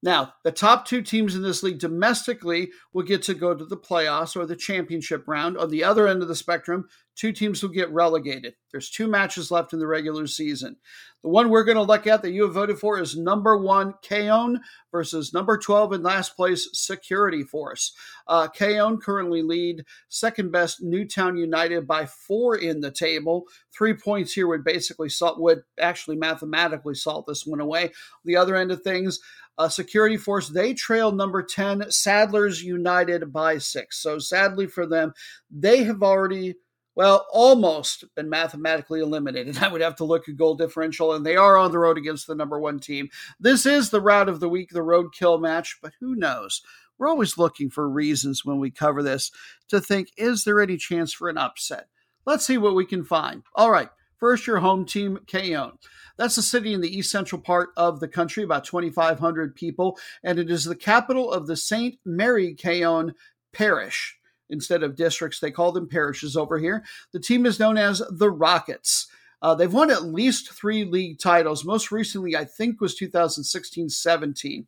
Now, 0.04 0.34
the 0.44 0.52
top 0.52 0.86
two 0.86 1.02
teams 1.02 1.34
in 1.34 1.44
this 1.44 1.64
league 1.64 1.80
domestically 1.80 2.72
will 2.92 3.04
get 3.04 3.22
to 3.24 3.34
go 3.34 3.56
to 3.56 3.64
the 3.64 3.78
playoffs 3.78 4.36
or 4.36 4.46
the 4.46 4.54
championship 4.54 5.24
round. 5.28 5.58
On 5.58 5.70
the 5.70 5.86
other 5.86 6.10
end 6.10 6.22
of 6.22 6.28
the 6.28 6.36
spectrum, 6.36 6.90
two 7.16 7.32
teams 7.32 7.64
will 7.64 7.70
get 7.70 7.90
relegated. 7.90 8.56
There's 8.70 8.90
two 8.90 9.08
matches 9.08 9.50
left 9.50 9.72
in 9.72 9.80
the 9.80 9.88
regular 9.88 10.28
season. 10.28 10.76
The 11.24 11.30
one 11.30 11.50
we're 11.50 11.64
going 11.64 11.78
to 11.78 11.84
look 11.84 12.06
at 12.06 12.22
that 12.22 12.32
you 12.32 12.44
have 12.44 12.54
voted 12.54 12.80
for 12.80 13.00
is 13.00 13.16
number 13.16 13.56
one, 13.56 13.94
Cayon 14.04 14.60
versus 14.92 15.34
number 15.34 15.58
12 15.58 15.94
in 15.94 16.04
last 16.04 16.36
place, 16.36 16.68
Security 16.74 17.44
Force. 17.44 17.96
Uh, 18.28 18.50
Cayon 18.50 19.00
currently 19.00 19.42
lead 19.42 19.86
second 20.10 20.52
best 20.52 20.84
Newtown 20.84 21.38
United 21.38 21.88
by 21.88 22.06
four 22.06 22.58
in 22.58 22.82
the 22.82 22.92
table. 22.92 23.46
Three 23.72 23.94
points 23.94 24.34
here 24.34 24.48
would 24.48 24.66
basically 24.66 25.08
salt, 25.08 25.40
would 25.40 25.64
actually 25.80 26.18
mathematically 26.18 26.96
salt 26.96 27.26
this 27.26 27.46
one 27.46 27.62
away. 27.62 27.92
The 28.26 28.36
other 28.36 28.58
end 28.58 28.72
of 28.72 28.82
things, 28.82 29.22
uh, 29.58 29.70
security 29.70 30.18
force. 30.18 30.50
They 30.50 30.74
trail 30.74 31.12
number 31.12 31.44
10, 31.44 31.92
Saddlers 31.92 32.64
United 32.64 33.32
by 33.32 33.58
six. 33.58 34.02
So 34.02 34.20
sadly 34.20 34.68
for 34.68 34.86
them, 34.86 35.14
they 35.52 35.84
have 35.84 36.02
already, 36.02 36.56
well, 36.96 37.26
almost 37.32 38.06
been 38.16 38.30
mathematically 38.30 39.02
eliminated. 39.02 39.58
I 39.62 39.68
would 39.68 39.82
have 39.82 39.96
to 39.98 40.06
look 40.06 40.28
at 40.28 40.38
goal 40.38 40.56
differential, 40.56 41.14
and 41.14 41.26
they 41.26 41.36
are 41.36 41.58
on 41.58 41.72
the 41.72 41.80
road 41.80 41.98
against 41.98 42.28
the 42.28 42.36
number 42.36 42.60
one 42.60 42.80
team. 42.80 43.10
This 43.40 43.66
is 43.66 43.90
the 43.90 44.02
route 44.02 44.30
of 44.30 44.40
the 44.40 44.50
week, 44.50 44.70
the 44.72 44.80
roadkill 44.80 45.42
match, 45.42 45.78
but 45.82 45.94
who 46.00 46.16
knows? 46.16 46.62
We're 46.98 47.10
always 47.10 47.38
looking 47.38 47.70
for 47.70 47.90
reasons 47.90 48.46
when 48.46 48.60
we 48.60 48.72
cover 48.72 49.02
this 49.04 49.32
to 49.70 49.82
think, 49.82 50.10
is 50.16 50.44
there 50.44 50.62
any 50.62 50.78
chance 50.78 51.12
for 51.12 51.28
an 51.28 51.38
upset? 51.38 51.88
Let's 52.26 52.46
see 52.46 52.58
what 52.58 52.76
we 52.76 52.86
can 52.86 53.04
find. 53.04 53.44
All 53.56 53.72
right. 53.72 53.90
First, 54.18 54.48
your 54.48 54.60
home 54.60 54.86
team, 54.86 55.20
Cayon. 55.28 55.74
That's 56.18 56.38
a 56.38 56.44
city 56.44 56.74
in 56.74 56.82
the 56.82 56.96
east 56.96 57.12
central 57.12 57.42
part 57.42 57.70
of 57.76 58.00
the 58.00 58.08
country, 58.08 58.44
about 58.44 58.66
2,500 58.66 59.56
people, 59.56 59.98
and 60.24 60.38
it 60.38 60.50
is 60.50 60.64
the 60.64 60.76
capital 60.76 61.32
of 61.32 61.48
the 61.48 61.58
St. 61.58 61.98
Mary 62.06 62.54
Cayon 62.54 63.14
Parish. 63.52 64.18
Instead 64.50 64.84
of 64.84 64.96
districts, 64.96 65.40
they 65.40 65.50
call 65.50 65.72
them 65.72 65.88
parishes 65.88 66.38
over 66.38 66.60
here. 66.60 66.84
The 67.12 67.20
team 67.20 67.46
is 67.46 67.60
known 67.60 67.78
as 67.78 68.04
the 68.12 68.30
Rockets. 68.30 69.08
Uh, 69.42 69.56
they've 69.56 69.74
won 69.74 69.90
at 69.90 70.06
least 70.06 70.54
three 70.54 70.86
league 70.86 71.20
titles. 71.20 71.66
Most 71.66 71.92
recently, 71.92 72.36
I 72.36 72.46
think, 72.46 72.80
was 72.80 72.96
2016 72.96 73.90
17. 73.90 74.68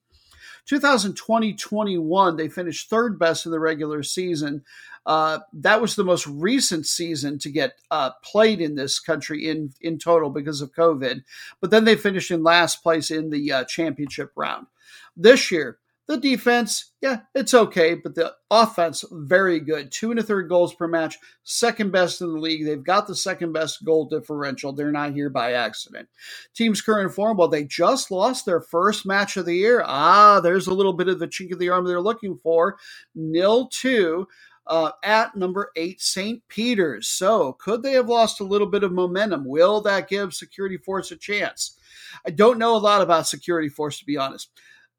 2020 0.66 1.54
21, 1.54 2.36
they 2.36 2.50
finished 2.50 2.90
third 2.90 3.20
best 3.20 3.46
in 3.46 3.52
the 3.52 3.60
regular 3.60 4.02
season. 4.02 4.64
Uh, 5.06 5.40
that 5.54 5.82
was 5.82 5.96
the 5.96 6.04
most 6.04 6.26
recent 6.28 6.86
season 6.86 7.38
to 7.40 7.50
get 7.50 7.74
uh, 7.92 8.12
played 8.24 8.60
in 8.60 8.76
this 8.76 9.00
country 9.00 9.48
in, 9.48 9.72
in 9.82 10.00
total 10.00 10.30
because 10.30 10.62
of 10.62 10.74
COVID. 10.74 11.24
But 11.62 11.72
then 11.72 11.86
they 11.86 11.96
finished 11.96 12.32
in 12.32 12.44
last 12.44 12.82
place 12.82 13.12
in 13.12 13.30
the 13.30 13.52
uh, 13.52 13.64
championship 13.66 14.32
round. 14.36 14.68
This 15.16 15.52
year, 15.52 15.78
the 16.08 16.18
defense, 16.18 16.92
yeah, 17.02 17.22
it's 17.34 17.56
okay, 17.56 17.96
but 17.96 18.14
the 18.14 18.36
offense, 18.52 19.04
very 19.12 19.60
good. 19.60 19.92
Two 19.92 20.12
and 20.12 20.20
a 20.20 20.24
third 20.24 20.48
goals 20.48 20.76
per 20.76 20.88
match, 20.88 21.18
second 21.44 21.92
best 21.92 22.22
in 22.22 22.32
the 22.32 22.40
league. 22.40 22.64
They've 22.64 22.84
got 22.84 23.08
the 23.08 23.16
second 23.16 23.54
best 23.54 23.84
goal 23.84 24.06
differential. 24.06 24.72
They're 24.72 24.92
not 24.92 25.14
here 25.14 25.32
by 25.32 25.54
accident. 25.54 26.08
Team's 26.54 26.82
current 26.82 27.12
form, 27.12 27.38
well, 27.38 27.48
they 27.48 27.64
just 27.64 28.12
lost 28.12 28.46
their 28.46 28.62
first 28.62 29.06
match 29.06 29.36
of 29.36 29.46
the 29.46 29.56
year. 29.56 29.84
Ah, 29.84 30.40
there's 30.42 30.68
a 30.68 30.74
little 30.74 30.94
bit 30.94 31.08
of 31.08 31.18
the 31.18 31.28
chink 31.28 31.52
of 31.52 31.58
the 31.58 31.70
arm 31.70 31.86
they're 31.86 32.00
looking 32.00 32.38
for. 32.38 32.78
Nil 33.16 33.68
two. 33.70 34.28
Uh, 34.68 34.92
at 35.04 35.36
number 35.36 35.72
eight, 35.76 36.02
St. 36.02 36.42
Peter's. 36.48 37.08
So, 37.08 37.54
could 37.54 37.84
they 37.84 37.94
have 37.94 38.10
lost 38.10 38.40
a 38.40 38.46
little 38.46 38.68
bit 38.68 38.84
of 38.84 38.92
momentum? 38.92 39.46
Will 39.46 39.82
that 39.82 40.10
give 40.10 40.34
Security 40.34 40.78
Force 40.78 41.12
a 41.12 41.16
chance? 41.16 41.78
I 42.26 42.32
don't 42.32 42.58
know 42.58 42.76
a 42.76 42.78
lot 42.78 43.02
about 43.02 43.28
Security 43.28 43.70
Force, 43.70 44.00
to 44.00 44.06
be 44.06 44.18
honest. 44.18 44.50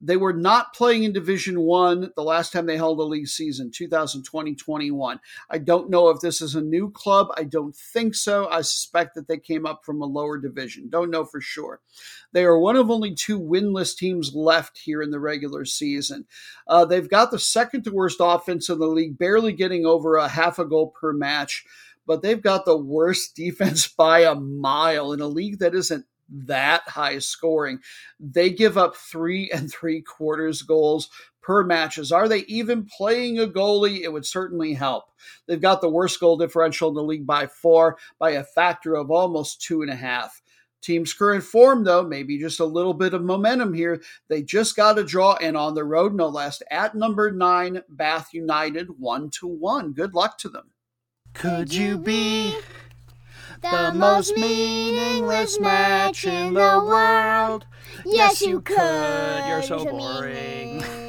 They 0.01 0.17
were 0.17 0.35
not 0.35 0.75
playing 0.75 1.05
in 1.05 1.13
Division 1.13 1.61
One 1.61 2.11
the 2.17 2.23
last 2.23 2.53
time 2.53 2.67
they 2.67 2.77
held 2.77 3.01
a 3.01 3.03
league 3.03 3.29
season, 3.29 3.71
2020-21. 3.71 5.19
I 5.49 5.59
don't 5.59 5.89
know 5.89 6.11
if 6.11 6.21
this 6.21 6.43
is 6.43 6.55
a 6.55 6.61
new 6.61 6.91
club. 6.91 7.29
I 7.37 7.45
don't 7.45 7.75
think 7.75 8.15
so. 8.15 8.47
I 8.49 8.61
suspect 8.61 9.15
that 9.15 9.27
they 9.27 9.39
came 9.39 9.65
up 9.65 9.85
from 9.85 10.03
a 10.03 10.07
lower 10.07 10.39
division. 10.39 10.91
Don't 10.91 11.11
know 11.11 11.25
for 11.25 11.41
sure. 11.41 11.81
They 12.33 12.45
are 12.45 12.59
one 12.59 12.77
of 12.77 12.91
only 12.91 13.15
two 13.15 13.41
winless 13.41 13.97
teams 13.97 14.35
left 14.35 14.79
here 14.79 15.01
in 15.01 15.11
the 15.11 15.21
regular 15.21 15.65
season. 15.65 16.27
Uh, 16.69 16.85
they've 16.85 17.09
got 17.09 17.31
the 17.31 17.39
second 17.39 17.85
to 17.85 17.91
worst 17.91 18.19
offense 18.21 18.69
in 18.69 18.79
the 18.79 18.87
league, 18.87 19.19
barely 19.19 19.53
getting 19.53 19.87
over 19.87 20.17
a 20.17 20.29
half 20.29 20.59
a 20.59 20.67
goal 20.67 20.89
per 20.89 21.13
match 21.13 21.65
but 22.07 22.23
they've 22.23 22.43
got 22.43 22.65
the 22.65 22.77
worst 22.77 23.35
defense 23.37 23.89
by 23.89 24.21
a 24.21 24.35
mile 24.35 25.13
in 25.13 25.21
a 25.21 25.27
league 25.27 25.59
that 25.59 25.75
isn't 25.75 26.07
that 26.29 26.83
high 26.83 27.19
scoring. 27.19 27.81
They 28.21 28.51
give 28.51 28.79
up 28.79 28.97
three 28.97 29.51
and 29.55 29.71
three 29.71 30.03
quarters 30.03 30.63
goals 30.63 31.11
per 31.43 31.63
matches. 31.63 32.11
Are 32.11 32.29
they 32.29 32.41
even 32.41 32.85
playing 32.85 33.39
a 33.39 33.47
goalie? 33.47 34.01
It 34.01 34.13
would 34.13 34.27
certainly 34.27 34.75
help. 34.75 35.05
They've 35.47 35.61
got 35.61 35.81
the 35.81 35.89
worst 35.89 36.19
goal 36.19 36.37
differential 36.37 36.89
in 36.89 36.95
the 36.95 37.03
league 37.03 37.27
by 37.27 37.47
four, 37.47 37.99
by 38.19 38.33
a 38.33 38.45
factor 38.45 38.97
of 38.97 39.11
almost 39.11 39.63
two 39.63 39.83
and 39.83 39.91
a 39.91 39.97
half. 39.97 40.43
Team's 40.83 41.13
current 41.13 41.43
form, 41.43 41.85
though, 41.85 42.03
maybe 42.03 42.39
just 42.39 42.61
a 42.61 42.65
little 42.65 42.95
bit 42.95 43.15
of 43.15 43.23
momentum 43.23 43.75
here. 43.75 44.01
They 44.29 44.43
just 44.43 44.77
got 44.77 44.99
a 44.99 45.05
draw 45.05 45.37
and 45.41 45.57
on 45.57 45.75
the 45.75 45.85
road, 45.85 46.15
no 46.15 46.29
less, 46.29 46.63
at 46.71 46.95
number 46.95 47.33
nine, 47.33 47.83
Bath 47.89 48.33
United, 48.33 48.89
one 48.99 49.31
to 49.31 49.47
one. 49.47 49.93
Good 49.93 50.15
luck 50.15 50.39
to 50.39 50.49
them. 50.49 50.71
Could 51.35 51.73
you 51.75 51.99
be 51.99 52.57
the 53.63 53.93
most 53.95 54.37
meaningless 54.37 55.59
match 55.61 56.25
in 56.27 56.55
the 56.55 56.83
world. 56.85 57.67
Yes, 58.05 58.41
you 58.43 58.61
could. 58.61 59.45
You're 59.49 59.63
so 59.63 59.85
boring. 59.85 60.85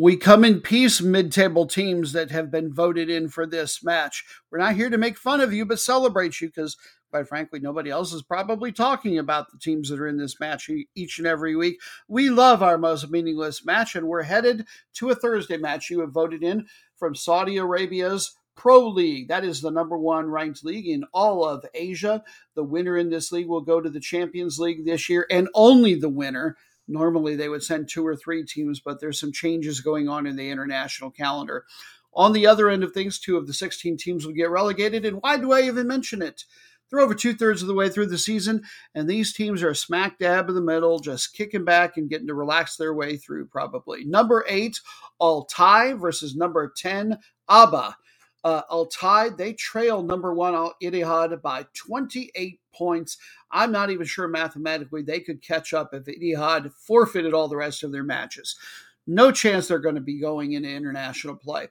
We 0.00 0.16
come 0.16 0.44
in 0.44 0.60
peace, 0.60 1.00
mid 1.00 1.32
table 1.32 1.66
teams 1.66 2.12
that 2.12 2.30
have 2.30 2.52
been 2.52 2.72
voted 2.72 3.10
in 3.10 3.28
for 3.28 3.44
this 3.46 3.82
match. 3.82 4.24
We're 4.48 4.58
not 4.58 4.76
here 4.76 4.90
to 4.90 4.96
make 4.96 5.18
fun 5.18 5.40
of 5.40 5.52
you, 5.52 5.66
but 5.66 5.80
celebrate 5.80 6.40
you 6.40 6.46
because, 6.46 6.76
quite 7.10 7.26
frankly, 7.26 7.58
nobody 7.58 7.90
else 7.90 8.12
is 8.12 8.22
probably 8.22 8.70
talking 8.70 9.18
about 9.18 9.50
the 9.50 9.58
teams 9.58 9.88
that 9.88 9.98
are 9.98 10.06
in 10.06 10.16
this 10.16 10.38
match 10.38 10.70
each 10.94 11.18
and 11.18 11.26
every 11.26 11.56
week. 11.56 11.80
We 12.06 12.30
love 12.30 12.62
our 12.62 12.78
most 12.78 13.10
meaningless 13.10 13.64
match, 13.64 13.96
and 13.96 14.06
we're 14.06 14.22
headed 14.22 14.68
to 14.94 15.10
a 15.10 15.16
Thursday 15.16 15.56
match 15.56 15.90
you 15.90 15.98
have 15.98 16.12
voted 16.12 16.44
in 16.44 16.66
from 16.98 17.14
Saudi 17.14 17.56
Arabia's 17.56 18.36
Pro 18.56 18.88
League. 18.88 19.28
That 19.28 19.44
is 19.44 19.60
the 19.60 19.70
number 19.70 19.96
one 19.96 20.30
ranked 20.30 20.64
league 20.64 20.88
in 20.88 21.04
all 21.14 21.44
of 21.44 21.64
Asia. 21.74 22.24
The 22.56 22.64
winner 22.64 22.96
in 22.96 23.08
this 23.08 23.30
league 23.30 23.46
will 23.46 23.60
go 23.60 23.80
to 23.80 23.88
the 23.88 24.00
Champions 24.00 24.58
League 24.58 24.84
this 24.84 25.08
year, 25.08 25.26
and 25.30 25.48
only 25.54 25.94
the 25.94 26.08
winner. 26.08 26.56
Normally, 26.88 27.36
they 27.36 27.48
would 27.48 27.62
send 27.62 27.88
two 27.88 28.04
or 28.04 28.16
three 28.16 28.44
teams, 28.44 28.80
but 28.80 28.98
there's 28.98 29.20
some 29.20 29.30
changes 29.30 29.80
going 29.80 30.08
on 30.08 30.26
in 30.26 30.36
the 30.36 30.50
international 30.50 31.10
calendar. 31.10 31.66
On 32.14 32.32
the 32.32 32.46
other 32.46 32.68
end 32.68 32.82
of 32.82 32.92
things, 32.92 33.18
two 33.20 33.36
of 33.36 33.46
the 33.46 33.52
16 33.52 33.96
teams 33.96 34.26
will 34.26 34.32
get 34.32 34.50
relegated. 34.50 35.04
And 35.04 35.22
why 35.22 35.36
do 35.36 35.52
I 35.52 35.62
even 35.62 35.86
mention 35.86 36.20
it? 36.20 36.44
They're 36.90 37.00
over 37.00 37.14
two 37.14 37.34
thirds 37.34 37.62
of 37.62 37.68
the 37.68 37.74
way 37.74 37.88
through 37.88 38.06
the 38.06 38.18
season, 38.18 38.62
and 38.94 39.08
these 39.08 39.32
teams 39.32 39.62
are 39.62 39.74
smack 39.74 40.18
dab 40.18 40.48
in 40.48 40.54
the 40.54 40.60
middle, 40.60 40.98
just 40.98 41.34
kicking 41.34 41.64
back 41.64 41.96
and 41.96 42.08
getting 42.08 42.26
to 42.28 42.34
relax 42.34 42.76
their 42.76 42.94
way 42.94 43.16
through, 43.16 43.46
probably. 43.46 44.04
Number 44.04 44.44
eight, 44.48 44.80
Al 45.20 45.44
Tai 45.44 45.94
versus 45.94 46.34
number 46.34 46.72
10, 46.76 47.18
Abha. 47.50 47.94
Uh, 48.44 48.62
Al 48.70 48.86
Tai, 48.86 49.30
they 49.30 49.52
trail 49.52 50.02
number 50.02 50.32
one 50.32 50.54
Al 50.54 50.74
Ittihad 50.82 51.42
by 51.42 51.66
28 51.74 52.60
points. 52.72 53.18
I'm 53.50 53.72
not 53.72 53.90
even 53.90 54.06
sure 54.06 54.28
mathematically 54.28 55.02
they 55.02 55.20
could 55.20 55.42
catch 55.42 55.74
up 55.74 55.92
if 55.92 56.04
Ittihad 56.04 56.72
forfeited 56.72 57.34
all 57.34 57.48
the 57.48 57.56
rest 57.56 57.82
of 57.82 57.92
their 57.92 58.04
matches. 58.04 58.56
No 59.06 59.32
chance 59.32 59.66
they're 59.66 59.78
going 59.78 59.94
to 59.96 60.00
be 60.00 60.20
going 60.20 60.52
into 60.52 60.68
international 60.68 61.34
play. 61.34 61.68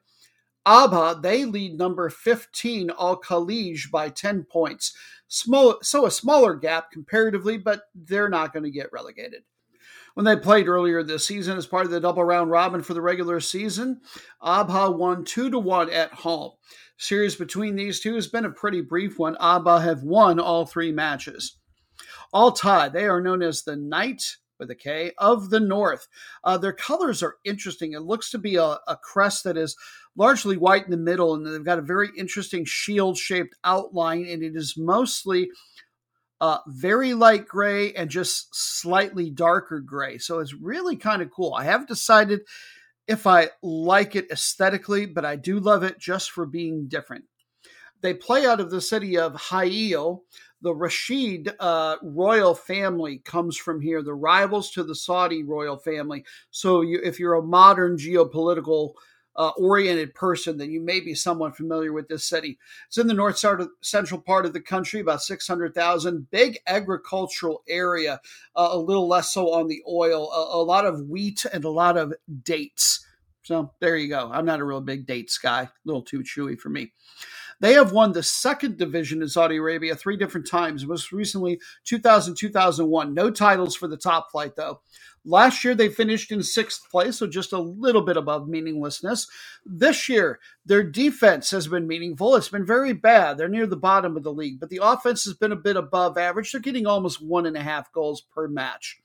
Abha, 0.67 1.21
they 1.21 1.45
lead 1.45 1.77
number 1.77 2.09
15, 2.09 2.91
Al 2.99 3.21
Khalij, 3.21 3.89
by 3.89 4.09
10 4.09 4.43
points. 4.43 4.93
Small, 5.29 5.77
so 5.81 6.05
a 6.05 6.11
smaller 6.11 6.55
gap 6.55 6.91
comparatively, 6.91 7.57
but 7.57 7.83
they're 7.95 8.27
not 8.27 8.51
going 8.51 8.63
to 8.63 8.71
get 8.71 8.91
relegated. 8.91 9.43
When 10.13 10.25
they 10.25 10.35
played 10.35 10.67
earlier 10.67 11.03
this 11.03 11.25
season 11.25 11.57
as 11.57 11.65
part 11.67 11.85
of 11.85 11.91
the 11.91 12.01
double 12.01 12.23
round 12.23 12.51
robin 12.51 12.81
for 12.81 12.93
the 12.93 13.01
regular 13.01 13.39
season, 13.39 14.01
Abha 14.43 14.93
won 14.93 15.23
2 15.23 15.51
to 15.51 15.59
1 15.59 15.89
at 15.89 16.11
home. 16.11 16.51
Series 16.97 17.35
between 17.35 17.75
these 17.75 18.01
two 18.01 18.15
has 18.15 18.27
been 18.27 18.45
a 18.45 18.51
pretty 18.51 18.81
brief 18.81 19.19
one. 19.19 19.35
Abha 19.35 19.81
have 19.81 20.03
won 20.03 20.39
all 20.39 20.65
three 20.65 20.91
matches. 20.91 21.57
Al 22.33 22.51
Tai. 22.51 22.89
they 22.89 23.05
are 23.05 23.21
known 23.21 23.41
as 23.41 23.63
the 23.63 23.75
Knight 23.75 24.37
with 24.59 24.69
a 24.71 24.75
K 24.75 25.11
of 25.17 25.49
the 25.49 25.59
North. 25.59 26.07
Uh, 26.43 26.57
their 26.57 26.73
colors 26.73 27.21
are 27.23 27.35
interesting. 27.43 27.93
It 27.93 28.01
looks 28.01 28.29
to 28.31 28.37
be 28.37 28.55
a, 28.55 28.77
a 28.87 28.97
crest 29.01 29.43
that 29.43 29.57
is 29.57 29.75
largely 30.15 30.57
white 30.57 30.85
in 30.85 30.91
the 30.91 30.97
middle, 30.97 31.33
and 31.33 31.45
they've 31.45 31.63
got 31.63 31.79
a 31.79 31.83
very 31.83 32.09
interesting 32.17 32.65
shield 32.65 33.17
shaped 33.17 33.55
outline, 33.63 34.25
and 34.25 34.43
it 34.43 34.55
is 34.55 34.75
mostly 34.77 35.49
uh, 36.39 36.59
very 36.67 37.13
light 37.13 37.47
gray 37.47 37.93
and 37.93 38.09
just 38.09 38.55
slightly 38.55 39.29
darker 39.29 39.79
gray. 39.79 40.17
So 40.17 40.39
it's 40.39 40.53
really 40.53 40.95
kind 40.95 41.21
of 41.21 41.31
cool. 41.31 41.53
I 41.53 41.63
haven't 41.63 41.89
decided 41.89 42.41
if 43.07 43.25
I 43.25 43.49
like 43.63 44.15
it 44.15 44.29
aesthetically, 44.31 45.05
but 45.05 45.25
I 45.25 45.35
do 45.35 45.59
love 45.59 45.83
it 45.83 45.99
just 45.99 46.31
for 46.31 46.45
being 46.45 46.87
different. 46.87 47.25
They 48.01 48.13
play 48.13 48.45
out 48.45 48.59
of 48.59 48.69
the 48.69 48.81
city 48.81 49.17
of 49.17 49.35
Ha'il. 49.49 50.23
The 50.61 50.73
Rashid 50.73 51.53
uh, 51.59 51.97
royal 52.01 52.55
family 52.55 53.19
comes 53.19 53.57
from 53.57 53.79
here, 53.79 54.01
the 54.01 54.13
rivals 54.13 54.71
to 54.71 54.83
the 54.83 54.95
Saudi 54.95 55.43
royal 55.43 55.77
family. 55.77 56.25
So 56.49 56.81
you, 56.81 56.99
if 57.03 57.19
you're 57.19 57.35
a 57.35 57.43
modern 57.43 57.97
geopolitical 57.97 58.93
uh, 59.37 59.49
oriented 59.49 60.15
person, 60.15 60.57
then 60.57 60.71
you 60.71 60.81
may 60.81 60.99
be 60.99 61.13
somewhat 61.13 61.55
familiar 61.55 61.93
with 61.93 62.07
this 62.07 62.25
city. 62.25 62.57
It's 62.87 62.97
in 62.97 63.07
the 63.07 63.13
north 63.13 63.37
central 63.81 64.19
part 64.19 64.45
of 64.47 64.53
the 64.53 64.61
country, 64.61 64.99
about 64.99 65.21
600,000. 65.21 66.29
Big 66.31 66.57
agricultural 66.65 67.63
area, 67.69 68.19
uh, 68.55 68.69
a 68.71 68.77
little 68.77 69.07
less 69.07 69.31
so 69.31 69.53
on 69.53 69.67
the 69.67 69.83
oil, 69.87 70.31
a, 70.31 70.57
a 70.57 70.63
lot 70.63 70.85
of 70.85 71.07
wheat 71.07 71.45
and 71.53 71.63
a 71.65 71.69
lot 71.69 71.97
of 71.97 72.13
dates. 72.43 73.05
So 73.43 73.71
there 73.79 73.95
you 73.95 74.09
go. 74.09 74.29
I'm 74.33 74.45
not 74.45 74.59
a 74.59 74.65
real 74.65 74.81
big 74.81 75.05
dates 75.05 75.37
guy, 75.37 75.61
a 75.61 75.69
little 75.85 76.01
too 76.01 76.19
chewy 76.19 76.59
for 76.59 76.69
me. 76.69 76.91
They 77.59 77.73
have 77.73 77.91
won 77.91 78.11
the 78.11 78.21
second 78.21 78.77
division 78.77 79.21
in 79.21 79.29
Saudi 79.29 79.57
Arabia 79.57 79.95
three 79.95 80.15
different 80.15 80.47
times, 80.47 80.85
most 80.85 81.11
recently 81.11 81.59
2000, 81.85 82.35
2001. 82.35 83.13
No 83.13 83.31
titles 83.31 83.75
for 83.75 83.87
the 83.87 83.97
top 83.97 84.31
flight, 84.31 84.55
though. 84.55 84.81
Last 85.25 85.63
year, 85.63 85.75
they 85.75 85.89
finished 85.89 86.31
in 86.31 86.43
sixth 86.43 86.89
place, 86.89 87.17
so 87.17 87.27
just 87.27 87.53
a 87.53 87.59
little 87.59 88.03
bit 88.03 88.15
above 88.15 88.47
meaninglessness. 88.47 89.27
This 89.65 90.07
year, 90.07 90.39
their 90.65 90.83
defense 90.83 91.49
has 91.51 91.67
been 91.67 91.87
meaningful. 91.87 92.35
It's 92.35 92.47
been 92.47 92.65
very 92.65 92.93
bad. 92.93 93.37
They're 93.37 93.49
near 93.49 93.67
the 93.67 93.75
bottom 93.75 94.15
of 94.15 94.23
the 94.23 94.31
league, 94.31 94.59
but 94.59 94.69
the 94.69 94.79
offense 94.81 95.25
has 95.25 95.33
been 95.33 95.51
a 95.51 95.57
bit 95.57 95.75
above 95.75 96.17
average. 96.17 96.51
They're 96.51 96.61
getting 96.61 96.87
almost 96.87 97.21
one 97.21 97.45
and 97.45 97.57
a 97.57 97.61
half 97.61 97.91
goals 97.91 98.21
per 98.21 98.47
match. 98.47 98.99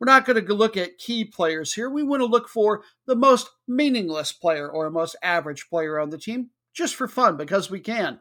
We're 0.00 0.06
not 0.06 0.24
going 0.24 0.44
to 0.44 0.54
look 0.54 0.76
at 0.76 0.98
key 0.98 1.24
players 1.24 1.74
here. 1.74 1.88
We 1.88 2.02
want 2.02 2.20
to 2.20 2.26
look 2.26 2.48
for 2.48 2.82
the 3.06 3.14
most 3.14 3.50
meaningless 3.68 4.32
player 4.32 4.68
or 4.68 4.90
most 4.90 5.14
average 5.22 5.68
player 5.68 6.00
on 6.00 6.10
the 6.10 6.18
team. 6.18 6.50
Just 6.74 6.94
for 6.94 7.06
fun 7.06 7.36
because 7.36 7.70
we 7.70 7.80
can. 7.80 8.20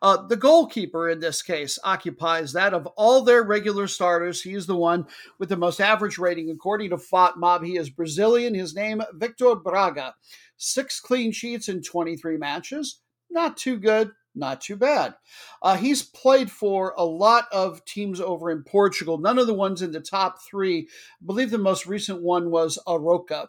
Uh, 0.00 0.24
the 0.26 0.36
goalkeeper 0.36 1.08
in 1.08 1.18
this 1.18 1.42
case 1.42 1.78
occupies 1.82 2.52
that 2.52 2.72
of 2.72 2.86
all 2.96 3.22
their 3.22 3.42
regular 3.42 3.88
starters. 3.88 4.40
He 4.40 4.54
is 4.54 4.66
the 4.66 4.76
one 4.76 5.06
with 5.40 5.48
the 5.48 5.56
most 5.56 5.80
average 5.80 6.16
rating. 6.16 6.50
According 6.50 6.90
to 6.90 6.96
FotMob, 6.96 7.66
he 7.66 7.76
is 7.76 7.90
Brazilian. 7.90 8.54
His 8.54 8.74
name, 8.74 9.02
Victor 9.14 9.56
Braga. 9.56 10.14
Six 10.56 11.00
clean 11.00 11.32
sheets 11.32 11.68
in 11.68 11.82
23 11.82 12.36
matches. 12.36 13.00
Not 13.30 13.56
too 13.56 13.78
good, 13.78 14.12
not 14.34 14.60
too 14.60 14.76
bad. 14.76 15.14
Uh, 15.62 15.76
he's 15.76 16.02
played 16.02 16.50
for 16.50 16.94
a 16.96 17.04
lot 17.04 17.46
of 17.52 17.84
teams 17.84 18.20
over 18.20 18.50
in 18.50 18.62
Portugal, 18.62 19.18
none 19.18 19.38
of 19.38 19.46
the 19.46 19.54
ones 19.54 19.82
in 19.82 19.92
the 19.92 20.00
top 20.00 20.38
three. 20.48 20.88
I 21.20 21.26
believe 21.26 21.50
the 21.50 21.58
most 21.58 21.86
recent 21.86 22.22
one 22.22 22.50
was 22.50 22.78
Arouca. 22.86 23.48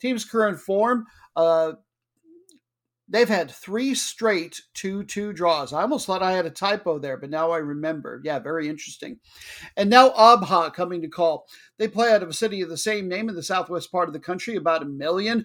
Team's 0.00 0.24
current 0.24 0.60
form, 0.60 1.06
uh, 1.34 1.72
They've 3.08 3.28
had 3.28 3.52
three 3.52 3.94
straight 3.94 4.62
2 4.74 5.04
2 5.04 5.32
draws. 5.32 5.72
I 5.72 5.82
almost 5.82 6.06
thought 6.06 6.24
I 6.24 6.32
had 6.32 6.44
a 6.44 6.50
typo 6.50 6.98
there, 6.98 7.16
but 7.16 7.30
now 7.30 7.52
I 7.52 7.58
remember. 7.58 8.20
Yeah, 8.24 8.40
very 8.40 8.68
interesting. 8.68 9.20
And 9.76 9.88
now 9.88 10.10
Abha 10.10 10.74
coming 10.74 11.02
to 11.02 11.08
call. 11.08 11.46
They 11.78 11.86
play 11.86 12.12
out 12.12 12.24
of 12.24 12.28
a 12.28 12.34
city 12.34 12.62
of 12.62 12.68
the 12.68 12.76
same 12.76 13.06
name 13.06 13.28
in 13.28 13.36
the 13.36 13.44
southwest 13.44 13.92
part 13.92 14.08
of 14.08 14.12
the 14.12 14.18
country, 14.18 14.56
about 14.56 14.82
a 14.82 14.86
million. 14.86 15.44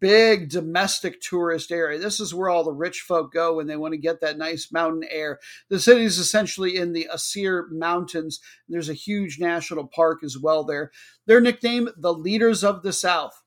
Big 0.00 0.48
domestic 0.48 1.20
tourist 1.20 1.70
area. 1.70 1.98
This 1.98 2.20
is 2.20 2.34
where 2.34 2.48
all 2.48 2.64
the 2.64 2.72
rich 2.72 3.00
folk 3.00 3.32
go 3.34 3.56
when 3.56 3.66
they 3.66 3.76
want 3.76 3.92
to 3.92 3.98
get 3.98 4.22
that 4.22 4.38
nice 4.38 4.72
mountain 4.72 5.06
air. 5.10 5.40
The 5.68 5.80
city 5.80 6.04
is 6.04 6.18
essentially 6.18 6.76
in 6.76 6.94
the 6.94 7.08
Asir 7.12 7.68
Mountains. 7.70 8.40
There's 8.66 8.88
a 8.88 8.94
huge 8.94 9.38
national 9.38 9.88
park 9.88 10.24
as 10.24 10.38
well 10.38 10.64
there. 10.64 10.90
Their 11.26 11.42
nickname, 11.42 11.90
the 11.98 12.14
Leaders 12.14 12.64
of 12.64 12.82
the 12.82 12.94
South. 12.94 13.43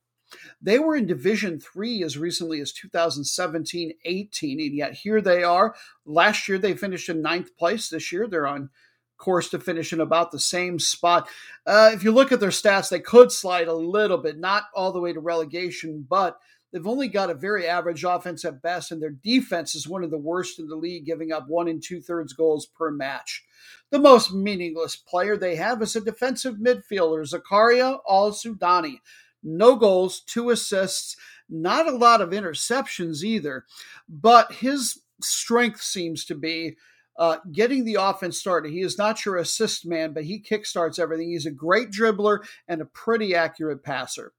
They 0.62 0.80
were 0.80 0.96
in 0.96 1.06
Division 1.06 1.60
Three 1.60 2.04
as 2.04 2.18
recently 2.18 2.60
as 2.62 2.72
2017 2.72 3.94
18, 4.04 4.60
and 4.60 4.76
yet 4.76 4.94
here 4.94 5.22
they 5.22 5.44
are. 5.44 5.76
Last 6.06 6.48
year 6.48 6.58
they 6.58 6.74
finished 6.74 7.10
in 7.10 7.22
ninth 7.22 7.56
place. 7.58 7.90
This 7.90 8.12
year 8.12 8.28
they're 8.28 8.48
on 8.48 8.70
course 9.18 9.50
to 9.50 9.60
finish 9.60 9.92
in 9.92 10.00
about 10.00 10.32
the 10.32 10.40
same 10.40 10.80
spot. 10.80 11.28
Uh, 11.66 11.92
if 11.94 12.04
you 12.04 12.12
look 12.12 12.32
at 12.32 12.40
their 12.40 12.50
stats, 12.50 12.90
they 12.90 13.00
could 13.00 13.32
slide 13.32 13.68
a 13.68 13.74
little 13.74 14.18
bit, 14.18 14.38
not 14.38 14.64
all 14.74 14.92
the 14.92 15.00
way 15.00 15.12
to 15.12 15.20
relegation, 15.20 16.06
but 16.08 16.40
they've 16.72 16.88
only 16.88 17.08
got 17.08 17.30
a 17.30 17.36
very 17.36 17.68
average 17.68 18.04
offense 18.04 18.46
at 18.46 18.62
best, 18.62 18.92
and 18.92 19.02
their 19.02 19.10
defense 19.12 19.76
is 19.76 19.88
one 19.88 20.04
of 20.04 20.12
the 20.12 20.18
worst 20.18 20.60
in 20.60 20.68
the 20.68 20.76
league, 20.76 21.06
giving 21.06 21.32
up 21.32 21.48
one 21.48 21.68
and 21.68 21.84
two 21.84 22.00
thirds 22.00 22.34
goals 22.34 22.66
per 22.66 22.92
match. 22.92 23.44
The 23.90 24.00
most 24.00 24.34
meaningless 24.34 24.96
player 24.96 25.38
they 25.38 25.56
have 25.56 25.82
is 25.82 25.96
a 25.96 26.02
defensive 26.02 26.56
midfielder, 26.56 27.28
Zakaria 27.28 28.00
Al 28.08 28.32
Sudani 28.32 29.00
no 29.48 29.76
goals, 29.76 30.20
two 30.20 30.50
assists, 30.50 31.16
not 31.50 31.88
a 31.88 31.96
lot 31.96 32.22
of 32.22 32.30
interceptions 32.30 33.24
either. 33.24 33.66
But 34.08 34.52
his 34.54 35.02
strength 35.22 35.82
seems 35.82 36.26
to 36.26 36.36
be 36.36 36.76
uh, 37.18 37.38
getting 37.52 37.84
the 37.84 37.96
offense 37.96 38.40
started. 38.40 38.72
He 38.72 38.82
is 38.82 38.98
not 38.98 39.26
your 39.26 39.38
assist 39.38 39.86
man, 39.86 40.14
but 40.14 40.26
he 40.26 40.40
kickstarts 40.40 41.00
everything. 41.00 41.30
He's 41.30 41.46
a 41.46 41.52
great 41.52 41.90
dribbler 41.90 42.40
and 42.68 42.82
a 42.82 42.86
pretty 42.86 43.34
accurate 43.34 43.84
passer. 43.84 44.34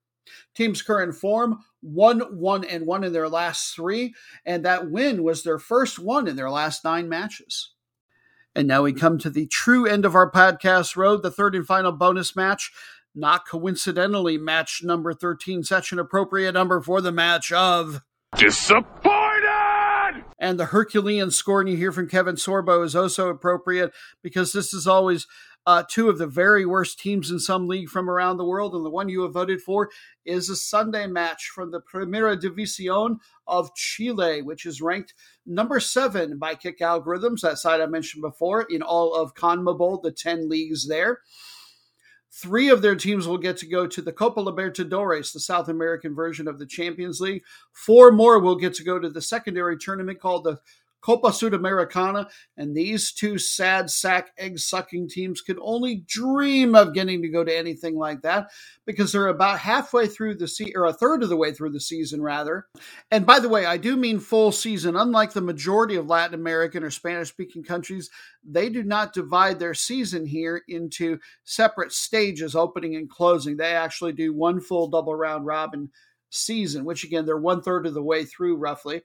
Team's 0.55 0.82
current 0.82 1.14
form 1.14 1.64
one, 1.80 2.20
one, 2.39 2.64
and 2.64 2.86
one 2.86 3.02
in 3.02 3.12
their 3.12 3.28
last 3.28 3.74
three, 3.74 4.14
and 4.44 4.64
that 4.64 4.90
win 4.90 5.22
was 5.22 5.43
their 5.43 5.59
first 5.59 5.98
one 5.98 6.28
in 6.28 6.36
their 6.36 6.51
last 6.51 6.85
nine 6.85 7.09
matches. 7.09 7.72
And 8.55 8.66
now 8.66 8.82
we 8.82 8.93
come 8.93 9.18
to 9.18 9.30
the 9.30 9.47
true 9.47 9.86
end 9.86 10.05
of 10.05 10.14
our 10.14 10.30
podcast 10.30 10.97
road, 10.97 11.22
the 11.22 11.30
third 11.30 11.55
and 11.55 11.66
final 11.66 11.93
bonus 11.93 12.35
match 12.35 12.72
not 13.14 13.47
coincidentally, 13.47 14.39
match 14.39 14.82
number 14.85 15.12
13, 15.12 15.64
such 15.64 15.93
an 15.93 15.98
appropriate 15.98 16.52
number 16.52 16.80
for 16.80 17.01
the 17.01 17.12
match 17.12 17.52
of 17.52 18.02
Disappointed! 18.36 20.24
And 20.39 20.60
the 20.60 20.66
Herculean 20.66 21.30
score 21.30 21.66
you 21.66 21.76
hear 21.76 21.93
from 21.93 22.09
Kevin 22.09 22.36
Sorbo 22.36 22.85
is 22.85 22.94
also 22.94 23.28
appropriate 23.28 23.93
because 24.22 24.52
this 24.52 24.72
is 24.72 24.86
always 24.86 25.26
uh, 25.66 25.82
two 25.89 26.09
of 26.09 26.18
the 26.18 26.26
very 26.26 26.64
worst 26.64 26.98
teams 26.98 27.30
in 27.30 27.39
some 27.39 27.66
league 27.68 27.89
from 27.89 28.09
around 28.09 28.36
the 28.36 28.44
world. 28.44 28.74
And 28.74 28.85
the 28.85 28.90
one 28.90 29.09
you 29.09 29.22
have 29.22 29.32
voted 29.32 29.60
for 29.60 29.90
is 30.24 30.48
a 30.48 30.56
Sunday 30.56 31.06
match 31.06 31.51
from 31.55 31.70
the 31.70 31.80
Primera 31.80 32.40
División 32.40 33.18
of 33.47 33.74
Chile, 33.74 34.40
which 34.43 34.64
is 34.64 34.80
ranked 34.80 35.14
number 35.44 35.80
seven 35.80 36.39
by 36.39 36.55
kick 36.55 36.78
algorithms, 36.80 37.40
that 37.40 37.59
side 37.59 37.80
I 37.80 37.86
mentioned 37.86 38.22
before, 38.22 38.62
in 38.62 38.82
all 38.82 39.14
of 39.14 39.35
CONMEBOL, 39.35 40.02
the 40.02 40.12
10 40.12 40.48
leagues 40.48 40.86
there. 40.86 41.20
Three 42.40 42.69
of 42.69 42.82
their 42.82 42.94
teams 42.94 43.27
will 43.27 43.39
get 43.39 43.56
to 43.56 43.66
go 43.66 43.85
to 43.89 44.01
the 44.01 44.12
Copa 44.12 44.40
Libertadores, 44.40 45.32
the 45.32 45.40
South 45.40 45.69
American 45.69 46.15
version 46.15 46.47
of 46.47 46.60
the 46.60 46.66
Champions 46.66 47.20
League. 47.20 47.43
Four 47.73 48.12
more 48.12 48.39
will 48.39 48.55
get 48.55 48.74
to 48.74 48.85
go 48.85 49.01
to 49.01 49.09
the 49.09 49.20
secondary 49.20 49.77
tournament 49.77 50.20
called 50.20 50.44
the 50.44 50.60
Copa 51.01 51.29
Sudamericana, 51.29 52.29
and 52.57 52.75
these 52.75 53.12
two 53.12 53.39
sad 53.39 53.91
sack 53.91 54.31
egg 54.39 54.59
sucking 54.59 55.09
teams 55.09 55.41
could 55.41 55.59
only 55.61 56.05
dream 56.07 56.75
of 56.75 56.95
getting 56.95 57.23
to 57.23 57.29
go 57.29 57.45
to 57.45 57.57
anything 57.57 57.97
like 57.97 58.23
that 58.23 58.49
because 58.85 59.12
they're 59.12 59.29
about 59.29 59.59
halfway 59.59 60.07
through 60.07 60.35
the 60.35 60.49
season, 60.49 60.73
or 60.77 60.87
a 60.87 60.93
third 60.93 61.23
of 61.23 61.29
the 61.29 61.37
way 61.37 61.53
through 61.53 61.70
the 61.70 61.81
season, 61.81 62.20
rather. 62.20 62.66
And 63.11 63.25
by 63.25 63.39
the 63.39 63.49
way, 63.49 63.66
I 63.66 63.77
do 63.77 63.97
mean 63.97 64.19
full 64.19 64.53
season. 64.53 64.97
Unlike 64.97 65.33
the 65.33 65.41
majority 65.41 65.97
of 65.97 66.09
Latin 66.09 66.35
American 66.35 66.83
or 66.83 66.91
Spanish 66.91 67.29
speaking 67.29 67.62
countries, 67.62 68.11
they 68.45 68.69
do 68.69 68.83
not 68.83 69.12
divide 69.12 69.59
their 69.59 69.75
season 69.75 70.27
here 70.27 70.62
into 70.69 71.19
separate 71.45 71.93
stages, 71.93 72.55
opening 72.55 72.97
and 72.97 73.09
closing. 73.09 73.57
They 73.57 73.75
actually 73.75 74.12
do 74.12 74.33
one 74.33 74.61
full 74.61 74.89
double 74.89 75.15
round 75.15 75.47
robin 75.47 75.91
season, 76.31 76.85
which 76.85 77.05
again, 77.05 77.25
they're 77.25 77.39
one 77.39 77.62
third 77.62 77.87
of 77.87 77.95
the 77.95 78.03
way 78.03 78.25
through 78.25 78.57
roughly. 78.57 79.03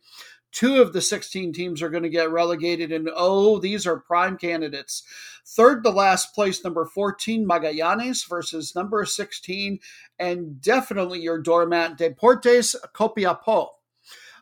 Two 0.53 0.81
of 0.81 0.93
the 0.93 1.01
16 1.01 1.51
teams 1.51 1.81
are 1.81 1.89
going 1.89 2.03
to 2.03 2.09
get 2.09 2.29
relegated, 2.29 2.91
and 2.91 3.09
oh, 3.13 3.57
these 3.57 3.87
are 3.87 3.99
prime 3.99 4.37
candidates. 4.37 5.01
Third 5.45 5.83
to 5.83 5.89
last 5.89 6.35
place, 6.35 6.63
number 6.63 6.85
14, 6.85 7.45
Magallanes 7.45 8.27
versus 8.29 8.75
number 8.75 9.03
16, 9.03 9.79
and 10.19 10.61
definitely 10.61 11.19
your 11.19 11.39
doormat, 11.39 11.97
Deportes 11.97 12.75
Copiapó. 12.93 13.69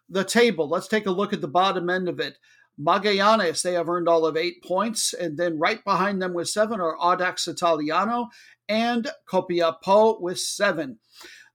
The 0.10 0.26
table, 0.26 0.68
let's 0.68 0.90
take 0.90 1.06
a 1.06 1.12
look 1.12 1.32
at 1.32 1.40
the 1.40 1.48
bottom 1.48 1.90
end 1.90 2.10
of 2.10 2.20
it. 2.20 2.38
Magallanes, 2.78 3.62
they 3.62 3.74
have 3.74 3.88
earned 3.88 4.10
all 4.10 4.26
of 4.26 4.36
eight 4.36 4.62
points, 4.64 5.14
and 5.14 5.38
then 5.38 5.60
right 5.60 5.82
behind 5.84 6.22
them 6.22 6.34
with 6.34 6.50
seven 6.50 6.82
are 6.82 6.98
Audax 6.98 7.48
Italiano 7.48 8.30
and 8.68 9.10
Copiapó 9.26 10.20
with 10.20 10.40
seven. 10.40 11.00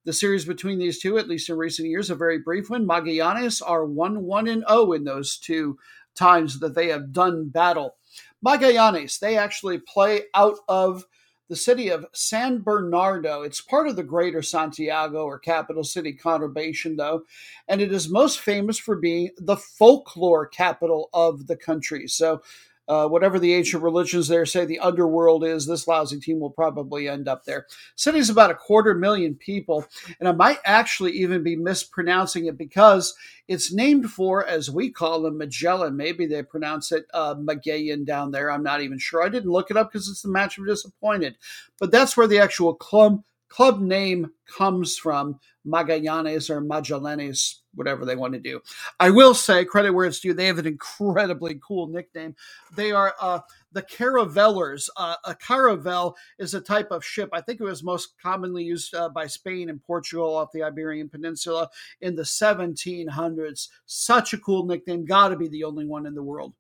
The 0.07 0.13
series 0.13 0.45
between 0.45 0.79
these 0.79 1.01
two, 1.01 1.19
at 1.19 1.27
least 1.27 1.51
in 1.51 1.57
recent 1.57 1.89
years, 1.89 2.11
a 2.11 2.15
very 2.15 2.39
brief 2.39 2.71
one. 2.71 2.87
Magallanes 2.87 3.61
are 3.61 3.85
1 3.85 4.23
1 4.23 4.47
and 4.47 4.65
0 4.69 4.93
in 4.93 5.03
those 5.03 5.37
two 5.37 5.79
times 6.15 6.61
that 6.61 6.77
they 6.77 6.87
have 6.89 7.13
done 7.13 7.49
battle. 7.49 7.97
Magallanes, 8.41 9.19
they 9.19 9.37
actually 9.37 9.79
play 9.79 10.23
out 10.33 10.59
of 10.69 11.05
the 11.49 11.57
city 11.57 11.89
of 11.89 12.07
San 12.13 12.61
Bernardo. 12.61 13.43
It's 13.43 13.61
part 13.61 13.89
of 13.89 13.97
the 13.97 14.05
greater 14.05 14.43
Santiago 14.43 15.25
or 15.25 15.41
capital 15.41 15.83
city 15.83 16.17
conurbation, 16.17 16.97
though, 16.97 17.25
and 17.67 17.81
it 17.81 17.93
is 17.93 18.09
most 18.09 18.39
famous 18.39 18.79
for 18.79 18.95
being 18.95 19.31
the 19.39 19.57
folklore 19.57 20.47
capital 20.47 21.11
of 21.15 21.49
the 21.49 21.57
country. 21.57 22.07
So 22.07 22.43
uh, 22.89 23.09
whatever 23.09 23.39
the 23.39 23.55
ancient 23.55 23.83
religions 23.83 24.29
there 24.29 24.47
say 24.47 24.65
the 24.65 24.79
underworld 24.79 25.45
is, 25.45 25.67
this 25.67 25.89
lousy 25.89 26.21
team 26.21 26.41
will 26.41 26.51
probably 26.51 27.09
end 27.09 27.29
up 27.29 27.45
there. 27.45 27.67
City's 27.97 28.31
about 28.31 28.51
a 28.51 28.55
quarter 28.55 28.95
million 28.95 29.35
people, 29.35 29.87
and 30.21 30.29
I 30.29 30.33
might 30.33 30.59
actually 30.65 31.13
even 31.13 31.43
be 31.43 31.57
mispronouncing 31.57 32.47
it 32.47 32.57
because 32.57 33.15
it's 33.49 33.73
named 33.73 34.11
for, 34.11 34.45
as 34.47 34.71
we 34.71 34.91
call 34.91 35.23
them, 35.23 35.39
Magellan. 35.39 35.97
Maybe 35.97 36.27
they 36.27 36.43
pronounce 36.43 36.93
it 36.93 37.07
uh, 37.15 37.35
Magellan 37.39 38.05
down 38.05 38.31
there. 38.31 38.51
I'm 38.51 38.63
not 38.63 38.83
even 38.83 38.99
sure. 38.99 39.23
I 39.23 39.29
didn't 39.29 39.51
look 39.51 39.71
it 39.71 39.77
up 39.77 39.91
because 39.91 40.09
it's 40.09 40.23
the 40.23 40.29
match 40.29 40.59
of 40.59 40.67
disappointed. 40.67 41.37
But 41.79 41.91
that's 41.91 42.17
where 42.17 42.27
the 42.27 42.41
actual 42.41 42.75
club 42.75 43.23
club 43.49 43.81
name 43.81 44.31
comes 44.47 44.97
from 44.97 45.39
Magallanes 45.67 46.49
or 46.49 46.61
Magellanes, 46.61 47.61
whatever 47.75 48.05
they 48.05 48.17
want 48.17 48.33
to 48.35 48.41
do. 48.41 48.61
I 49.01 49.11
will 49.11 49.35
say, 49.35 49.65
credit 49.65 49.93
where 49.93 50.07
it's 50.07 50.21
due, 50.21 50.33
they 50.33 50.47
have 50.47 50.59
an 50.59 50.67
incredibly 50.67 51.61
cool 51.67 51.89
nickname. 51.89 52.37
They 52.75 52.93
are 52.93 53.15
uh, 53.21 53.41
the 53.73 53.83
Caravellers. 53.83 54.89
Uh, 54.97 55.17
a 55.25 55.35
caravel 55.35 56.17
is 56.39 56.55
a 56.55 56.61
type 56.61 56.91
of 56.91 57.05
ship. 57.05 57.29
I 57.33 57.41
think 57.41 57.61
it 57.61 57.65
was 57.65 57.83
most 57.83 58.15
commonly 58.23 58.65
used 58.65 58.95
uh, 58.95 59.09
by 59.09 59.27
Spain 59.27 59.69
and 59.69 59.83
Portugal 59.83 60.37
off 60.37 60.53
the 60.53 60.63
Iberian 60.63 61.09
Peninsula 61.09 61.69
in 62.01 62.15
the 62.15 62.23
1700s. 62.23 63.69
Such 63.87 64.33
a 64.33 64.39
cool 64.39 64.65
nickname. 64.65 65.05
Got 65.05 65.29
to 65.29 65.37
be 65.37 65.49
the 65.49 65.65
only 65.65 65.87
one 65.87 66.07
in 66.07 66.15
the 66.15 66.23
world. 66.23 66.55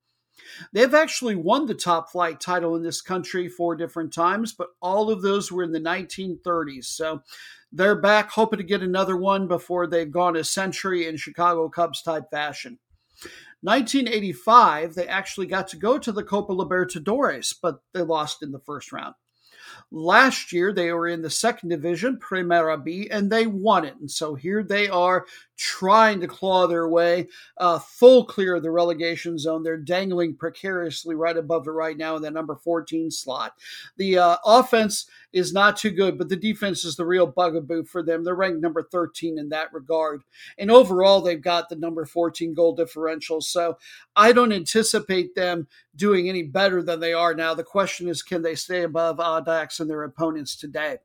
They've 0.72 0.94
actually 0.94 1.34
won 1.34 1.66
the 1.66 1.74
top 1.74 2.10
flight 2.10 2.40
title 2.40 2.76
in 2.76 2.82
this 2.82 3.00
country 3.00 3.48
four 3.48 3.76
different 3.76 4.12
times, 4.12 4.52
but 4.52 4.68
all 4.80 5.10
of 5.10 5.22
those 5.22 5.50
were 5.50 5.62
in 5.62 5.72
the 5.72 5.80
1930s. 5.80 6.84
So 6.84 7.22
they're 7.72 8.00
back, 8.00 8.30
hoping 8.30 8.58
to 8.58 8.64
get 8.64 8.82
another 8.82 9.16
one 9.16 9.48
before 9.48 9.86
they've 9.86 10.10
gone 10.10 10.36
a 10.36 10.44
century 10.44 11.06
in 11.06 11.16
Chicago 11.16 11.68
Cubs 11.68 12.02
type 12.02 12.30
fashion. 12.30 12.78
1985, 13.62 14.94
they 14.94 15.08
actually 15.08 15.46
got 15.46 15.68
to 15.68 15.76
go 15.76 15.98
to 15.98 16.12
the 16.12 16.22
Copa 16.22 16.52
Libertadores, 16.52 17.54
but 17.60 17.80
they 17.92 18.02
lost 18.02 18.42
in 18.42 18.52
the 18.52 18.60
first 18.60 18.92
round. 18.92 19.14
Last 19.90 20.52
year, 20.52 20.72
they 20.72 20.92
were 20.92 21.08
in 21.08 21.22
the 21.22 21.30
second 21.30 21.70
division, 21.70 22.18
Primera 22.18 22.82
B, 22.82 23.08
and 23.10 23.30
they 23.30 23.46
won 23.46 23.84
it. 23.84 23.96
And 24.00 24.10
so 24.10 24.34
here 24.34 24.62
they 24.62 24.88
are, 24.88 25.26
trying 25.56 26.20
to 26.20 26.26
claw 26.26 26.66
their 26.66 26.88
way 26.88 27.28
uh, 27.58 27.78
full 27.78 28.24
clear 28.24 28.56
of 28.56 28.62
the 28.62 28.70
relegation 28.70 29.38
zone. 29.38 29.62
They're 29.62 29.76
dangling 29.76 30.36
precariously 30.36 31.14
right 31.14 31.36
above 31.36 31.66
it 31.66 31.70
right 31.70 31.96
now 31.96 32.16
in 32.16 32.22
that 32.22 32.32
number 32.32 32.56
14 32.56 33.10
slot. 33.10 33.54
The 33.96 34.18
uh, 34.18 34.36
offense 34.44 35.06
is 35.32 35.52
not 35.52 35.76
too 35.76 35.90
good, 35.90 36.18
but 36.18 36.28
the 36.28 36.36
defense 36.36 36.84
is 36.84 36.96
the 36.96 37.06
real 37.06 37.26
bugaboo 37.26 37.84
for 37.84 38.02
them. 38.02 38.24
They're 38.24 38.34
ranked 38.34 38.60
number 38.60 38.82
13 38.82 39.38
in 39.38 39.48
that 39.50 39.72
regard. 39.72 40.22
And 40.58 40.70
overall, 40.70 41.20
they've 41.20 41.40
got 41.40 41.68
the 41.68 41.76
number 41.76 42.04
14 42.06 42.54
goal 42.54 42.74
differential. 42.74 43.40
So 43.40 43.78
I 44.14 44.32
don't 44.32 44.52
anticipate 44.52 45.34
them 45.34 45.66
doing 45.94 46.28
any 46.28 46.42
better 46.42 46.82
than 46.82 47.00
they 47.00 47.12
are 47.12 47.34
now. 47.34 47.54
The 47.54 47.64
question 47.64 48.08
is, 48.08 48.22
can 48.22 48.42
they 48.42 48.54
stay 48.54 48.82
above 48.82 49.18
Audax 49.18 49.80
and 49.80 49.88
their 49.88 50.04
opponents 50.04 50.56
today? 50.56 50.98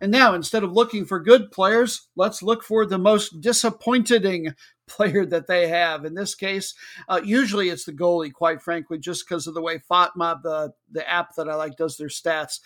And 0.00 0.10
now, 0.10 0.34
instead 0.34 0.62
of 0.62 0.72
looking 0.72 1.04
for 1.04 1.20
good 1.20 1.50
players, 1.50 2.08
let's 2.16 2.42
look 2.42 2.62
for 2.62 2.86
the 2.86 2.98
most 2.98 3.40
disappointing 3.40 4.54
player 4.88 5.26
that 5.26 5.46
they 5.46 5.68
have. 5.68 6.04
In 6.04 6.14
this 6.14 6.34
case, 6.34 6.74
uh, 7.08 7.20
usually 7.22 7.68
it's 7.68 7.84
the 7.84 7.92
goalie, 7.92 8.32
quite 8.32 8.62
frankly, 8.62 8.98
just 8.98 9.28
because 9.28 9.46
of 9.46 9.54
the 9.54 9.60
way 9.60 9.78
FotMob, 9.90 10.42
the, 10.42 10.72
the 10.90 11.08
app 11.08 11.34
that 11.36 11.48
I 11.48 11.54
like, 11.54 11.76
does 11.76 11.96
their 11.96 12.08
stats. 12.08 12.60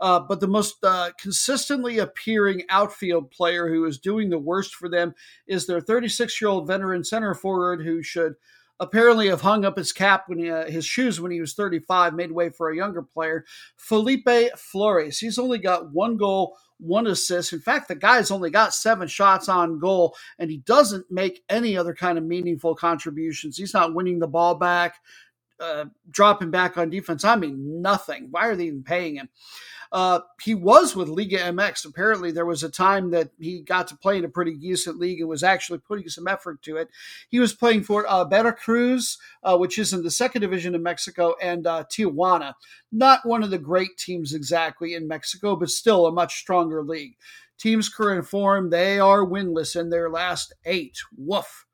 Uh, 0.00 0.18
but 0.18 0.40
the 0.40 0.48
most 0.48 0.82
uh, 0.82 1.10
consistently 1.18 1.98
appearing 1.98 2.62
outfield 2.70 3.30
player 3.30 3.68
who 3.68 3.84
is 3.84 3.98
doing 3.98 4.30
the 4.30 4.38
worst 4.38 4.74
for 4.74 4.88
them 4.88 5.14
is 5.46 5.66
their 5.66 5.80
36 5.80 6.40
year 6.40 6.48
old 6.48 6.66
veteran 6.66 7.04
center 7.04 7.34
forward 7.34 7.82
who 7.82 8.02
should 8.02 8.34
apparently 8.80 9.28
have 9.28 9.42
hung 9.42 9.64
up 9.64 9.76
his 9.76 9.92
cap 9.92 10.24
when 10.26 10.38
he, 10.38 10.50
uh, 10.50 10.68
his 10.68 10.84
shoes 10.84 11.20
when 11.20 11.30
he 11.30 11.40
was 11.40 11.54
35, 11.54 12.14
made 12.14 12.32
way 12.32 12.48
for 12.48 12.70
a 12.70 12.76
younger 12.76 13.02
player, 13.02 13.44
Felipe 13.76 14.28
Flores. 14.56 15.18
He's 15.18 15.38
only 15.38 15.58
got 15.58 15.92
one 15.92 16.16
goal, 16.16 16.56
one 16.78 17.06
assist. 17.06 17.52
In 17.52 17.60
fact, 17.60 17.88
the 17.88 17.94
guy's 17.94 18.30
only 18.30 18.50
got 18.50 18.74
seven 18.74 19.06
shots 19.06 19.48
on 19.48 19.78
goal, 19.78 20.16
and 20.38 20.50
he 20.50 20.58
doesn't 20.58 21.10
make 21.10 21.44
any 21.48 21.76
other 21.76 21.94
kind 21.94 22.16
of 22.16 22.24
meaningful 22.24 22.74
contributions. 22.74 23.58
He's 23.58 23.74
not 23.74 23.94
winning 23.94 24.18
the 24.18 24.26
ball 24.26 24.54
back, 24.54 24.96
uh, 25.60 25.86
dropping 26.10 26.50
back 26.50 26.76
on 26.76 26.90
defense. 26.90 27.24
I 27.24 27.36
mean, 27.36 27.82
nothing. 27.82 28.28
Why 28.30 28.46
are 28.46 28.56
they 28.56 28.66
even 28.66 28.82
paying 28.82 29.16
him? 29.16 29.28
Uh, 29.92 30.20
he 30.40 30.54
was 30.54 30.94
with 30.94 31.08
Liga 31.08 31.38
MX. 31.38 31.84
Apparently, 31.84 32.30
there 32.30 32.46
was 32.46 32.62
a 32.62 32.70
time 32.70 33.10
that 33.10 33.30
he 33.40 33.60
got 33.60 33.88
to 33.88 33.96
play 33.96 34.18
in 34.18 34.24
a 34.24 34.28
pretty 34.28 34.54
decent 34.54 34.98
league 34.98 35.20
and 35.20 35.28
was 35.28 35.42
actually 35.42 35.80
putting 35.80 36.08
some 36.08 36.28
effort 36.28 36.62
to 36.62 36.76
it. 36.76 36.88
He 37.28 37.40
was 37.40 37.52
playing 37.52 37.82
for 37.82 38.06
uh, 38.06 38.24
Veracruz, 38.24 39.18
uh, 39.42 39.56
which 39.58 39.78
is 39.78 39.92
in 39.92 40.04
the 40.04 40.10
second 40.10 40.42
division 40.42 40.76
of 40.76 40.80
Mexico, 40.80 41.34
and 41.42 41.66
uh, 41.66 41.84
Tijuana. 41.90 42.54
Not 42.92 43.26
one 43.26 43.42
of 43.42 43.50
the 43.50 43.58
great 43.58 43.96
teams 43.98 44.32
exactly 44.32 44.94
in 44.94 45.08
Mexico, 45.08 45.56
but 45.56 45.70
still 45.70 46.06
a 46.06 46.12
much 46.12 46.38
stronger 46.38 46.84
league. 46.84 47.16
Team's 47.58 47.88
current 47.88 48.26
form, 48.26 48.70
they 48.70 48.98
are 49.00 49.26
winless 49.26 49.78
in 49.78 49.90
their 49.90 50.08
last 50.08 50.54
eight. 50.64 50.98
Woof. 51.16 51.66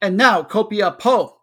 And 0.00 0.16
now, 0.16 0.42
Copiapó 0.42 1.37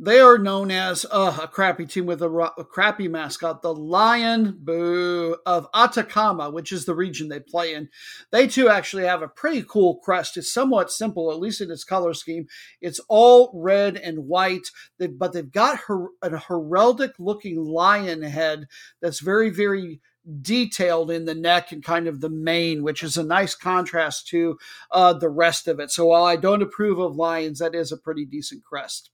they 0.00 0.20
are 0.20 0.38
known 0.38 0.70
as 0.70 1.04
uh, 1.10 1.36
a 1.42 1.48
crappy 1.48 1.84
team 1.84 2.06
with 2.06 2.22
a, 2.22 2.28
a, 2.56 2.64
crappy 2.64 3.08
mascot, 3.08 3.62
the 3.62 3.74
Lion 3.74 4.56
Boo 4.60 5.36
of 5.44 5.66
Atacama, 5.74 6.50
which 6.50 6.70
is 6.70 6.84
the 6.84 6.94
region 6.94 7.28
they 7.28 7.40
play 7.40 7.74
in. 7.74 7.88
They 8.30 8.46
too 8.46 8.68
actually 8.68 9.04
have 9.04 9.22
a 9.22 9.28
pretty 9.28 9.64
cool 9.68 9.96
crest. 9.96 10.36
It's 10.36 10.52
somewhat 10.52 10.92
simple, 10.92 11.32
at 11.32 11.40
least 11.40 11.60
in 11.60 11.70
its 11.72 11.82
color 11.82 12.14
scheme. 12.14 12.46
It's 12.80 13.00
all 13.08 13.50
red 13.52 13.96
and 13.96 14.28
white, 14.28 14.68
but 14.98 15.32
they've 15.32 15.50
got 15.50 15.80
her, 15.88 16.06
a 16.22 16.30
heraldic 16.30 17.14
looking 17.18 17.56
lion 17.56 18.22
head 18.22 18.68
that's 19.02 19.18
very, 19.18 19.50
very 19.50 20.00
detailed 20.40 21.10
in 21.10 21.24
the 21.24 21.34
neck 21.34 21.72
and 21.72 21.82
kind 21.82 22.06
of 22.06 22.20
the 22.20 22.30
mane, 22.30 22.84
which 22.84 23.02
is 23.02 23.16
a 23.16 23.24
nice 23.24 23.56
contrast 23.56 24.28
to 24.28 24.58
uh, 24.92 25.12
the 25.12 25.28
rest 25.28 25.66
of 25.66 25.80
it. 25.80 25.90
So 25.90 26.06
while 26.06 26.24
I 26.24 26.36
don't 26.36 26.62
approve 26.62 27.00
of 27.00 27.16
lions, 27.16 27.58
that 27.58 27.74
is 27.74 27.90
a 27.90 27.96
pretty 27.96 28.24
decent 28.24 28.62
crest. 28.62 29.10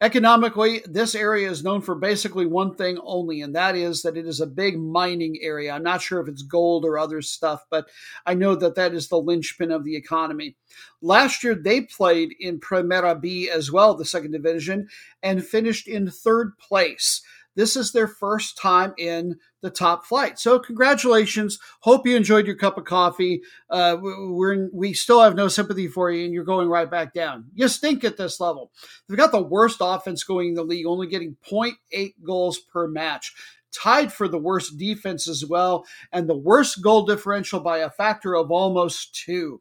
Economically, 0.00 0.82
this 0.86 1.14
area 1.14 1.48
is 1.48 1.62
known 1.62 1.80
for 1.80 1.94
basically 1.94 2.46
one 2.46 2.74
thing 2.74 2.98
only, 3.02 3.40
and 3.42 3.54
that 3.54 3.76
is 3.76 4.02
that 4.02 4.16
it 4.16 4.26
is 4.26 4.40
a 4.40 4.46
big 4.46 4.78
mining 4.78 5.38
area. 5.40 5.72
I'm 5.72 5.82
not 5.82 6.02
sure 6.02 6.20
if 6.20 6.28
it's 6.28 6.42
gold 6.42 6.84
or 6.84 6.98
other 6.98 7.22
stuff, 7.22 7.64
but 7.70 7.88
I 8.26 8.34
know 8.34 8.54
that 8.56 8.74
that 8.74 8.92
is 8.92 9.08
the 9.08 9.20
linchpin 9.20 9.70
of 9.70 9.84
the 9.84 9.96
economy. 9.96 10.56
Last 11.00 11.44
year, 11.44 11.54
they 11.54 11.82
played 11.82 12.34
in 12.40 12.60
Primera 12.60 13.20
B 13.20 13.48
as 13.48 13.70
well, 13.70 13.94
the 13.94 14.04
second 14.04 14.32
division, 14.32 14.88
and 15.22 15.44
finished 15.44 15.86
in 15.86 16.10
third 16.10 16.58
place. 16.58 17.22
This 17.56 17.76
is 17.76 17.92
their 17.92 18.08
first 18.08 18.58
time 18.58 18.94
in 18.98 19.36
the 19.62 19.70
top 19.70 20.06
flight. 20.06 20.38
So 20.38 20.58
congratulations. 20.58 21.58
Hope 21.80 22.06
you 22.06 22.16
enjoyed 22.16 22.46
your 22.46 22.56
cup 22.56 22.76
of 22.76 22.84
coffee. 22.84 23.42
Uh, 23.70 23.96
we're 24.00 24.68
we 24.72 24.92
still 24.92 25.22
have 25.22 25.36
no 25.36 25.48
sympathy 25.48 25.88
for 25.88 26.10
you, 26.10 26.24
and 26.24 26.34
you're 26.34 26.44
going 26.44 26.68
right 26.68 26.90
back 26.90 27.14
down. 27.14 27.46
You 27.54 27.68
stink 27.68 28.04
at 28.04 28.16
this 28.16 28.40
level. 28.40 28.72
They've 29.08 29.18
got 29.18 29.32
the 29.32 29.42
worst 29.42 29.78
offense 29.80 30.24
going 30.24 30.48
in 30.48 30.54
the 30.54 30.64
league, 30.64 30.86
only 30.86 31.06
getting 31.06 31.36
0.8 31.50 32.14
goals 32.24 32.58
per 32.58 32.88
match 32.88 33.32
tied 33.74 34.12
for 34.12 34.28
the 34.28 34.38
worst 34.38 34.78
defense 34.78 35.28
as 35.28 35.44
well, 35.44 35.84
and 36.12 36.28
the 36.28 36.36
worst 36.36 36.80
goal 36.80 37.04
differential 37.04 37.60
by 37.60 37.78
a 37.78 37.90
factor 37.90 38.34
of 38.34 38.50
almost 38.50 39.14
two. 39.14 39.60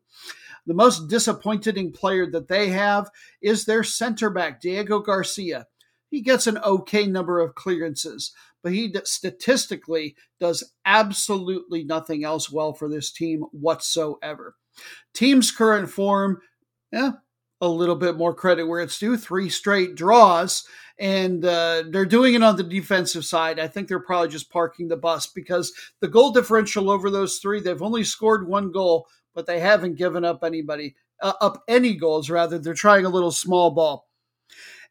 The 0.65 0.73
most 0.73 1.09
disappointing 1.09 1.91
player 1.91 2.29
that 2.31 2.47
they 2.47 2.69
have 2.69 3.09
is 3.41 3.65
their 3.65 3.83
center 3.83 4.29
back, 4.29 4.61
Diego 4.61 4.99
Garcia 4.99 5.67
he 6.13 6.21
gets 6.21 6.45
an 6.45 6.59
okay 6.59 7.07
number 7.07 7.39
of 7.39 7.55
clearances, 7.55 8.33
but 8.61 8.71
he 8.71 8.93
statistically 9.03 10.15
does 10.39 10.71
absolutely 10.85 11.83
nothing 11.83 12.23
else 12.23 12.51
well 12.51 12.71
for 12.71 12.87
this 12.87 13.11
team 13.11 13.41
whatsoever. 13.51 14.55
Team's 15.15 15.49
current 15.49 15.89
form, 15.89 16.39
yeah, 16.91 17.13
a 17.59 17.67
little 17.67 17.95
bit 17.95 18.15
more 18.15 18.35
credit 18.35 18.65
where 18.65 18.79
it's 18.79 18.99
due. 18.99 19.17
Three 19.17 19.49
straight 19.49 19.95
draws, 19.95 20.67
and 20.99 21.43
uh, 21.43 21.85
they're 21.89 22.05
doing 22.05 22.35
it 22.35 22.43
on 22.43 22.57
the 22.57 22.63
defensive 22.63 23.25
side. 23.25 23.59
I 23.59 23.67
think 23.67 23.87
they're 23.87 23.99
probably 23.99 24.29
just 24.29 24.51
parking 24.51 24.89
the 24.89 24.97
bus 24.97 25.25
because 25.25 25.73
the 25.99 26.07
goal 26.07 26.31
differential 26.31 26.91
over 26.91 27.09
those 27.09 27.39
three, 27.39 27.59
they've 27.59 27.81
only 27.81 28.03
scored 28.03 28.47
one 28.47 28.71
goal, 28.71 29.07
but 29.33 29.47
they 29.47 29.59
haven't 29.59 29.97
given 29.97 30.23
up 30.23 30.43
anybody 30.43 30.95
uh, 31.23 31.33
up 31.41 31.63
any 31.67 31.95
goals. 31.95 32.29
Rather, 32.29 32.59
they're 32.59 32.75
trying 32.75 33.05
a 33.05 33.09
little 33.09 33.31
small 33.31 33.71
ball, 33.71 34.07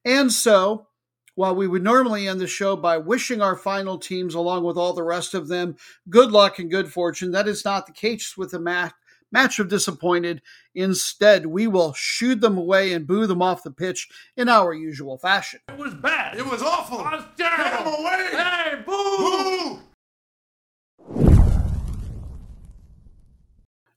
and 0.05 0.33
so 0.33 0.89
while 1.35 1.55
we 1.55 1.67
would 1.67 1.83
normally 1.83 2.29
end 2.29 2.41
the 2.41 2.47
show 2.47 2.77
by 2.77 2.99
wishing 2.99 3.41
our 3.41 3.57
final 3.57 3.99
teams, 3.99 4.35
along 4.35 4.65
with 4.65 4.77
all 4.77 4.93
the 4.93 5.03
rest 5.03 5.35
of 5.35 5.49
them, 5.49 5.77
good 6.11 6.31
luck 6.31 6.59
and 6.59 6.71
good 6.71 6.93
fortune, 6.93 7.31
that 7.33 7.49
is 7.49 7.65
not 7.65 7.87
the 7.87 7.93
case 7.93 8.37
with 8.37 8.51
the 8.51 8.61
match. 8.61 8.93
Match 9.31 9.59
of 9.59 9.69
disappointed. 9.69 10.43
Instead, 10.75 11.47
we 11.47 11.67
will 11.67 11.95
shoo 11.95 12.35
them 12.35 12.59
away 12.59 12.93
and 12.93 13.07
boo 13.07 13.27
them 13.27 13.41
off 13.41 13.63
the 13.63 13.71
pitch 13.71 14.11
in 14.37 14.47
our 14.47 14.75
usual 14.75 15.17
fashion. 15.17 15.61
It 15.69 15.79
was 15.79 15.95
bad. 15.95 16.37
It 16.37 16.45
was 16.45 16.61
awful. 16.61 17.01
It 17.01 17.13
was 17.13 17.25
terrible. 17.39 17.65
Get 17.65 17.81
him 17.81 17.95
away. 17.95 18.29
Hey, 18.33 18.83
boo! 18.85 19.79
Boo! 19.79 19.81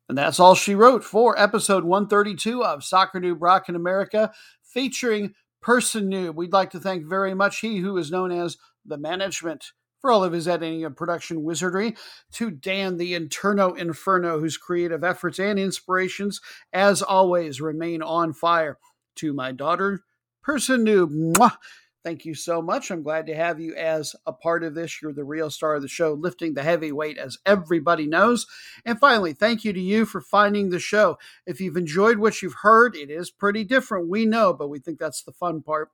And 0.08 0.18
that's 0.18 0.40
all 0.40 0.56
she 0.56 0.76
wrote 0.76 1.04
for 1.04 1.38
episode 1.38 1.84
132 1.84 2.64
of 2.64 2.86
Soccer 2.86 3.20
Noob 3.20 3.38
Rockin' 3.40 3.76
America, 3.76 4.32
featuring 4.64 5.34
person 5.66 6.12
noob. 6.12 6.36
We'd 6.36 6.54
like 6.54 6.70
to 6.72 6.80
thank 6.80 7.08
very 7.08 7.34
much 7.34 7.60
he 7.60 7.78
who 7.78 7.98
is 7.98 8.12
known 8.12 8.32
as 8.32 8.58
the 8.86 9.00
management 9.00 9.72
for 10.00 10.12
all 10.12 10.24
of 10.24 10.32
his 10.32 10.48
editing 10.48 10.86
and 10.86 10.96
production 10.96 11.44
wizardry, 11.44 11.96
to 12.34 12.52
Dan 12.52 12.98
the 12.98 13.14
Interno 13.14 13.76
Inferno, 13.76 14.40
whose 14.40 14.58
creative 14.58 15.04
efforts 15.04 15.40
and 15.40 15.58
inspirations, 15.58 16.40
as 16.72 17.02
always, 17.02 17.60
remain 17.60 18.04
on 18.04 18.32
fire, 18.32 18.78
to 19.16 19.34
my 19.34 19.52
daughter, 19.52 20.04
person 20.44 20.86
noob. 20.86 21.10
Mwah! 21.10 21.58
Thank 22.06 22.24
you 22.24 22.36
so 22.36 22.62
much. 22.62 22.92
I'm 22.92 23.02
glad 23.02 23.26
to 23.26 23.36
have 23.36 23.60
you 23.60 23.74
as 23.74 24.16
a 24.28 24.32
part 24.32 24.64
of 24.64 24.76
this. 24.76 25.02
You're 25.02 25.12
the 25.12 25.24
real 25.24 25.50
star 25.50 25.74
of 25.74 25.82
the 25.82 25.88
show, 25.88 26.14
lifting 26.14 26.54
the 26.54 26.62
heavy 26.62 26.92
weight, 26.92 27.18
as 27.18 27.40
everybody 27.48 28.06
knows. 28.06 28.46
And 28.86 29.00
finally, 29.00 29.34
thank 29.34 29.64
you 29.64 29.74
to 29.74 29.82
you 29.82 30.06
for 30.06 30.22
finding 30.22 30.70
the 30.70 30.78
show. 30.78 31.18
If 31.48 31.60
you've 31.60 31.78
enjoyed 31.78 32.20
what 32.20 32.44
you've 32.44 32.58
heard, 32.62 32.96
it 32.96 33.10
is 33.10 33.32
pretty 33.32 33.64
different, 33.64 34.08
we 34.08 34.28
know, 34.28 34.54
but 34.54 34.68
we 34.68 34.78
think 34.78 35.00
that's 35.00 35.24
the 35.24 35.32
fun 35.32 35.64
part. 35.64 35.90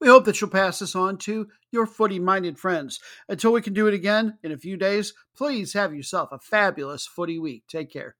We 0.00 0.06
hope 0.06 0.24
that 0.26 0.40
you'll 0.40 0.50
pass 0.50 0.78
this 0.78 0.94
on 0.94 1.18
to 1.18 1.48
your 1.72 1.86
footy 1.86 2.20
minded 2.20 2.56
friends. 2.56 3.00
Until 3.28 3.52
we 3.52 3.60
can 3.60 3.72
do 3.72 3.88
it 3.88 3.94
again 3.94 4.38
in 4.44 4.52
a 4.52 4.56
few 4.56 4.76
days, 4.76 5.14
please 5.36 5.72
have 5.72 5.92
yourself 5.92 6.28
a 6.30 6.38
fabulous 6.38 7.08
footy 7.08 7.40
week. 7.40 7.64
Take 7.66 7.90
care. 7.90 8.14